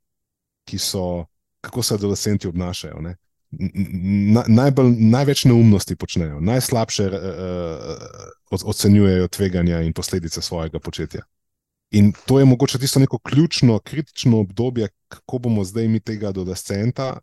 ki 0.67 0.79
so, 0.79 1.27
kako 1.61 1.83
se 1.83 1.95
adolescenti 1.95 2.49
obnašajo. 2.49 3.01
Ne? 3.01 3.17
Na, 3.51 4.45
najbolj, 4.47 4.95
največ 5.11 5.45
neumnosti 5.45 5.97
počnejo, 5.97 6.41
najslabše 6.41 7.07
uh, 7.07 8.59
ocenjujejo 8.63 9.29
tveganja 9.29 9.81
in 9.87 9.93
posledice 9.93 10.43
svojega 10.43 10.79
početja. 10.79 11.23
In 11.91 12.13
to 12.27 12.39
je 12.39 12.45
mogoče 12.45 12.79
tisto 12.79 13.01
neko 13.01 13.19
ključno, 13.19 13.79
kritično 13.79 14.41
obdobje, 14.41 14.89
kako 15.09 15.39
bomo 15.39 15.65
zdaj 15.65 15.89
mi 15.89 16.01
tega 16.01 16.29
adolescenta, 16.29 17.19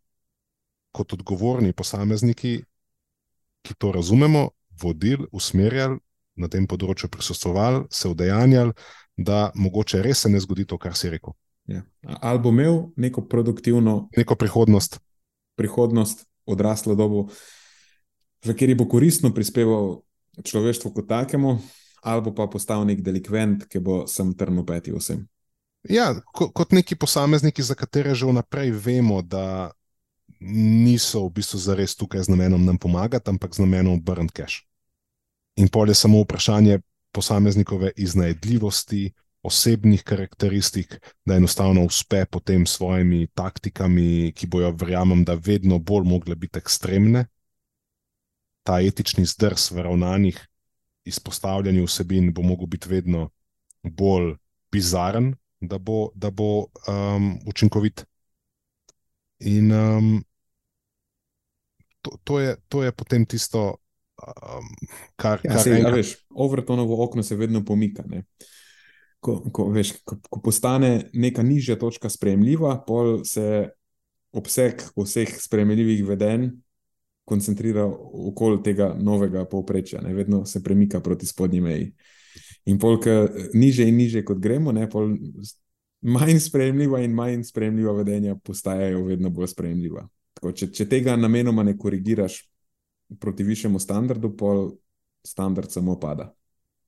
kot 0.91 1.13
odgovorni 1.13 1.73
posamezniki, 1.73 2.63
ki 3.63 3.73
to 3.77 3.91
razumemo, 3.91 4.49
vodili, 4.81 5.27
usmerjali 5.31 5.99
na 6.38 6.49
tem 6.51 6.68
področju, 6.69 7.09
prisostovali, 7.11 7.85
se 7.91 8.09
udejanjali, 8.09 8.73
da 9.18 9.47
mogoče 9.57 10.01
res 10.05 10.23
se 10.23 10.30
ne 10.30 10.39
zgodi 10.39 10.68
to, 10.69 10.77
kar 10.77 10.95
si 10.97 11.09
rekel. 11.09 11.34
Ja. 11.68 11.81
Ali 12.22 12.39
bo 12.39 12.53
imel 12.53 12.93
neko 12.95 13.26
produktivno 13.27 14.07
neko 14.15 14.38
prihodnost, 14.39 14.99
prihodnost, 15.59 16.23
odraslo 16.47 16.95
dobo, 16.95 17.27
v 18.45 18.53
kateri 18.53 18.77
bo 18.77 18.88
koristno 18.88 19.34
prispeval 19.35 19.97
človeštvu 20.45 20.93
kot 20.93 21.09
takemu, 21.09 21.57
ali 22.05 22.34
pa 22.35 22.47
postal 22.47 22.85
nek 22.88 23.01
delikvent, 23.03 23.65
ki 23.68 23.81
bo 23.84 24.05
sem 24.07 24.31
trn 24.38 24.61
opeti 24.61 24.93
vsem. 24.95 25.26
Ja, 25.89 26.11
ko, 26.34 26.49
kot 26.55 26.72
neki 26.76 26.95
posamezniki, 26.99 27.64
za 27.64 27.76
katere 27.76 28.15
že 28.15 28.27
vnaprej 28.27 28.72
vemo, 28.72 29.22
da 29.22 29.72
niso 30.39 31.26
v 31.26 31.39
bistvu 31.39 31.59
zares 31.59 31.95
tukaj 31.97 32.27
z 32.27 32.31
namenom 32.34 32.65
nam 32.65 32.77
pomagati, 32.77 33.30
ampak 33.30 33.55
z 33.55 33.64
namenom 33.65 33.97
obrniti 33.97 34.43
cache. 34.43 34.64
In 35.57 35.69
pol 35.73 35.89
je 35.89 35.95
samo 35.95 36.21
vprašanje 36.21 36.79
posameznikove 37.11 37.91
iznajdljivosti, 37.97 39.11
osebnih 39.41 40.03
karakteristik, 40.03 40.97
da 41.25 41.35
enostavno 41.35 41.85
uspe 41.85 42.25
potem 42.25 42.65
s 42.65 42.77
svojimi 42.77 43.27
taktikami, 43.27 44.31
ki 44.35 44.47
bojo, 44.47 44.71
verjamem, 44.71 45.23
da 45.23 45.34
vedno 45.34 45.79
bolj 45.79 46.05
mogle 46.05 46.35
biti 46.35 46.59
ekstremne. 46.59 47.25
Ta 48.63 48.81
etični 48.84 49.25
zdrs 49.25 49.71
v 49.71 49.88
ravnanjih, 49.88 50.39
izpostavljanju 51.07 51.85
vsebin, 51.88 52.34
bo 52.34 52.43
mogel 52.43 52.67
biti 52.67 52.89
vedno 52.91 53.29
bolj 53.84 54.35
bizaren, 54.71 55.34
da 55.61 55.77
bo, 55.77 56.11
da 56.15 56.31
bo 56.31 56.67
um, 56.88 57.39
učinkovit. 57.47 58.05
In 59.39 59.71
um, 59.71 60.23
to, 62.01 62.17
to, 62.23 62.39
je, 62.39 62.55
to 62.67 62.84
je 62.84 62.91
potem 62.91 63.25
tisto, 63.25 63.77
um, 64.23 64.69
kar 65.15 65.41
ja, 65.44 65.60
se 65.60 65.72
enkrat... 65.77 65.95
veš. 65.95 66.14
Overtonovo 66.30 67.03
okno 67.03 67.23
se 67.23 67.35
vedno 67.35 67.65
pomika. 67.65 68.03
Ko, 69.19 69.39
ko, 69.52 69.69
veš, 69.73 69.94
ko, 70.06 70.19
ko 70.30 70.41
postane 70.41 71.10
neka 71.14 71.44
nižja 71.44 71.77
točka 71.80 72.10
sprejemljiva, 72.10 72.77
pol 72.88 73.23
se 73.26 73.69
obseg 74.31 74.84
vseh 74.95 75.34
sprejemljivih 75.41 76.06
vedenj 76.06 76.52
koncentrira 77.27 77.84
okoli 78.31 78.61
tega 78.64 78.94
novega 78.99 79.44
povprečja, 79.45 80.02
ne? 80.02 80.14
vedno 80.14 80.45
se 80.45 80.64
premika 80.64 80.99
proti 81.03 81.27
spodnji 81.27 81.61
meji. 81.61 81.89
In 82.65 82.80
polk 82.80 83.07
niže 83.53 83.88
in 83.88 83.98
niže, 83.98 84.23
kot 84.27 84.39
gremo, 84.39 84.72
ne, 84.72 84.88
pol 84.89 85.11
manj 86.07 86.39
sprejemljiva 86.39 87.02
in 87.03 87.15
manj 87.15 87.44
sprejemljiva 87.48 87.94
vedenja 87.99 88.35
postajajo 88.35 89.03
vedno 89.06 89.30
bolj 89.30 89.52
sprejemljiva. 89.52 90.06
Tako, 90.38 90.52
če, 90.56 90.69
če 90.72 90.88
tega 90.88 91.15
namenoma 91.19 91.65
ne 91.68 91.76
korigiraš 91.77 92.41
proti 93.19 93.43
višjemu 93.43 93.79
standardu, 93.79 94.34
pol 94.38 94.71
standard 95.25 95.71
samo 95.71 95.99
pada. 95.99 96.34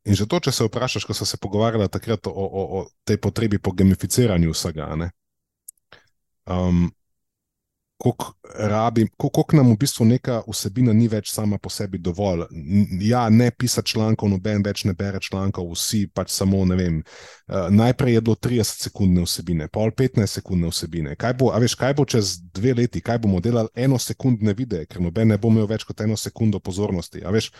In 0.08 0.16
že 0.16 0.28
to, 0.28 0.40
če 0.40 0.52
se 0.52 0.66
vprašaš, 0.68 1.06
ko 1.06 1.14
so 1.14 1.26
se 1.28 1.38
pogovarjali 1.38 1.90
takrat 1.92 2.28
o, 2.28 2.32
o, 2.32 2.62
o 2.80 2.80
tej 3.04 3.20
potrebi 3.20 3.60
po 3.60 3.72
gamificiranju 3.76 4.54
vsega, 4.56 4.88
um, 6.48 6.88
koliko, 8.00 8.34
rabim, 8.56 9.08
koliko 9.18 9.58
nam 9.58 9.72
v 9.72 9.78
bistvu 9.78 10.06
neka 10.06 10.38
vsebina 10.48 10.94
ni 10.96 11.10
več 11.12 11.34
sama 11.34 11.58
po 11.58 11.70
sebi 11.70 12.00
dovolj. 12.00 12.46
Ja, 13.04 13.26
ne 13.30 13.52
pisati 13.52 13.92
člankov, 13.92 14.30
noben 14.32 14.64
več 14.64 14.86
ne 14.88 14.94
bere 14.96 15.20
člankov, 15.20 15.74
vsi 15.76 16.06
pač 16.16 16.32
samo 16.32 16.64
ne 16.66 16.78
vem. 16.80 17.02
Uh, 17.50 17.68
najprej 17.74 18.14
je 18.14 18.22
bilo 18.22 18.36
30 18.40 18.86
sekundne 18.86 19.26
vsebine, 19.26 19.68
pol 19.68 19.92
15 19.92 20.40
sekundne 20.40 20.72
vsebine. 20.72 21.18
Kaj 21.20 21.36
bo, 21.42 21.50
veš, 21.60 21.76
kaj 21.76 21.98
bo 21.98 22.06
čez 22.08 22.38
dve 22.56 22.78
leti, 22.78 23.02
kaj 23.04 23.20
bomo 23.20 23.42
delali 23.44 23.68
eno 23.76 24.00
sekundne 24.00 24.56
videe, 24.56 24.86
ker 24.88 25.04
noben 25.04 25.34
ne 25.34 25.38
bo 25.38 25.52
imel 25.52 25.68
več 25.68 25.84
kot 25.84 26.06
eno 26.06 26.16
sekundo 26.18 26.64
pozornosti. 26.64 27.26
Veš, 27.26 27.52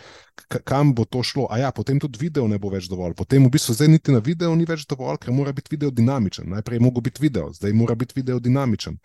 kam 0.64 0.94
bo 0.96 1.04
to 1.04 1.20
šlo? 1.26 1.50
A 1.52 1.60
ja, 1.60 1.72
potem 1.76 2.00
tudi 2.00 2.22
video 2.22 2.46
ne 2.48 2.56
bo 2.58 2.72
več 2.72 2.88
dovolj. 2.88 3.12
Potem 3.18 3.44
v 3.44 3.52
bistvu 3.52 3.76
zdaj 3.76 3.92
niti 3.92 4.16
na 4.16 4.24
video 4.24 4.54
ni 4.56 4.64
več 4.64 4.86
dovolj, 4.88 5.20
ker 5.20 5.36
mora 5.36 5.52
biti 5.52 5.74
video 5.76 5.92
dinamičen. 5.92 6.48
Najprej 6.54 6.80
je 6.80 6.86
mogel 6.86 7.04
biti 7.10 7.20
video, 7.20 7.50
zdaj 7.52 7.76
mora 7.76 7.98
biti 7.98 8.16
video 8.16 8.40
dinamičen. 8.40 8.96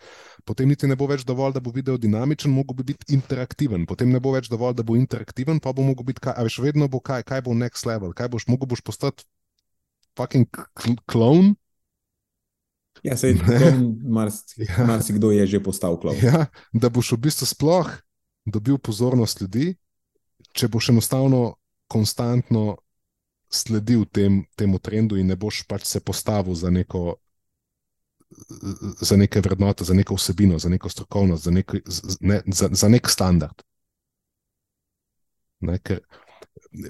Potem 0.46 0.72
niti 0.72 0.88
ne 0.88 0.96
bo 0.96 1.10
več 1.10 1.25
dovolj, 1.26 1.56
da 1.56 1.60
bo 1.60 1.72
video 1.74 1.98
dinamičen, 2.00 2.52
mogo 2.52 2.74
bi 2.74 2.86
biti 2.92 3.14
interaktiven. 3.14 3.86
Potem 3.86 4.10
ne 4.12 4.20
bo 4.22 4.32
več 4.34 4.48
dovolj, 4.52 4.76
da 4.78 4.86
bo 4.86 4.96
interaktiven, 4.96 5.60
pa 5.62 5.74
bo 5.76 5.84
mogel 5.86 6.06
biti, 6.08 6.22
kaj, 6.24 6.38
veš, 6.46 6.60
vedno 6.64 6.88
bo 6.88 7.00
kaj, 7.04 7.26
kaj 7.26 7.44
bo 7.46 7.54
next 7.54 7.88
level, 7.88 8.14
kaj 8.16 8.30
boš, 8.32 8.46
mogo 8.50 8.68
boš 8.70 8.84
postati 8.86 9.26
fucking 10.16 10.48
klon. 11.06 11.54
Ja, 13.04 13.16
se 13.16 13.34
marsikdo 14.88 15.30
ja. 15.30 15.42
je 15.42 15.56
že 15.56 15.62
postal 15.62 15.98
klon. 16.00 16.16
Ja, 16.22 16.46
da 16.72 16.88
boš 16.88 17.12
v 17.12 17.28
bistvu 17.28 17.46
sploh 17.46 17.90
dobil 18.46 18.78
pozornost 18.78 19.42
ljudi, 19.42 19.74
če 20.56 20.70
boš 20.72 20.94
enostavno 20.94 21.58
konstantno 21.90 22.78
sledil 23.52 24.06
tem, 24.10 24.44
temu 24.56 24.78
trendu 24.78 25.18
in 25.20 25.28
ne 25.30 25.36
boš 25.36 25.62
pač 25.68 25.86
se 25.86 26.00
postavil 26.00 26.54
za 26.54 26.70
neko 26.70 27.18
za 29.00 29.16
neke 29.16 29.40
vrednote, 29.40 29.84
za 29.84 29.94
neko 29.94 30.14
vsebino, 30.14 30.58
za 30.58 30.68
neko 30.68 30.88
strokovnost, 30.88 31.44
za, 31.44 31.50
neki, 31.50 31.80
ne, 32.20 32.42
za, 32.46 32.68
za 32.72 32.88
nek 32.88 33.08
standard. 33.08 33.62
Ne, 35.60 35.78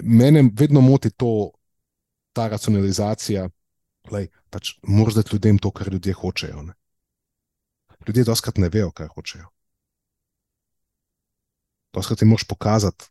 mene 0.03 0.49
vedno 0.53 0.81
moti 0.81 1.09
to, 1.09 1.51
ta 2.33 2.47
racionalizacija, 2.47 3.49
da 4.11 4.25
pač 4.49 4.73
moraš 4.83 5.13
dati 5.13 5.35
ljudem 5.35 5.57
to, 5.57 5.71
kar 5.71 5.93
ljudje 5.93 6.13
hočejo. 6.13 6.61
Ne. 6.61 6.73
Ljudje 8.07 8.23
doskrat 8.23 8.57
ne 8.57 8.69
vejo, 8.69 8.91
kaj 8.91 9.07
hočejo. 9.07 9.47
Doskrat 11.93 12.21
jim 12.21 12.29
moraš 12.29 12.47
pokazati. 12.47 13.05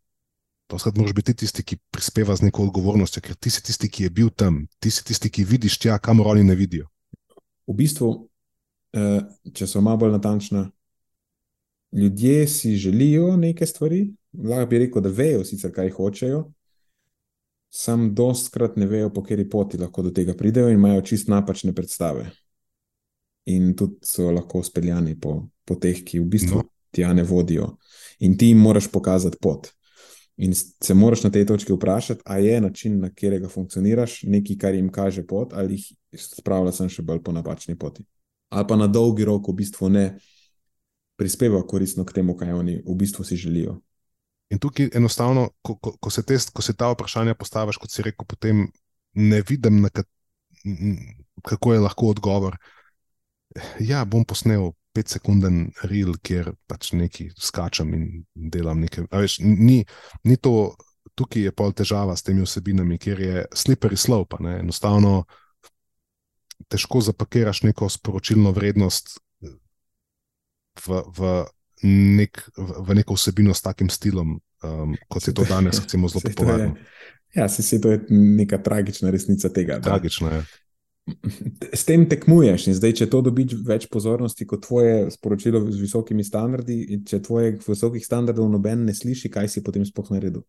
Toskrat 0.66 0.96
moraš 0.96 1.14
biti 1.14 1.34
tisti, 1.34 1.62
ki 1.62 1.76
prispeva 1.90 2.36
z 2.36 2.48
neko 2.48 2.62
odgovornostjo, 2.66 3.22
ker 3.22 3.36
ti 3.36 3.50
si 3.50 3.62
tisti, 3.62 3.90
ki 3.90 4.08
je 4.08 4.10
bil 4.10 4.30
tam, 4.30 4.66
ti 4.78 4.90
si 4.90 5.04
tisti, 5.04 5.30
ki 5.30 5.44
vidiš 5.44 5.78
tja, 5.78 5.98
kamor 5.98 6.34
oni 6.34 6.44
ne 6.44 6.54
vidijo 6.54 6.88
v 7.66 7.74
bistvu, 7.74 8.10
eh, 8.94 9.20
če 9.52 9.66
so 9.66 9.80
malo 9.80 10.04
bolj 10.04 10.16
natančna, 10.16 10.70
ljudje 11.92 12.48
si 12.48 12.76
želijo 12.76 13.36
neke 13.36 13.66
stvari, 13.66 14.06
lahko 14.44 14.66
bi 14.70 14.78
rekel, 14.78 15.02
da 15.02 15.08
vejo 15.08 15.44
sicer, 15.44 15.72
kaj 15.72 15.90
hočejo, 15.90 16.44
sam 17.70 18.14
dostkrat 18.14 18.76
ne 18.76 18.86
vejo, 18.86 19.10
po 19.12 19.22
kateri 19.22 19.48
poti 19.50 19.78
lahko 19.78 20.02
do 20.02 20.10
tega 20.10 20.34
pridejo 20.34 20.68
in 20.68 20.78
imajo 20.78 21.02
čist 21.02 21.28
napačne 21.28 21.74
predstave. 21.74 22.30
In 23.46 23.74
tudi 23.76 24.00
so 24.02 24.30
lahko 24.30 24.62
speljani 24.62 25.14
po, 25.20 25.46
po 25.64 25.74
teh, 25.74 26.02
ki 26.04 26.20
v 26.20 26.28
bistvu 26.30 26.62
no. 26.62 26.68
tja 26.90 27.12
ne 27.14 27.22
vodijo. 27.22 27.76
In 28.20 28.36
ti 28.38 28.50
jim 28.50 28.58
moraš 28.58 28.88
pokazati 28.92 29.38
pot. 29.42 29.68
In 30.36 30.52
se 30.54 30.94
moraš 30.94 31.22
na 31.24 31.30
tej 31.30 31.46
točki 31.46 31.72
vprašati, 31.72 32.22
ali 32.24 32.46
je 32.46 32.60
način, 32.60 32.98
na 33.00 33.08
katerega 33.08 33.48
funkcioniraš, 33.48 34.22
nekaj, 34.22 34.56
kar 34.60 34.74
jim 34.74 34.90
kaže 34.92 35.26
pot, 35.26 35.52
ali 35.52 35.78
jih 35.78 35.92
spravlja 36.20 36.72
sem 36.72 36.90
še 36.92 37.04
bolj 37.06 37.22
po 37.24 37.34
napačni 37.34 37.76
poti. 37.78 38.04
Ali 38.50 38.66
pa 38.68 38.76
na 38.78 38.86
dolgi 38.86 39.26
rok 39.26 39.48
v 39.50 39.56
bistvu 39.60 39.90
ne 39.90 40.06
prispeva 41.16 41.62
koristno 41.66 42.04
k 42.04 42.20
temu, 42.20 42.36
kaj 42.36 42.52
oni 42.52 42.78
v 42.84 42.96
bistvu 42.96 43.24
si 43.24 43.36
želijo. 43.36 43.80
In 44.50 44.60
tukaj 44.62 44.92
enostavno, 44.94 45.48
ko, 45.62 45.74
ko, 45.82 45.96
ko, 46.00 46.10
se, 46.10 46.22
te, 46.22 46.38
ko 46.54 46.62
se 46.62 46.76
ta 46.78 46.92
vprašanja 46.92 47.34
postaviš, 47.34 47.80
kot 47.82 47.90
si 47.90 48.04
rekel, 48.06 48.26
potem 48.28 48.66
ne 49.18 49.42
vidim, 49.48 49.88
kat, 49.90 50.06
kako 51.42 51.72
je 51.74 51.80
lahko 51.82 52.12
odgovor. 52.14 52.58
Ja, 53.80 54.04
bom 54.04 54.24
posnel 54.28 54.70
petsekunden 54.96 55.72
reel, 55.88 56.14
kjer 56.22 56.52
pač 56.70 56.92
nekaj 56.96 57.32
skačem 57.40 57.92
in 57.96 58.06
delam 58.34 58.84
nekaj. 58.84 59.08
Veš, 59.12 59.40
ni, 59.42 59.80
ni 60.24 60.36
to, 60.36 60.76
tukaj 61.16 61.48
je 61.48 61.52
pol 61.56 61.74
težava 61.76 62.16
s 62.16 62.24
temi 62.26 62.44
vsebinami, 62.44 63.00
ker 63.02 63.20
je 63.20 63.44
slippery 63.56 63.98
slope. 63.98 64.38
Ne? 64.44 64.60
Enostavno 64.62 65.24
težko 66.68 67.00
zapakiraš 67.00 67.62
neko 67.62 67.88
sporočilno 67.88 68.50
vrednost 68.56 69.18
v, 70.86 71.02
v, 71.18 71.32
nek, 72.16 72.42
v, 72.56 72.68
v 72.88 72.98
neko 73.00 73.16
vsebino 73.16 73.54
s 73.54 73.64
takim 73.64 73.90
stilom, 73.92 74.36
um, 74.64 74.96
kot 75.08 75.28
je 75.28 75.34
to 75.36 75.46
danes, 75.48 75.80
recimo, 75.80 76.08
zelo 76.08 76.24
popularno. 76.26 76.76
Ja, 77.36 77.48
se, 77.48 77.62
se 77.62 77.80
to 77.80 77.90
je 77.90 78.00
neka 78.10 78.58
tragična 78.58 79.10
resnica 79.10 79.48
tega. 79.52 79.80
Tragična 79.80 80.32
je. 80.32 80.44
S 81.72 81.84
tem 81.86 82.08
tekmuješ. 82.10 82.66
In 82.66 82.74
zdaj, 82.74 82.96
če 82.98 83.06
to 83.10 83.20
dobiš 83.22 83.54
več 83.66 83.86
pozornosti 83.92 84.46
kot 84.48 84.64
tvoje 84.66 85.10
sporočilo 85.14 85.60
z 85.68 85.78
visokimi 85.78 86.24
standardi, 86.26 86.80
in 86.96 87.04
če 87.06 87.20
tvojih 87.22 87.60
visokih 87.62 88.02
standardov 88.02 88.48
noben 88.50 88.86
ne 88.88 88.94
sliši, 88.96 89.30
kaj 89.30 89.52
si 89.52 89.62
potem 89.62 89.84
sploh 89.86 90.10
naredil. 90.16 90.42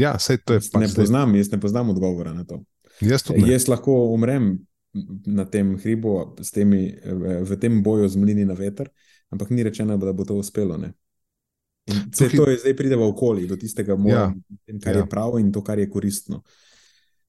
Ja, 0.00 0.16
sej 0.20 0.42
to 0.44 0.56
je 0.56 0.64
pač. 0.64 0.80
Ne 0.82 0.88
poznam, 0.92 1.36
jaz 1.38 1.52
ne 1.52 1.60
poznam 1.60 1.92
odgovora 1.94 2.34
na 2.34 2.44
to. 2.48 2.60
Jaz, 3.04 3.28
jaz 3.28 3.68
lahko 3.68 3.94
umrem 4.12 4.56
na 5.26 5.44
tem 5.44 5.76
hribu, 5.76 6.36
temi, 6.52 6.94
v 7.42 7.58
tem 7.60 7.82
boju 7.82 8.08
z 8.08 8.16
mlini 8.16 8.44
na 8.44 8.54
veter, 8.54 8.90
ampak 9.30 9.50
ni 9.50 9.62
rečeno, 9.62 9.96
da 9.96 10.12
bo 10.12 10.24
to 10.24 10.34
uspelo. 10.34 10.78
Vse 11.86 12.28
to 12.32 12.48
je 12.50 12.58
zdaj 12.58 12.76
pride 12.76 12.96
v 12.96 13.02
okolje, 13.06 13.46
do 13.46 13.56
tistega, 13.56 13.96
mora, 13.96 14.32
ja, 14.32 14.78
kar 14.82 14.96
ja. 14.96 15.04
je 15.04 15.08
prav 15.08 15.38
in 15.38 15.52
to, 15.52 15.62
kar 15.62 15.78
je 15.78 15.90
koristno. 15.90 16.42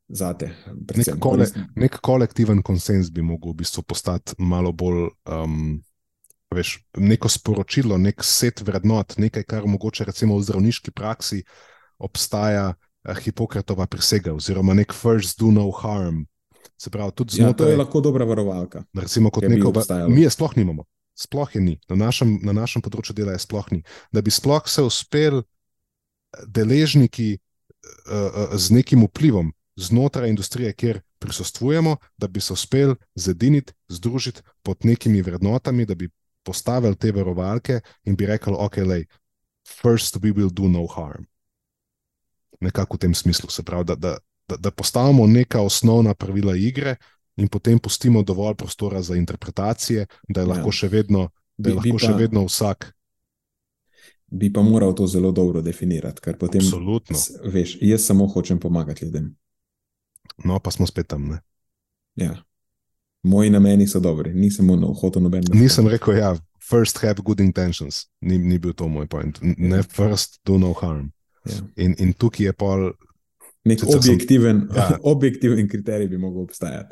zate. 0.08 0.54
Nek, 0.96 1.20
kole, 1.20 1.46
nek 1.76 2.00
kolektiven 2.00 2.62
konsens 2.64 3.10
bi 3.12 3.22
mogel 3.22 3.52
v 3.52 3.62
bistvu 3.64 3.84
postati 3.84 4.38
malo 4.40 4.72
bolj. 4.72 5.10
Um, 5.26 5.84
Veš, 6.56 6.78
neko 6.96 7.28
sporočilo, 7.28 7.98
nek 8.00 8.24
set 8.24 8.62
vrednot, 8.64 9.18
nekaj, 9.20 9.44
kar 9.44 9.66
mogoče 9.68 10.06
recimo 10.08 10.38
v 10.38 10.46
zdravniški 10.48 10.94
praksi 10.96 11.42
obstaja 12.00 12.70
uh, 12.72 12.88
Hipokratova 13.16 13.88
prisega, 13.88 14.34
oziroma 14.34 14.74
nek 14.74 14.94
first 14.94 15.40
do 15.40 15.52
no 15.52 15.70
harm. 15.72 16.26
Se 16.78 16.92
pravi, 16.94 17.16
tudi 17.16 17.38
znotraj. 17.38 17.54
Ja, 17.54 17.58
to 17.58 17.72
je 17.72 17.80
lahko 17.80 18.02
dobra 18.04 18.26
varovalka. 18.28 18.84
Recimo, 18.98 19.32
kot 19.34 19.48
neko, 19.48 19.72
mi 20.12 20.22
je 20.22 20.32
sploh 20.34 20.56
nimamo, 20.58 20.88
sploh 21.18 21.56
je 21.56 21.62
ni, 21.62 21.76
na 21.90 21.98
našem, 22.08 22.38
na 22.44 22.56
našem 22.58 22.84
področju 22.86 23.16
dela 23.18 23.36
je 23.38 23.44
sploh 23.46 23.70
ni. 23.72 23.84
Da 24.12 24.22
bi 24.22 24.34
sploh 24.34 24.68
se 24.70 24.86
uspel 24.86 25.42
deležniki 26.46 27.38
uh, 27.38 28.58
z 28.58 28.76
nekim 28.76 29.06
vplivom 29.08 29.54
znotraj 29.78 30.30
industrije, 30.30 30.74
kjer 30.74 31.02
prisostvujemo, 31.20 31.98
da 32.18 32.28
bi 32.28 32.42
se 32.42 32.54
uspel 32.54 32.96
zediniti, 33.16 33.74
združiti 33.88 34.42
pod 34.64 34.86
nekimi 34.86 35.22
vrednotami, 35.22 35.86
da 35.86 35.96
bi 35.96 36.10
postavili 36.44 36.96
te 36.96 37.12
verovalke 37.12 37.80
in 38.04 38.16
bi 38.16 38.26
rekel, 38.26 38.56
ok, 38.58 38.78
lej, 38.78 39.06
first 39.68 40.18
we 40.18 40.34
will 40.34 40.50
do 40.54 40.68
no 40.68 40.88
harm. 40.88 41.26
Nekako 42.62 42.98
v 42.98 43.00
tem 43.00 43.14
smislu, 43.14 43.50
se 43.50 43.64
pravi, 43.64 43.86
da, 43.86 43.96
da, 43.96 44.18
da, 44.48 44.58
da 44.58 44.72
postavimo 44.72 45.28
neka 45.28 45.62
osnovna 45.62 46.14
pravila 46.14 46.56
igre 46.56 46.96
in 47.36 47.48
potem 47.48 47.80
pustimo 47.80 48.24
dovolj 48.24 48.56
prostora 48.56 49.02
za 49.02 49.16
interpretacije, 49.16 50.06
da 50.30 50.42
je 50.42 50.48
lahko, 50.48 50.68
ja. 50.68 50.72
še, 50.72 50.88
vedno, 50.88 51.30
da 51.58 51.70
je 51.70 51.74
bi, 51.74 51.78
lahko 51.78 51.84
bi 51.84 51.92
pa, 51.92 52.06
še 52.06 52.14
vedno 52.18 52.46
vsak. 52.48 52.88
Bi 54.28 54.50
pa 54.54 54.62
moral 54.62 54.96
to 54.96 55.08
zelo 55.08 55.32
dobro 55.32 55.62
definirati, 55.62 56.22
ker 56.22 56.38
potem. 56.38 56.62
Absolutno. 56.62 57.20
Veš, 57.54 57.78
jaz 57.82 58.08
samo 58.10 58.28
hočem 58.28 58.60
pomagati 58.60 59.06
ljudem. 59.06 59.30
No, 60.44 60.60
pa 60.60 60.72
smo 60.72 60.88
spet 60.88 61.08
tam. 61.08 61.30
Ne? 61.30 61.40
Ja. 62.16 62.34
Moji 63.24 63.50
nameni 63.50 63.88
so 63.88 64.00
dobri, 64.00 64.34
nisem 64.34 64.68
no, 64.68 64.94
hotel 64.94 65.24
nobenega. 65.24 65.56
Nisem 65.58 65.88
rekel, 65.88 66.18
ja, 66.18 66.36
first 66.70 66.98
have 67.04 67.24
good 67.24 67.40
intentions, 67.40 68.08
ni, 68.22 68.38
ni 68.38 68.60
bil 68.60 68.74
to 68.74 68.88
moj 68.88 69.08
point. 69.08 69.40
Ne, 69.42 69.82
ja. 69.82 69.84
first 69.84 70.40
do 70.46 70.58
no 70.58 70.74
harm. 70.74 71.12
Ja. 71.46 71.62
In, 71.76 71.96
in 72.00 72.14
tukaj 72.14 72.50
je 72.50 72.54
pol. 72.54 72.90
Nek 73.68 73.84
objektiven, 73.84 74.64
sem, 74.68 74.78
ja. 74.78 75.00
objektiven 75.14 75.68
kriterij 75.70 76.08
bi 76.12 76.20
lahko 76.22 76.46
obstajal. 76.48 76.88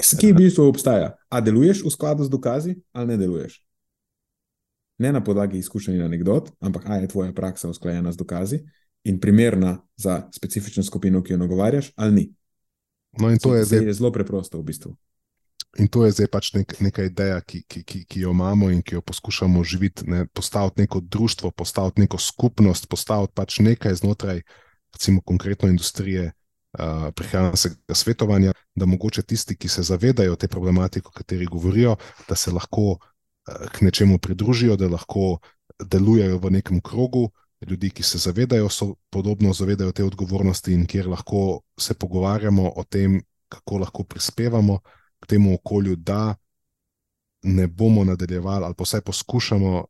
Ki 0.00 0.32
v 0.32 0.38
bistvu 0.38 0.68
obstaja. 0.70 1.12
A 1.28 1.40
deluješ 1.44 1.82
v 1.84 1.92
skladu 1.92 2.24
z 2.24 2.32
dokazi, 2.32 2.76
ali 2.96 3.12
ne 3.12 3.18
deluješ? 3.20 3.58
Ne 5.00 5.12
na 5.12 5.22
podlagi 5.24 5.58
izkušenj 5.58 5.96
in 5.96 6.04
anegdot, 6.04 6.50
ampak 6.60 6.86
a 6.88 7.00
je 7.00 7.08
tvoja 7.08 7.32
praksa 7.36 7.68
usklajena 7.68 8.12
z 8.12 8.20
dokazi 8.20 8.60
in 9.04 9.20
primerna 9.20 9.78
za 9.96 10.28
specifično 10.32 10.82
skupino, 10.84 11.22
ki 11.22 11.32
jo 11.32 11.38
nagovarjaš, 11.40 11.92
ali 11.96 12.14
ni. 12.14 12.26
No, 13.18 13.30
in 13.30 13.38
to 13.38 13.54
je, 13.56 13.64
zdaj, 13.64 13.86
je 13.86 13.94
zelo 13.96 14.12
preprosto 14.12 14.60
v 14.60 14.68
bistvu. 14.68 14.92
In 15.78 15.88
to 15.88 16.04
je 16.04 16.12
zdaj 16.12 16.28
pač 16.32 16.52
nek, 16.54 16.74
neka 16.82 17.06
ideja, 17.06 17.40
ki, 17.40 17.62
ki, 17.68 17.82
ki, 17.86 18.00
ki 18.10 18.24
jo 18.24 18.34
imamo 18.34 18.70
in 18.70 18.82
ki 18.82 18.98
jo 18.98 19.02
poskušamo 19.06 19.62
živeti, 19.64 20.06
ne, 20.10 20.26
postaviti 20.26 20.82
neko 20.82 21.00
društvo, 21.00 21.50
postaviti 21.50 22.04
neko 22.04 22.18
skupnost, 22.18 22.88
postaviti 22.90 23.32
pač 23.34 23.58
nekaj 23.62 23.94
znotraj, 24.02 24.42
recimo, 24.92 25.20
konkretno 25.20 25.68
industrije. 25.68 26.32
Uh, 26.70 27.08
prehranskega 27.16 27.94
svetovanja, 27.98 28.52
da 28.78 28.86
mogoče 28.86 29.22
tisti, 29.22 29.56
ki 29.58 29.68
se 29.68 29.82
zavedajo 29.82 30.36
te 30.36 30.48
problematike, 30.48 31.08
o 31.08 31.10
kateri 31.10 31.46
govorijo, 31.46 31.96
da 32.28 32.36
se 32.38 32.52
lahko 32.54 32.92
uh, 32.92 32.98
k 33.72 33.80
nečemu 33.80 34.18
pridružijo, 34.18 34.76
da 34.76 34.86
lahko 34.88 35.40
delujejo 35.82 36.38
v 36.38 36.50
nekem 36.50 36.80
krogu, 36.80 37.30
ljudi, 37.66 37.90
ki 37.90 38.02
se 38.02 38.18
zavedajo, 38.18 38.68
so 38.68 38.94
podobno 39.10 39.52
zavedajo 39.52 39.92
te 39.92 40.04
odgovornosti 40.04 40.72
in 40.72 40.86
kjer 40.86 41.08
lahko 41.08 41.60
se 41.78 41.94
pogovarjamo 41.94 42.72
o 42.76 42.84
tem, 42.84 43.20
kako 43.48 43.78
lahko 43.78 44.04
prispevamo 44.04 44.78
k 45.20 45.26
temu 45.26 45.54
okolju, 45.54 45.96
da 45.96 46.34
ne 47.42 47.66
bomo 47.66 48.04
nadaljevali 48.04 48.64
ali 48.64 48.74
pa 48.74 48.82
vsaj 48.82 49.00
poskušamo 49.00 49.84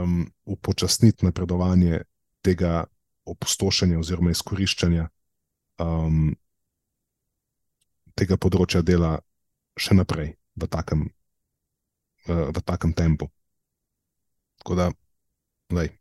um, 0.00 0.30
upočasniti 0.44 1.24
napredovanje 1.24 2.00
tega 2.42 2.84
opustošenja 3.26 3.98
oziroma 3.98 4.32
izkoriščanja 4.32 5.08
um, 5.82 6.30
tega 8.16 8.38
področja 8.40 8.82
dela 8.86 9.18
še 9.76 9.98
naprej 9.98 10.34
v 10.56 10.70
takem, 10.72 11.06
uh, 12.30 12.48
v 12.48 12.64
takem 12.64 12.94
tempu. 12.96 13.28
Tako 14.62 14.78
da, 14.78 14.90
lej 15.74 15.92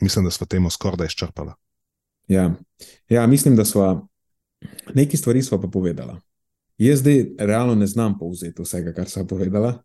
mislim, 0.00 0.24
da 0.24 0.30
smo 0.30 0.46
temo 0.46 0.70
skoraj 0.70 1.06
izčrpali. 1.06 1.52
Ja. 2.28 2.54
ja, 3.08 3.26
mislim, 3.26 3.56
da 3.56 3.64
smo 3.64 4.08
nekaj 4.94 5.16
stvari 5.16 5.40
pa 5.50 5.68
povedali. 5.72 6.12
Jaz 6.78 6.98
zdaj 6.98 7.26
realno 7.38 7.74
ne 7.74 7.86
znam 7.86 8.18
povzeti 8.18 8.62
vsega, 8.62 8.92
kar 8.92 9.08
so 9.08 9.26
povedala. 9.26 9.82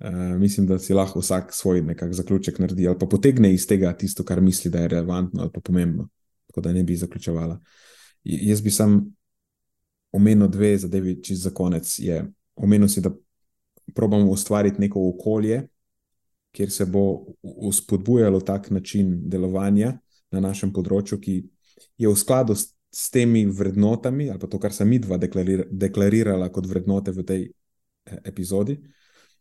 Uh, 0.00 0.40
mislim, 0.40 0.66
da 0.66 0.78
si 0.78 0.94
lahko 0.94 1.20
vsak 1.20 1.54
svoj 1.54 1.82
nekak 1.82 2.12
zaključek 2.12 2.58
naredi 2.58 2.86
ali 2.88 2.98
pa 2.98 3.06
potegne 3.06 3.52
iz 3.54 3.66
tega 3.68 3.92
tisto, 3.92 4.24
kar 4.24 4.40
misli, 4.40 4.70
da 4.70 4.80
je 4.80 4.88
relevantno 4.88 5.42
ali 5.42 5.50
pa 5.54 5.60
pomembno, 5.60 6.08
tako 6.46 6.60
da 6.60 6.72
ne 6.72 6.84
bi 6.84 6.96
zaključovala. 6.96 7.60
J 8.24 8.38
jaz 8.48 8.62
bi 8.62 8.70
sam 8.70 9.14
omenil 10.12 10.48
dve 10.48 10.78
zadevi, 10.78 11.22
čez 11.22 11.42
za 11.42 11.50
konec. 11.50 11.98
Je, 11.98 12.24
omenil 12.56 12.88
si, 12.88 13.00
da 13.00 13.10
probamo 13.94 14.30
ustvariti 14.30 14.80
neko 14.80 15.08
okolje, 15.08 15.66
kjer 16.52 16.70
se 16.70 16.86
bo 16.86 17.26
uspodbujalo 17.42 18.40
tak 18.40 18.70
način 18.70 19.20
delovanja 19.28 19.98
na 20.30 20.40
našem 20.40 20.72
področju, 20.72 21.18
ki 21.20 21.36
je 21.98 22.08
v 22.08 22.16
skladu 22.16 22.54
s, 22.54 22.72
s 22.90 23.10
temi 23.10 23.44
vrednotami, 23.46 24.30
ali 24.30 24.40
pa 24.40 24.48
to, 24.50 24.58
kar 24.58 24.72
sem 24.74 24.88
mi 24.88 24.98
dva 24.98 25.18
deklarir, 25.18 25.66
deklarirala 25.70 26.48
kot 26.50 26.66
vrednote 26.66 27.14
v 27.14 27.26
tej 27.26 27.44
eh, 27.46 28.18
epizodi. 28.24 28.78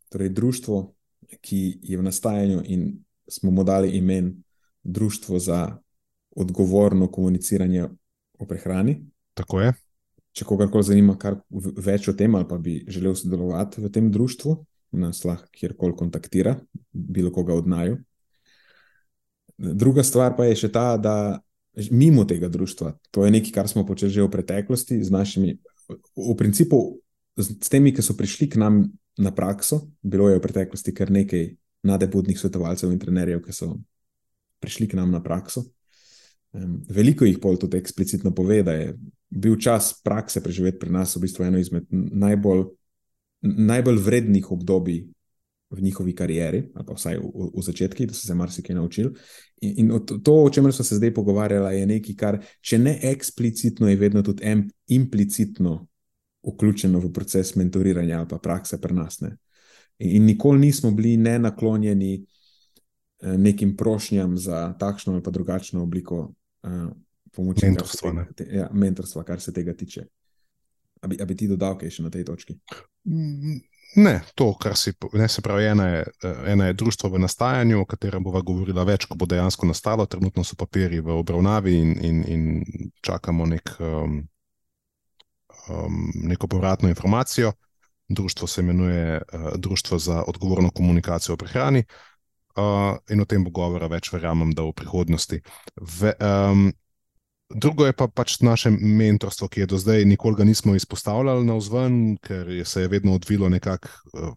Torej, 0.10 0.30
društvo, 0.30 0.94
ki 1.42 1.80
je 1.84 1.98
v 1.98 2.04
nastajanju 2.04 2.64
in 2.66 3.04
smo 3.30 3.52
mu 3.52 3.64
dali 3.64 3.92
imen 3.98 4.44
Društvo 4.84 5.40
za 5.40 5.78
odgovorno 6.36 7.12
komuniciranje 7.12 7.84
o 8.40 8.46
prehrani. 8.46 9.06
Tako 9.34 9.62
je. 9.62 9.74
Če 10.32 10.46
kogarkoli 10.46 10.84
zanima 10.88 11.18
kar 11.20 11.36
več 11.78 12.08
o 12.08 12.14
tem, 12.14 12.36
ali 12.36 12.48
pa 12.48 12.58
bi 12.58 12.80
želel 12.88 13.16
sodelovati 13.16 13.82
v 13.82 13.92
tem 13.92 14.12
društvu, 14.12 14.56
nas 15.02 15.24
lahko 15.26 15.50
kjerkoli 15.52 15.98
kontaktira, 15.98 16.56
bilo 16.92 17.32
koga 17.32 17.54
od 17.54 17.68
naju. 17.68 17.98
Druga 19.58 20.04
stvar 20.04 20.38
pa 20.38 20.48
je 20.48 20.56
še 20.64 20.72
ta, 20.72 20.94
da 20.98 21.42
mimo 21.92 22.24
tega 22.26 22.48
društva, 22.50 22.94
to 23.12 23.26
je 23.26 23.32
nekaj, 23.32 23.52
kar 23.56 23.68
smo 23.68 23.86
počeli 23.86 24.12
že 24.12 24.24
v 24.24 24.32
preteklosti 24.32 25.04
z 25.04 25.12
našimi, 25.12 25.58
v 26.16 26.36
principu, 26.40 27.00
s 27.36 27.70
temi, 27.70 27.92
ki 27.96 28.04
so 28.04 28.16
prišli 28.16 28.50
k 28.52 28.62
nam 28.62 28.86
na 29.20 29.32
prakso. 29.36 29.82
Bilo 30.02 30.30
je 30.30 30.40
v 30.40 30.44
preteklosti 30.44 30.94
kar 30.96 31.12
nekaj 31.12 31.52
nadebudnih 31.84 32.40
svetovalcev 32.40 32.92
in 32.92 33.00
trenerjev, 33.00 33.44
ki 33.44 33.56
so 33.56 33.74
prišli 34.64 34.88
k 34.88 35.00
nam 35.00 35.12
na 35.12 35.22
prakso. 35.24 35.66
Veliko 36.90 37.28
jih 37.28 37.38
pol 37.40 37.60
tudi 37.62 37.78
eksplicitno 37.78 38.34
pove, 38.36 38.64
da 38.64 38.74
je 38.74 38.94
bil 39.30 39.60
čas 39.62 39.94
prakse 40.04 40.42
preživeti 40.44 40.80
pri 40.82 40.92
nas 40.92 41.16
v 41.16 41.24
bistvu 41.28 41.46
eno 41.46 41.60
izmed 41.62 41.86
najbolj 41.92 42.66
najbolj 43.42 43.98
vrednih 44.04 44.52
obdobij 44.52 45.06
v 45.70 45.82
njihovi 45.82 46.16
karieri, 46.16 46.64
ali 46.76 46.86
pa 46.86 46.96
vsaj 46.98 47.20
v, 47.22 47.50
v 47.54 47.62
začetku, 47.62 48.06
da 48.10 48.14
so 48.14 48.28
se 48.28 48.36
marsikaj 48.36 48.76
naučili. 48.76 49.14
In, 49.62 49.92
in 49.92 50.06
to, 50.24 50.34
o 50.44 50.50
čemer 50.50 50.74
smo 50.74 50.86
se 50.86 50.96
zdaj 50.96 51.14
pogovarjali, 51.14 51.80
je 51.80 51.86
nekaj, 51.86 52.16
kar, 52.16 52.40
če 52.62 52.80
ne 52.80 52.96
eksplicitno, 53.12 53.90
je 53.90 53.96
vedno 53.96 54.24
tudi 54.26 54.44
em, 54.44 54.66
implicitno 54.88 55.86
vključeno 56.44 57.00
v 57.00 57.12
proces 57.14 57.56
mentoriranja 57.56 58.20
ali 58.20 58.28
pa 58.30 58.38
prakse 58.38 58.82
pri 58.82 58.94
nas. 58.94 59.20
Ne. 59.22 59.38
In, 60.00 60.26
nikoli 60.26 60.60
nismo 60.60 60.92
bili 60.92 61.18
ne 61.18 61.40
naklonjeni 61.40 62.14
eh, 62.16 63.38
nekim 63.38 63.76
prošnjam 63.78 64.38
za 64.38 64.74
takšno 64.80 65.14
ali 65.14 65.24
pa 65.24 65.32
drugačno 65.32 65.84
obliko 65.84 66.34
uh, 66.64 66.92
pomoči. 67.36 67.66
Mentorstva, 67.66 68.14
kar 68.16 68.34
tega, 68.34 68.56
ja, 68.56 68.70
mentorstva, 68.72 69.24
kar 69.24 69.42
se 69.42 69.54
tega 69.54 69.74
tiče. 69.74 70.06
Ali 71.02 71.18
bi, 71.18 71.26
bi 71.26 71.36
ti 71.36 71.48
dodal 71.48 71.78
kaj 71.80 71.90
še 71.90 72.04
na 72.04 72.12
tej 72.12 72.26
točki? 72.28 72.58
Ne, 73.96 74.20
to, 74.36 74.52
kar 74.60 74.76
si 74.78 74.92
ne, 75.14 75.28
se 75.32 75.42
pravi, 75.42 75.66
ena 75.66 75.88
je, 75.88 76.02
ena 76.48 76.68
je 76.68 76.74
društvo 76.74 77.10
v 77.10 77.22
nastajanju, 77.24 77.80
o 77.82 77.86
katerem 77.90 78.24
bova 78.24 78.42
govorila 78.46 78.84
več, 78.86 79.08
ko 79.10 79.18
bo 79.18 79.26
dejansko 79.26 79.66
nastalo. 79.66 80.06
Trenutno 80.06 80.44
so 80.44 80.58
papiri 80.60 81.00
v 81.02 81.16
obravnavi 81.18 81.74
in, 81.80 81.96
in, 82.06 82.20
in 82.28 82.92
čakamo 83.02 83.48
nek, 83.50 83.72
um, 83.80 84.20
um, 85.70 86.12
neko 86.16 86.48
povratno 86.48 86.90
informacijo. 86.90 87.54
Društvo 88.10 88.48
se 88.48 88.62
imenuje 88.62 89.22
uh, 89.22 89.50
Društvo 89.56 90.00
za 90.00 90.24
odgovorno 90.28 90.70
komunikacijo 90.70 91.34
o 91.34 91.38
prehrani. 91.38 91.84
Uh, 92.58 92.98
in 93.10 93.22
o 93.22 93.26
tem 93.26 93.44
bo 93.44 93.54
govora 93.54 93.88
več, 93.88 94.12
verjamem, 94.14 94.52
da 94.52 94.66
v 94.66 94.74
prihodnosti. 94.74 95.42
Ve, 95.82 96.14
um, 96.20 96.72
Drugo 97.50 97.88
je 97.88 97.94
pa 97.98 98.06
pač 98.06 98.36
naše 98.46 98.70
mentorstvo, 98.70 99.48
ki 99.50 99.64
je 99.64 99.66
do 99.66 99.78
zdaj 99.82 100.06
nikoli 100.06 100.46
nismo 100.46 100.76
izpostavljali 100.76 101.46
na 101.46 101.56
vzven, 101.58 102.18
ker 102.22 102.50
je 102.50 102.66
se 102.66 102.82
je 102.82 102.88
vedno 102.88 103.16
odvilo 103.18 103.50
nekako 103.50 103.90
uh, 104.14 104.34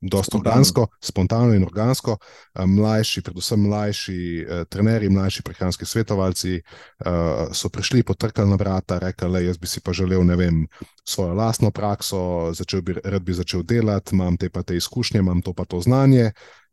dosta 0.00 0.36
organsko, 0.36 0.86
spontano 1.00 1.54
in 1.54 1.64
organsko. 1.64 2.16
Mlajši, 2.54 3.22
predvsem 3.22 3.60
mlajši 3.60 4.18
uh, 4.44 4.64
trenerji, 4.68 5.08
mlajši 5.08 5.42
prehranski 5.42 5.86
svetovalci 5.86 6.60
uh, 6.60 7.48
so 7.52 7.68
prišli, 7.68 8.02
potrkali 8.02 8.50
na 8.50 8.56
vrata, 8.56 8.98
rekli, 8.98 9.32
da 9.32 9.40
jaz 9.40 9.58
bi 9.58 9.66
si 9.66 9.80
pa 9.80 9.92
želel, 9.92 10.24
ne 10.26 10.36
vem, 10.36 10.62
svojo 11.04 11.34
lastno 11.34 11.70
prakso, 11.70 12.52
začel 12.52 12.82
bi, 12.82 12.96
rad 13.04 13.22
bi 13.22 13.34
začel 13.34 13.62
delati, 13.62 14.14
imam 14.14 14.36
te 14.36 14.50
pa 14.50 14.62
te 14.62 14.76
izkušnje, 14.76 15.20
imam 15.20 15.42
to 15.42 15.52
pa 15.52 15.64
to 15.64 15.80
znanje. 15.80 16.32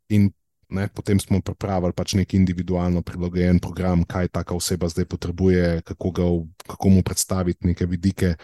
In 0.09 0.31
ne, 0.73 0.87
potem 0.87 1.19
smo 1.19 1.41
pripravili 1.41 1.93
pač 1.93 2.15
nek 2.17 2.33
individualno 2.33 3.01
prilagojen 3.01 3.59
program, 3.59 4.03
kaj 4.03 4.27
taka 4.33 4.55
oseba 4.55 4.89
zdaj 4.89 5.05
potrebuje, 5.05 5.81
kako, 5.85 6.11
ga, 6.11 6.29
kako 6.67 6.89
mu 6.89 7.03
predstaviti 7.03 7.67
neke 7.67 7.85
vidike 7.85 8.35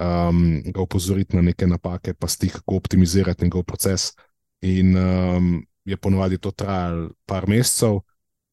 um, 0.00 0.62
ga 0.64 0.80
opozoriti 0.80 1.36
na 1.36 1.42
neke 1.42 1.66
napake, 1.66 2.14
pa 2.14 2.28
stih, 2.28 2.52
kako 2.52 2.76
optimizirati 2.76 3.44
njegov 3.44 3.62
proces. 3.62 4.12
In 4.60 4.96
um, 4.96 5.66
je 5.84 5.96
ponovadi 5.96 6.38
to 6.38 6.50
trajalo 6.50 7.10
par 7.26 7.48
mesecev, 7.48 8.00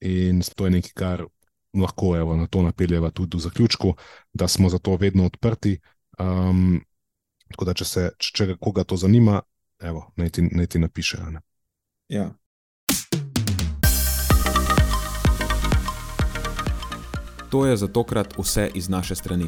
in 0.01 0.41
to 0.55 0.65
je 0.65 0.71
nekaj, 0.71 0.91
kar 0.93 1.25
lahko 1.73 2.15
evo, 2.17 2.35
na 2.35 2.47
to 2.47 2.61
napeljeva 2.61 3.09
tudi 3.09 3.37
v 3.37 3.39
zaključku, 3.39 3.93
da 4.33 4.47
smo 4.47 4.69
za 4.69 4.77
to 4.77 4.95
vedno 4.95 5.25
odprti. 5.25 5.79
Um, 6.19 6.81
tako 7.51 7.65
da, 7.65 7.73
če 7.73 7.85
se 7.85 8.09
če, 8.17 8.31
če 8.35 8.55
koga 8.59 8.83
to 8.83 8.97
zanima, 8.97 9.41
evo, 9.79 10.11
naj, 10.15 10.29
ti, 10.29 10.41
naj 10.41 10.67
ti 10.67 10.79
napiše. 10.79 11.17
Ja. 12.09 12.31
To 17.51 17.65
je 17.65 17.77
za 17.77 17.87
tokrat 17.87 18.37
vse 18.37 18.71
iz 18.75 18.89
naše 18.89 19.15
strani. 19.15 19.47